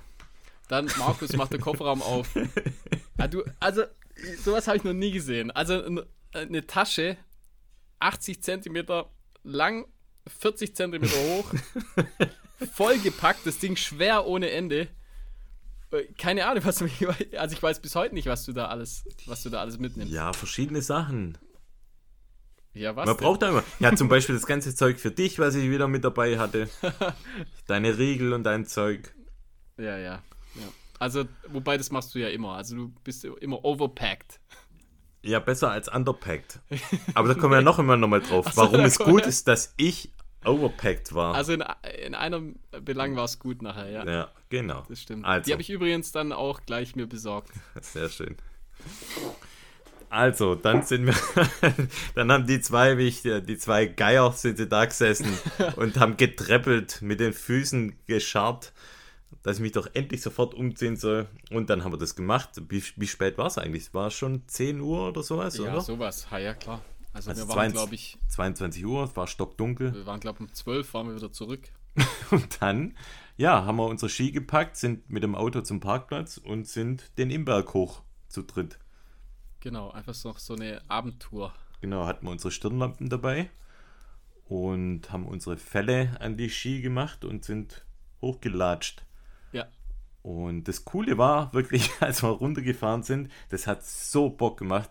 dann 0.68 0.90
Markus 0.98 1.34
macht 1.34 1.54
den 1.54 1.62
Kofferraum 1.62 2.02
auf. 2.02 2.30
Ja, 3.18 3.28
du, 3.30 3.44
also, 3.60 3.84
sowas 4.44 4.68
habe 4.68 4.78
ich 4.78 4.84
noch 4.84 4.94
nie 4.94 5.12
gesehen. 5.12 5.52
Also 5.52 6.04
eine 6.34 6.68
Tasche, 6.68 7.18
80 8.00 8.42
Zentimeter 8.44 9.12
lang, 9.44 9.86
40 10.28 10.76
Zentimeter 10.76 11.18
hoch, 11.18 11.54
vollgepackt, 12.74 13.46
das 13.46 13.60
Ding 13.60 13.76
schwer 13.76 14.26
ohne 14.26 14.50
Ende. 14.50 14.88
Äh, 15.92 16.06
keine 16.18 16.48
Ahnung, 16.48 16.66
was 16.66 16.78
du, 16.78 16.88
also 17.38 17.56
ich 17.56 17.62
weiß 17.62 17.82
bis 17.82 17.96
heute 17.96 18.16
nicht, 18.16 18.28
was 18.28 18.46
du 18.46 18.54
da 18.54 18.68
alles, 18.68 19.06
was 19.26 19.44
du 19.44 19.50
da 19.50 19.60
alles 19.60 19.78
mitnimmst. 19.78 20.14
Ja, 20.14 20.34
verschiedene 20.34 20.82
Sachen. 20.82 21.38
Ja, 22.74 22.96
was? 22.96 23.06
Man 23.06 23.16
denn? 23.16 23.24
braucht 23.24 23.42
da 23.42 23.50
immer. 23.50 23.64
Ja, 23.80 23.96
zum 23.96 24.10
Beispiel 24.10 24.36
das 24.36 24.46
ganze 24.46 24.76
Zeug 24.76 25.00
für 25.00 25.12
dich, 25.12 25.40
was 25.40 25.56
ich 25.56 25.70
wieder 25.70 25.88
mit 25.88 26.04
dabei 26.04 26.38
hatte. 26.38 26.70
Deine 27.68 27.98
Riegel 27.98 28.34
und 28.34 28.44
dein 28.44 28.66
Zeug. 28.66 29.16
Ja, 29.78 29.98
ja. 29.98 30.22
Also, 31.00 31.26
wobei 31.48 31.78
das 31.78 31.92
machst 31.92 32.16
du 32.16 32.20
ja 32.20 32.30
immer. 32.30 32.54
Also 32.54 32.76
du 32.76 32.94
bist 33.04 33.26
immer 33.26 33.64
overpacked. 33.64 34.40
Ja, 35.22 35.40
besser 35.40 35.72
als 35.72 35.88
underpacked. 35.88 36.60
Aber 37.16 37.28
da 37.28 37.34
kommen 37.34 37.52
wir 37.52 37.58
ja 37.58 37.64
noch 37.64 37.80
immer 37.80 37.98
nochmal 37.98 38.22
drauf. 38.22 38.46
So, 38.54 38.62
Warum 38.62 38.82
es 38.82 39.00
gut 39.00 39.26
ist, 39.26 39.48
dass 39.48 39.74
ich 39.78 40.12
overpacked 40.46 41.14
war. 41.14 41.34
Also 41.34 41.54
in, 41.54 41.64
in 42.06 42.14
einem 42.14 42.60
Belang 42.84 43.16
war 43.16 43.26
es 43.26 43.40
gut 43.40 43.62
nachher, 43.62 43.90
ja. 43.90 44.06
Ja, 44.06 44.32
genau. 44.50 44.84
Das 44.88 45.02
stimmt. 45.02 45.26
Also. 45.26 45.46
Die 45.46 45.52
habe 45.52 45.62
ich 45.62 45.70
übrigens 45.70 46.12
dann 46.12 46.32
auch 46.32 46.62
gleich 46.66 46.96
mir 46.96 47.08
besorgt. 47.08 47.52
Sehr 47.82 48.10
schön. 48.10 48.38
Also, 50.10 50.54
dann 50.54 50.84
sind 50.84 51.08
wir, 51.08 51.16
dann 52.16 52.32
haben 52.32 52.46
die 52.46 52.62
zwei, 52.62 52.98
wie 53.00 53.08
ich, 53.08 53.24
die 53.24 53.58
zwei 53.58 53.88
Geier 53.88 54.32
sind 54.32 54.58
sie 54.58 54.70
da 54.70 54.86
gesessen 54.86 55.38
und 55.76 56.00
haben 56.00 56.16
getreppelt, 56.16 57.02
mit 57.02 57.20
den 57.20 57.34
Füßen 57.34 57.96
gescharrt 58.06 58.72
dass 59.44 59.58
ich 59.58 59.62
mich 59.62 59.72
doch 59.72 59.88
endlich 59.94 60.22
sofort 60.22 60.54
umziehen 60.54 60.96
soll. 60.96 61.28
Und 61.52 61.70
dann 61.70 61.84
haben 61.84 61.94
wir 61.94 61.98
das 61.98 62.16
gemacht. 62.16 62.50
Wie, 62.70 62.84
wie 62.96 63.08
spät 63.08 63.38
war 63.38 63.48
es 63.48 63.58
eigentlich? 63.58 63.84
Es 63.84 63.94
war 63.94 64.12
schon 64.12 64.48
10 64.48 64.82
Uhr 64.82 65.10
oder 65.10 65.24
sowas, 65.24 65.58
ja, 65.58 65.64
oder? 65.64 65.82
sowas. 65.82 66.28
Ja, 66.32 66.38
ja, 66.38 66.54
klar. 66.54 66.82
Also, 67.14 67.30
also 67.30 67.48
wir 67.48 67.56
waren, 67.56 67.72
glaube 67.72 67.96
ich... 67.96 68.18
22 68.28 68.86
Uhr, 68.86 69.06
es 69.06 69.16
war 69.16 69.28
stockdunkel. 69.28 69.94
Wir 69.94 70.06
waren, 70.06 70.20
glaube 70.20 70.40
ich, 70.44 70.50
um 70.50 70.54
12 70.54 70.94
waren 70.94 71.08
wir 71.08 71.16
wieder 71.16 71.32
zurück. 71.32 71.62
und 72.32 72.62
dann, 72.62 72.98
ja, 73.38 73.64
haben 73.66 73.78
wir 73.78 73.86
unsere 73.86 74.10
Ski 74.10 74.32
gepackt, 74.32 74.76
sind 74.76 75.10
mit 75.10 75.24
dem 75.24 75.36
Auto 75.36 75.62
zum 75.62 75.80
Parkplatz 75.80 76.38
und 76.38 76.68
sind 76.68 77.18
den 77.18 77.30
Imberg 77.30 77.74
hoch 77.74 78.02
zu 78.28 78.44
dritt. 78.44 78.80
Genau, 79.62 79.92
einfach 79.92 80.14
so, 80.14 80.34
so 80.38 80.56
eine 80.56 80.82
Abendtour. 80.90 81.54
Genau, 81.80 82.06
hatten 82.06 82.26
wir 82.26 82.32
unsere 82.32 82.52
Stirnlampen 82.52 83.10
dabei 83.10 83.50
und 84.48 85.12
haben 85.12 85.26
unsere 85.26 85.58
Fälle 85.58 86.18
an 86.20 86.38
die 86.38 86.50
Ski 86.50 86.82
gemacht 86.82 87.24
und 87.24 87.46
sind 87.46 87.86
hochgelatscht. 88.22 89.05
Und 90.26 90.68
das 90.68 90.86
Coole 90.86 91.20
war 91.20 91.54
wirklich, 91.54 91.92
als 92.00 92.24
wir 92.24 92.30
runtergefahren 92.30 93.04
sind, 93.04 93.30
das 93.50 93.68
hat 93.68 93.86
so 93.86 94.32
Bock 94.32 94.58
gemacht. 94.58 94.90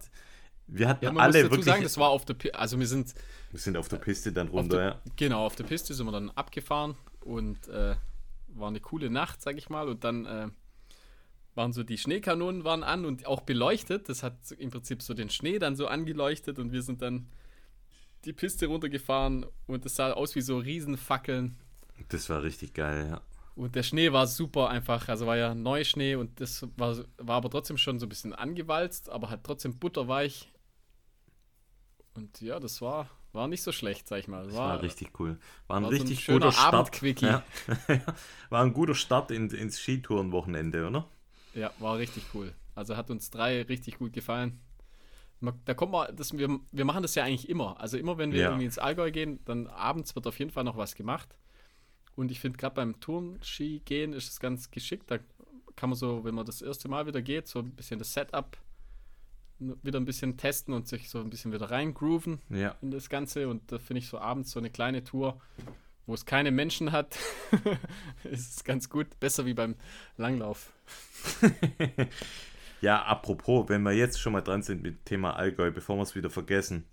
Wir 0.68 0.86
hatten 0.86 1.04
ja, 1.04 1.10
man 1.10 1.24
alle 1.24 1.32
muss 1.32 1.42
dazu 1.42 1.50
wirklich. 1.50 1.64
sagen, 1.64 1.82
das 1.82 1.98
war 1.98 2.10
auf 2.10 2.24
der 2.24 2.34
Piste. 2.34 2.56
Also 2.56 2.78
wir 2.78 2.86
sind. 2.86 3.12
Wir 3.50 3.58
sind 3.58 3.76
auf 3.76 3.88
der 3.88 3.96
Piste 3.96 4.32
dann 4.32 4.46
runter, 4.46 4.76
der, 4.76 4.86
ja. 4.86 5.00
Genau, 5.16 5.44
auf 5.44 5.56
der 5.56 5.64
Piste 5.64 5.92
sind 5.92 6.06
wir 6.06 6.12
dann 6.12 6.30
abgefahren 6.30 6.94
und 7.20 7.66
äh, 7.66 7.96
war 8.48 8.68
eine 8.68 8.78
coole 8.78 9.10
Nacht, 9.10 9.42
sag 9.42 9.58
ich 9.58 9.68
mal. 9.68 9.88
Und 9.88 10.04
dann 10.04 10.24
äh, 10.24 10.48
waren 11.56 11.72
so 11.72 11.82
die 11.82 11.98
Schneekanonen 11.98 12.62
waren 12.62 12.84
an 12.84 13.04
und 13.04 13.26
auch 13.26 13.40
beleuchtet. 13.40 14.08
Das 14.08 14.22
hat 14.22 14.52
im 14.56 14.70
Prinzip 14.70 15.02
so 15.02 15.14
den 15.14 15.30
Schnee 15.30 15.58
dann 15.58 15.74
so 15.74 15.88
angeleuchtet 15.88 16.60
und 16.60 16.70
wir 16.70 16.82
sind 16.82 17.02
dann 17.02 17.26
die 18.24 18.32
Piste 18.32 18.66
runtergefahren 18.66 19.46
und 19.66 19.84
es 19.84 19.96
sah 19.96 20.12
aus 20.12 20.36
wie 20.36 20.42
so 20.42 20.58
Riesenfackeln. 20.58 21.56
Das 22.08 22.30
war 22.30 22.44
richtig 22.44 22.72
geil, 22.74 23.08
ja. 23.10 23.20
Und 23.56 23.76
der 23.76 23.84
Schnee 23.84 24.12
war 24.12 24.26
super 24.26 24.68
einfach. 24.68 25.08
Also 25.08 25.26
war 25.26 25.36
ja 25.36 25.54
Neuschnee 25.54 26.16
und 26.16 26.40
das 26.40 26.66
war, 26.76 26.96
war 27.18 27.36
aber 27.36 27.50
trotzdem 27.50 27.78
schon 27.78 27.98
so 27.98 28.06
ein 28.06 28.08
bisschen 28.08 28.32
angewalzt, 28.32 29.08
aber 29.08 29.30
hat 29.30 29.44
trotzdem 29.44 29.78
butterweich. 29.78 30.52
Und 32.14 32.40
ja, 32.40 32.58
das 32.58 32.80
war, 32.80 33.08
war 33.32 33.46
nicht 33.46 33.62
so 33.62 33.70
schlecht, 33.70 34.08
sag 34.08 34.18
ich 34.20 34.28
mal. 34.28 34.44
Das 34.46 34.54
war, 34.54 34.68
war 34.70 34.82
richtig 34.82 35.18
cool. 35.20 35.38
War 35.68 35.78
ein 35.78 35.84
war 35.84 35.90
richtig 35.90 36.24
so 36.24 36.32
ein 36.32 36.38
guter 36.38 36.52
Start. 36.52 37.20
Ja. 37.20 37.44
war 38.50 38.62
ein 38.64 38.72
guter 38.72 38.94
Start 38.94 39.30
in, 39.30 39.50
ins 39.50 39.78
Skitourenwochenende, 39.78 40.86
oder? 40.86 41.08
Ja, 41.54 41.72
war 41.78 41.98
richtig 41.98 42.24
cool. 42.34 42.52
Also 42.74 42.96
hat 42.96 43.10
uns 43.10 43.30
drei 43.30 43.62
richtig 43.62 43.98
gut 43.98 44.12
gefallen. 44.12 44.60
Da 45.64 45.74
kommt 45.74 45.92
mal, 45.92 46.12
das, 46.12 46.36
wir, 46.36 46.58
wir 46.72 46.84
machen 46.84 47.02
das 47.02 47.14
ja 47.14 47.24
eigentlich 47.24 47.48
immer. 47.48 47.78
Also 47.80 47.98
immer, 47.98 48.18
wenn 48.18 48.32
wir 48.32 48.40
ja. 48.40 48.46
irgendwie 48.48 48.64
ins 48.64 48.78
Allgäu 48.78 49.10
gehen, 49.12 49.40
dann 49.44 49.66
abends 49.66 50.14
wird 50.14 50.26
auf 50.26 50.38
jeden 50.38 50.50
Fall 50.50 50.64
noch 50.64 50.76
was 50.76 50.94
gemacht. 50.94 51.36
Und 52.16 52.30
ich 52.30 52.40
finde, 52.40 52.58
gerade 52.58 52.74
beim 52.74 53.00
Turmski 53.00 53.82
gehen 53.84 54.12
ist 54.12 54.30
es 54.30 54.40
ganz 54.40 54.70
geschickt. 54.70 55.10
Da 55.10 55.18
kann 55.76 55.90
man 55.90 55.98
so, 55.98 56.24
wenn 56.24 56.34
man 56.34 56.46
das 56.46 56.62
erste 56.62 56.88
Mal 56.88 57.06
wieder 57.06 57.22
geht, 57.22 57.48
so 57.48 57.58
ein 57.58 57.72
bisschen 57.72 57.98
das 57.98 58.12
Setup 58.12 58.56
wieder 59.58 60.00
ein 60.00 60.04
bisschen 60.04 60.36
testen 60.36 60.74
und 60.74 60.88
sich 60.88 61.08
so 61.08 61.20
ein 61.20 61.30
bisschen 61.30 61.52
wieder 61.52 61.70
reingrooven 61.70 62.40
ja. 62.50 62.76
in 62.82 62.90
das 62.90 63.08
Ganze. 63.08 63.48
Und 63.48 63.70
da 63.70 63.78
finde 63.78 64.00
ich 64.00 64.08
so 64.08 64.18
abends 64.18 64.50
so 64.50 64.58
eine 64.58 64.70
kleine 64.70 65.04
Tour, 65.04 65.40
wo 66.06 66.14
es 66.14 66.26
keine 66.26 66.50
Menschen 66.50 66.92
hat, 66.92 67.16
ist 68.24 68.64
ganz 68.64 68.88
gut. 68.88 69.18
Besser 69.20 69.46
wie 69.46 69.54
beim 69.54 69.76
Langlauf. 70.16 70.72
ja, 72.80 73.02
apropos, 73.02 73.68
wenn 73.68 73.82
wir 73.82 73.92
jetzt 73.92 74.20
schon 74.20 74.32
mal 74.32 74.42
dran 74.42 74.62
sind 74.62 74.82
mit 74.82 74.96
dem 74.96 75.04
Thema 75.04 75.36
Allgäu, 75.36 75.70
bevor 75.70 75.96
wir 75.96 76.02
es 76.02 76.14
wieder 76.14 76.30
vergessen. 76.30 76.84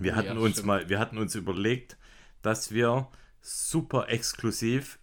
Wir 0.00 0.16
hatten 0.16 0.36
ja, 0.36 0.42
uns 0.42 0.54
stimmt. 0.54 0.66
mal, 0.66 0.88
wir 0.88 0.98
hatten 0.98 1.18
uns 1.18 1.34
überlegt, 1.34 1.96
dass 2.42 2.72
wir 2.72 3.08
super 3.48 4.08
exklusiv 4.08 4.98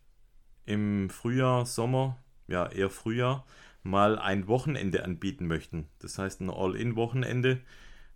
im 0.66 1.10
Frühjahr, 1.10 1.66
Sommer, 1.66 2.18
ja 2.48 2.68
eher 2.68 2.90
Frühjahr, 2.90 3.46
mal 3.84 4.20
ein 4.20 4.48
Wochenende 4.48 5.04
anbieten 5.04 5.48
möchten. 5.48 5.88
Das 6.00 6.18
heißt 6.18 6.42
ein 6.42 6.50
All-in-Wochenende, 6.50 7.62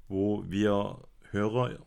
wo 0.07 0.43
wir 0.47 0.99
Hörer 1.32 1.80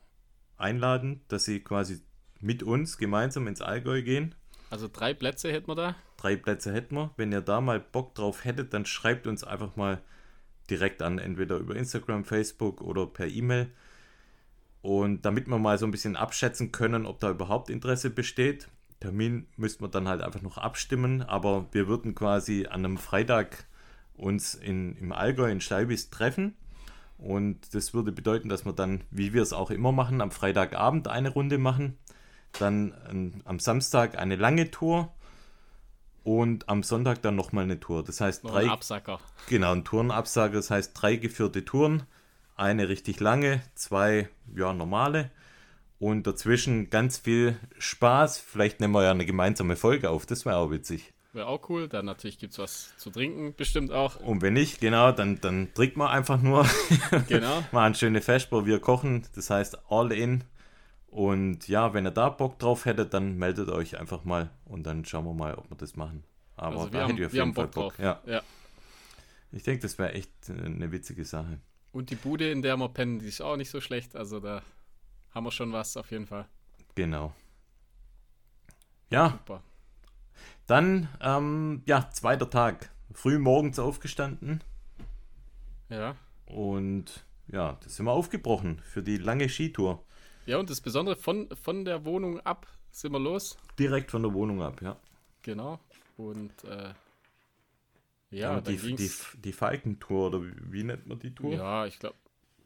einladen, 0.57 1.21
dass 1.29 1.45
sie 1.45 1.61
quasi 1.61 2.01
mit 2.41 2.63
uns 2.63 2.99
gemeinsam 2.99 3.47
ins 3.47 3.61
Allgäu 3.61 4.03
gehen. 4.03 4.35
Also 4.71 4.89
drei 4.93 5.15
Plätze 5.15 5.53
hätten 5.53 5.69
wir 5.69 5.75
da? 5.75 5.97
Drei 6.17 6.37
Plätze 6.37 6.73
hätten 6.73 6.95
wir. 6.97 7.11
Wenn 7.17 7.33
ihr 7.33 7.41
da 7.41 7.61
mal 7.61 7.81
Bock 7.81 8.15
drauf 8.15 8.45
hättet, 8.45 8.73
dann 8.73 8.87
schreibt 8.87 9.27
uns 9.27 9.45
einfach 9.45 9.77
mal 9.77 10.01
direkt 10.71 11.03
an, 11.03 11.19
entweder 11.19 11.59
über 11.59 11.77
Instagram, 11.77 12.25
Facebook 12.25 12.81
oder 12.81 13.07
per 13.07 13.27
E-Mail. 13.27 13.71
Und 14.83 15.23
damit 15.23 15.47
wir 15.47 15.59
mal 15.59 15.79
so 15.79 15.87
ein 15.87 15.93
bisschen 15.93 16.17
abschätzen 16.17 16.73
können, 16.73 17.07
ob 17.07 17.21
da 17.21 17.31
überhaupt 17.31 17.71
Interesse 17.71 18.11
besteht. 18.11 18.69
Termin 19.01 19.47
müssten 19.57 19.83
wir 19.83 19.89
dann 19.89 20.09
halt 20.09 20.23
einfach 20.23 20.43
noch 20.43 20.59
abstimmen, 20.59 21.23
aber 21.23 21.67
wir 21.73 21.89
würden 21.89 22.15
quasi 22.15 22.67
an 22.67 22.85
einem 22.85 22.99
Freitag 22.99 23.65
uns 24.15 24.55
in, 24.55 24.97
im 24.97 25.13
Allgäu 25.13 25.51
in 25.51 25.61
Steibis 25.61 26.11
treffen. 26.11 26.55
Und 27.19 27.75
das 27.75 27.95
würde 27.95 28.13
bedeuten, 28.13 28.49
dass 28.49 28.65
wir 28.65 28.73
dann, 28.73 29.05
wie 29.11 29.33
wir 29.33 29.43
es 29.43 29.53
auch 29.53 29.71
immer 29.71 29.93
machen, 29.93 30.21
am 30.21 30.33
Freitagabend 30.33 31.09
eine 31.09 31.31
Runde 31.31 31.59
machen, 31.59 31.97
dann 32.59 33.43
am 33.45 33.59
Samstag 33.61 34.19
eine 34.19 34.37
lange 34.37 34.71
Tour 34.71 35.13
und 36.25 36.69
am 36.69 36.83
Sonntag 36.83 37.23
dann 37.23 37.37
nochmal 37.37 37.65
eine 37.65 37.81
Tour. 37.81 38.03
Das 38.03 38.21
heißt 38.21 38.45
noch 38.45 38.53
drei. 38.53 38.65
Ein 38.65 38.71
Absacker. 38.71 39.21
Genau, 39.49 39.73
ein 39.73 39.85
Tourenabsacker. 39.85 40.55
Das 40.55 40.71
heißt 40.71 40.93
drei 40.95 41.17
geführte 41.17 41.65
Touren, 41.65 42.05
eine 42.63 42.89
richtig 42.89 43.21
lange, 43.21 43.61
zwei 43.75 44.29
ja 44.55 44.73
normale 44.73 45.31
und 45.99 46.27
dazwischen 46.27 46.91
ganz 46.91 47.19
viel 47.19 47.57
Spaß. 47.79 48.39
Vielleicht 48.39 48.81
nehmen 48.81 48.95
wir 48.95 49.03
ja 49.03 49.11
eine 49.11 49.27
gemeinsame 49.27 49.77
Folge 49.77 50.11
auf. 50.11 50.27
Das 50.27 50.47
wäre 50.47 50.57
auch 50.57 50.71
witzig. 50.71 51.13
Wäre 51.33 51.47
auch 51.47 51.69
cool. 51.69 51.89
Dann 51.89 52.07
natürlich 52.07 52.39
gibt 52.39 52.53
es 52.53 52.59
was 52.59 52.97
zu 52.99 53.11
trinken, 53.11 53.55
bestimmt 53.57 53.91
auch. 53.91 54.17
Und 54.17 54.43
wenn 54.43 54.53
nicht, 54.53 54.81
genau, 54.81 55.13
dann, 55.13 55.41
dann 55.41 55.73
trinkt 55.75 55.97
man 55.97 56.09
einfach 56.09 56.41
nur. 56.41 56.67
Genau. 57.29 57.65
Mal 57.73 57.87
ein 57.87 57.95
schöne 57.95 58.21
Vesper, 58.21 58.65
wir 58.67 58.79
kochen. 58.81 59.27
Das 59.35 59.51
heißt 59.51 59.91
all 59.91 60.13
in. 60.13 60.45
Und 61.09 61.69
ja, 61.69 61.93
wenn 61.95 62.07
ihr 62.07 62.11
da 62.11 62.31
Bock 62.31 62.59
drauf 62.59 62.85
hättet, 62.85 63.13
dann 63.13 63.37
meldet 63.37 63.69
euch 63.69 63.99
einfach 63.99 64.25
mal 64.25 64.51
und 64.65 64.85
dann 64.85 65.05
schauen 65.05 65.25
wir 65.25 65.35
mal, 65.35 65.55
ob 65.55 65.71
wir 65.71 65.77
das 65.77 65.97
machen. 65.97 66.25
Aber 66.57 66.77
also 66.77 66.89
da 66.89 67.07
hätte 67.07 67.21
ich 67.21 67.27
auf 67.27 67.35
jeden 67.35 67.55
Fall 67.55 67.67
Bock. 67.67 67.97
Bock. 67.97 67.99
Ja. 67.99 68.21
ja. 68.27 68.41
Ich 69.53 69.63
denke, 69.63 69.83
das 69.83 69.99
wäre 69.99 70.13
echt 70.13 70.31
eine 70.49 70.91
witzige 70.91 71.25
Sache. 71.25 71.61
Und 71.93 72.11
die 72.11 72.17
Bude, 72.17 72.51
in 72.51 72.63
der 72.63 72.77
wir 72.77 72.89
pennen, 72.89 73.19
die 73.19 73.29
ist 73.29 73.43
auch 73.43 73.57
nicht 73.57 73.71
so 73.71 73.81
schlecht. 73.81 74.17
Also 74.17 74.41
da 74.41 74.63
haben 75.31 75.45
wir 75.45 75.53
schon 75.53 75.73
was 75.73 75.97
auf 75.97 76.11
jeden 76.11 76.27
Fall. 76.27 76.47
Genau. 76.95 77.35
Ja. 79.11 79.31
Super. 79.31 79.63
Dann, 80.67 81.09
ähm, 81.21 81.83
ja, 81.87 82.09
zweiter 82.11 82.49
Tag. 82.49 82.91
Früh 83.13 83.39
morgens 83.39 83.79
aufgestanden. 83.79 84.63
Ja. 85.91 86.17
Und 86.47 87.25
ja, 87.49 87.79
das 87.83 87.97
sind 87.97 88.07
wir 88.07 88.13
aufgebrochen 88.13 88.81
für 88.83 89.03
die 89.03 89.19
lange 89.19 89.49
Skitour. 89.49 90.03
Ja, 90.47 90.59
und 90.59 90.71
das 90.71 90.81
Besondere, 90.81 91.17
von, 91.17 91.49
von 91.63 91.85
der 91.85 92.05
Wohnung 92.05 92.41
ab 92.41 92.67
sind 92.91 93.13
wir 93.13 93.21
los. 93.21 93.57
Direkt 93.79 94.11
von 94.11 94.23
der 94.23 94.33
Wohnung 94.33 94.63
ab, 94.63 94.81
ja. 94.81 94.97
Genau. 95.43 95.79
Und 96.17 96.65
äh, 96.65 96.95
ja, 98.33 98.61
die, 98.61 98.77
die, 98.77 99.11
die 99.45 99.53
Falkentour, 99.53 100.29
oder 100.29 100.43
wie, 100.71 100.83
nennt 100.85 101.07
man 101.07 101.19
die 101.19 101.35
Tour? 101.35 101.55
Ja, 101.55 101.87
ich 101.87 101.99
glaube, 101.99 102.17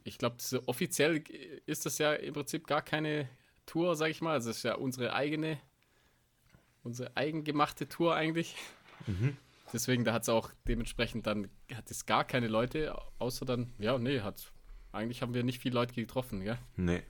ich 0.05 0.19
glaube, 0.19 0.37
offiziell 0.67 1.23
ist 1.67 1.85
das 1.85 1.99
ja 1.99 2.15
im 2.15 2.35
Prinzip 2.35 2.67
gar 2.67 2.83
keine 2.83 3.29
Tour, 3.67 3.97
sag 3.97 4.11
ich 4.11 4.21
mal. 4.21 4.33
Also 4.33 4.51
es 4.51 4.59
ist 4.59 4.63
ja 4.63 4.77
unsere 4.77 5.13
eigene 5.13 5.59
unsere 6.87 7.17
eigengemachte 7.17 7.89
Tour 7.89 8.15
eigentlich. 8.15 8.55
Mhm. 9.07 9.37
Deswegen, 9.73 10.05
da 10.05 10.13
hat 10.13 10.23
es 10.23 10.29
auch 10.29 10.51
dementsprechend 10.69 11.27
dann, 11.27 11.49
hat 11.75 11.91
es 11.91 12.07
gar 12.07 12.25
keine 12.25 12.47
Leute, 12.47 12.97
außer 13.19 13.45
dann, 13.45 13.73
ja, 13.79 13.99
nee, 13.99 14.21
hat, 14.21 14.53
eigentlich 14.93 15.21
haben 15.21 15.35
wir 15.35 15.43
nicht 15.43 15.61
viele 15.61 15.75
Leute 15.75 15.95
getroffen, 15.95 16.41
ja. 16.41 16.57
Nee, 16.77 17.03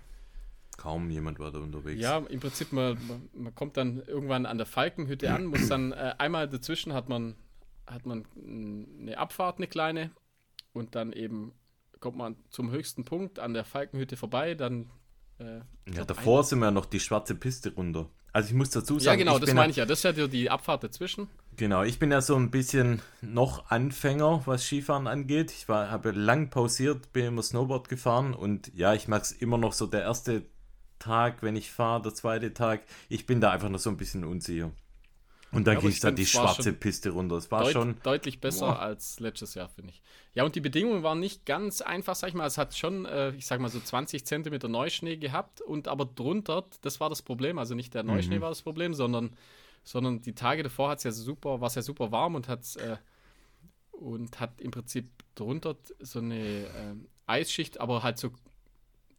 kaum 0.79 1.11
jemand 1.11 1.39
war 1.39 1.53
da 1.53 1.59
unterwegs. 1.59 2.01
Ja, 2.01 2.19
im 2.19 2.41
Prinzip, 2.41 2.73
man, 2.73 2.99
man 3.35 3.55
kommt 3.55 3.77
dann 3.77 4.03
irgendwann 4.07 4.47
an 4.47 4.57
der 4.57 4.67
Falkenhütte 4.67 5.33
an, 5.33 5.45
muss 5.45 5.69
dann, 5.69 5.93
äh, 5.93 6.15
einmal 6.17 6.49
dazwischen 6.49 6.95
hat 6.95 7.11
man, 7.11 7.37
hat 7.87 8.07
man 8.07 8.27
eine 9.01 9.19
Abfahrt, 9.19 9.59
eine 9.59 9.67
kleine, 9.67 10.11
und 10.73 10.95
dann 10.95 11.13
eben 11.13 11.53
kommt 12.01 12.17
man 12.17 12.37
zum 12.51 12.71
höchsten 12.71 13.05
Punkt 13.05 13.39
an 13.39 13.55
der 13.55 13.65
Falkenhütte 13.65 14.17
vorbei, 14.17 14.55
dann 14.55 14.91
äh, 15.39 15.61
ja, 15.95 16.05
davor 16.05 16.45
sind 16.45 16.61
wir 16.61 16.71
noch 16.71 16.87
die 16.87 17.01
schwarze 17.01 17.35
Piste 17.35 17.75
runter. 17.75 18.09
Also 18.33 18.51
ich 18.51 18.55
muss 18.55 18.71
dazu 18.71 18.99
sagen. 18.99 19.19
Ja, 19.19 19.25
genau, 19.25 19.39
das 19.39 19.55
meine 19.55 19.71
ich 19.71 19.77
ja. 19.77 19.87
Das 19.87 20.05
ist 20.05 20.17
ja 20.17 20.27
die 20.27 20.51
Abfahrt 20.51 20.85
dazwischen. 20.85 21.29
Genau, 21.57 21.83
ich 21.83 21.99
bin 21.99 22.11
ja 22.11 22.21
so 22.21 22.37
ein 22.37 22.51
bisschen 22.51 23.01
noch 23.23 23.71
Anfänger, 23.71 24.43
was 24.45 24.65
Skifahren 24.65 25.07
angeht. 25.07 25.51
Ich 25.53 25.69
war, 25.71 25.91
habe 25.91 26.11
lang 26.11 26.51
pausiert, 26.51 27.13
bin 27.15 27.25
immer 27.25 27.43
Snowboard 27.43 27.89
gefahren 27.89 28.35
und 28.35 28.71
ja, 28.75 28.93
ich 28.93 29.09
mag 29.09 29.23
es 29.23 29.33
immer 29.33 29.57
noch 29.57 29.73
so 29.73 29.87
der 29.87 30.03
erste 30.03 30.45
Tag, 30.99 31.43
wenn 31.43 31.57
ich 31.57 31.71
fahre, 31.71 32.03
der 32.03 32.15
zweite 32.15 32.53
Tag. 32.53 32.83
Ich 33.09 33.25
bin 33.25 33.41
da 33.41 33.53
einfach 33.53 33.71
noch 33.71 33.79
so 33.79 33.89
ein 33.89 33.97
bisschen 33.97 34.25
unsicher. 34.25 34.71
Und 35.57 35.67
dann 35.67 35.77
ja, 35.77 35.81
ging 35.81 35.89
es 35.89 36.01
dann 36.01 36.15
die 36.15 36.27
schwarze 36.27 36.75
Piste 36.75 37.09
runter. 37.11 37.37
Es 37.37 37.51
war 37.51 37.63
deut 37.63 37.73
schon 37.73 37.97
deutlich 38.03 38.41
besser 38.41 38.67
boah. 38.67 38.79
als 38.79 39.21
letztes 39.21 39.55
Jahr, 39.55 39.71
finde 39.71 39.91
ich. 39.91 40.03
Ja, 40.35 40.45
und 40.45 40.55
die 40.55 40.61
Bedingungen 40.61 41.03
waren 41.03 41.19
nicht 41.19 41.47
ganz 41.47 41.81
einfach, 41.81 42.15
sag 42.15 42.29
ich 42.29 42.35
mal. 42.35 42.47
Es 42.47 42.59
hat 42.59 42.77
schon, 42.77 43.07
äh, 43.07 43.31
ich 43.31 43.47
sag 43.47 43.59
mal, 43.59 43.71
so 43.71 43.81
20 43.81 44.27
Zentimeter 44.27 44.69
Neuschnee 44.69 45.17
gehabt 45.17 45.63
und 45.63 45.89
aber 45.89 46.05
drunter, 46.05 46.67
das 46.83 47.01
war 47.01 47.09
das 47.09 47.23
Problem. 47.23 47.59
Also 47.59 47.75
nicht 47.75 47.95
der 47.95 48.03
Neuschnee 48.03 48.37
mhm. 48.37 48.43
war 48.43 48.51
das 48.51 48.61
Problem, 48.61 48.93
sondern, 48.93 49.31
sondern 49.83 50.21
die 50.21 50.35
Tage 50.35 50.63
davor 50.63 50.91
hat 50.91 50.99
es 50.99 51.05
ja 51.05 51.11
super, 51.11 51.63
war 51.63 51.69
es 51.69 51.75
ja 51.75 51.81
super 51.81 52.13
warm 52.13 52.35
und 52.35 52.49
hat 52.49 52.77
äh, 52.77 52.99
und 53.93 54.39
hat 54.41 54.61
im 54.61 54.73
Prinzip 54.73 55.09
drunter 55.37 55.77
so 56.01 56.19
eine 56.19 56.37
äh, 56.39 56.95
Eisschicht, 57.27 57.81
aber 57.81 58.03
halt 58.03 58.19
so 58.19 58.29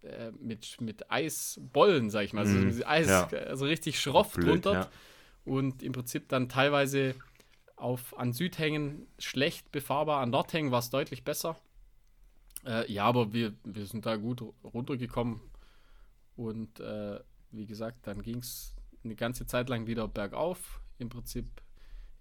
äh, 0.03 0.29
mit, 0.39 0.79
mit 0.81 1.09
Eisbollen, 1.09 2.11
sag 2.11 2.25
ich 2.25 2.33
mal. 2.33 2.41
Also, 2.41 2.59
mhm. 2.59 2.83
Eis, 2.85 3.07
ja. 3.07 3.25
also 3.25 3.65
richtig 3.65 3.99
schroff 3.99 4.33
Blöd, 4.33 4.49
drunter. 4.49 4.73
Ja 4.73 4.89
und 5.47 5.81
im 5.81 5.93
Prinzip 5.93 6.27
dann 6.29 6.49
teilweise 6.49 7.15
auf, 7.77 8.17
an 8.19 8.33
Südhängen 8.33 9.07
schlecht 9.17 9.71
befahrbar, 9.71 10.21
an 10.21 10.29
Nordhängen 10.29 10.71
war 10.71 10.79
es 10.79 10.89
deutlich 10.89 11.23
besser. 11.23 11.55
Äh, 12.65 12.91
ja, 12.91 13.05
aber 13.05 13.31
wir, 13.33 13.53
wir 13.63 13.85
sind 13.85 14.05
da 14.05 14.17
gut 14.17 14.43
runtergekommen 14.63 15.39
und 16.35 16.79
äh, 16.79 17.19
wie 17.51 17.65
gesagt, 17.65 18.07
dann 18.07 18.21
ging 18.21 18.39
es 18.39 18.75
eine 19.03 19.15
ganze 19.15 19.45
Zeit 19.45 19.69
lang 19.69 19.87
wieder 19.87 20.07
bergauf, 20.07 20.81
im 20.97 21.07
Prinzip 21.07 21.45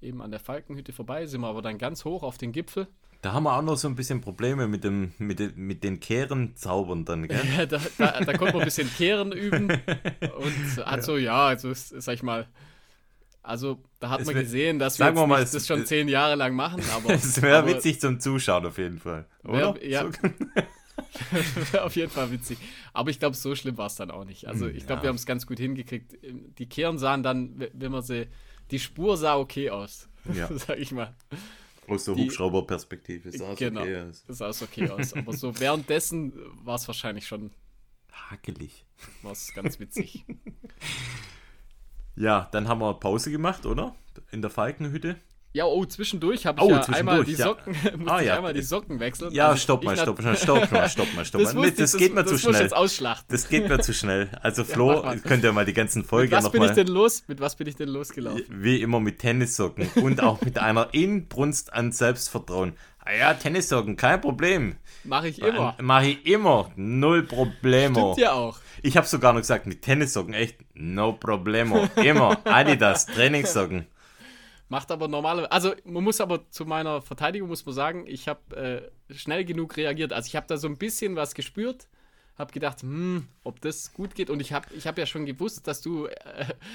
eben 0.01 0.23
an 0.23 0.31
der 0.31 0.41
Falkenhütte 0.41 0.93
vorbei, 0.93 1.27
sind 1.27 1.41
wir 1.41 1.49
aber 1.49 1.63
dann 1.63 1.79
ganz 1.79 2.05
hoch 2.05 2.23
auf 2.23 2.39
den 2.39 2.53
Gipfel. 2.53 2.87
Da 3.23 3.33
haben 3.33 3.45
wir 3.45 3.57
auch 3.57 3.63
noch 3.63 3.77
so 3.77 3.89
ein 3.89 3.97
bisschen 3.97 4.21
Probleme 4.21 4.69
mit, 4.69 4.85
dem, 4.85 5.15
mit, 5.19 5.41
den, 5.41 5.57
mit 5.57 5.83
den 5.83 5.99
Kehrenzaubern 5.99 7.05
dann, 7.05 7.27
gell? 7.27 7.41
Ja, 7.57 7.67
da, 7.67 7.81
da, 7.99 8.21
da 8.21 8.37
konnte 8.37 8.53
man 8.53 8.63
ein 8.63 8.67
bisschen 8.67 8.91
Kehren 8.91 9.33
üben 9.33 9.69
und 10.39 10.87
hat 10.87 10.97
ja. 10.99 11.03
so, 11.03 11.17
ja, 11.17 11.47
also 11.47 11.73
sag 11.75 12.15
ich 12.15 12.23
mal, 12.23 12.47
also 13.47 13.83
da 14.01 14.11
hat 14.11 14.21
es 14.21 14.27
man 14.27 14.35
gesehen, 14.35 14.79
dass 14.79 14.99
wir, 14.99 15.15
wir 15.15 15.27
mal, 15.27 15.41
das 15.45 15.67
schon 15.67 15.87
zehn 15.87 16.09
Jahre 16.09 16.35
lang 16.35 16.55
machen. 16.55 16.83
Aber 16.95 17.15
es 17.15 17.41
wäre 17.41 17.67
witzig 17.67 18.01
zum 18.01 18.21
Zuschauen 18.21 18.67
auf 18.67 18.79
jeden 18.79 18.99
Fall. 18.99 19.27
Oder? 19.45 19.75
Wär, 19.77 19.89
ja. 19.89 20.11
So. 21.73 21.79
auf 21.81 21.95
jeden 21.97 22.11
Fall 22.11 22.31
witzig. 22.31 22.59
Aber 22.93 23.11
ich 23.11 23.19
glaube, 23.19 23.37
so 23.37 23.55
schlimm 23.55 23.79
war 23.79 23.87
es 23.87 23.95
dann 23.95 24.11
auch 24.11 24.25
nicht. 24.25 24.49
Also 24.49 24.67
ich 24.67 24.87
glaube, 24.87 25.01
ja. 25.01 25.03
wir 25.05 25.09
haben 25.11 25.17
es 25.17 25.27
ganz 25.27 25.47
gut 25.47 25.59
hingekriegt. 25.59 26.17
Die 26.59 26.67
Kehren 26.69 26.99
sahen 26.99 27.23
dann, 27.23 27.69
wenn 27.73 27.93
man 27.93 28.03
sie, 28.03 28.27
die 28.71 28.79
Spur 28.79 29.17
sah 29.17 29.37
okay 29.37 29.71
aus, 29.71 30.09
ja. 30.35 30.49
sag 30.57 30.79
ich 30.79 30.93
mal. 30.93 31.15
Aus 31.87 32.05
der 32.05 32.17
Hubschrauberperspektive 32.17 33.31
sah 33.31 33.53
es 33.53 33.59
genau, 33.59 33.83
okay 33.83 34.01
aus. 34.09 34.25
Sah 34.29 34.49
es 34.49 34.63
okay 34.63 34.91
aus. 34.91 35.13
Aber 35.13 35.33
so 35.33 35.59
währenddessen 35.61 36.33
war 36.65 36.75
es 36.75 36.89
wahrscheinlich 36.89 37.27
schon 37.27 37.53
hakelig. 38.11 38.85
War 39.23 39.33
es 39.33 39.53
ganz 39.55 39.79
witzig. 39.79 40.25
Ja, 42.17 42.49
dann 42.53 42.69
haben 42.69 42.81
wir 42.81 42.95
Pause 42.95 43.31
gemacht, 43.31 43.67
oder? 43.67 43.95
In 44.31 44.41
der 44.43 44.51
Falkenhütte. 44.51 45.17
Ja, 45.53 45.65
oh, 45.65 45.87
zwischendurch 45.87 46.45
habe 46.45 46.61
ich 46.61 46.67
Oh, 46.67 46.71
ja 46.71 46.83
einmal 46.83 47.25
die 47.25 47.33
ja. 47.33 47.47
Socken, 47.47 47.75
musste 47.97 48.13
Ah, 48.13 48.21
ich 48.21 48.27
ja. 48.27 48.37
einmal 48.37 48.53
die 48.53 48.61
Socken 48.61 49.01
wechseln. 49.01 49.33
Ja, 49.33 49.49
Also 49.49 49.61
stopp 49.61 49.81
ich 49.83 49.87
mal, 49.87 49.97
stopp 49.97 50.21
mal, 50.21 50.37
stopp 50.37 50.71
mal, 50.71 50.87
stopp 50.91 51.15
mal, 51.15 51.25
stopp 51.25 51.41
Das, 51.41 51.55
mal. 51.55 51.63
wusste 51.63 51.81
Das, 51.83 51.95
ich, 51.95 51.99
geht 52.01 52.15
mir 52.15 52.25
das 52.25 52.29
zu 52.29 52.33
muss 52.35 52.43
ich 52.43 52.49
schnell. 52.51 52.63
jetzt. 53.07 53.33
Das 53.33 53.49
geht 53.49 53.69
mir 53.69 53.81
zu 53.81 53.95
schnell. 53.95 54.29
Also 54.43 54.65
Flo, 54.65 55.03
mal. 55.03 55.19
könnt 55.21 55.45
ihr 55.45 55.53
mal 55.53 55.65
die 55.65 55.73
ganzen 55.73 56.05
Folgen 56.05 56.31
was 56.33 56.51
bin 56.51 56.61
ich 56.63 56.69
nochmal, 56.69 56.85
denn 56.85 56.95
los? 56.95 57.23
Mit 57.27 57.41
was 57.41 57.57
bin 57.57 57.67
ich 57.69 57.77
denn 57.77 57.89
losgelaufen? 57.89 58.45
wie 58.51 58.83
immer 58.83 59.01
mit 59.01 59.19
Tennissocken 59.19 59.89
und 60.03 60.23
auch 60.23 60.43
mit 60.43 60.59
einer 60.59 60.89
Inbrunst 60.93 61.73
an 61.73 61.91
Selbstvertrauen. 61.91 62.75
Ah 63.09 63.13
ja, 63.13 63.35
Tennissocken, 63.35 63.95
kein 63.95 64.21
Problem. 64.21 64.79
Mache 65.05 65.29
ich 65.29 65.41
immer. 65.41 65.77
Mache 65.81 66.09
ich 66.09 66.27
immer, 66.27 66.73
null 66.75 67.23
Problemo. 67.23 68.15
Stimmt 68.15 68.19
ja 68.19 68.33
auch. 68.33 68.59
Ich 68.83 68.97
habe 68.97 69.07
sogar 69.07 69.33
noch 69.33 69.39
gesagt, 69.41 69.65
mit 69.67 69.83
Tennissocken, 69.83 70.35
echt, 70.35 70.59
no 70.75 71.13
problemo. 71.13 71.89
Immer, 72.03 72.41
Adidas, 72.45 73.07
Trainingssocken. 73.07 73.87
Macht 74.69 74.91
aber 74.91 75.07
normale. 75.07 75.53
Also 75.53 75.73
man 75.85 76.03
muss 76.03 76.21
aber 76.21 76.51
zu 76.51 76.65
meiner 76.65 77.01
Verteidigung 77.01 77.49
muss 77.49 77.65
man 77.65 77.77
sagen, 77.77 78.05
ich 78.09 78.27
habe 78.27 78.91
äh, 79.09 79.15
schnell 79.15 79.45
genug 79.45 79.77
reagiert. 79.77 80.13
Also 80.13 80.27
ich 80.27 80.35
habe 80.35 80.49
da 80.49 80.57
so 80.57 80.67
ein 80.67 80.77
bisschen 80.77 81.15
was 81.15 81.37
gespürt, 81.37 81.87
habe 82.39 82.53
gedacht, 82.53 82.83
hm, 82.83 83.27
ob 83.45 83.61
das 83.63 83.93
gut 83.95 84.15
geht. 84.15 84.29
Und 84.31 84.41
ich 84.41 84.53
habe 84.53 84.67
ich 84.77 84.87
hab 84.87 84.99
ja 84.99 85.07
schon 85.07 85.25
gewusst, 85.27 85.67
dass 85.67 85.81
du 85.81 86.07
äh, 86.07 86.13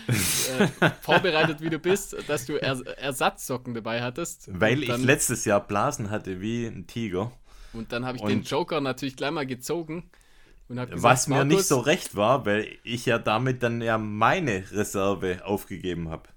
äh, 0.08 0.90
vorbereitet 1.02 1.62
wie 1.62 1.70
du 1.70 1.80
bist, 1.80 2.16
dass 2.28 2.46
du 2.46 2.54
er 2.56 2.80
Ersatzsocken 2.98 3.74
dabei 3.74 4.02
hattest. 4.02 4.50
Weil 4.52 4.78
und 4.78 4.82
ich 4.84 4.88
dann, 4.90 5.04
letztes 5.04 5.46
Jahr 5.46 5.60
Blasen 5.66 6.10
hatte 6.10 6.42
wie 6.42 6.66
ein 6.66 6.88
Tiger. 6.88 7.32
Und 7.74 7.92
dann 7.92 8.06
habe 8.06 8.18
ich 8.18 8.24
und- 8.24 8.30
den 8.30 8.42
Joker 8.44 8.82
natürlich 8.82 9.16
gleich 9.16 9.32
mal 9.32 9.46
gezogen. 9.46 10.10
Und 10.68 10.80
hab 10.80 10.90
gesagt, 10.90 11.04
Was 11.04 11.28
mir 11.28 11.44
nicht 11.44 11.66
so 11.66 11.80
recht 11.80 12.16
war, 12.16 12.46
weil 12.46 12.78
ich 12.84 13.06
ja 13.06 13.20
damit 13.20 13.62
dann 13.62 13.82
ja 13.82 13.98
meine 13.98 14.64
Reserve 14.72 15.46
aufgegeben 15.46 16.10
habe. 16.10 16.30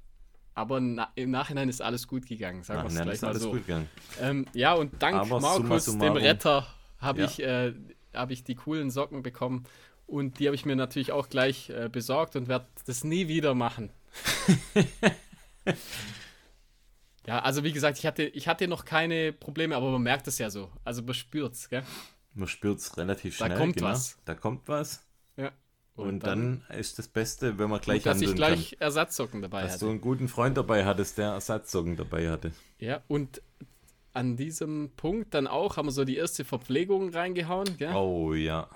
Aber 0.57 0.81
na, 0.81 1.09
im 1.15 1.31
Nachhinein 1.31 1.69
ist 1.69 1.81
alles 1.81 2.07
gut 2.09 2.27
gegangen, 2.27 2.63
sagen 2.65 2.83
wir 2.83 2.87
es 2.89 2.95
gleich 3.03 3.15
ist 3.15 3.23
mal 3.23 3.29
alles 3.29 3.43
so. 3.43 3.51
gut 3.53 3.67
gegangen. 3.67 3.89
Ähm, 4.21 4.47
ja, 4.53 4.73
und 4.75 5.01
dank 5.03 5.15
Aber 5.17 5.41
summa 5.41 5.59
Markus, 5.59 5.85
dem 5.85 5.93
summarum. 5.93 6.17
Retter, 6.17 6.67
habe 6.99 7.21
Ja. 7.21 7.25
ich, 7.27 7.43
äh, 7.43 7.73
hab 8.15 8.31
ich 8.31 8.45
die 8.45 8.55
coolen 8.55 8.91
Socken 8.91 9.23
bekommen. 9.23 9.65
Und 10.07 10.39
die 10.39 10.47
habe 10.47 10.55
ich 10.55 10.67
mir 10.67 10.77
natürlich 10.77 11.13
auch 11.13 11.29
gleich 11.29 11.71
äh, 11.71 11.89
besorgt 11.91 12.37
und 12.37 12.49
werde 12.49 12.67
das 12.87 13.05
nie 13.05 13.29
wieder 13.29 13.55
machen. 13.55 13.91
ja, 17.27 17.39
also 17.39 17.65
wie 17.65 17.73
gesagt, 17.73 17.99
ich 17.99 18.07
hatte, 18.07 18.25
ich 18.25 18.47
hatte 18.49 18.69
noch 18.69 18.85
keine 18.85 19.33
Probleme, 19.33 19.77
aber 19.77 19.91
man 19.91 20.03
merkt 20.03 20.29
es 20.29 20.39
ja 20.39 20.51
so. 20.51 20.71
Also 20.85 21.03
man 21.03 21.15
spürt 21.15 21.55
es, 21.55 21.71
gell? 21.71 21.85
Man 22.35 22.49
spürt 22.49 22.81
es 22.81 22.97
relativ 22.99 23.39
Da 23.39 23.47
schnell. 23.47 23.59
kommt 23.59 23.77
genau. 23.77 23.89
was. 23.89 24.19
Da 24.25 24.35
kommt 24.35 24.69
was. 24.69 25.05
Ja. 25.37 25.53
Und, 25.97 26.25
dann, 26.25 26.65
ist 26.77 26.99
das 26.99 27.07
Beste, 27.07 27.57
wenn 27.59 27.71
man 27.71 27.81
gleich 27.81 28.03
dass 28.03 28.21
ich 28.21 28.35
gleich 28.35 28.77
Ersatzsocken 28.81 29.43
dabei 29.43 29.59
kann. 29.59 29.67
Dass 29.67 29.75
hatte. 29.75 29.85
du 29.85 29.91
einen 29.93 30.01
guten 30.01 30.27
Freund 30.27 30.57
dabei 30.57 30.85
hattest, 30.85 31.19
der 31.19 31.31
Ersatzsocken 31.31 31.97
dabei 31.97 32.31
hatte. 32.31 32.53
Ja, 32.79 33.03
und 33.07 33.41
an 34.15 34.37
diesem 34.37 34.91
Punkt 34.97 35.35
dann 35.35 35.47
auch 35.47 35.77
haben 35.77 35.87
wir 35.87 35.93
so 35.93 36.05
die 36.05 36.17
erste 36.17 36.45
Verpflegung 36.45 37.11
reingehauen, 37.11 37.77
gell? 37.77 37.95
Oh 37.95 38.33
ja. 38.33 38.69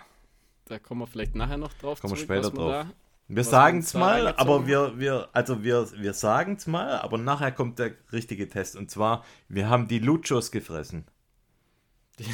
Da 0.66 0.78
kommen 0.78 1.01
wir 1.01 1.07
vielleicht 1.07 1.34
nachher 1.34 1.57
noch 1.57 1.72
drauf 1.74 2.01
Kommen 2.01 2.14
wir 2.14 2.22
später 2.22 2.51
drauf. 2.51 2.70
da 2.70 2.93
Wir 3.28 3.45
sagen 3.45 3.78
es 3.78 3.95
mal, 3.95 4.34
aber 4.36 4.66
wir, 4.66 4.99
wir, 4.99 5.28
also 5.32 5.62
wir, 5.62 5.89
wir 5.97 6.12
sagen 6.12 6.57
es 6.59 6.66
mal, 6.66 6.99
aber 7.01 7.16
nachher 7.16 7.53
kommt 7.53 7.78
der 7.78 7.93
richtige 8.12 8.49
Test. 8.49 8.76
Und 8.76 8.91
zwar, 8.91 9.24
wir 9.49 9.70
haben 9.70 9.89
die 9.89 9.99
Luchos 9.99 10.51
gefressen. 10.51 11.05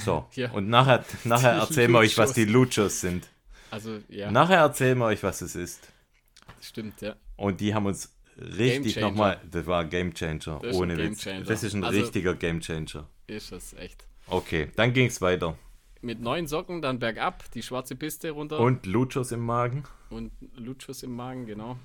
So. 0.03 0.27
Ja. 0.33 0.51
Und 0.53 0.71
nachher, 0.71 1.05
nachher 1.25 1.53
erzählen 1.53 1.93
wir 1.93 1.99
euch, 1.99 2.17
was 2.17 2.33
die 2.33 2.47
Luchos 2.47 3.03
sind. 3.03 3.29
Also, 3.71 3.99
ja, 4.09 4.31
Nachher 4.31 4.59
erzählen 4.61 4.97
wir 4.97 5.05
euch, 5.07 5.23
was 5.23 5.43
es 5.43 5.55
ist. 5.55 5.89
stimmt, 6.63 7.03
ja. 7.03 7.17
Und 7.37 7.61
die 7.61 7.75
haben 7.75 7.85
uns 7.85 8.14
richtig 8.39 8.97
nochmal. 8.97 9.41
Das 9.51 9.67
war 9.67 9.81
ein 9.83 9.91
Gamechanger. 9.91 10.61
Das 10.63 10.71
ist 10.71 10.77
Ohne 10.77 10.95
ein 10.95 10.99
Witz. 10.99 11.29
Das 11.47 11.63
ist 11.63 11.75
ein 11.75 11.85
Also- 11.85 12.01
richtiger 12.01 12.35
Gamechanger. 12.35 13.09
Ist 13.27 13.53
es 13.53 13.73
echt. 13.75 14.07
Okay, 14.27 14.71
dann 14.77 14.93
ging 14.93 15.07
es 15.07 15.21
weiter. 15.21 15.57
Mit 16.01 16.21
neuen 16.21 16.47
Socken 16.47 16.83
dann 16.83 16.99
bergab, 16.99 17.51
die 17.53 17.63
schwarze 17.63 17.97
Piste 17.97 18.31
runter 18.31 18.59
Und 18.61 18.85
Luchos 18.87 19.33
im 19.33 19.41
Magen. 19.41 19.85
und 20.11 20.33
Lutschus 20.57 21.03
im 21.03 21.15
Magen, 21.17 21.47
genau. 21.47 21.79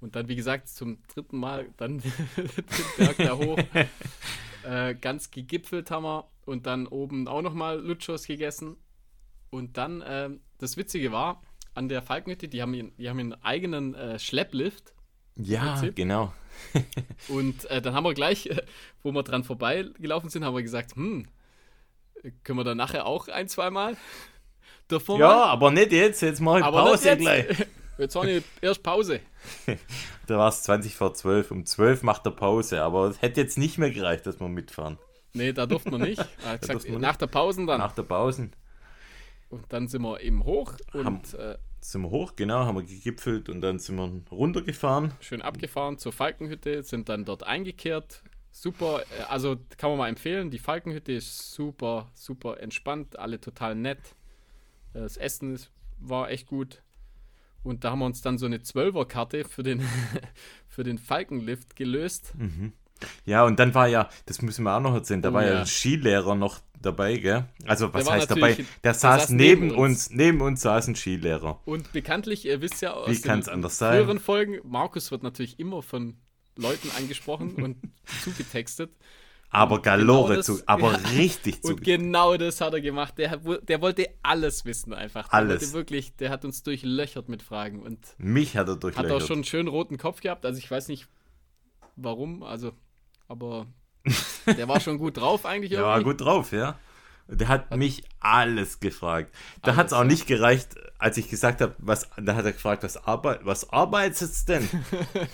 Und 0.00 0.14
dann, 0.16 0.28
wie 0.28 0.36
gesagt, 0.36 0.68
zum 0.68 0.98
dritten 1.12 1.38
Mal 1.38 1.68
dann 1.76 1.98
den 2.36 2.50
Berg 2.96 3.16
da 3.18 3.36
hoch. 3.36 3.58
äh, 4.64 4.94
ganz 4.94 5.30
gegipfelt 5.30 5.90
haben 5.90 6.04
wir 6.04 6.28
und 6.46 6.66
dann 6.66 6.86
oben 6.86 7.26
auch 7.28 7.42
nochmal 7.42 7.80
Lutschos 7.80 8.26
gegessen. 8.26 8.76
Und 9.50 9.76
dann, 9.76 10.02
ähm, 10.06 10.40
das 10.58 10.76
Witzige 10.76 11.10
war, 11.12 11.42
an 11.74 11.88
der 11.88 12.02
Falkenhütte, 12.02 12.48
die 12.48 12.62
haben, 12.62 12.72
ihren- 12.74 12.96
die 12.96 13.08
haben 13.08 13.18
einen 13.18 13.34
eigenen 13.44 13.94
äh, 13.94 14.18
Schlepplift. 14.18 14.94
Ja, 15.36 15.80
genau. 15.94 16.32
Und 17.28 17.64
äh, 17.70 17.80
dann 17.80 17.94
haben 17.94 18.04
wir 18.04 18.14
gleich, 18.14 18.46
äh, 18.46 18.62
wo 19.02 19.12
wir 19.12 19.22
dran 19.22 19.44
vorbeigelaufen 19.44 20.28
sind, 20.28 20.44
haben 20.44 20.54
wir 20.54 20.62
gesagt, 20.62 20.94
hm, 20.96 21.26
können 22.44 22.58
wir 22.58 22.64
dann 22.64 22.76
nachher 22.76 23.06
auch 23.06 23.28
ein, 23.28 23.48
zweimal? 23.48 23.96
Wir 24.88 25.00
Ja, 25.08 25.16
mal? 25.16 25.44
aber 25.44 25.70
nicht 25.70 25.92
jetzt. 25.92 26.20
Jetzt 26.20 26.40
mache 26.40 26.58
ich 26.58 26.64
aber 26.64 26.82
Pause 26.84 26.92
nicht 26.92 27.04
jetzt. 27.04 27.20
gleich. 27.20 27.66
Jetzt 27.98 28.16
haben 28.16 28.28
wir 28.28 28.42
erst 28.62 28.82
Pause. 28.82 29.20
Da 30.26 30.38
war 30.38 30.48
es 30.48 30.62
20 30.62 30.94
vor 30.94 31.12
12. 31.12 31.50
Um 31.50 31.66
12 31.66 32.02
macht 32.02 32.24
er 32.24 32.30
Pause. 32.32 32.82
Aber 32.82 33.08
es 33.08 33.20
hätte 33.20 33.40
jetzt 33.40 33.58
nicht 33.58 33.76
mehr 33.78 33.90
gereicht, 33.90 34.24
dass 34.26 34.38
wir 34.40 34.48
mitfahren. 34.48 34.96
Nee, 35.34 35.52
da 35.52 35.66
durften 35.66 35.90
wir 35.90 35.98
nicht. 35.98 36.20
Hat 36.44 36.60
gesagt, 36.62 36.88
nach 36.88 37.16
der 37.16 37.26
Pause 37.26 37.66
dann. 37.66 37.78
Nach 37.78 37.92
der 37.92 38.04
Pause 38.04 38.50
Und 39.50 39.64
dann 39.72 39.88
sind 39.88 40.02
wir 40.02 40.20
eben 40.20 40.44
hoch 40.44 40.74
und 40.94 41.04
Haben- 41.04 41.20
äh, 41.36 41.58
sind 41.80 42.02
wir 42.02 42.10
hoch, 42.10 42.34
genau, 42.36 42.66
haben 42.66 42.76
wir 42.76 42.84
gegipfelt 42.84 43.48
und 43.48 43.60
dann 43.60 43.78
sind 43.78 43.96
wir 43.96 44.22
runtergefahren. 44.30 45.12
schön 45.20 45.42
abgefahren 45.42 45.98
zur 45.98 46.12
Falkenhütte, 46.12 46.82
sind 46.82 47.08
dann 47.08 47.24
dort 47.24 47.44
eingekehrt. 47.44 48.22
Super, 48.52 49.02
äh, 49.18 49.22
also 49.28 49.56
kann 49.78 49.90
man 49.90 49.98
mal 49.98 50.08
empfehlen. 50.08 50.50
Die 50.50 50.58
Falkenhütte 50.58 51.12
ist 51.12 51.52
super, 51.52 52.10
super 52.14 52.60
entspannt, 52.60 53.18
alle 53.18 53.40
total 53.40 53.74
nett. 53.74 54.00
Das 54.92 55.16
Essen 55.16 55.54
ist, 55.54 55.70
war 55.98 56.30
echt 56.30 56.46
gut. 56.46 56.82
Und 57.62 57.84
da 57.84 57.90
haben 57.90 58.00
wir 58.00 58.06
uns 58.06 58.22
dann 58.22 58.38
so 58.38 58.46
eine 58.46 58.58
12er-Karte 58.58 59.44
für 59.44 59.62
den, 59.62 59.82
für 60.68 60.82
den 60.82 60.98
Falkenlift 60.98 61.76
gelöst. 61.76 62.34
Ja, 63.24 63.44
und 63.44 63.58
dann 63.58 63.74
war 63.74 63.86
ja, 63.86 64.08
das 64.26 64.42
müssen 64.42 64.64
wir 64.64 64.76
auch 64.76 64.80
noch 64.80 64.94
erzählen, 64.94 65.22
da 65.22 65.30
Oh 65.30 65.34
war 65.34 65.44
ja 65.44 65.52
ja. 65.54 65.60
ein 65.60 65.66
Skilehrer 65.66 66.34
noch 66.34 66.60
dabei, 66.80 67.16
gell? 67.18 67.44
Also, 67.66 67.92
was 67.92 68.08
heißt 68.10 68.30
dabei? 68.30 68.56
Der 68.84 68.94
saß, 68.94 69.22
saß 69.22 69.30
neben 69.30 69.68
neben 69.68 69.78
uns. 69.78 70.10
neben 70.10 70.40
uns 70.40 70.62
saß 70.62 70.88
ein 70.88 70.96
Skilehrer. 70.96 71.60
Und 71.64 71.92
bekanntlich, 71.92 72.44
ihr 72.46 72.60
wisst 72.60 72.80
ja 72.82 72.92
aus 72.94 73.08
Wie 73.10 73.20
den 73.20 73.48
anders 73.48 73.78
sein? 73.78 73.96
früheren 73.98 74.18
Folgen, 74.20 74.58
Markus 74.64 75.10
wird 75.10 75.22
natürlich 75.22 75.58
immer 75.58 75.82
von 75.82 76.16
Leuten 76.56 76.90
angesprochen 76.96 77.54
und 77.62 77.76
zugetextet. 78.22 78.90
Aber 79.52 79.76
Und 79.76 79.82
Galore 79.82 80.28
genau 80.28 80.36
das- 80.36 80.46
zu, 80.58 80.60
aber 80.66 80.98
richtig 81.16 81.60
zu. 81.62 81.72
Und 81.72 81.82
genau 81.82 82.36
das 82.36 82.60
hat 82.60 82.72
er 82.72 82.80
gemacht. 82.80 83.18
Der, 83.18 83.30
hat- 83.30 83.68
der 83.68 83.80
wollte 83.80 84.08
alles 84.22 84.64
wissen 84.64 84.94
einfach. 84.94 85.24
Der 85.28 85.34
Alles. 85.34 85.72
Wirklich, 85.72 86.14
der 86.16 86.30
hat 86.30 86.44
uns 86.44 86.62
durchlöchert 86.62 87.28
mit 87.28 87.42
Fragen 87.42 87.82
und 87.82 87.98
Mich 88.18 88.56
hat 88.56 88.68
er 88.68 88.74
hat 88.74 88.82
durchlöchert. 88.84 89.10
auch 89.10 89.26
schon 89.26 89.38
einen 89.38 89.44
schönen 89.44 89.68
roten 89.68 89.98
Kopf 89.98 90.20
gehabt. 90.20 90.46
Also 90.46 90.58
ich 90.58 90.70
weiß 90.70 90.86
nicht 90.88 91.08
warum, 91.96 92.42
also, 92.44 92.72
aber 93.28 93.66
der 94.46 94.68
war 94.68 94.80
schon 94.80 94.98
gut 94.98 95.16
drauf 95.16 95.44
eigentlich 95.44 95.70
Der 95.70 95.82
war 95.82 96.02
gut 96.02 96.20
drauf, 96.20 96.52
ja. 96.52 96.76
Der 97.32 97.46
hat 97.46 97.76
mich 97.76 98.02
alles 98.18 98.80
gefragt. 98.80 99.32
Da 99.62 99.76
hat 99.76 99.88
es 99.88 99.92
auch 99.92 100.00
ja. 100.00 100.04
nicht 100.04 100.26
gereicht, 100.26 100.74
als 100.98 101.16
ich 101.16 101.28
gesagt 101.30 101.60
habe, 101.60 101.74
was, 101.78 102.08
da 102.16 102.34
hat 102.34 102.44
er 102.44 102.52
gefragt, 102.52 102.82
was, 102.82 102.96
arbeit, 103.06 103.40
was 103.44 103.70
arbeitest 103.70 104.48
denn? 104.48 104.68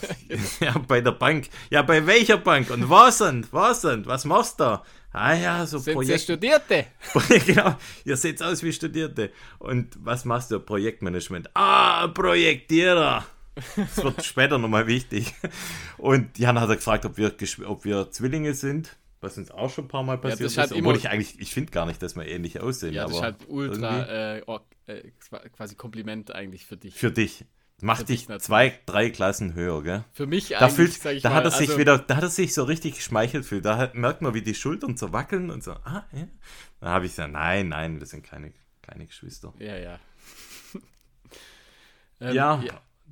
ja, 0.60 0.76
bei 0.86 1.00
der 1.00 1.12
Bank. 1.12 1.48
Ja, 1.70 1.82
bei 1.82 2.06
welcher 2.06 2.36
Bank? 2.36 2.70
Und 2.70 2.90
was 2.90 3.18
denn? 3.18 3.46
Was 3.50 3.80
denn? 3.80 4.04
Was 4.04 4.26
machst 4.26 4.60
du 4.60 4.64
da? 4.64 4.82
Ah 5.12 5.32
ja, 5.34 5.64
so 5.64 5.78
Sind 5.78 5.84
sie 5.84 5.94
Projekt. 5.94 6.20
Studierte? 6.20 6.86
genau, 7.46 7.76
ihr 8.04 8.16
seht 8.18 8.42
aus 8.42 8.62
wie 8.62 8.72
Studierte. 8.72 9.32
Und 9.58 9.96
was 9.98 10.26
machst 10.26 10.50
du? 10.50 10.60
Projektmanagement. 10.60 11.48
Ah, 11.54 12.08
Projektierer. 12.08 13.24
Das 13.76 14.04
wird 14.04 14.24
später 14.24 14.58
nochmal 14.58 14.86
wichtig. 14.86 15.34
Und 15.96 16.38
Jan 16.38 16.60
hat 16.60 16.68
er 16.68 16.76
gefragt, 16.76 17.04
ob 17.06 17.16
wir, 17.16 17.34
ob 17.64 17.84
wir 17.84 18.10
Zwillinge 18.10 18.54
sind, 18.54 18.96
was 19.20 19.38
uns 19.38 19.50
auch 19.50 19.70
schon 19.70 19.86
ein 19.86 19.88
paar 19.88 20.02
Mal 20.02 20.18
passiert 20.18 20.40
das 20.42 20.52
ist. 20.52 20.58
halt 20.58 20.72
Obwohl 20.72 20.96
ich 20.96 21.08
eigentlich, 21.08 21.40
ich 21.40 21.52
finde 21.54 21.72
gar 21.72 21.86
nicht, 21.86 22.02
dass 22.02 22.16
wir 22.16 22.26
ähnlich 22.26 22.60
aussehen. 22.60 22.92
Ja, 22.92 23.04
das 23.04 23.14
ist 23.14 23.22
halt 23.22 23.36
ultra 23.48 24.36
äh, 24.36 24.42
or- 24.46 24.66
äh, 24.86 25.10
quasi 25.52 25.74
Kompliment 25.74 26.34
eigentlich 26.34 26.66
für 26.66 26.76
dich. 26.76 26.94
Für 26.94 27.10
dich. 27.10 27.44
Macht 27.82 28.00
Für 28.00 28.04
dich 28.06 28.26
zwei, 28.38 28.78
drei 28.86 29.10
Klassen 29.10 29.52
höher, 29.54 29.82
gell? 29.82 30.04
Für 30.12 30.26
mich 30.26 30.48
Da, 30.48 30.60
eigentlich, 30.60 30.96
fühlt, 30.98 31.24
da 31.24 31.28
mal, 31.28 31.34
hat 31.36 31.44
er 31.44 31.50
sich 31.50 31.68
also, 31.68 31.78
wieder, 31.78 31.98
da 31.98 32.16
hat 32.16 32.22
er 32.22 32.30
sich 32.30 32.54
so 32.54 32.64
richtig 32.64 32.94
geschmeichelt 32.94 33.44
fühlt. 33.44 33.66
Da 33.66 33.76
hat, 33.76 33.94
merkt 33.94 34.22
man, 34.22 34.32
wie 34.32 34.40
die 34.40 34.54
Schultern 34.54 34.96
so 34.96 35.12
wackeln 35.12 35.50
und 35.50 35.62
so, 35.62 35.72
ah, 35.72 36.06
ja. 36.12 36.26
Da 36.80 36.86
habe 36.88 37.04
ich 37.04 37.12
gesagt, 37.12 37.32
nein, 37.32 37.68
nein, 37.68 38.00
das 38.00 38.10
sind 38.10 38.22
keine, 38.24 38.52
keine 38.80 39.06
Geschwister. 39.06 39.52
Ja, 39.58 39.76
ja. 39.76 39.98
Ähm, 42.18 42.34
ja, 42.34 42.62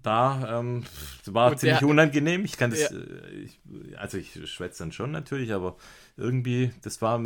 da 0.04 0.60
ähm, 0.60 0.84
war 1.26 1.50
Und 1.52 1.58
ziemlich 1.58 1.78
der- 1.80 1.88
unangenehm. 1.88 2.44
Ich 2.44 2.56
kann 2.56 2.70
das, 2.70 2.90
Ja. 2.90 2.96
äh, 2.96 3.30
ich, 3.44 3.58
also 3.96 4.18
ich 4.18 4.38
schwätze 4.50 4.80
dann 4.84 4.92
schon 4.92 5.10
natürlich, 5.10 5.52
aber 5.52 5.76
irgendwie, 6.16 6.70
das 6.82 7.02
war 7.02 7.20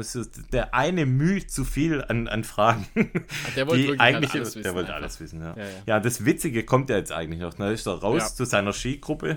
der 0.52 0.74
eine 0.74 1.04
Mühe 1.04 1.46
zu 1.46 1.64
viel 1.64 2.02
an, 2.02 2.26
an 2.28 2.44
Fragen. 2.44 2.86
Der 3.56 3.66
wollte 3.66 4.00
eigentlich, 4.00 4.32
alles 4.32 4.54
der 4.54 4.62
wissen 4.64 4.74
wollte 4.74 4.88
einfach. 4.90 4.94
alles 5.02 5.20
wissen, 5.20 5.40
ja. 5.40 5.54
Ja, 5.56 5.62
ja, 5.64 5.70
ja. 5.86 6.00
das 6.00 6.24
Witzige 6.24 6.64
kommt 6.64 6.88
ja 6.88 6.96
jetzt 6.96 7.12
eigentlich 7.12 7.40
noch. 7.40 7.52
Da 7.54 7.70
ist 7.70 7.86
er 7.86 7.94
raus 7.94 8.34
zu 8.34 8.44
seiner 8.46 8.72
Skigruppe, 8.72 9.36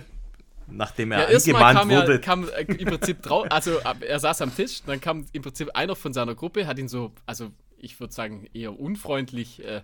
nachdem 0.68 1.12
er 1.12 1.30
ja, 1.32 1.38
angemahnt 1.38 1.80
kam 1.80 1.90
wurde. 1.90 2.12
Er, 2.14 2.20
kam 2.20 2.48
äh, 2.48 2.62
im 2.64 2.88
Prinzip 2.98 3.22
drauf, 3.22 3.48
also 3.50 3.80
er 4.02 4.20
saß 4.20 4.42
am 4.42 4.56
Tisch, 4.56 4.84
dann 4.86 5.02
kam 5.02 5.26
im 5.34 5.42
Prinzip 5.42 5.70
einer 5.76 5.96
von 5.96 6.14
seiner 6.14 6.36
Gruppe, 6.36 6.68
hat 6.68 6.80
ihn 6.80 6.88
so, 6.88 7.12
also 7.26 7.52
ich 7.78 8.00
würde 8.00 8.14
sagen, 8.14 8.48
eher 8.54 8.80
unfreundlich 8.80 9.66
äh, 9.66 9.82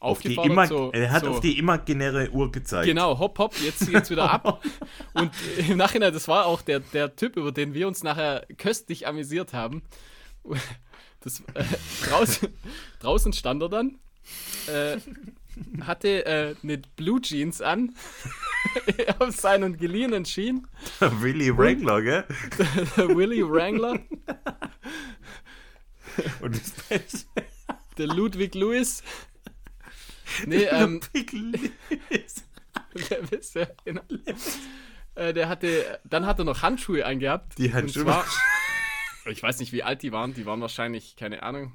auf 0.00 0.20
die 0.20 0.34
so, 0.68 0.92
er 0.92 1.10
hat 1.10 1.24
so, 1.24 1.30
auf 1.30 1.40
die 1.40 1.58
imaginäre 1.58 2.30
Uhr 2.30 2.52
gezeigt. 2.52 2.86
Genau, 2.86 3.18
hopp, 3.18 3.38
hopp, 3.38 3.60
jetzt 3.60 3.90
geht's 3.90 4.10
wieder 4.10 4.30
ab. 4.30 4.62
Und 5.12 5.32
im 5.68 5.76
Nachhinein, 5.76 6.12
das 6.12 6.28
war 6.28 6.46
auch 6.46 6.62
der, 6.62 6.80
der 6.80 7.16
Typ, 7.16 7.36
über 7.36 7.50
den 7.50 7.74
wir 7.74 7.88
uns 7.88 8.04
nachher 8.04 8.46
köstlich 8.56 9.08
amüsiert 9.08 9.52
haben. 9.52 9.82
Das, 11.20 11.40
äh, 11.54 11.64
draußen, 12.08 12.48
draußen 13.00 13.32
stand 13.32 13.60
er 13.62 13.68
dann, 13.68 13.98
äh, 14.68 14.98
hatte 15.80 16.24
äh, 16.26 16.54
eine 16.62 16.78
Blue 16.94 17.20
Jeans 17.20 17.60
an, 17.60 17.94
auf 19.18 19.34
seinen 19.34 19.78
geliehenen 19.78 20.24
Schienen. 20.24 20.68
Der 21.00 21.20
Willy 21.20 21.56
Wrangler, 21.56 22.02
gell? 22.02 22.24
Der, 22.56 22.66
der 22.96 23.16
Willy 23.16 23.42
Wrangler. 23.42 23.98
Und 26.40 26.54
das 26.54 26.70
Beste. 26.88 27.26
Der 27.96 28.06
Ludwig 28.06 28.54
Lewis. 28.54 29.02
Nee, 30.46 30.64
ähm. 30.64 31.00
der 33.10 33.30
wisst 33.30 33.54
ja, 33.54 33.66
genau. 33.84 34.02
Äh, 35.14 35.34
der 35.34 35.48
hatte, 35.48 36.00
dann 36.04 36.26
hat 36.26 36.38
er 36.38 36.44
noch 36.44 36.62
Handschuhe 36.62 37.04
angehabt. 37.04 37.58
Die 37.58 37.72
Handschuhe. 37.72 38.04
Zwar, 38.04 38.24
ich 39.30 39.42
weiß 39.42 39.58
nicht, 39.58 39.72
wie 39.72 39.82
alt 39.82 40.02
die 40.02 40.12
waren. 40.12 40.34
Die 40.34 40.46
waren 40.46 40.60
wahrscheinlich, 40.60 41.16
keine 41.16 41.42
Ahnung. 41.42 41.72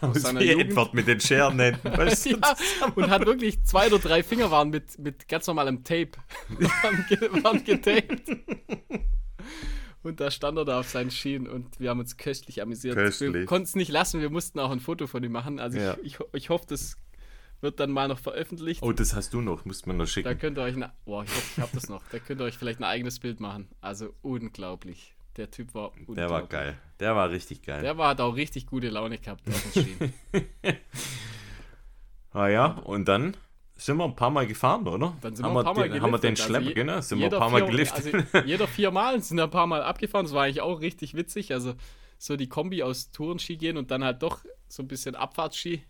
Aus 0.00 0.20
seiner 0.20 0.42
Edward 0.42 0.92
mit 0.92 1.06
den 1.06 1.20
Scheren 1.20 1.58
weißt 1.82 2.26
du, 2.26 2.30
ja, 2.30 2.56
und 2.94 3.08
hat 3.08 3.24
wirklich 3.24 3.64
zwei 3.64 3.86
oder 3.86 3.98
drei 3.98 4.22
Finger 4.22 4.50
waren 4.50 4.68
mit, 4.68 4.98
mit 4.98 5.28
ganz 5.28 5.46
normalem 5.46 5.82
Tape. 5.82 6.12
waren, 6.48 7.42
waren 7.42 7.64
getaped. 7.64 8.22
Und 10.02 10.20
da 10.20 10.30
stand 10.30 10.58
er 10.58 10.64
da 10.64 10.80
auf 10.80 10.88
seinen 10.88 11.10
Schienen 11.10 11.46
und 11.46 11.78
wir 11.78 11.90
haben 11.90 12.00
uns 12.00 12.16
köstlich 12.16 12.60
amüsiert. 12.60 12.96
Köstlich. 12.96 13.32
Wir 13.32 13.44
konnten 13.46 13.64
es 13.64 13.74
nicht 13.74 13.90
lassen, 13.90 14.20
wir 14.20 14.30
mussten 14.30 14.58
auch 14.58 14.70
ein 14.70 14.80
Foto 14.80 15.06
von 15.06 15.22
ihm 15.22 15.32
machen. 15.32 15.60
Also 15.60 15.78
ja. 15.78 15.96
ich, 16.02 16.18
ich, 16.20 16.26
ich 16.34 16.50
hoffe, 16.50 16.66
das 16.68 16.96
wird 17.62 17.80
dann 17.80 17.90
mal 17.90 18.08
noch 18.08 18.18
veröffentlicht. 18.18 18.82
Oh, 18.82 18.92
das 18.92 19.14
hast 19.14 19.32
du 19.32 19.40
noch, 19.40 19.64
musst 19.64 19.86
man 19.86 19.96
noch 19.96 20.06
schicken. 20.06 20.28
Da 20.28 20.34
könnt 20.34 20.58
ihr 20.58 20.62
euch, 20.62 20.74
boah, 21.04 21.24
ich 21.24 21.30
hoffe, 21.30 21.46
ich 21.56 21.62
habe 21.62 21.70
das 21.74 21.88
noch. 21.88 22.02
Da 22.10 22.18
könnt 22.18 22.40
ihr 22.40 22.44
euch 22.44 22.58
vielleicht 22.58 22.80
ein 22.80 22.84
eigenes 22.84 23.18
Bild 23.20 23.40
machen. 23.40 23.68
Also 23.80 24.14
unglaublich. 24.22 25.14
Der 25.36 25.50
Typ 25.50 25.74
war 25.74 25.92
unglaublich. 25.92 26.16
Der 26.16 26.30
war 26.30 26.46
geil. 26.46 26.78
Der 27.00 27.16
war 27.16 27.30
richtig 27.30 27.62
geil. 27.62 27.80
Der 27.82 27.96
war, 27.96 28.10
hat 28.10 28.20
auch 28.20 28.36
richtig 28.36 28.66
gute 28.66 28.90
Laune 28.90 29.18
gehabt 29.18 29.48
auf 29.48 29.62
dem 29.62 29.84
Schienen. 29.84 30.12
ah 32.32 32.48
ja, 32.48 32.66
und 32.66 33.06
dann 33.08 33.36
sind 33.76 33.96
wir 33.96 34.04
ein 34.04 34.14
paar 34.14 34.30
Mal 34.30 34.46
gefahren, 34.46 34.86
oder? 34.86 35.16
Dann 35.20 35.34
sind 35.34 35.46
haben 35.46 35.54
wir 35.54 35.60
ein 35.60 35.64
paar 35.64 35.74
Mal 35.74 35.88
geliftet. 35.88 36.02
Haben 36.02 36.12
wir 36.12 36.18
den 36.18 36.36
Schlepper, 36.36 36.64
also 36.66 36.74
genau? 36.74 37.00
Sind 37.00 37.18
wir 37.20 37.32
ein 37.32 37.38
paar 37.38 37.50
Mal 37.50 37.64
geliftet. 37.64 38.14
Also 38.32 38.46
jeder 38.46 38.68
viermal 38.68 39.22
sind 39.22 39.38
wir 39.38 39.44
ein 39.44 39.50
paar 39.50 39.66
Mal 39.66 39.82
abgefahren. 39.82 40.26
Das 40.26 40.34
war 40.34 40.44
eigentlich 40.44 40.60
auch 40.60 40.80
richtig 40.80 41.14
witzig. 41.14 41.52
Also 41.52 41.74
so 42.18 42.36
die 42.36 42.48
Kombi 42.48 42.82
aus 42.82 43.10
Tourenski 43.10 43.56
gehen 43.56 43.76
und 43.76 43.90
dann 43.90 44.04
halt 44.04 44.22
doch 44.22 44.44
so 44.68 44.82
ein 44.82 44.88
bisschen 44.88 45.14
Abfahrtski. 45.14 45.82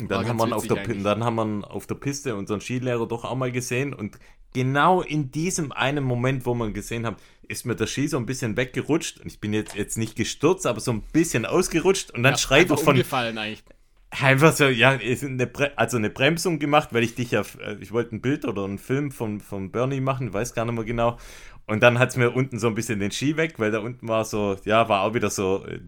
Und 0.00 0.10
dann 0.10 0.26
haben, 0.26 0.38
wir 0.38 0.56
auf 0.56 0.66
der, 0.66 0.76
dann 0.86 1.22
haben 1.22 1.36
wir 1.36 1.70
auf 1.70 1.86
der 1.86 1.94
Piste 1.94 2.34
unseren 2.34 2.60
Skilehrer 2.60 3.06
doch 3.06 3.24
auch 3.24 3.36
mal 3.36 3.52
gesehen 3.52 3.94
und 3.94 4.18
genau 4.54 5.02
in 5.02 5.30
diesem 5.30 5.72
einen 5.72 6.04
Moment, 6.04 6.46
wo 6.46 6.54
ihn 6.54 6.72
gesehen 6.72 7.04
haben, 7.04 7.16
ist 7.48 7.66
mir 7.66 7.76
der 7.76 7.86
Ski 7.86 8.08
so 8.08 8.16
ein 8.16 8.24
bisschen 8.24 8.56
weggerutscht 8.56 9.20
und 9.20 9.26
ich 9.26 9.40
bin 9.40 9.52
jetzt, 9.52 9.74
jetzt 9.74 9.98
nicht 9.98 10.16
gestürzt, 10.16 10.66
aber 10.66 10.80
so 10.80 10.92
ein 10.92 11.02
bisschen 11.12 11.44
ausgerutscht 11.44 12.10
und 12.12 12.22
dann 12.22 12.32
ja, 12.32 12.38
schreit 12.38 12.70
er 12.70 12.78
von. 12.78 12.94
Umgefallen 12.94 13.36
eigentlich. 13.36 13.62
Einfach 14.10 14.54
so, 14.54 14.66
ja, 14.66 14.90
eine 14.90 15.50
also 15.76 15.96
eine 15.96 16.08
Bremsung 16.08 16.60
gemacht, 16.60 16.90
weil 16.92 17.02
ich 17.02 17.16
dich 17.16 17.32
ja, 17.32 17.42
äh, 17.60 17.76
ich 17.80 17.90
wollte 17.90 18.14
ein 18.14 18.20
Bild 18.20 18.44
oder 18.44 18.64
einen 18.64 18.78
Film 18.78 19.10
von, 19.10 19.40
von 19.40 19.72
Bernie 19.72 20.00
machen, 20.00 20.32
weiß 20.32 20.54
gar 20.54 20.64
nicht 20.64 20.74
mehr 20.74 20.84
genau. 20.84 21.18
Und 21.66 21.82
dann 21.82 21.98
hat 21.98 22.10
es 22.10 22.16
mir 22.16 22.30
unten 22.30 22.58
so 22.58 22.68
ein 22.68 22.74
bisschen 22.74 23.00
den 23.00 23.10
Ski 23.10 23.36
weg, 23.36 23.54
weil 23.58 23.72
da 23.72 23.80
unten 23.80 24.06
war 24.06 24.24
so, 24.24 24.56
ja, 24.64 24.88
war 24.88 25.02
auch 25.02 25.14
wieder 25.14 25.30
so 25.30 25.66
äh, 25.66 25.80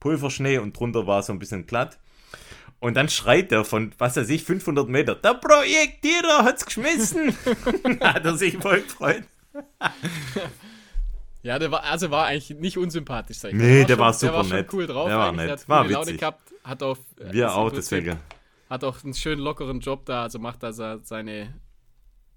Pulverschnee 0.00 0.58
und 0.58 0.78
drunter 0.78 1.06
war 1.06 1.22
so 1.22 1.32
ein 1.32 1.38
bisschen 1.38 1.66
glatt. 1.66 1.98
Und 2.78 2.94
dann 2.94 3.08
schreit 3.08 3.52
er 3.52 3.64
von, 3.64 3.92
was 3.98 4.16
weiß 4.16 4.28
ich, 4.28 4.44
500 4.44 4.88
Meter, 4.88 5.14
der 5.14 5.34
Projektierer 5.34 6.44
hat's 6.44 6.66
geschmissen. 6.66 7.34
hat 8.00 8.24
er 8.24 8.36
sich 8.36 8.58
voll 8.58 8.82
gefreut. 8.82 9.24
Ja, 11.42 11.58
der 11.60 11.70
war, 11.70 11.84
also 11.84 12.10
war 12.10 12.26
eigentlich 12.26 12.58
nicht 12.58 12.76
unsympathisch, 12.76 13.38
sag 13.38 13.52
ich. 13.52 13.56
Nee, 13.56 13.78
der, 13.78 13.84
der 13.84 13.98
war, 14.00 14.12
schon, 14.12 14.28
super 14.28 14.42
der 14.42 14.50
war 14.50 14.56
nett. 14.58 14.72
cool 14.72 14.86
drauf. 14.86 15.08
Der 15.08 15.18
war 15.18 15.32
nett. 15.32 15.46
Der 15.46 15.52
hat 15.52 15.68
war 15.68 15.84
witzig. 15.84 15.94
Laune 15.94 16.16
gehabt, 16.16 16.54
hat 16.64 16.82
auch, 16.82 16.98
Wir 17.18 17.54
auch, 17.54 17.70
deswegen. 17.70 18.18
Hat 18.68 18.82
auch 18.82 19.04
einen 19.04 19.14
schönen 19.14 19.40
lockeren 19.40 19.78
Job 19.78 20.04
da, 20.06 20.24
also 20.24 20.40
macht 20.40 20.64
da 20.64 20.72
seine, 20.72 21.54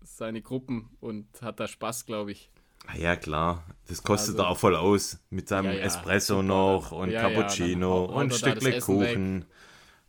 seine 0.04 0.42
Gruppen 0.44 0.92
und 1.00 1.26
hat 1.42 1.60
da 1.60 1.68
Spaß, 1.68 2.06
glaube 2.06 2.34
ich. 2.34 2.52
Ah 2.86 2.98
ja, 2.98 3.16
klar. 3.16 3.66
Das 3.88 4.04
kostet 4.04 4.36
also, 4.36 4.44
er 4.44 4.50
auch 4.50 4.58
voll 4.60 4.76
aus. 4.76 5.20
Mit 5.32 5.50
seinem 5.50 5.72
ja, 5.72 5.80
ja, 5.80 5.86
Espresso 5.86 6.36
super. 6.36 6.44
noch 6.44 6.92
und 6.92 7.12
Cappuccino 7.12 8.06
und 8.06 8.26
ein 8.26 8.32
Stückchen 8.32 8.80
Kuchen. 8.80 9.40
Weg. 9.42 9.48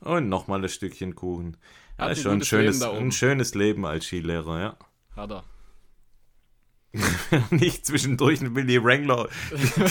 Und 0.00 0.28
nochmal 0.28 0.62
ein 0.62 0.68
Stückchen 0.68 1.14
Kuchen. 1.14 1.56
Ja, 1.98 2.08
ist 2.08 2.22
schon 2.22 2.32
ein 2.32 2.42
schönes, 2.42 2.82
ein 2.82 3.12
schönes 3.12 3.54
Leben 3.54 3.84
als 3.84 4.06
Skilehrer, 4.06 4.60
ja. 4.60 4.76
Hat 5.14 5.30
er. 5.30 5.44
nicht 7.50 7.86
zwischendurch 7.86 8.40
ein 8.40 8.56
Willy 8.56 8.82
Wrangler 8.82 9.28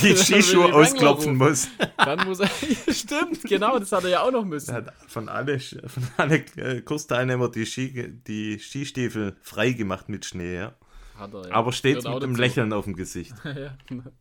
die 0.01 0.15
Skischuhe 0.17 0.73
ausklopfen 0.73 1.37
muss. 1.37 1.69
Dann 1.95 2.27
muss 2.27 2.41
er. 2.41 2.49
Stimmt, 2.93 3.43
genau, 3.43 3.79
das 3.79 3.91
hat 3.93 4.03
er 4.03 4.09
ja 4.09 4.21
auch 4.23 4.31
noch 4.31 4.43
müssen. 4.43 4.71
Er 4.71 4.77
hat 4.77 4.93
von 5.07 5.29
alle, 5.29 5.59
von 5.59 6.03
alle 6.17 6.43
äh, 6.57 6.81
Kursteilnehmer 6.81 7.49
die, 7.49 7.65
Ski, 7.65 8.19
die 8.27 8.59
Skistiefel 8.59 9.37
frei 9.41 9.71
gemacht 9.71 10.09
mit 10.09 10.25
Schnee, 10.25 10.55
ja. 10.55 10.75
Hat 11.17 11.33
er, 11.33 11.47
ja. 11.47 11.53
Aber 11.53 11.71
stets 11.71 12.05
mit 12.05 12.23
einem 12.23 12.35
Lächeln 12.35 12.73
auf 12.73 12.83
dem 12.83 12.95
Gesicht. 12.95 13.33
ja, 13.45 13.77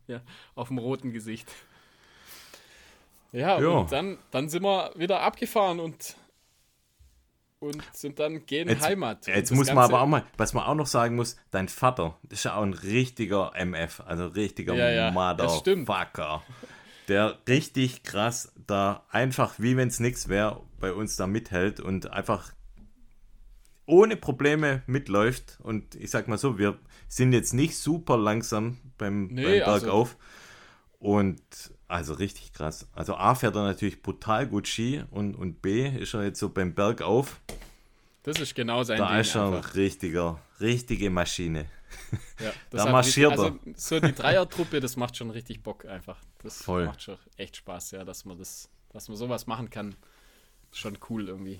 ja, 0.07 0.21
auf 0.55 0.69
dem 0.69 0.77
roten 0.77 1.11
Gesicht. 1.11 1.51
Ja, 3.31 3.59
jo. 3.59 3.81
und 3.81 3.91
dann, 3.91 4.17
dann 4.31 4.49
sind 4.49 4.63
wir 4.63 4.91
wieder 4.95 5.21
abgefahren 5.21 5.79
und 5.79 6.15
und 7.59 7.83
sind 7.91 8.19
dann 8.19 8.45
gehen 8.45 8.69
jetzt, 8.69 8.81
Heimat. 8.81 9.27
Jetzt 9.27 9.51
muss 9.51 9.67
man 9.67 9.79
aber 9.79 10.01
auch 10.01 10.07
mal, 10.07 10.23
was 10.37 10.53
man 10.53 10.63
auch 10.63 10.75
noch 10.75 10.87
sagen 10.87 11.15
muss, 11.15 11.35
dein 11.51 11.67
Vater, 11.67 12.17
ist 12.29 12.45
ja 12.45 12.55
auch 12.55 12.63
ein 12.63 12.73
richtiger 12.73 13.51
MF, 13.53 14.01
also 14.05 14.25
ein 14.25 14.31
richtiger 14.31 14.75
ja, 14.75 14.89
ja, 14.89 15.11
Motherfucker. 15.11 16.41
Der 17.09 17.37
richtig 17.47 18.03
krass 18.03 18.53
da 18.67 19.03
einfach, 19.09 19.55
wie 19.57 19.75
wenn 19.75 19.89
es 19.89 19.99
nichts 19.99 20.29
wäre, 20.29 20.61
bei 20.79 20.93
uns 20.93 21.17
da 21.17 21.27
mithält 21.27 21.79
und 21.79 22.11
einfach 22.11 22.53
ohne 23.85 24.15
Probleme 24.15 24.83
mitläuft. 24.85 25.57
Und 25.61 25.95
ich 25.95 26.11
sag 26.11 26.27
mal 26.27 26.37
so, 26.37 26.57
wir 26.57 26.77
sind 27.07 27.33
jetzt 27.33 27.53
nicht 27.53 27.77
super 27.77 28.17
langsam 28.17 28.77
beim, 28.97 29.27
nee, 29.27 29.43
beim 29.43 29.79
Bergauf. 29.81 30.15
Also, 30.99 31.11
und 31.15 31.41
also 31.89 32.13
richtig 32.13 32.53
krass. 32.53 32.87
Also 32.93 33.15
A 33.15 33.33
fährt 33.33 33.55
er 33.55 33.63
natürlich 33.63 34.01
brutal 34.03 34.47
gut 34.47 34.67
Ski 34.67 35.03
und, 35.09 35.35
und 35.35 35.61
B 35.63 35.87
ist 35.87 36.13
er 36.13 36.23
jetzt 36.23 36.39
so 36.39 36.49
beim 36.49 36.75
Bergauf. 36.75 37.41
Das 38.21 38.39
ist 38.39 38.53
genau 38.53 38.83
sein 38.83 38.99
Da 38.99 39.09
Ding 39.09 39.21
ist 39.21 39.35
er 39.35 39.47
ein 39.47 39.53
richtiger, 39.55 40.39
richtige 40.61 41.09
Maschine. 41.09 41.65
Ja, 42.39 42.53
da 42.69 42.91
marschiert 42.91 43.31
richtig, 43.31 43.45
er. 43.47 43.53
Also 43.53 43.73
so 43.75 43.99
die 43.99 44.13
Dreiertruppe, 44.13 44.79
das 44.79 44.97
macht 44.97 45.17
schon 45.17 45.31
richtig 45.31 45.63
Bock 45.63 45.85
einfach. 45.85 46.19
Das 46.43 46.61
Voll. 46.61 46.85
macht 46.85 47.01
schon 47.01 47.17
echt 47.37 47.57
Spaß, 47.57 47.91
ja, 47.91 48.05
dass 48.05 48.23
man 48.23 48.37
das, 48.37 48.69
dass 48.89 49.07
man 49.07 49.17
sowas 49.17 49.47
machen 49.47 49.71
kann. 49.71 49.95
Schon 50.71 50.95
cool 51.09 51.27
irgendwie. 51.27 51.59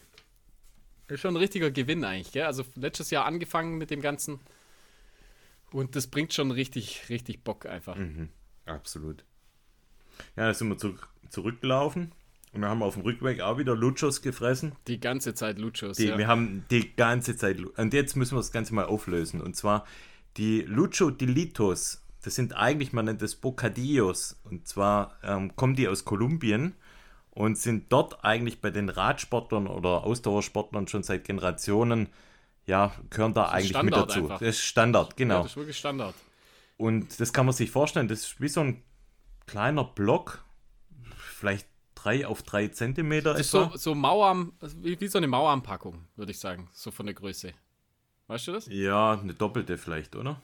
Ist 1.07 1.21
schon 1.21 1.33
ein 1.33 1.37
richtiger 1.37 1.71
Gewinn 1.71 2.03
eigentlich, 2.03 2.31
gell? 2.31 2.45
Also 2.45 2.63
letztes 2.75 3.09
Jahr 3.09 3.25
angefangen 3.25 3.79
mit 3.79 3.89
dem 3.89 4.01
Ganzen. 4.01 4.39
Und 5.71 5.95
das 5.95 6.05
bringt 6.05 6.35
schon 6.35 6.51
richtig, 6.51 7.09
richtig 7.09 7.43
Bock 7.43 7.65
einfach. 7.65 7.95
Mhm, 7.95 8.29
absolut. 8.65 9.23
Ja, 10.35 10.47
da 10.47 10.53
sind 10.53 10.69
wir 10.69 10.77
zurück, 10.77 11.07
zurückgelaufen. 11.29 12.11
Und 12.51 12.61
wir 12.61 12.69
haben 12.69 12.81
auf 12.81 12.95
dem 12.95 13.03
Rückweg 13.03 13.41
auch 13.41 13.57
wieder 13.57 13.75
Luchos 13.75 14.21
gefressen. 14.21 14.73
Die 14.87 14.99
ganze 14.99 15.35
Zeit 15.35 15.59
Luchos, 15.59 15.97
die, 15.97 16.05
ja. 16.05 16.17
Wir 16.17 16.27
haben 16.27 16.65
die 16.71 16.95
ganze 16.95 17.35
Zeit. 17.35 17.59
Und 17.59 17.93
jetzt 17.93 18.15
müssen 18.15 18.35
wir 18.35 18.39
das 18.39 18.51
Ganze 18.51 18.73
mal 18.73 18.85
auflösen. 18.85 19.41
Und 19.41 19.55
zwar 19.55 19.85
die 20.37 20.61
Lucho 20.61 21.11
Delitos. 21.11 22.01
Das 22.23 22.35
sind 22.35 22.53
eigentlich, 22.53 22.91
man 22.91 23.05
nennt 23.05 23.21
das 23.21 23.35
Bocadillos. 23.35 24.39
Und 24.43 24.67
zwar 24.67 25.17
ähm, 25.23 25.55
kommen 25.55 25.75
die 25.75 25.87
aus 25.87 26.05
Kolumbien 26.05 26.73
und 27.31 27.57
sind 27.57 27.91
dort 27.91 28.25
eigentlich 28.25 28.61
bei 28.61 28.71
den 28.71 28.89
Radsportlern 28.89 29.67
oder 29.67 30.03
Ausdauersportlern 30.03 30.87
schon 30.87 31.03
seit 31.03 31.23
Generationen, 31.23 32.09
ja, 32.65 32.91
gehören 33.09 33.33
da 33.33 33.45
eigentlich 33.45 33.69
Standard 33.69 33.85
mit 33.85 34.09
dazu. 34.09 34.19
Einfach. 34.23 34.39
Das 34.39 34.49
ist 34.49 34.61
Standard, 34.61 35.15
genau. 35.17 35.35
Ja, 35.35 35.41
das 35.43 35.51
ist 35.51 35.57
wirklich 35.57 35.77
Standard. 35.77 36.15
Und 36.77 37.19
das 37.19 37.31
kann 37.31 37.45
man 37.45 37.53
sich 37.53 37.71
vorstellen, 37.71 38.07
das 38.07 38.21
ist 38.21 38.41
wie 38.41 38.47
so 38.47 38.61
ein 38.61 38.83
kleiner 39.49 39.83
Block, 39.83 40.45
vielleicht 41.17 41.67
drei 41.95 42.27
auf 42.27 42.43
drei 42.43 42.67
Zentimeter 42.67 43.35
ist. 43.35 43.51
So, 43.51 43.71
so 43.73 43.95
Mauer, 43.95 44.47
wie, 44.81 44.99
wie 44.99 45.07
so 45.07 45.17
eine 45.17 45.27
Maueranpackung, 45.27 46.05
würde 46.15 46.31
ich 46.31 46.39
sagen, 46.39 46.69
so 46.71 46.91
von 46.91 47.07
der 47.07 47.15
Größe. 47.15 47.53
Weißt 48.27 48.47
du 48.47 48.51
das? 48.53 48.67
Ja, 48.67 49.19
eine 49.19 49.33
doppelte 49.33 49.77
vielleicht, 49.77 50.15
oder? 50.15 50.41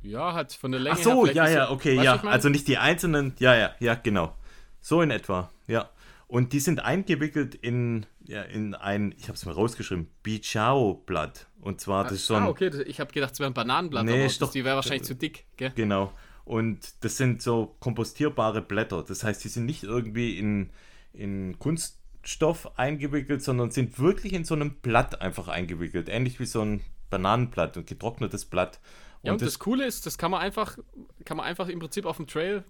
Ja, 0.00 0.32
halt 0.32 0.52
von 0.52 0.72
der 0.72 0.80
Länge 0.80 0.96
Ach 0.98 1.02
so, 1.02 1.26
ja, 1.26 1.48
ja, 1.48 1.70
okay, 1.70 1.94
ja. 2.02 2.22
Also 2.24 2.48
nicht 2.48 2.68
die 2.68 2.78
einzelnen, 2.78 3.34
ja, 3.38 3.54
ja, 3.54 3.74
ja, 3.80 3.94
genau. 3.94 4.34
So 4.80 5.02
in 5.02 5.10
etwa, 5.10 5.50
ja. 5.66 5.90
Und 6.26 6.52
die 6.52 6.60
sind 6.60 6.80
eingewickelt 6.80 7.54
in, 7.54 8.06
ja, 8.24 8.42
in 8.42 8.74
ein, 8.74 9.14
ich 9.18 9.24
habe 9.24 9.34
es 9.34 9.44
mal 9.44 9.52
rausgeschrieben, 9.52 10.08
Bichao-Blatt. 10.22 11.48
Und 11.60 11.80
zwar, 11.80 12.04
das 12.04 12.12
ist 12.14 12.26
so 12.26 12.34
ein. 12.34 12.44
Ah, 12.44 12.48
okay, 12.48 12.70
ich 12.86 13.00
habe 13.00 13.12
gedacht, 13.12 13.32
es 13.32 13.40
wäre 13.40 13.50
ein 13.50 13.54
Bananenblatt, 13.54 14.04
nee, 14.04 14.24
aber 14.24 14.32
doch, 14.38 14.52
die 14.52 14.64
wäre 14.64 14.76
wahrscheinlich 14.76 15.04
zu 15.04 15.14
dick, 15.14 15.46
gell? 15.56 15.72
Genau. 15.74 16.12
Und 16.48 17.04
das 17.04 17.18
sind 17.18 17.42
so 17.42 17.76
kompostierbare 17.78 18.62
Blätter. 18.62 19.02
Das 19.02 19.22
heißt, 19.22 19.44
die 19.44 19.48
sind 19.48 19.66
nicht 19.66 19.82
irgendwie 19.82 20.38
in, 20.38 20.70
in 21.12 21.58
Kunststoff 21.58 22.78
eingewickelt, 22.78 23.42
sondern 23.42 23.70
sind 23.70 23.98
wirklich 23.98 24.32
in 24.32 24.44
so 24.44 24.54
einem 24.54 24.76
Blatt 24.76 25.20
einfach 25.20 25.48
eingewickelt. 25.48 26.08
Ähnlich 26.08 26.40
wie 26.40 26.46
so 26.46 26.62
ein 26.62 26.80
Bananenblatt, 27.10 27.76
ein 27.76 27.84
getrocknetes 27.84 28.46
Blatt. 28.46 28.80
Ja, 29.22 29.32
und, 29.32 29.34
und 29.34 29.42
das, 29.42 29.54
das, 29.54 29.58
Coole 29.58 29.84
ist, 29.84 30.06
das 30.06 30.16
kann 30.16 30.30
man 30.30 30.40
einfach, 30.40 30.78
kann 31.26 31.36
man 31.36 31.44
einfach 31.44 31.68
im 31.68 31.80
Prinzip 31.80 32.06
auf 32.06 32.16
dem 32.16 32.26
Trail 32.26 32.64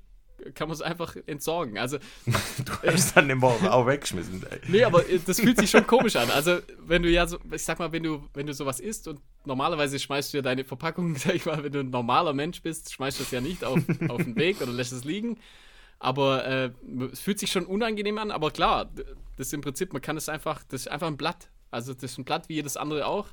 kann 0.55 0.69
man 0.69 0.75
es 0.75 0.83
einfach 0.83 1.17
entsorgen. 1.27 1.79
Also, 1.79 1.99
du 2.27 2.73
hast 2.87 3.17
dann 3.17 3.29
immer 3.31 3.49
auch 3.49 3.87
weggeschmissen. 3.87 4.45
Ey. 4.51 4.61
Nee, 4.69 4.85
aber 4.85 5.05
das 5.27 5.41
fühlt 5.41 5.59
sich 5.59 5.71
schon 5.71 5.87
komisch 5.87 6.17
an. 6.17 6.31
Also, 6.31 6.59
wenn 6.87 7.03
du 7.03 7.11
ja 7.11 7.27
so, 7.27 7.39
ich 7.53 7.63
sag 7.63 7.79
mal, 7.79 7.93
wenn 7.93 8.03
du, 8.03 8.23
wenn 8.35 8.47
du 8.47 8.55
sowas 8.55 8.81
isst 8.81 9.09
und 9.09 9.21
normalerweise 9.45 9.99
schmeißt 9.99 10.33
du 10.33 10.39
ja 10.39 10.43
deine 10.43 10.65
Verpackung, 10.65 11.17
sag 11.17 11.35
ich 11.35 11.47
mal, 11.47 11.63
wenn 11.63 11.73
du 11.73 11.81
ein 11.81 11.91
normaler 11.91 12.33
Mensch 12.33 12.63
bist, 12.63 12.93
schmeißt 12.93 13.19
du 13.19 13.25
es 13.25 13.31
ja 13.31 13.41
nicht 13.41 13.65
auf, 13.65 13.79
auf 14.09 14.23
den 14.23 14.37
Weg 14.37 14.61
oder 14.61 14.73
lässt 14.73 14.93
es 14.93 15.05
liegen. 15.05 15.39
Aber 15.99 16.45
äh, 16.47 16.71
es 17.13 17.21
fühlt 17.21 17.41
sich 17.41 17.51
schon 17.51 17.67
unangenehm 17.67 18.19
an, 18.19 18.31
aber 18.31 18.53
klar, 18.53 18.89
das 19.37 19.49
ist 19.49 19.55
im 19.55 19.63
Prinzip, 19.63 19.93
man 19.93 20.03
kann 20.03 20.17
es 20.17 20.29
einfach, 20.29 20.63
das 20.69 20.83
ist 20.83 20.89
einfach 20.89 21.09
ein 21.09 21.17
Blatt. 21.17 21.51
Also 21.71 21.93
das 21.93 22.05
ist 22.05 22.19
ein 22.19 22.25
Blatt 22.25 22.49
wie 22.49 22.55
jedes 22.55 22.77
andere 22.77 23.07
auch. 23.07 23.27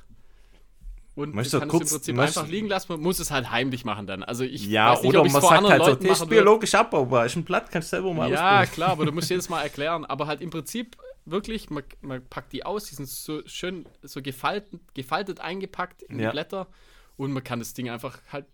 Und 1.16 1.34
man 1.34 1.48
kann 1.48 1.68
kurz, 1.68 1.86
es 1.86 2.08
im 2.08 2.16
Prinzip 2.16 2.18
einfach 2.18 2.46
liegen 2.46 2.68
lassen, 2.68 2.92
man 2.92 3.00
muss 3.00 3.18
es 3.20 3.30
halt 3.30 3.50
heimlich 3.50 3.86
machen 3.86 4.06
dann. 4.06 4.22
Also 4.22 4.44
ich 4.44 4.66
ja, 4.66 4.92
weiß 4.92 5.02
nicht, 5.02 5.08
oder 5.08 5.22
ob 5.22 5.32
man 5.32 5.40
sagt 5.40 5.68
halt 5.68 5.78
Leuten 5.78 6.02
so, 6.02 6.08
das 6.08 6.20
ist 6.20 6.28
biologisch 6.28 6.74
abbaubar, 6.74 7.24
ist 7.24 7.36
ein 7.36 7.44
Blatt, 7.44 7.70
kannst 7.70 7.90
du 7.90 7.96
selber 7.96 8.12
mal 8.12 8.30
Ja, 8.30 8.66
klar, 8.66 8.90
aber 8.90 9.06
du 9.06 9.12
musst 9.12 9.30
jedes 9.30 9.48
Mal 9.48 9.62
erklären. 9.64 10.04
Aber 10.04 10.26
halt 10.26 10.42
im 10.42 10.50
Prinzip 10.50 10.98
wirklich, 11.24 11.70
man, 11.70 11.84
man 12.02 12.22
packt 12.26 12.52
die 12.52 12.66
aus, 12.66 12.84
die 12.84 12.96
sind 12.96 13.08
so 13.08 13.40
schön, 13.46 13.86
so 14.02 14.20
gefaltet, 14.20 14.78
gefaltet 14.92 15.40
eingepackt 15.40 16.02
in 16.02 16.20
ja. 16.20 16.28
die 16.28 16.32
Blätter 16.32 16.66
und 17.16 17.32
man 17.32 17.42
kann 17.42 17.60
das 17.60 17.72
Ding 17.72 17.88
einfach 17.88 18.18
halt 18.30 18.46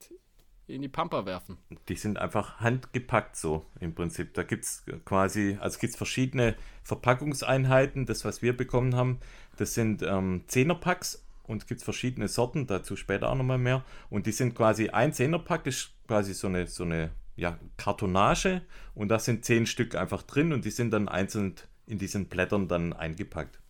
in 0.69 0.83
die 0.83 0.89
Pampa 0.89 1.27
werfen. 1.27 1.59
Die 1.89 1.97
sind 1.97 2.17
einfach 2.19 2.61
handgepackt 2.61 3.37
so 3.37 3.67
im 3.81 3.93
Prinzip. 3.93 4.35
Da 4.35 4.45
gibt 4.45 4.65
es 4.65 4.85
quasi, 5.05 5.59
also 5.61 5.81
gibt 5.81 5.93
es 5.95 5.97
verschiedene 5.97 6.55
Verpackungseinheiten. 6.85 8.07
Das, 8.07 8.25
was 8.25 8.41
wir 8.41 8.57
bekommen 8.57 8.95
haben, 8.95 9.19
das 9.57 9.75
sind 9.75 10.03
ähm, 10.03 10.45
Zehnerpacks 10.47 11.25
und 11.53 11.63
es 11.63 11.69
gibt 11.69 11.83
verschiedene 11.83 12.29
Sorten, 12.29 12.67
dazu 12.67 12.97
später 12.97 13.31
auch 13.31 13.37
nochmal 13.37 13.59
mehr. 13.59 13.85
Und 14.11 14.27
die 14.27 14.33
sind 14.33 14.55
quasi 14.55 14.89
ein 14.89 15.13
Zehnerpack, 15.13 15.67
ist 15.67 15.93
quasi 16.09 16.35
so 16.35 16.49
eine, 16.49 16.67
so 16.67 16.83
eine 16.83 17.11
ja, 17.37 17.59
Kartonage 17.77 18.63
und 18.95 19.09
da 19.09 19.19
sind 19.19 19.45
zehn 19.45 19.67
Stück 19.67 19.95
einfach 19.95 20.23
drin 20.23 20.53
und 20.53 20.65
die 20.65 20.71
sind 20.71 20.91
dann 20.91 21.09
einzeln 21.09 21.55
in 21.87 21.99
diesen 21.99 22.27
Blättern 22.27 22.69
dann 22.69 22.93
eingepackt. 22.93 23.61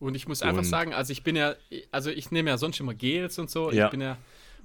Und 0.00 0.14
ich 0.14 0.28
muss 0.28 0.42
einfach 0.42 0.62
und, 0.62 0.68
sagen, 0.68 0.94
also 0.94 1.12
ich 1.12 1.22
bin 1.22 1.36
ja, 1.36 1.54
also 1.90 2.10
ich 2.10 2.30
nehme 2.30 2.50
ja 2.50 2.58
sonst 2.58 2.80
immer 2.80 2.94
Gels 2.94 3.38
und 3.38 3.50
so. 3.50 3.70
Ja. 3.72 3.86
Ich 3.86 3.90
bin 3.90 4.00
ja 4.00 4.16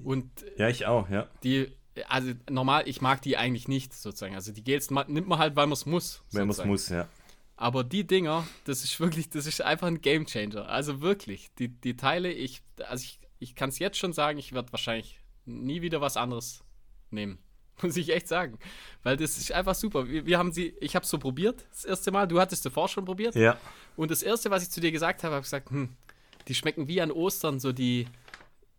und 0.03 0.30
ja, 0.57 0.70
ich 0.70 0.86
auch, 0.86 1.09
ja. 1.09 1.28
Die, 1.43 1.72
also 2.07 2.32
normal, 2.49 2.84
ich 2.88 3.01
mag 3.01 3.22
die 3.22 3.38
eigentlich 3.38 3.68
nicht 3.68 3.93
sozusagen. 3.93 4.36
Also 4.36 4.51
die 4.51 4.64
Gels 4.64 4.89
nimmt 4.89 5.28
man 5.28 5.39
halt, 5.39 5.55
weil 5.55 5.68
man 5.68 5.74
es 5.74 5.86
muss. 5.86 6.24
Wenn 6.32 6.47
man 6.47 6.51
es 6.51 6.64
muss, 6.66 6.89
ja. 6.89 7.07
Aber 7.56 7.84
die 7.84 8.06
Dinger, 8.06 8.47
das 8.66 8.84
ist 8.84 8.99
wirklich, 8.99 9.30
das 9.30 9.45
ist 9.45 9.62
einfach 9.62 9.88
ein 9.88 10.01
Game 10.01 10.26
Changer. 10.26 10.68
Also 10.68 11.01
wirklich, 11.01 11.54
die, 11.60 11.70
die 11.70 11.95
Teile, 11.95 12.32
ich, 12.32 12.64
also 12.88 13.04
ich, 13.04 13.20
ich 13.39 13.56
kann 13.56 13.70
es 13.70 13.80
jetzt 13.80 13.97
schon 13.97 14.14
sagen, 14.14 14.39
ich 14.39 14.54
werde 14.54 14.72
wahrscheinlich 14.72 15.20
nie 15.45 15.82
wieder 15.82 16.01
was 16.01 16.18
anderes 16.18 16.64
nehmen. 17.12 17.38
Muss 17.82 17.97
ich 17.97 18.10
echt 18.14 18.28
sagen. 18.28 18.58
Weil 19.04 19.18
das 19.18 19.38
ist 19.38 19.51
einfach 19.51 19.76
super. 19.76 20.08
Wir, 20.08 20.26
wir 20.26 20.38
haben 20.38 20.51
sie, 20.51 20.74
ich 20.80 20.95
habe 20.95 21.04
es 21.04 21.10
so 21.10 21.18
probiert, 21.18 21.66
das 21.72 21.86
erste 21.86 22.12
Mal. 22.12 22.28
Du 22.28 22.39
hattest 22.39 22.66
davor 22.66 22.88
schon 22.88 23.06
probiert. 23.06 23.36
Ja. 23.36 23.58
Und 23.95 24.12
das 24.12 24.24
erste, 24.24 24.49
was 24.49 24.64
ich 24.64 24.70
zu 24.70 24.82
dir 24.82 24.91
gesagt 24.91 25.24
habe, 25.24 25.36
habe 25.36 25.41
ich 25.41 25.45
gesagt, 25.45 25.70
hm, 25.70 25.89
die 26.47 26.56
schmecken 26.56 26.88
wie 26.88 27.01
an 27.01 27.12
Ostern, 27.12 27.60
so 27.60 27.72
die, 27.72 28.08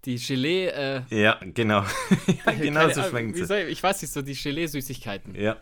die 0.04 0.16
Gelee. 0.16 0.66
Äh, 0.66 1.02
ja, 1.10 1.40
genau. 1.42 1.84
ja, 2.46 2.52
genau 2.60 2.88
so 2.90 3.02
schmecken 3.02 3.34
sie. 3.34 3.62
Ich 3.64 3.82
weiß 3.82 4.02
nicht, 4.02 4.12
so 4.12 4.22
die 4.22 4.34
Gelee-Süßigkeiten. 4.34 5.34
Ja. 5.34 5.56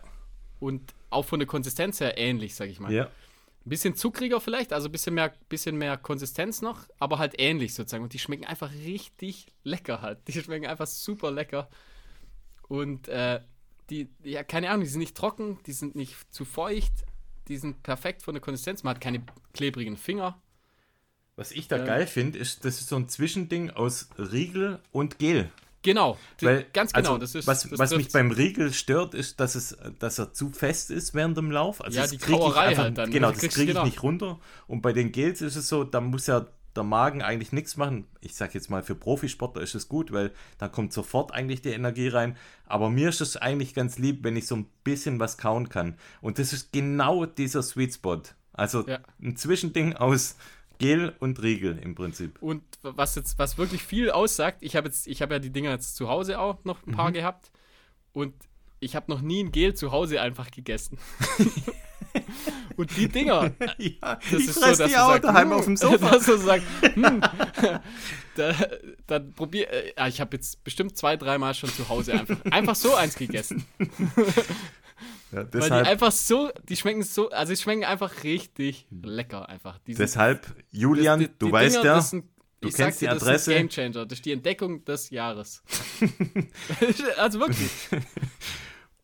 Und 0.59 0.93
auch 1.13 1.25
von 1.25 1.39
der 1.39 1.47
Konsistenz 1.47 1.99
her 1.99 2.17
ähnlich, 2.17 2.55
sag 2.55 2.69
ich 2.69 2.79
mal. 2.79 2.91
Ja. 2.91 3.05
Ein 3.05 3.69
bisschen 3.69 3.95
zuckriger 3.95 4.41
vielleicht, 4.41 4.73
also 4.73 4.89
ein 4.89 4.91
bisschen 4.91 5.13
mehr, 5.13 5.33
bisschen 5.47 5.77
mehr 5.77 5.95
Konsistenz 5.97 6.61
noch, 6.61 6.81
aber 6.99 7.17
halt 7.17 7.35
ähnlich 7.37 7.73
sozusagen. 7.73 8.03
Und 8.03 8.13
die 8.13 8.19
schmecken 8.19 8.45
einfach 8.45 8.71
richtig 8.71 9.47
lecker 9.63 10.01
halt. 10.01 10.19
Die 10.27 10.33
schmecken 10.33 10.67
einfach 10.67 10.87
super 10.87 11.31
lecker. 11.31 11.69
Und 12.67 13.07
äh, 13.07 13.39
die, 13.89 14.09
ja, 14.23 14.43
keine 14.43 14.69
Ahnung, 14.69 14.83
die 14.83 14.89
sind 14.89 14.99
nicht 14.99 15.15
trocken, 15.15 15.59
die 15.65 15.71
sind 15.71 15.95
nicht 15.95 16.15
zu 16.33 16.43
feucht, 16.43 16.91
die 17.47 17.57
sind 17.57 17.83
perfekt 17.83 18.21
von 18.23 18.33
der 18.33 18.41
Konsistenz. 18.41 18.83
Man 18.83 18.95
hat 18.95 19.01
keine 19.01 19.23
klebrigen 19.53 19.97
Finger. 19.97 20.41
Was 21.35 21.51
ich 21.51 21.67
da 21.67 21.77
ähm, 21.77 21.85
geil 21.85 22.07
finde, 22.07 22.39
ist, 22.39 22.65
das 22.65 22.79
ist 22.79 22.89
so 22.89 22.95
ein 22.95 23.09
Zwischending 23.09 23.71
aus 23.71 24.09
Riegel 24.17 24.79
und 24.91 25.19
Gel. 25.19 25.49
Genau, 25.83 26.17
Weil, 26.39 26.65
ganz 26.71 26.93
genau. 26.93 27.09
Also, 27.09 27.19
das 27.19 27.35
ist, 27.35 27.45
was 27.45 27.69
das 27.69 27.77
was 27.77 27.95
mich 27.95 28.11
beim 28.11 28.31
Riegel 28.31 28.73
stört, 28.73 29.13
ist, 29.13 29.39
dass, 29.39 29.55
es, 29.55 29.77
dass 29.99 30.17
er 30.17 30.33
zu 30.33 30.49
fest 30.49 30.89
ist 30.89 31.13
während 31.13 31.37
dem 31.37 31.51
Lauf. 31.51 31.83
Also 31.83 31.99
ja, 31.99 32.07
die 32.07 32.17
Kauerei 32.17 32.67
einfach, 32.67 32.83
halt 32.83 32.97
dann. 32.97 33.11
Genau, 33.11 33.31
das 33.31 33.39
kriege 33.39 33.61
ich 33.61 33.67
genau. 33.67 33.83
nicht 33.83 34.01
runter. 34.01 34.39
Und 34.67 34.81
bei 34.81 34.93
den 34.93 35.11
Gels 35.11 35.41
ist 35.41 35.57
es 35.57 35.67
so, 35.67 35.83
da 35.83 35.99
muss 35.99 36.27
ja 36.27 36.47
der 36.75 36.83
Magen 36.83 37.21
eigentlich 37.21 37.51
nichts 37.51 37.77
machen. 37.77 38.07
Ich 38.21 38.35
sage 38.35 38.53
jetzt 38.53 38.69
mal, 38.69 38.81
für 38.81 38.95
Profisportler 38.95 39.61
ist 39.61 39.75
es 39.75 39.87
gut, 39.89 40.11
weil 40.11 40.31
da 40.57 40.67
kommt 40.67 40.93
sofort 40.93 41.33
eigentlich 41.33 41.61
die 41.61 41.69
Energie 41.69 42.07
rein. 42.07 42.37
Aber 42.65 42.89
mir 42.89 43.09
ist 43.09 43.21
es 43.21 43.37
eigentlich 43.37 43.73
ganz 43.73 43.97
lieb, 43.99 44.23
wenn 44.23 44.35
ich 44.35 44.47
so 44.47 44.55
ein 44.55 44.67
bisschen 44.83 45.19
was 45.19 45.37
kauen 45.37 45.69
kann. 45.69 45.97
Und 46.21 46.39
das 46.39 46.53
ist 46.53 46.71
genau 46.71 47.25
dieser 47.25 47.61
Sweet 47.61 47.93
Spot. 47.93 48.21
Also 48.53 48.87
ja. 48.87 48.99
ein 49.21 49.35
Zwischending 49.35 49.93
aus 49.93 50.35
Gel 50.79 51.13
und 51.19 51.41
Riegel 51.41 51.77
im 51.77 51.95
Prinzip. 51.95 52.41
Und 52.41 52.63
was 52.81 53.15
jetzt, 53.15 53.39
was 53.39 53.57
wirklich 53.57 53.83
viel 53.83 54.11
aussagt, 54.11 54.59
ich 54.61 54.75
habe 54.75 54.87
jetzt, 54.87 55.07
ich 55.07 55.21
habe 55.21 55.35
ja 55.35 55.39
die 55.39 55.51
Dinger 55.51 55.71
jetzt 55.71 55.95
zu 55.95 56.09
Hause 56.09 56.39
auch 56.39 56.63
noch 56.63 56.85
ein 56.85 56.93
paar 56.93 57.09
mhm. 57.09 57.13
gehabt 57.13 57.51
und 58.11 58.33
ich 58.79 58.95
habe 58.95 59.11
noch 59.11 59.21
nie 59.21 59.43
ein 59.43 59.51
Gel 59.51 59.73
zu 59.73 59.91
Hause 59.91 60.21
einfach 60.21 60.51
gegessen. 60.51 60.97
und 62.75 62.95
die 62.97 63.07
Dinger, 63.07 63.51
ja, 63.77 64.19
das 64.31 64.41
ist 64.41 64.55
so, 64.55 64.61
dass 64.61 64.77
die 64.77 64.97
auch 64.97 65.09
sagst, 65.09 65.23
daheim 65.23 65.51
hm, 65.51 65.57
auf 65.57 65.65
dem 65.65 65.77
Sofa. 65.77 66.09
Dass 66.11 66.25
du 66.25 66.37
sagst, 66.37 66.67
hm, 66.81 67.21
da, 68.35 68.55
dann 69.07 69.33
probier, 69.33 69.69
äh, 69.71 70.09
ich 70.09 70.19
habe 70.19 70.35
jetzt 70.35 70.63
bestimmt 70.63 70.97
zwei, 70.97 71.15
dreimal 71.15 71.53
schon 71.53 71.69
zu 71.69 71.87
Hause 71.89 72.13
einfach, 72.13 72.37
einfach 72.51 72.75
so 72.75 72.93
eins 72.95 73.15
gegessen. 73.15 73.65
Ja, 75.33 75.45
Weil 75.51 75.69
die 75.69 75.89
einfach 75.89 76.11
so, 76.11 76.51
die 76.69 76.75
schmecken 76.75 77.01
so, 77.01 77.29
also 77.31 77.53
die 77.53 77.57
schmecken 77.57 77.83
einfach 77.83 78.23
richtig 78.23 78.85
lecker 78.91 79.49
einfach. 79.49 79.79
Die 79.79 79.95
deshalb, 79.95 80.45
Julian, 80.69 81.19
das, 81.19 81.29
die, 81.29 81.35
du 81.39 81.45
die 81.47 81.51
weißt 81.51 81.75
Dinger, 81.77 81.85
ja, 81.85 82.01
sind, 82.01 82.25
du 82.61 82.69
kennst 82.69 83.01
die 83.01 83.09
Adresse. 83.09 83.31
Das 83.31 83.47
ist 83.47 83.53
Game 83.53 83.69
Changer, 83.69 84.05
das 84.05 84.19
ist 84.19 84.25
die 84.25 84.31
Entdeckung 84.31 84.85
des 84.85 85.09
Jahres. 85.09 85.63
also 87.17 87.39
wirklich. 87.39 87.71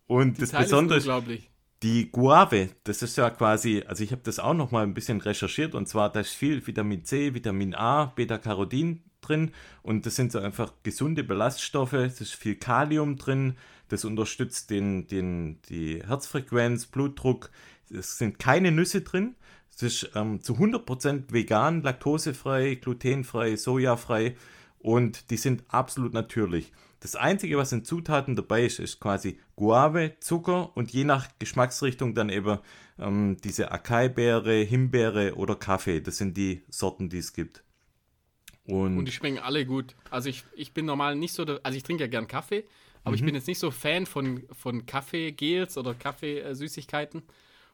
Und 0.06 0.38
die 0.38 0.42
das 0.42 0.52
Teile 0.52 0.66
Besondere, 0.66 1.40
die 1.82 2.12
Guave, 2.12 2.70
das 2.84 3.02
ist 3.02 3.18
ja 3.18 3.30
quasi, 3.30 3.84
also 3.88 4.04
ich 4.04 4.12
habe 4.12 4.22
das 4.24 4.38
auch 4.40 4.54
noch 4.54 4.72
mal 4.72 4.84
ein 4.84 4.94
bisschen 4.94 5.22
recherchiert 5.22 5.76
und 5.76 5.88
zwar 5.88 6.12
da 6.12 6.20
ist 6.20 6.34
viel 6.34 6.66
Vitamin 6.66 7.06
C, 7.06 7.34
Vitamin 7.34 7.74
A, 7.74 8.06
Beta-Carotin 8.06 9.02
drin 9.22 9.52
und 9.82 10.06
das 10.06 10.16
sind 10.16 10.32
so 10.32 10.40
einfach 10.40 10.74
gesunde 10.84 11.24
Ballaststoffe, 11.24 11.94
es 11.94 12.22
ist 12.22 12.36
viel 12.36 12.56
Kalium 12.56 13.16
drin, 13.16 13.56
das 13.90 14.06
unterstützt 14.06 14.70
den, 14.70 15.08
den, 15.08 15.62
die 15.70 16.04
Herzfrequenz, 16.06 16.88
Blutdruck. 16.88 17.52
Es 17.90 18.18
sind 18.18 18.40
keine 18.40 18.72
Nüsse 18.72 19.02
drin. 19.02 19.36
Es 19.76 19.84
ist 19.84 20.12
ähm, 20.16 20.42
zu 20.42 20.54
100% 20.56 21.32
vegan, 21.32 21.82
laktosefrei, 21.82 22.76
glutenfrei, 22.76 23.56
sojafrei 23.56 24.36
und 24.80 25.30
die 25.30 25.38
sind 25.38 25.64
absolut 25.68 26.14
natürlich. 26.14 26.72
Das 27.02 27.16
Einzige, 27.16 27.58
was 27.58 27.72
in 27.72 27.86
Zutaten 27.86 28.36
dabei 28.36 28.66
ist, 28.66 28.80
ist 28.80 29.00
quasi 29.00 29.40
Guave, 29.56 30.16
Zucker 30.20 30.76
und 30.76 30.92
je 30.92 31.06
nach 31.06 31.30
Geschmacksrichtung 31.40 32.14
dann 32.14 32.30
eben 32.30 32.60
ähm, 32.98 33.38
diese 33.44 33.72
Acai-Beere, 33.72 34.64
Himbeere 34.64 35.36
oder 35.36 35.56
Kaffee. 35.56 36.02
Das 36.02 36.18
sind 36.18 36.36
die 36.36 36.62
Sorten, 36.70 37.10
die 37.10 37.20
es 37.20 37.32
gibt. 37.32 37.64
Und, 38.66 38.98
und 38.98 39.06
die 39.06 39.12
schmecken 39.12 39.40
alle 39.40 39.66
gut. 39.66 39.96
Also 40.12 40.30
ich, 40.30 40.44
ich 40.54 40.74
bin 40.74 40.86
normal 40.86 41.16
nicht 41.16 41.34
so, 41.34 41.44
also 41.64 41.78
ich 41.78 41.84
trinke 41.84 42.04
ja 42.04 42.08
gern 42.08 42.28
Kaffee, 42.28 42.66
aber 43.04 43.12
mhm. 43.12 43.16
ich 43.16 43.26
bin 43.26 43.36
jetzt 43.36 43.48
nicht 43.48 43.60
so 43.60 43.72
Fan 43.72 44.06
von, 44.06 44.44
von 44.52 44.86
Kaffee-Gels 44.86 45.78
oder 45.78 45.94
Kaffeesüßigkeiten. 45.94 47.24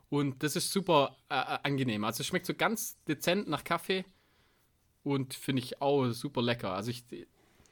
Und 0.10 0.44
das 0.44 0.56
ist 0.56 0.72
super 0.72 1.16
äh, 1.30 1.36
äh, 1.36 1.58
angenehm. 1.64 2.04
Also 2.04 2.22
es 2.22 2.28
schmeckt 2.28 2.46
so 2.46 2.54
ganz 2.54 2.98
dezent 3.06 3.48
nach 3.48 3.64
Kaffee 3.64 4.06
und 5.04 5.34
finde 5.34 5.62
ich 5.64 5.82
auch 5.82 6.12
super 6.12 6.42
lecker. 6.42 6.74
Also 6.74 6.92
ich 6.92 7.04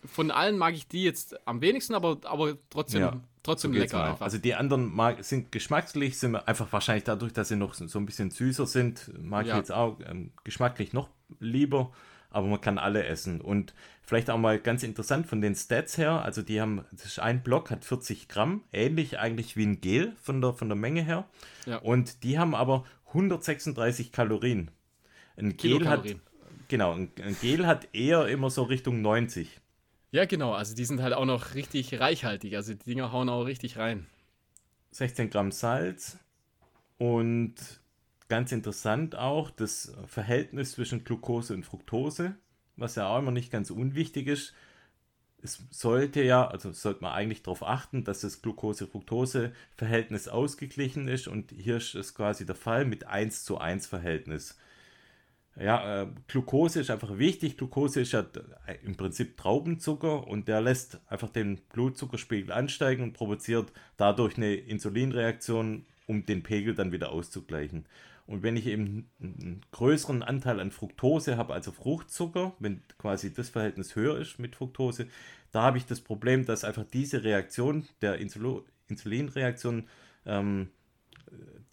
von 0.06 0.32
allen 0.32 0.58
mag 0.58 0.74
ich 0.74 0.88
die 0.88 1.04
jetzt 1.04 1.48
am 1.48 1.62
wenigsten, 1.62 1.94
aber, 1.96 2.18
aber 2.24 2.58
trotzdem, 2.70 3.02
ja, 3.02 3.22
trotzdem 3.42 3.74
so 3.74 3.80
lecker 3.80 4.04
einfach. 4.04 4.26
Also 4.26 4.38
die 4.38 4.54
anderen 4.54 4.94
mag, 4.94 5.24
sind 5.24 5.52
geschmacklich, 5.52 6.18
sind 6.18 6.36
einfach 6.36 6.72
wahrscheinlich 6.74 7.06
dadurch, 7.06 7.34
dass 7.34 7.48
sie 7.48 7.56
noch 7.56 7.74
so 7.74 8.00
ein 8.00 8.06
bisschen 8.06 8.32
süßer 8.32 8.68
sind, 8.68 9.12
mag 9.18 9.46
ja. 9.46 9.54
ich 9.54 9.60
jetzt 9.60 9.72
auch 9.72 10.00
ähm, 10.06 10.32
geschmacklich 10.44 10.94
noch 10.94 11.10
lieber 11.40 11.92
aber 12.34 12.48
man 12.48 12.60
kann 12.60 12.78
alle 12.78 13.06
essen. 13.06 13.40
Und 13.40 13.74
vielleicht 14.02 14.30
auch 14.30 14.38
mal 14.38 14.60
ganz 14.60 14.84
interessant 14.84 15.28
von 15.28 15.40
den 15.40 15.56
Stats 15.56 15.98
her, 15.98 16.24
also 16.24 16.42
die 16.42 16.60
haben, 16.60 16.84
das 16.92 17.06
ist 17.06 17.20
ein 17.20 17.44
Block, 17.44 17.72
hat 17.72 17.86
40 17.86 18.28
Gramm, 18.28 18.64
ähnlich 18.74 19.20
eigentlich 19.20 19.56
wie 19.56 19.66
ein 19.66 19.80
Gel 19.80 20.14
von 20.22 20.42
der, 20.42 20.54
von 20.54 20.68
der 20.68 20.76
Menge 20.76 21.04
her. 21.04 21.26
Ja. 21.66 21.78
Und 21.78 22.24
die 22.24 22.38
haben 22.38 22.56
aber 22.56 22.84
136 23.08 24.12
Kalorien. 24.12 24.72
Ein 25.38 25.56
Gel 25.56 25.88
hat, 25.88 26.04
genau, 26.68 26.94
ein, 26.94 27.12
ein 27.24 27.38
Gel 27.40 27.66
hat 27.66 27.88
eher 27.94 28.28
immer 28.28 28.50
so 28.50 28.64
Richtung 28.64 29.02
90. 29.02 29.62
Ja, 30.12 30.26
genau. 30.26 30.54
Also 30.54 30.76
die 30.76 30.86
sind 30.86 31.02
halt 31.02 31.14
auch 31.14 31.26
noch 31.26 31.56
richtig 31.56 32.00
reichhaltig. 32.00 32.56
Also 32.56 32.74
die 32.74 32.84
Dinger 32.84 33.12
hauen 33.12 33.30
auch 33.30 33.46
richtig 33.46 33.78
rein. 33.78 34.06
16 34.92 35.32
Gramm 35.32 35.52
Salz 35.52 36.20
und 37.00 37.56
ganz 38.28 38.52
interessant 38.52 39.16
auch 39.16 39.50
das 39.50 39.94
Verhältnis 40.08 40.74
zwischen 40.74 41.04
Glucose 41.04 41.54
und 41.54 41.66
Fructose, 41.66 42.36
was 42.76 42.96
ja 42.96 43.08
auch 43.08 43.20
immer 43.20 43.32
nicht 43.32 43.52
ganz 43.52 43.70
unwichtig 43.70 44.28
ist. 44.28 44.54
Es 45.42 45.62
sollte 45.72 46.24
ja, 46.24 46.48
also 46.48 46.72
sollte 46.72 47.02
man 47.02 47.12
eigentlich 47.12 47.44
darauf 47.44 47.64
achten, 47.64 48.06
dass 48.06 48.22
das 48.22 48.42
Glucose-Fructose-Verhältnis 48.42 50.30
ausgeglichen 50.30 51.08
ist 51.10 51.28
und 51.28 51.52
hier 51.52 51.78
ist 51.78 51.96
es 51.96 52.16
quasi 52.16 52.46
der 52.46 52.56
Fall 52.56 52.86
mit 52.86 53.06
1 53.08 53.44
zu 53.44 53.58
1 53.58 53.88
Verhältnis. 53.88 54.58
Ja, 55.60 56.02
äh, 56.04 56.08
Glucose 56.28 56.80
ist 56.80 56.90
einfach 56.90 57.18
wichtig. 57.20 57.58
Glucose 57.58 58.02
ist 58.02 58.14
ja 58.14 58.26
äh, 58.66 58.78
im 58.84 58.96
Prinzip 58.96 59.38
Traubenzucker 59.38 60.28
und 60.28 60.48
der 60.48 60.62
lässt 60.62 61.00
einfach 61.08 61.30
den 61.30 61.58
Blutzuckerspiegel 61.74 62.52
ansteigen 62.52 63.04
und 63.04 63.14
provoziert 63.14 63.72
dadurch 63.98 64.38
eine 64.38 64.56
Insulinreaktion, 64.56 65.86
um 66.08 66.26
den 66.26 66.42
Pegel 66.42 66.74
dann 66.74 66.92
wieder 66.92 67.12
auszugleichen. 67.12 67.86
Und 68.26 68.42
wenn 68.42 68.56
ich 68.56 68.68
eben 68.68 69.10
einen 69.22 69.62
größeren 69.72 70.24
Anteil 70.24 70.60
an 70.60 70.72
Fructose 70.72 71.38
habe, 71.38 71.54
also 71.54 71.72
Fruchtzucker, 71.72 72.54
wenn 72.60 72.82
quasi 72.98 73.34
das 73.34 73.50
Verhältnis 73.50 73.96
höher 73.96 74.18
ist 74.18 74.40
mit 74.40 74.56
Fructose, 74.56 75.08
da 75.52 75.64
habe 75.64 75.78
ich 75.78 75.86
das 75.86 76.00
Problem, 76.00 76.46
dass 76.46 76.64
einfach 76.64 76.86
diese 76.86 77.24
Reaktion 77.24 77.88
der 78.02 78.18
Insulinreaktion, 78.88 79.88
ähm, 80.26 80.70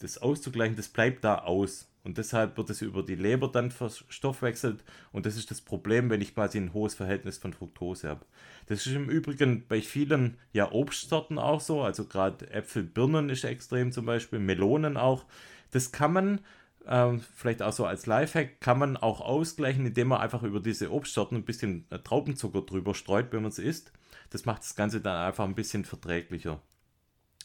das 0.01 0.19
auszugleichen, 0.19 0.77
das 0.77 0.89
bleibt 0.89 1.25
da 1.25 1.37
aus. 1.39 1.91
Und 2.03 2.17
deshalb 2.17 2.57
wird 2.57 2.71
es 2.71 2.81
über 2.81 3.03
die 3.03 3.15
Leber 3.15 3.49
dann 3.49 3.71
verstoffwechselt. 3.71 4.83
Und 5.13 5.27
das 5.27 5.37
ist 5.37 5.51
das 5.51 5.61
Problem, 5.61 6.09
wenn 6.09 6.23
ich 6.23 6.35
quasi 6.35 6.59
ein 6.59 6.73
hohes 6.73 6.95
Verhältnis 6.95 7.37
von 7.37 7.53
Fructose 7.53 8.09
habe. 8.09 8.25
Das 8.67 8.87
ist 8.87 8.95
im 8.95 9.11
Übrigen 9.11 9.67
bei 9.69 9.83
vielen 9.83 10.39
ja, 10.53 10.73
Obstsorten 10.73 11.39
auch 11.39 11.61
so. 11.61 11.83
Also 11.83 12.07
gerade 12.07 12.51
Äpfel, 12.51 12.85
Birnen 12.85 13.29
ist 13.29 13.45
extrem 13.45 13.93
zum 13.93 14.07
Beispiel, 14.07 14.39
Melonen 14.39 14.97
auch. 14.97 15.27
Das 15.71 15.93
kann 15.93 16.13
man, 16.13 16.41
ähm, 16.87 17.23
vielleicht 17.35 17.63
auch 17.63 17.73
so 17.73 17.87
als 17.87 18.07
Lifehack, 18.07 18.61
kann 18.61 18.79
man 18.79 18.97
auch 18.97 19.21
ausgleichen, 19.21 19.87
indem 19.87 20.09
man 20.09 20.21
einfach 20.21 20.43
über 20.43 20.61
diese 20.61 20.93
Obstsorten 20.93 21.37
ein 21.37 21.45
bisschen 21.45 21.87
äh, 21.91 21.99
Traubenzucker 21.99 22.63
drüber 22.63 22.95
streut, 22.95 23.33
wenn 23.33 23.43
man 23.43 23.53
sie 23.53 23.65
isst. 23.65 23.93
Das 24.31 24.45
macht 24.45 24.63
das 24.63 24.77
Ganze 24.77 25.01
dann 25.01 25.27
einfach 25.27 25.45
ein 25.45 25.55
bisschen 25.55 25.85
verträglicher. 25.85 26.61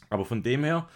Aber 0.08 0.24
von 0.24 0.42
dem 0.42 0.64
her 0.64 0.88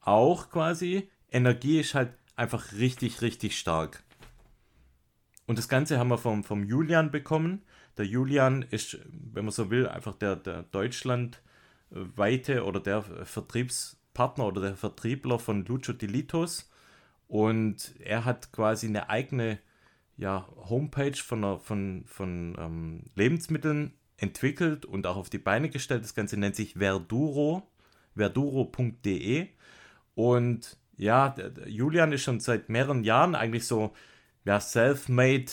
auch 0.00 0.50
quasi, 0.50 1.08
Energie 1.30 1.80
ist 1.80 1.94
halt 1.94 2.12
einfach 2.36 2.72
richtig, 2.72 3.22
richtig 3.22 3.58
stark. 3.58 4.02
Und 5.46 5.58
das 5.58 5.68
Ganze 5.68 5.98
haben 5.98 6.08
wir 6.08 6.18
vom, 6.18 6.44
vom 6.44 6.64
Julian 6.64 7.10
bekommen. 7.10 7.62
Der 7.96 8.06
Julian 8.06 8.62
ist, 8.62 8.98
wenn 9.10 9.44
man 9.44 9.52
so 9.52 9.70
will, 9.70 9.86
einfach 9.86 10.14
der, 10.14 10.36
der 10.36 10.62
deutschlandweite 10.64 12.64
oder 12.64 12.80
der 12.80 13.04
Vertriebspartner 14.14 14.46
oder 14.46 14.60
der 14.60 14.76
Vertriebler 14.76 15.38
von 15.38 15.64
Lucio 15.64 15.92
Dilitos. 15.92 16.70
Und 17.26 17.94
er 17.98 18.24
hat 18.24 18.52
quasi 18.52 18.86
eine 18.86 19.10
eigene 19.10 19.58
ja, 20.16 20.46
Homepage 20.68 21.16
von, 21.16 21.58
von, 21.60 22.04
von 22.06 22.56
ähm, 22.58 23.02
Lebensmitteln 23.16 23.92
entwickelt 24.16 24.86
und 24.86 25.06
auch 25.06 25.16
auf 25.16 25.30
die 25.30 25.38
Beine 25.38 25.68
gestellt. 25.68 26.04
Das 26.04 26.14
Ganze 26.14 26.36
nennt 26.36 26.54
sich 26.54 26.74
Verduro, 26.74 27.68
verduro.de. 28.16 29.48
Und 30.14 30.76
ja, 30.96 31.34
Julian 31.66 32.12
ist 32.12 32.22
schon 32.22 32.38
seit 32.38 32.68
mehreren 32.68 33.02
Jahren 33.02 33.34
eigentlich 33.34 33.66
so, 33.66 33.92
ja, 34.44 34.60
self-made, 34.60 35.50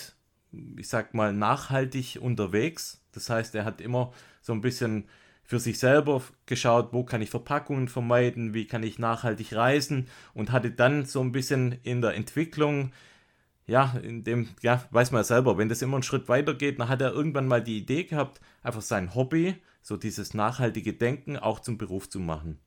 ich 0.77 0.87
sag 0.87 1.15
mal, 1.15 1.33
nachhaltig 1.33 2.19
unterwegs. 2.21 3.03
Das 3.13 3.29
heißt, 3.29 3.55
er 3.55 3.65
hat 3.65 3.81
immer 3.81 4.13
so 4.41 4.53
ein 4.53 4.61
bisschen 4.61 5.05
für 5.51 5.59
sich 5.59 5.79
selber 5.79 6.21
geschaut, 6.45 6.93
wo 6.93 7.03
kann 7.03 7.21
ich 7.21 7.29
Verpackungen 7.29 7.89
vermeiden, 7.89 8.53
wie 8.53 8.67
kann 8.67 8.83
ich 8.83 8.99
nachhaltig 8.99 9.53
reisen 9.53 10.07
und 10.33 10.53
hatte 10.53 10.71
dann 10.71 11.03
so 11.03 11.19
ein 11.19 11.33
bisschen 11.33 11.77
in 11.83 12.01
der 12.01 12.13
Entwicklung, 12.13 12.93
ja, 13.67 13.97
in 14.01 14.23
dem, 14.23 14.47
ja, 14.61 14.81
weiß 14.91 15.11
man 15.11 15.19
ja 15.19 15.23
selber, 15.25 15.57
wenn 15.57 15.67
das 15.67 15.81
immer 15.81 15.97
einen 15.97 16.03
Schritt 16.03 16.29
weiter 16.29 16.53
geht, 16.53 16.79
dann 16.79 16.87
hat 16.87 17.01
er 17.01 17.11
irgendwann 17.11 17.49
mal 17.49 17.61
die 17.61 17.79
Idee 17.79 18.05
gehabt, 18.05 18.39
einfach 18.63 18.81
sein 18.81 19.13
Hobby, 19.13 19.55
so 19.81 19.97
dieses 19.97 20.33
nachhaltige 20.33 20.93
Denken 20.93 21.35
auch 21.35 21.59
zum 21.59 21.77
Beruf 21.77 22.09
zu 22.09 22.21
machen. 22.21 22.57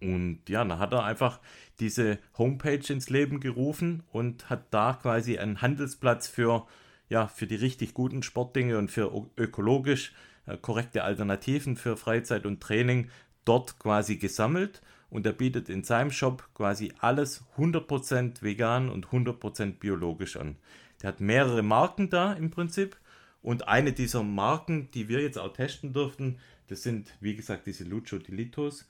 Und 0.00 0.40
ja, 0.48 0.64
dann 0.64 0.78
hat 0.78 0.94
er 0.94 1.04
einfach 1.04 1.38
diese 1.80 2.18
Homepage 2.38 2.90
ins 2.90 3.10
Leben 3.10 3.40
gerufen 3.40 4.04
und 4.10 4.48
hat 4.48 4.72
da 4.72 4.94
quasi 4.94 5.36
einen 5.36 5.60
Handelsplatz 5.60 6.28
für, 6.28 6.66
ja, 7.10 7.26
für 7.26 7.46
die 7.46 7.56
richtig 7.56 7.92
guten 7.92 8.22
Sportdinge 8.22 8.78
und 8.78 8.90
für 8.90 9.12
ökologisch 9.36 10.14
korrekte 10.60 11.04
Alternativen 11.04 11.76
für 11.76 11.96
Freizeit 11.96 12.46
und 12.46 12.60
Training 12.60 13.10
dort 13.44 13.78
quasi 13.78 14.16
gesammelt. 14.16 14.82
Und 15.10 15.26
er 15.26 15.32
bietet 15.32 15.68
in 15.68 15.84
seinem 15.84 16.10
Shop 16.10 16.48
quasi 16.54 16.92
alles 16.98 17.44
100% 17.56 18.42
vegan 18.42 18.88
und 18.88 19.08
100% 19.08 19.78
biologisch 19.78 20.36
an. 20.36 20.56
Der 21.02 21.08
hat 21.08 21.20
mehrere 21.20 21.62
Marken 21.62 22.10
da 22.10 22.32
im 22.32 22.50
Prinzip. 22.50 22.96
Und 23.42 23.68
eine 23.68 23.92
dieser 23.92 24.22
Marken, 24.22 24.90
die 24.92 25.08
wir 25.08 25.20
jetzt 25.20 25.38
auch 25.38 25.52
testen 25.52 25.92
durften, 25.92 26.38
das 26.68 26.82
sind, 26.82 27.14
wie 27.20 27.36
gesagt, 27.36 27.66
diese 27.66 27.84
Lucho 27.84 28.18
Dilitos. 28.18 28.88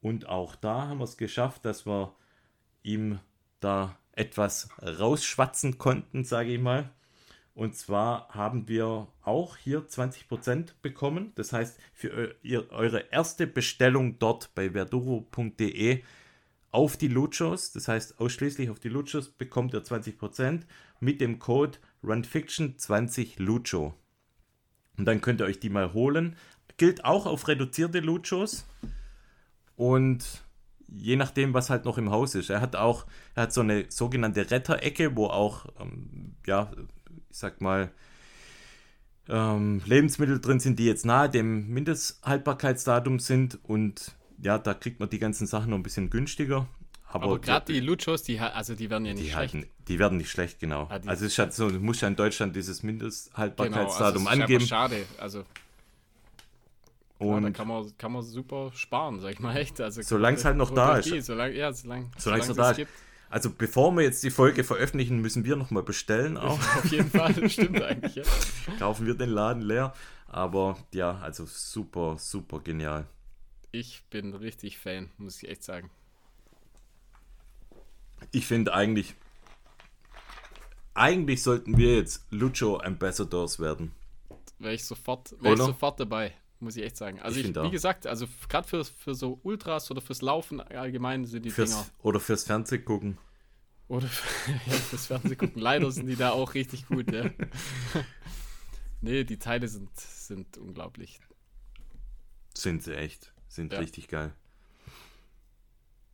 Und 0.00 0.28
auch 0.28 0.54
da 0.54 0.88
haben 0.88 0.98
wir 0.98 1.04
es 1.04 1.16
geschafft, 1.16 1.64
dass 1.64 1.86
wir 1.86 2.14
ihm 2.82 3.18
da 3.60 3.98
etwas 4.12 4.68
rausschwatzen 4.80 5.78
konnten, 5.78 6.24
sage 6.24 6.54
ich 6.54 6.60
mal. 6.60 6.90
Und 7.56 7.74
zwar 7.74 8.28
haben 8.34 8.68
wir 8.68 9.08
auch 9.22 9.56
hier 9.56 9.88
20% 9.88 10.74
bekommen. 10.82 11.32
Das 11.36 11.54
heißt, 11.54 11.80
für 11.94 12.36
eure 12.68 13.10
erste 13.10 13.46
Bestellung 13.46 14.18
dort 14.18 14.54
bei 14.54 14.72
verduro.de 14.72 16.02
auf 16.70 16.98
die 16.98 17.08
Luchos, 17.08 17.72
das 17.72 17.88
heißt 17.88 18.20
ausschließlich 18.20 18.68
auf 18.68 18.78
die 18.78 18.90
Luchos, 18.90 19.30
bekommt 19.30 19.72
ihr 19.72 19.82
20% 19.82 20.64
mit 21.00 21.22
dem 21.22 21.38
Code 21.38 21.78
RunFiction20 22.04 23.42
Lucho. 23.42 23.94
Und 24.98 25.06
dann 25.06 25.22
könnt 25.22 25.40
ihr 25.40 25.46
euch 25.46 25.58
die 25.58 25.70
mal 25.70 25.94
holen. 25.94 26.36
Gilt 26.76 27.06
auch 27.06 27.24
auf 27.24 27.48
reduzierte 27.48 28.00
Luchos. 28.00 28.66
Und 29.76 30.44
je 30.88 31.16
nachdem, 31.16 31.54
was 31.54 31.70
halt 31.70 31.86
noch 31.86 31.96
im 31.96 32.10
Haus 32.10 32.34
ist. 32.34 32.50
Er 32.50 32.60
hat 32.60 32.76
auch, 32.76 33.06
er 33.34 33.44
hat 33.44 33.54
so 33.54 33.62
eine 33.62 33.86
sogenannte 33.88 34.50
Retterecke, 34.50 35.16
wo 35.16 35.28
auch, 35.28 35.64
ähm, 35.80 36.36
ja, 36.46 36.70
ich 37.30 37.36
sag 37.38 37.60
mal, 37.60 37.90
ähm, 39.28 39.82
Lebensmittel 39.84 40.40
drin 40.40 40.60
sind, 40.60 40.78
die 40.78 40.86
jetzt 40.86 41.04
nahe 41.04 41.28
dem 41.28 41.68
Mindesthaltbarkeitsdatum 41.68 43.18
sind 43.18 43.58
und 43.64 44.12
ja, 44.40 44.58
da 44.58 44.74
kriegt 44.74 45.00
man 45.00 45.08
die 45.08 45.18
ganzen 45.18 45.46
Sachen 45.46 45.70
noch 45.70 45.76
ein 45.76 45.82
bisschen 45.82 46.10
günstiger. 46.10 46.68
Aber, 47.08 47.24
Aber 47.24 47.38
gerade 47.40 47.72
die 47.72 47.80
Luchos, 47.80 48.24
die, 48.24 48.38
also 48.38 48.74
die 48.74 48.90
werden 48.90 49.06
ja 49.06 49.14
nicht 49.14 49.26
die 49.26 49.30
schlecht. 49.30 49.54
Halten, 49.54 49.70
die 49.88 49.98
werden 49.98 50.18
nicht 50.18 50.30
schlecht, 50.30 50.58
genau. 50.58 50.88
Ah, 50.90 51.00
also 51.06 51.24
es 51.24 51.32
ist 51.32 51.38
halt 51.38 51.54
so, 51.54 51.70
du 51.70 51.78
musst 51.80 52.02
ja 52.02 52.08
in 52.08 52.16
Deutschland 52.16 52.54
dieses 52.54 52.82
Mindesthaltbarkeitsdatum 52.82 54.24
genau, 54.24 54.30
also 54.30 54.42
angeben. 54.42 54.66
schade, 54.66 55.04
also 55.18 55.44
und 57.18 57.28
ja, 57.28 57.40
da 57.40 57.50
kann 57.50 57.68
man, 57.68 57.96
kann 57.96 58.12
man 58.12 58.22
super 58.22 58.72
sparen, 58.74 59.20
sag 59.20 59.32
ich 59.32 59.40
mal 59.40 59.56
echt. 59.56 59.80
Also, 59.80 60.02
solange 60.02 60.36
es 60.36 60.44
halt 60.44 60.56
noch 60.56 60.70
da 60.70 60.98
ist. 60.98 61.08
Solange, 61.24 61.54
ja, 61.54 61.72
solange, 61.72 62.10
solange 62.18 62.42
es 62.42 62.48
noch 62.48 62.56
da 62.56 62.70
ist. 62.72 62.76
Gibt. 62.76 62.90
Also 63.28 63.50
bevor 63.50 63.92
wir 63.96 64.02
jetzt 64.02 64.22
die 64.22 64.30
Folge 64.30 64.64
veröffentlichen, 64.64 65.20
müssen 65.20 65.44
wir 65.44 65.56
nochmal 65.56 65.82
bestellen 65.82 66.36
auch. 66.38 66.58
Auf 66.58 66.90
jeden 66.90 67.10
Fall, 67.10 67.48
stimmt 67.50 67.82
eigentlich. 67.82 68.14
Ja. 68.16 68.22
Kaufen 68.78 69.06
wir 69.06 69.14
den 69.14 69.30
Laden 69.30 69.62
leer. 69.62 69.92
Aber 70.26 70.76
ja, 70.92 71.18
also 71.18 71.46
super, 71.46 72.16
super 72.18 72.60
genial. 72.60 73.06
Ich 73.72 74.04
bin 74.10 74.34
richtig 74.34 74.78
Fan, 74.78 75.10
muss 75.18 75.42
ich 75.42 75.48
echt 75.48 75.62
sagen. 75.62 75.90
Ich 78.32 78.46
finde 78.46 78.72
eigentlich, 78.72 79.14
eigentlich 80.94 81.42
sollten 81.42 81.76
wir 81.76 81.96
jetzt 81.96 82.26
Lucho 82.30 82.78
Ambassadors 82.78 83.60
werden. 83.60 83.92
Wäre 84.58 84.74
ich 84.74 84.84
sofort, 84.84 85.34
wär 85.42 85.52
ich 85.52 85.58
sofort 85.58 86.00
dabei 86.00 86.32
muss 86.60 86.76
ich 86.76 86.84
echt 86.84 86.96
sagen. 86.96 87.20
Also 87.20 87.38
ich, 87.38 87.48
ich 87.48 87.54
wie 87.54 87.70
gesagt, 87.70 88.06
also 88.06 88.26
gerade 88.48 88.66
für, 88.66 88.84
für 88.84 89.14
so 89.14 89.40
Ultras 89.42 89.90
oder 89.90 90.00
fürs 90.00 90.22
Laufen 90.22 90.60
allgemein 90.60 91.24
sind 91.24 91.44
die 91.44 91.50
fürs, 91.50 91.70
Dinger. 91.70 91.86
Oder 92.02 92.20
fürs 92.20 92.44
Fernsehgucken. 92.44 93.18
Oder 93.88 94.06
ja, 94.66 94.72
fürs 94.72 95.06
Fernsehgucken. 95.06 95.60
Leider 95.60 95.90
sind 95.90 96.06
die 96.06 96.16
da 96.16 96.30
auch 96.30 96.54
richtig 96.54 96.86
gut, 96.86 97.12
ja. 97.12 97.30
nee, 99.00 99.24
die 99.24 99.38
Teile 99.38 99.68
sind, 99.68 99.90
sind 99.98 100.56
unglaublich. 100.58 101.20
Sind 102.54 102.82
sie 102.82 102.96
echt. 102.96 103.32
Sind 103.48 103.72
ja. 103.72 103.78
richtig 103.78 104.08
geil. 104.08 104.32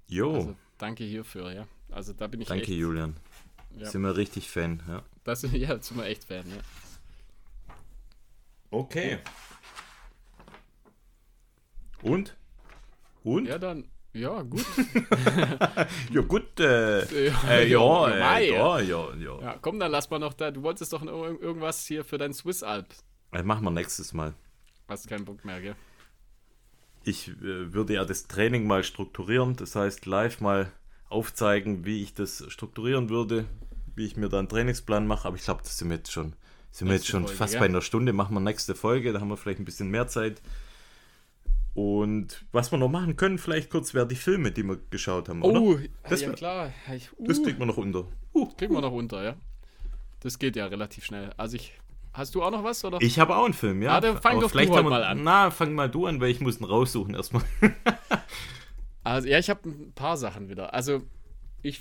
Jo. 0.08 0.34
Also, 0.34 0.56
danke 0.78 1.04
hierfür, 1.04 1.52
ja. 1.52 1.66
Also 1.90 2.12
da 2.12 2.26
bin 2.26 2.40
ich 2.40 2.48
Danke, 2.48 2.64
echt, 2.64 2.72
Julian. 2.72 3.16
Ja. 3.76 3.88
Sind 3.88 4.02
wir 4.02 4.16
richtig 4.16 4.50
Fan, 4.50 4.82
ja. 4.88 5.02
Das, 5.24 5.42
ja, 5.52 5.80
sind 5.80 5.96
wir 5.96 6.04
echt 6.04 6.24
Fan, 6.24 6.44
ja. 6.50 6.62
Okay. 8.70 9.18
Und? 12.02 12.36
Und? 13.22 13.46
Ja, 13.46 13.58
dann, 13.58 13.84
Ja, 14.14 14.42
gut. 14.42 14.66
ja, 16.12 16.20
gut. 16.20 16.60
Äh, 16.60 17.00
äh, 17.00 17.68
ja, 17.68 18.08
äh, 18.08 18.50
ja, 18.50 18.80
ja, 18.80 18.80
ja, 18.80 19.14
ja. 19.14 19.58
Komm, 19.62 19.80
dann 19.80 19.90
lass 19.90 20.10
mal 20.10 20.18
noch 20.18 20.34
da. 20.34 20.50
Du 20.50 20.62
wolltest 20.62 20.92
doch 20.92 21.02
irgendwas 21.02 21.86
hier 21.86 22.04
für 22.04 22.18
dein 22.18 22.34
Swiss 22.34 22.62
Alp. 22.62 22.88
Das 23.30 23.44
machen 23.44 23.64
wir 23.64 23.70
nächstes 23.70 24.12
Mal. 24.12 24.34
Hast 24.88 25.08
keinen 25.08 25.24
Bock 25.24 25.44
mehr, 25.44 25.62
gell? 25.62 25.76
Ich 27.04 27.28
äh, 27.28 27.72
würde 27.72 27.94
ja 27.94 28.04
das 28.04 28.28
Training 28.28 28.66
mal 28.66 28.84
strukturieren. 28.84 29.56
Das 29.56 29.74
heißt, 29.74 30.04
live 30.04 30.42
mal 30.42 30.70
aufzeigen, 31.08 31.86
wie 31.86 32.02
ich 32.02 32.12
das 32.12 32.44
strukturieren 32.48 33.08
würde, 33.08 33.46
wie 33.94 34.04
ich 34.04 34.16
mir 34.16 34.28
da 34.28 34.38
einen 34.38 34.48
Trainingsplan 34.48 35.06
mache. 35.06 35.26
Aber 35.26 35.36
ich 35.36 35.44
glaube, 35.44 35.62
das 35.62 35.78
sind 35.78 35.88
wir 35.88 35.96
jetzt 35.96 36.12
schon, 36.12 36.34
sind 36.70 36.88
wir 36.88 36.96
jetzt 36.96 37.08
schon 37.08 37.22
Folge, 37.22 37.36
fast 37.38 37.54
ja. 37.54 37.60
bei 37.60 37.66
einer 37.66 37.80
Stunde. 37.80 38.12
Machen 38.12 38.34
wir 38.34 38.40
nächste 38.40 38.74
Folge. 38.74 39.14
Da 39.14 39.20
haben 39.20 39.28
wir 39.28 39.38
vielleicht 39.38 39.60
ein 39.60 39.64
bisschen 39.64 39.88
mehr 39.88 40.08
Zeit. 40.08 40.42
Und 41.74 42.44
was 42.52 42.70
wir 42.70 42.78
noch 42.78 42.90
machen 42.90 43.16
können, 43.16 43.38
vielleicht 43.38 43.70
kurz 43.70 43.94
wäre 43.94 44.06
die 44.06 44.16
Filme, 44.16 44.52
die 44.52 44.62
wir 44.62 44.78
geschaut 44.90 45.28
haben, 45.28 45.42
oder? 45.42 45.60
Oh, 45.60 45.78
das 46.08 46.20
ja, 46.20 46.32
klar. 46.32 46.72
Uh. 47.16 47.26
Das 47.26 47.42
kriegt 47.42 47.58
man 47.58 47.68
noch 47.68 47.78
unter. 47.78 48.04
Uh. 48.34 48.46
Kriegt 48.56 48.72
man 48.72 48.82
noch 48.82 48.92
unter, 48.92 49.22
ja. 49.24 49.36
Das 50.20 50.38
geht 50.38 50.56
ja 50.56 50.66
relativ 50.66 51.04
schnell. 51.04 51.32
Also 51.36 51.56
ich. 51.56 51.72
Hast 52.12 52.34
du 52.34 52.42
auch 52.42 52.50
noch 52.50 52.62
was? 52.62 52.84
Oder? 52.84 52.98
Ich 53.00 53.18
habe 53.18 53.34
auch 53.34 53.46
einen 53.46 53.54
Film, 53.54 53.80
ja. 53.80 53.96
Ah, 53.96 54.00
dann 54.02 54.20
fang 54.20 54.38
doch 54.38 54.50
vielleicht 54.50 54.74
du 54.74 54.82
mal 54.82 55.02
an. 55.02 55.22
Na, 55.22 55.50
fang 55.50 55.74
mal 55.74 55.88
du 55.88 56.06
an, 56.06 56.20
weil 56.20 56.30
ich 56.30 56.40
muss 56.40 56.60
ihn 56.60 56.64
raussuchen 56.64 57.14
erstmal. 57.14 57.42
also 59.02 59.28
ja, 59.28 59.38
ich 59.38 59.48
habe 59.48 59.66
ein 59.66 59.92
paar 59.94 60.18
Sachen 60.18 60.50
wieder. 60.50 60.74
Also 60.74 61.00
ich 61.62 61.80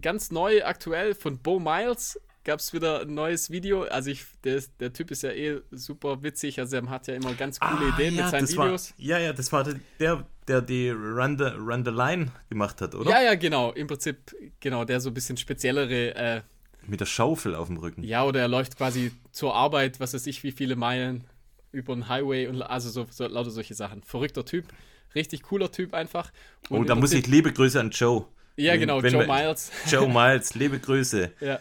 ganz 0.00 0.30
neu 0.30 0.64
aktuell 0.64 1.16
von 1.16 1.38
Bo 1.38 1.58
Miles 1.58 2.20
gab 2.44 2.60
es 2.60 2.72
wieder 2.72 3.02
ein 3.02 3.14
neues 3.14 3.50
Video. 3.50 3.82
Also 3.84 4.10
ich, 4.10 4.24
der, 4.44 4.62
der 4.80 4.92
Typ 4.92 5.10
ist 5.10 5.22
ja 5.22 5.30
eh 5.30 5.60
super 5.70 6.22
witzig. 6.22 6.58
Also 6.58 6.76
er 6.76 6.88
hat 6.88 7.06
ja 7.06 7.14
immer 7.14 7.34
ganz 7.34 7.60
coole 7.60 7.92
ah, 7.92 7.94
Ideen 7.94 8.14
ja, 8.14 8.22
mit 8.22 8.30
seinen 8.30 8.48
Videos. 8.48 8.90
War, 8.90 9.06
ja, 9.06 9.18
ja, 9.18 9.32
das 9.32 9.52
war 9.52 9.64
der, 10.00 10.26
der 10.48 10.62
die 10.62 10.90
Run 10.90 11.38
the, 11.38 11.44
Run 11.44 11.84
the 11.84 11.90
Line 11.90 12.32
gemacht 12.48 12.80
hat, 12.80 12.94
oder? 12.94 13.10
Ja, 13.10 13.22
ja, 13.22 13.34
genau. 13.34 13.72
Im 13.72 13.86
Prinzip, 13.86 14.34
genau, 14.60 14.84
der 14.84 15.00
so 15.00 15.10
ein 15.10 15.14
bisschen 15.14 15.36
speziellere. 15.36 16.14
Äh, 16.14 16.40
mit 16.86 17.00
der 17.00 17.06
Schaufel 17.06 17.54
auf 17.54 17.68
dem 17.68 17.76
Rücken. 17.76 18.02
Ja, 18.02 18.24
oder 18.24 18.40
er 18.40 18.48
läuft 18.48 18.76
quasi 18.76 19.12
zur 19.30 19.54
Arbeit, 19.54 20.00
was 20.00 20.14
weiß 20.14 20.26
ich, 20.26 20.42
wie 20.42 20.50
viele 20.50 20.74
Meilen 20.74 21.24
über 21.70 21.94
den 21.94 22.08
Highway 22.08 22.48
und 22.48 22.60
also 22.60 22.90
so, 22.90 23.06
so 23.08 23.26
lauter 23.26 23.50
solche 23.50 23.74
Sachen. 23.74 24.02
Verrückter 24.02 24.44
Typ. 24.44 24.66
Richtig 25.14 25.42
cooler 25.42 25.70
Typ 25.70 25.94
einfach. 25.94 26.32
Und 26.68 26.80
oh, 26.80 26.84
da 26.84 26.94
muss 26.96 27.12
ich 27.12 27.26
liebe 27.26 27.52
Grüße 27.52 27.78
an 27.78 27.90
Joe. 27.90 28.26
Ja, 28.56 28.76
genau, 28.76 29.02
wenn, 29.02 29.12
Joe 29.12 29.26
Miles. 29.26 29.70
Joe 29.88 30.08
Miles, 30.12 30.54
liebe 30.54 30.78
Grüße. 30.80 31.32
ja. 31.40 31.60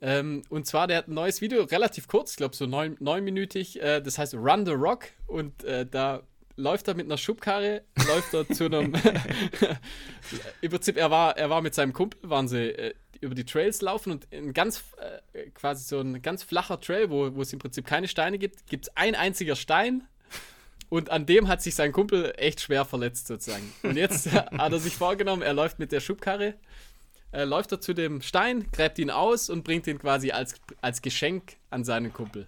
Ähm, 0.00 0.42
und 0.50 0.66
zwar, 0.66 0.86
der 0.86 0.98
hat 0.98 1.08
ein 1.08 1.14
neues 1.14 1.40
Video, 1.40 1.62
relativ 1.64 2.08
kurz, 2.08 2.32
ich 2.32 2.36
glaube 2.36 2.54
so 2.54 2.66
neun, 2.66 2.96
neunminütig, 3.00 3.80
äh, 3.80 4.00
das 4.00 4.18
heißt 4.18 4.34
Run 4.34 4.66
the 4.66 4.72
Rock. 4.72 5.06
Und 5.26 5.64
äh, 5.64 5.86
da 5.86 6.22
läuft 6.56 6.88
er 6.88 6.94
mit 6.94 7.06
einer 7.06 7.18
Schubkarre, 7.18 7.82
läuft 8.06 8.34
er 8.34 8.48
zu 8.48 8.66
einem. 8.66 8.94
Im 10.60 10.70
Prinzip, 10.70 10.96
er 10.96 11.10
war, 11.10 11.36
er 11.36 11.50
war 11.50 11.62
mit 11.62 11.74
seinem 11.74 11.92
Kumpel, 11.92 12.28
waren 12.28 12.48
sie 12.48 12.70
äh, 12.70 12.94
über 13.20 13.34
die 13.34 13.44
Trails 13.44 13.80
laufen 13.80 14.12
und 14.12 14.32
ein 14.32 14.52
ganz, 14.52 14.84
äh, 15.32 15.50
quasi 15.50 15.84
so 15.84 16.00
ein 16.00 16.20
ganz 16.22 16.42
flacher 16.42 16.80
Trail, 16.80 17.10
wo, 17.10 17.34
wo 17.34 17.42
es 17.42 17.52
im 17.52 17.58
Prinzip 17.58 17.86
keine 17.86 18.08
Steine 18.08 18.38
gibt, 18.38 18.66
gibt 18.66 18.86
es 18.86 18.96
ein 18.96 19.14
einziger 19.14 19.56
Stein. 19.56 20.06
Und 20.90 21.10
an 21.10 21.26
dem 21.26 21.48
hat 21.48 21.62
sich 21.62 21.74
sein 21.74 21.92
Kumpel 21.92 22.34
echt 22.36 22.60
schwer 22.60 22.84
verletzt, 22.84 23.26
sozusagen. 23.26 23.72
Und 23.82 23.96
jetzt 23.96 24.30
hat 24.32 24.72
er 24.72 24.78
sich 24.78 24.94
vorgenommen, 24.94 25.42
er 25.42 25.54
läuft 25.54 25.78
mit 25.78 25.92
der 25.92 26.00
Schubkarre 26.00 26.54
äh, 27.34 27.44
läuft 27.44 27.72
er 27.72 27.80
zu 27.80 27.94
dem 27.94 28.22
Stein, 28.22 28.70
gräbt 28.70 28.98
ihn 28.98 29.10
aus 29.10 29.50
und 29.50 29.64
bringt 29.64 29.86
ihn 29.86 29.98
quasi 29.98 30.30
als, 30.30 30.54
als 30.80 31.02
Geschenk 31.02 31.56
an 31.68 31.84
seinen 31.84 32.12
Kumpel. 32.12 32.46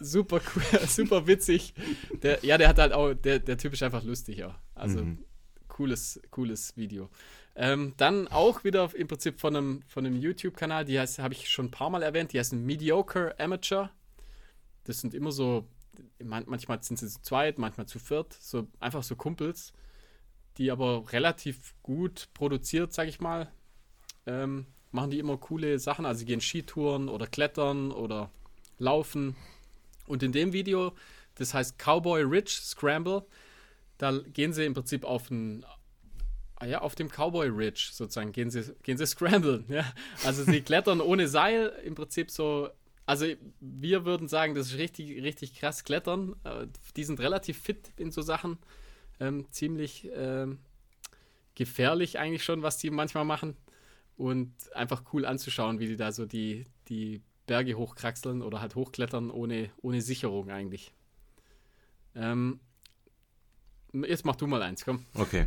Super 0.00 0.40
cool, 0.54 0.80
super 0.88 1.26
witzig. 1.26 1.74
Der, 2.22 2.44
ja, 2.44 2.58
der 2.58 2.68
hat 2.68 2.78
halt 2.78 2.92
auch, 2.92 3.12
der, 3.12 3.38
der 3.38 3.58
Typ 3.58 3.74
ist 3.74 3.82
einfach 3.82 4.02
lustig, 4.02 4.38
ja. 4.38 4.58
Also 4.74 5.04
mhm. 5.04 5.24
cooles, 5.68 6.20
cooles 6.30 6.76
Video. 6.76 7.10
Ähm, 7.54 7.92
dann 7.98 8.28
auch 8.28 8.64
wieder 8.64 8.90
im 8.94 9.06
Prinzip 9.06 9.38
von 9.38 9.54
einem, 9.54 9.82
von 9.86 10.04
einem 10.04 10.16
YouTube-Kanal, 10.16 10.86
die 10.86 10.98
heißt, 10.98 11.18
habe 11.18 11.34
ich 11.34 11.48
schon 11.48 11.66
ein 11.66 11.70
paar 11.70 11.90
Mal 11.90 12.02
erwähnt, 12.02 12.32
die 12.32 12.38
heißt 12.38 12.54
Mediocre 12.54 13.38
Amateur. 13.38 13.90
Das 14.84 15.00
sind 15.00 15.14
immer 15.14 15.32
so, 15.32 15.68
manchmal 16.18 16.82
sind 16.82 16.98
sie 16.98 17.08
zu 17.08 17.20
zweit, 17.22 17.58
manchmal 17.58 17.86
zu 17.86 17.98
viert, 17.98 18.32
so 18.32 18.66
einfach 18.80 19.02
so 19.02 19.14
Kumpels 19.16 19.72
die 20.58 20.70
aber 20.70 21.12
relativ 21.12 21.74
gut 21.82 22.28
produziert, 22.34 22.92
sag 22.92 23.08
ich 23.08 23.20
mal. 23.20 23.50
Ähm, 24.26 24.66
machen 24.90 25.10
die 25.10 25.18
immer 25.18 25.36
coole 25.36 25.78
Sachen. 25.78 26.06
Also 26.06 26.20
sie 26.20 26.26
gehen 26.26 26.40
Skitouren 26.40 27.08
oder 27.08 27.26
klettern 27.26 27.90
oder 27.90 28.30
laufen. 28.78 29.36
Und 30.06 30.22
in 30.22 30.32
dem 30.32 30.52
Video, 30.52 30.92
das 31.36 31.54
heißt 31.54 31.78
Cowboy 31.78 32.22
Ridge 32.22 32.60
Scramble, 32.62 33.24
da 33.98 34.12
gehen 34.32 34.52
sie 34.52 34.64
im 34.64 34.74
Prinzip 34.74 35.04
auf 35.04 35.30
ein 35.30 35.64
ah 36.56 36.66
ja, 36.66 36.80
auf 36.80 36.94
dem 36.94 37.08
Cowboy 37.08 37.48
Ridge 37.48 37.90
sozusagen 37.92 38.32
gehen 38.32 38.50
sie, 38.50 38.74
gehen 38.82 38.96
sie 38.96 39.06
scramblen. 39.06 39.64
Ja? 39.68 39.84
Also 40.24 40.44
sie 40.44 40.60
klettern 40.62 41.00
ohne 41.00 41.28
Seil, 41.28 41.72
im 41.84 41.94
Prinzip 41.94 42.30
so. 42.30 42.70
Also 43.06 43.26
wir 43.60 44.06
würden 44.06 44.28
sagen, 44.28 44.54
das 44.54 44.68
ist 44.68 44.78
richtig, 44.78 45.22
richtig 45.22 45.54
krass 45.54 45.84
klettern. 45.84 46.36
Äh, 46.44 46.66
die 46.96 47.04
sind 47.04 47.20
relativ 47.20 47.60
fit 47.60 47.92
in 47.96 48.10
so 48.10 48.22
Sachen 48.22 48.58
ähm, 49.24 49.46
ziemlich 49.50 50.08
ähm, 50.14 50.58
gefährlich 51.54 52.18
eigentlich 52.18 52.44
schon, 52.44 52.62
was 52.62 52.78
die 52.78 52.90
manchmal 52.90 53.24
machen. 53.24 53.56
Und 54.16 54.52
einfach 54.74 55.02
cool 55.12 55.26
anzuschauen, 55.26 55.80
wie 55.80 55.88
die 55.88 55.96
da 55.96 56.12
so 56.12 56.24
die, 56.24 56.66
die 56.88 57.20
Berge 57.46 57.74
hochkraxeln 57.74 58.42
oder 58.42 58.60
halt 58.60 58.76
hochklettern 58.76 59.30
ohne, 59.30 59.70
ohne 59.82 60.00
Sicherung 60.02 60.50
eigentlich. 60.50 60.92
Ähm, 62.14 62.60
jetzt 63.92 64.24
mach 64.24 64.36
du 64.36 64.46
mal 64.46 64.62
eins, 64.62 64.84
komm. 64.84 65.04
Okay. 65.14 65.46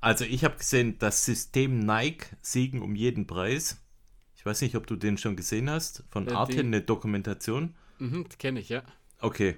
Also 0.00 0.24
ich 0.24 0.44
habe 0.44 0.56
gesehen, 0.56 0.98
das 0.98 1.24
System 1.24 1.78
Nike 1.78 2.26
siegen 2.40 2.82
um 2.82 2.96
jeden 2.96 3.26
Preis. 3.26 3.80
Ich 4.34 4.46
weiß 4.46 4.62
nicht, 4.62 4.74
ob 4.74 4.86
du 4.86 4.96
den 4.96 5.18
schon 5.18 5.36
gesehen 5.36 5.68
hast. 5.68 6.02
Von 6.10 6.26
äh, 6.26 6.32
Artin 6.32 6.66
eine 6.66 6.80
Dokumentation. 6.80 7.74
Mhm, 7.98 8.26
kenne 8.38 8.60
ich, 8.60 8.70
ja. 8.70 8.82
Okay. 9.20 9.56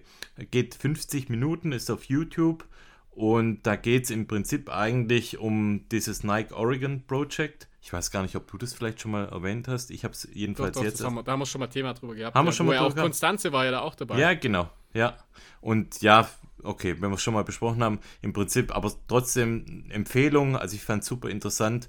Geht 0.51 0.75
50 0.75 1.29
Minuten, 1.29 1.73
ist 1.73 1.91
auf 1.91 2.05
YouTube. 2.05 2.67
Und 3.15 3.63
da 3.65 3.77
geht 3.77 4.05
es 4.05 4.11
im 4.11 4.27
Prinzip 4.27 4.71
eigentlich 4.71 5.39
um 5.39 5.87
dieses 5.91 6.25
Nike 6.25 6.53
Oregon 6.53 7.03
Project. 7.07 7.69
Ich 7.83 7.93
weiß 7.93 8.11
gar 8.11 8.23
nicht, 8.23 8.37
ob 8.37 8.51
du 8.51 8.57
das 8.57 8.73
vielleicht 8.73 9.01
schon 9.01 9.11
mal 9.11 9.29
erwähnt 9.29 9.69
hast. 9.69 9.91
Ich 9.91 10.05
habe 10.05 10.15
es 10.15 10.27
jedenfalls 10.33 10.75
doch, 10.75 10.81
doch, 10.81 10.89
jetzt. 10.89 11.05
Haben 11.05 11.17
wir, 11.17 11.23
da 11.23 11.33
haben 11.33 11.41
wir 11.41 11.47
schon 11.47 11.61
mal 11.61 11.67
Thema 11.67 11.93
drüber 11.93 12.15
gehabt. 12.15 12.35
Haben 12.35 12.47
ja, 12.47 12.49
wir 12.51 12.55
schon 12.55 12.67
mal 12.67 12.75
ja 12.75 12.83
auch 12.83 12.95
Konstanze 12.95 13.53
war 13.53 13.67
ja 13.67 13.73
da 13.73 13.81
auch 13.81 13.95
dabei. 13.95 14.19
Ja, 14.19 14.33
genau. 14.35 14.71
Ja. 14.95 15.17
Und 15.61 16.01
ja, 16.01 16.29
okay, 16.63 16.97
wenn 17.01 17.11
wir 17.11 17.17
es 17.17 17.23
schon 17.23 17.35
mal 17.35 17.45
besprochen 17.45 17.83
haben, 17.83 18.01
im 18.23 18.33
Prinzip, 18.33 18.75
aber 18.75 18.91
trotzdem 19.09 19.85
Empfehlung. 19.91 20.57
Also 20.57 20.75
ich 20.77 20.83
fand 20.83 21.03
es 21.03 21.09
super 21.09 21.29
interessant. 21.29 21.89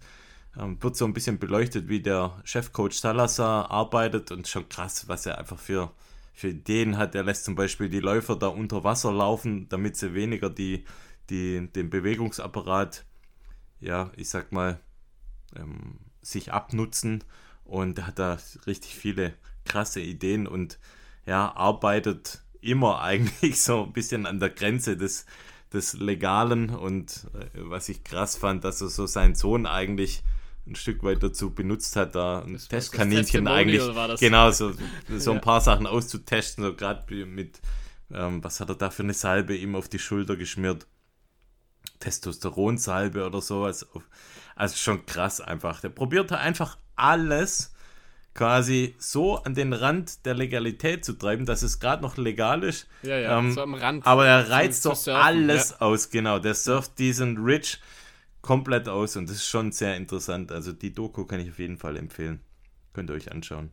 Ähm, 0.59 0.81
wird 0.81 0.97
so 0.97 1.05
ein 1.05 1.13
bisschen 1.13 1.39
beleuchtet, 1.39 1.87
wie 1.87 2.01
der 2.01 2.41
Chefcoach 2.43 2.93
Salazar 2.93 3.71
arbeitet 3.71 4.31
und 4.31 4.47
schon 4.47 4.67
krass, 4.67 5.07
was 5.07 5.25
er 5.25 5.37
einfach 5.37 5.57
für, 5.57 5.91
für 6.33 6.49
Ideen 6.49 6.97
hat. 6.97 7.15
Er 7.15 7.23
lässt 7.23 7.45
zum 7.45 7.55
Beispiel 7.55 7.87
die 7.87 8.01
Läufer 8.01 8.35
da 8.35 8.47
unter 8.47 8.83
Wasser 8.83 9.11
laufen, 9.11 9.69
damit 9.69 9.95
sie 9.95 10.13
weniger 10.13 10.49
die 10.49 10.83
die, 11.29 11.67
den 11.71 11.89
Bewegungsapparat, 11.89 13.05
ja, 13.79 14.11
ich 14.15 14.29
sag 14.29 14.51
mal, 14.51 14.79
ähm, 15.55 15.99
sich 16.21 16.51
abnutzen. 16.51 17.23
Und 17.65 18.05
hat 18.05 18.19
da 18.19 18.37
richtig 18.67 18.95
viele 18.95 19.33
krasse 19.63 20.01
Ideen 20.01 20.47
und 20.47 20.79
ja, 21.25 21.55
arbeitet 21.55 22.43
immer 22.61 23.01
eigentlich 23.01 23.61
so 23.61 23.83
ein 23.83 23.93
bisschen 23.93 24.25
an 24.25 24.39
der 24.39 24.49
Grenze 24.49 24.97
des, 24.97 25.25
des 25.71 25.93
Legalen. 25.93 26.69
Und 26.69 27.27
äh, 27.33 27.47
was 27.55 27.89
ich 27.89 28.03
krass 28.03 28.35
fand, 28.35 28.63
dass 28.63 28.81
er 28.81 28.89
so 28.89 29.05
seinen 29.05 29.35
Sohn 29.35 29.65
eigentlich 29.65 30.23
ein 30.65 30.75
Stück 30.75 31.03
weit 31.03 31.21
dazu 31.21 31.53
benutzt 31.53 31.95
hat, 31.95 32.15
da 32.15 32.41
ein 32.41 32.53
das 32.53 32.69
Testkaninchen 32.69 33.47
eigentlich, 33.47 33.81
genau, 34.19 34.49
so, 34.51 34.71
so 35.17 35.31
ein 35.33 35.41
paar 35.41 35.59
Sachen 35.59 35.85
auszutesten, 35.85 36.63
so 36.63 36.73
gerade 36.73 37.25
mit, 37.25 37.59
ähm, 38.09 38.41
was 38.41 38.61
hat 38.61 38.69
er 38.69 38.75
da 38.75 38.89
für 38.89 39.03
eine 39.03 39.13
Salbe 39.13 39.57
ihm 39.57 39.75
auf 39.75 39.89
die 39.89 39.99
Schulter 39.99 40.37
geschmiert 40.37 40.87
Testosteronsalbe 41.99 43.25
oder 43.25 43.41
sowas. 43.41 43.87
Also 44.55 44.75
schon 44.75 45.05
krass 45.05 45.41
einfach. 45.41 45.81
Der 45.81 45.89
probiert 45.89 46.31
da 46.31 46.35
einfach 46.35 46.77
alles 46.95 47.73
quasi 48.33 48.95
so 48.97 49.37
an 49.37 49.53
den 49.53 49.73
Rand 49.73 50.25
der 50.25 50.33
Legalität 50.33 51.05
zu 51.05 51.13
treiben, 51.13 51.45
dass 51.45 51.61
es 51.61 51.79
gerade 51.79 52.01
noch 52.01 52.17
legal 52.17 52.63
ist. 52.63 52.87
Ja, 53.03 53.17
ja, 53.17 53.39
ähm, 53.39 53.51
so 53.51 53.61
am 53.61 53.75
Rand. 53.75 54.05
Aber 54.05 54.25
er 54.25 54.49
reizt 54.49 54.85
doch 54.85 55.07
alles 55.07 55.71
ja. 55.71 55.81
aus, 55.81 56.09
genau. 56.09 56.39
Der 56.39 56.55
surft 56.55 56.97
diesen 56.99 57.37
Rich 57.37 57.79
komplett 58.41 58.89
aus 58.89 59.15
und 59.15 59.29
das 59.29 59.37
ist 59.37 59.47
schon 59.47 59.71
sehr 59.71 59.95
interessant. 59.95 60.51
Also 60.51 60.73
die 60.73 60.93
Doku 60.93 61.25
kann 61.25 61.39
ich 61.39 61.49
auf 61.49 61.59
jeden 61.59 61.77
Fall 61.77 61.95
empfehlen. 61.97 62.41
Könnt 62.93 63.09
ihr 63.09 63.15
euch 63.15 63.31
anschauen. 63.31 63.71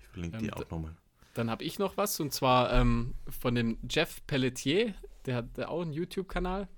Ich 0.00 0.06
verlinke 0.08 0.38
ähm, 0.38 0.42
die 0.44 0.52
auch 0.52 0.70
nochmal. 0.70 0.96
Dann 1.34 1.50
habe 1.50 1.62
ich 1.62 1.78
noch 1.78 1.96
was 1.96 2.18
und 2.20 2.32
zwar 2.32 2.72
ähm, 2.72 3.14
von 3.28 3.54
dem 3.54 3.78
Jeff 3.88 4.26
Pelletier, 4.26 4.94
der 5.26 5.36
hat 5.36 5.60
auch 5.60 5.82
einen 5.82 5.92
YouTube-Kanal. 5.92 6.68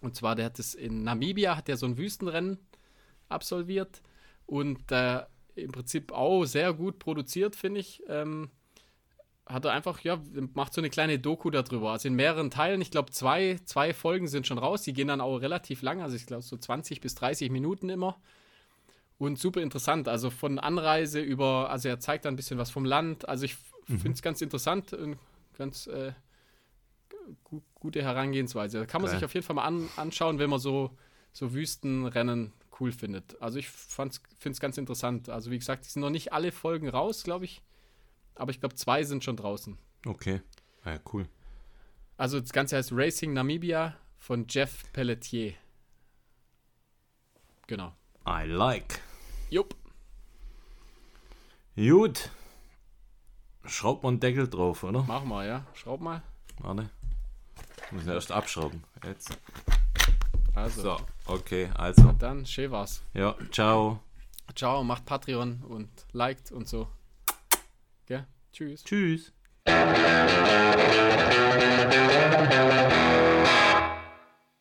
Und 0.00 0.16
zwar, 0.16 0.34
der 0.34 0.46
hat 0.46 0.58
es 0.58 0.74
in 0.74 1.02
Namibia, 1.04 1.56
hat 1.56 1.68
er 1.68 1.76
so 1.76 1.86
ein 1.86 1.96
Wüstenrennen 1.96 2.58
absolviert 3.28 4.02
und 4.46 4.90
äh, 4.92 5.22
im 5.54 5.72
Prinzip 5.72 6.12
auch 6.12 6.44
sehr 6.44 6.72
gut 6.72 6.98
produziert, 6.98 7.56
finde 7.56 7.80
ich. 7.80 8.02
Ähm, 8.08 8.50
hat 9.46 9.64
er 9.66 9.72
einfach, 9.72 10.00
ja, 10.00 10.20
macht 10.54 10.72
so 10.72 10.80
eine 10.80 10.90
kleine 10.90 11.18
Doku 11.18 11.50
darüber. 11.50 11.92
Also 11.92 12.08
in 12.08 12.14
mehreren 12.14 12.50
Teilen. 12.50 12.80
Ich 12.80 12.90
glaube, 12.90 13.12
zwei, 13.12 13.58
zwei 13.66 13.92
Folgen 13.92 14.26
sind 14.26 14.46
schon 14.46 14.58
raus. 14.58 14.82
Die 14.82 14.94
gehen 14.94 15.08
dann 15.08 15.20
auch 15.20 15.36
relativ 15.36 15.82
lang. 15.82 16.00
Also 16.00 16.16
ich 16.16 16.26
glaube, 16.26 16.42
so 16.42 16.56
20 16.56 17.00
bis 17.00 17.14
30 17.14 17.50
Minuten 17.50 17.90
immer. 17.90 18.16
Und 19.18 19.38
super 19.38 19.60
interessant. 19.60 20.08
Also 20.08 20.30
von 20.30 20.58
Anreise 20.58 21.20
über, 21.20 21.70
also 21.70 21.88
er 21.88 22.00
zeigt 22.00 22.24
dann 22.24 22.34
ein 22.34 22.36
bisschen 22.36 22.58
was 22.58 22.70
vom 22.70 22.86
Land. 22.86 23.28
Also 23.28 23.44
ich 23.44 23.56
mhm. 23.86 23.98
finde 23.98 24.12
es 24.12 24.22
ganz 24.22 24.40
interessant 24.40 24.94
und 24.94 25.18
ganz 25.58 25.86
äh, 25.88 26.12
gu 27.44 27.62
gute 27.74 28.02
Herangehensweise. 28.02 28.78
Da 28.78 28.86
kann 28.86 29.02
man 29.02 29.10
Geil. 29.10 29.18
sich 29.18 29.24
auf 29.24 29.34
jeden 29.34 29.44
Fall 29.44 29.56
mal 29.56 29.64
an 29.64 29.88
anschauen, 29.96 30.38
wenn 30.38 30.50
man 30.50 30.58
so, 30.58 30.96
so 31.32 31.52
Wüstenrennen 31.52 32.52
cool 32.80 32.92
findet. 32.92 33.40
Also 33.40 33.58
ich 33.58 33.68
finde 33.68 34.18
es 34.44 34.60
ganz 34.60 34.78
interessant. 34.78 35.28
Also 35.28 35.50
wie 35.50 35.58
gesagt, 35.58 35.84
es 35.84 35.92
sind 35.92 36.02
noch 36.02 36.10
nicht 36.10 36.32
alle 36.32 36.52
Folgen 36.52 36.88
raus, 36.88 37.22
glaube 37.22 37.44
ich. 37.44 37.62
Aber 38.34 38.50
ich 38.50 38.60
glaube, 38.60 38.74
zwei 38.74 39.04
sind 39.04 39.22
schon 39.22 39.36
draußen. 39.36 39.78
Okay. 40.06 40.40
Ja, 40.84 40.98
cool. 41.12 41.28
Also 42.16 42.40
das 42.40 42.52
Ganze 42.52 42.76
heißt 42.76 42.90
Racing 42.92 43.32
Namibia 43.32 43.96
von 44.18 44.46
Jeff 44.48 44.84
Pelletier. 44.92 45.54
Genau. 47.66 47.94
I 48.26 48.44
like. 48.46 49.00
Jupp. 49.50 49.74
Gut. 51.76 52.30
Schraub 53.66 54.02
mal 54.02 54.10
einen 54.10 54.20
Deckel 54.20 54.48
drauf, 54.48 54.84
oder? 54.84 55.04
Mach 55.06 55.24
mal, 55.24 55.46
ja. 55.46 55.66
Schraub 55.74 56.00
mal. 56.00 56.22
Warte. 56.58 56.90
Müssen 57.90 58.10
erst 58.10 58.32
abschrauben. 58.32 58.82
Jetzt. 59.04 59.38
Also. 60.54 60.82
So, 60.82 60.96
okay, 61.26 61.70
also. 61.74 62.02
Na 62.02 62.12
dann, 62.12 62.46
schön 62.46 62.70
war's. 62.70 63.02
Ja, 63.12 63.34
ciao. 63.50 64.00
Ciao, 64.54 64.84
macht 64.84 65.04
Patreon 65.04 65.62
und 65.68 65.88
liked 66.12 66.52
und 66.52 66.68
so. 66.68 66.88
Gell? 68.06 68.26
Tschüss. 68.52 68.84
Tschüss. 68.84 69.32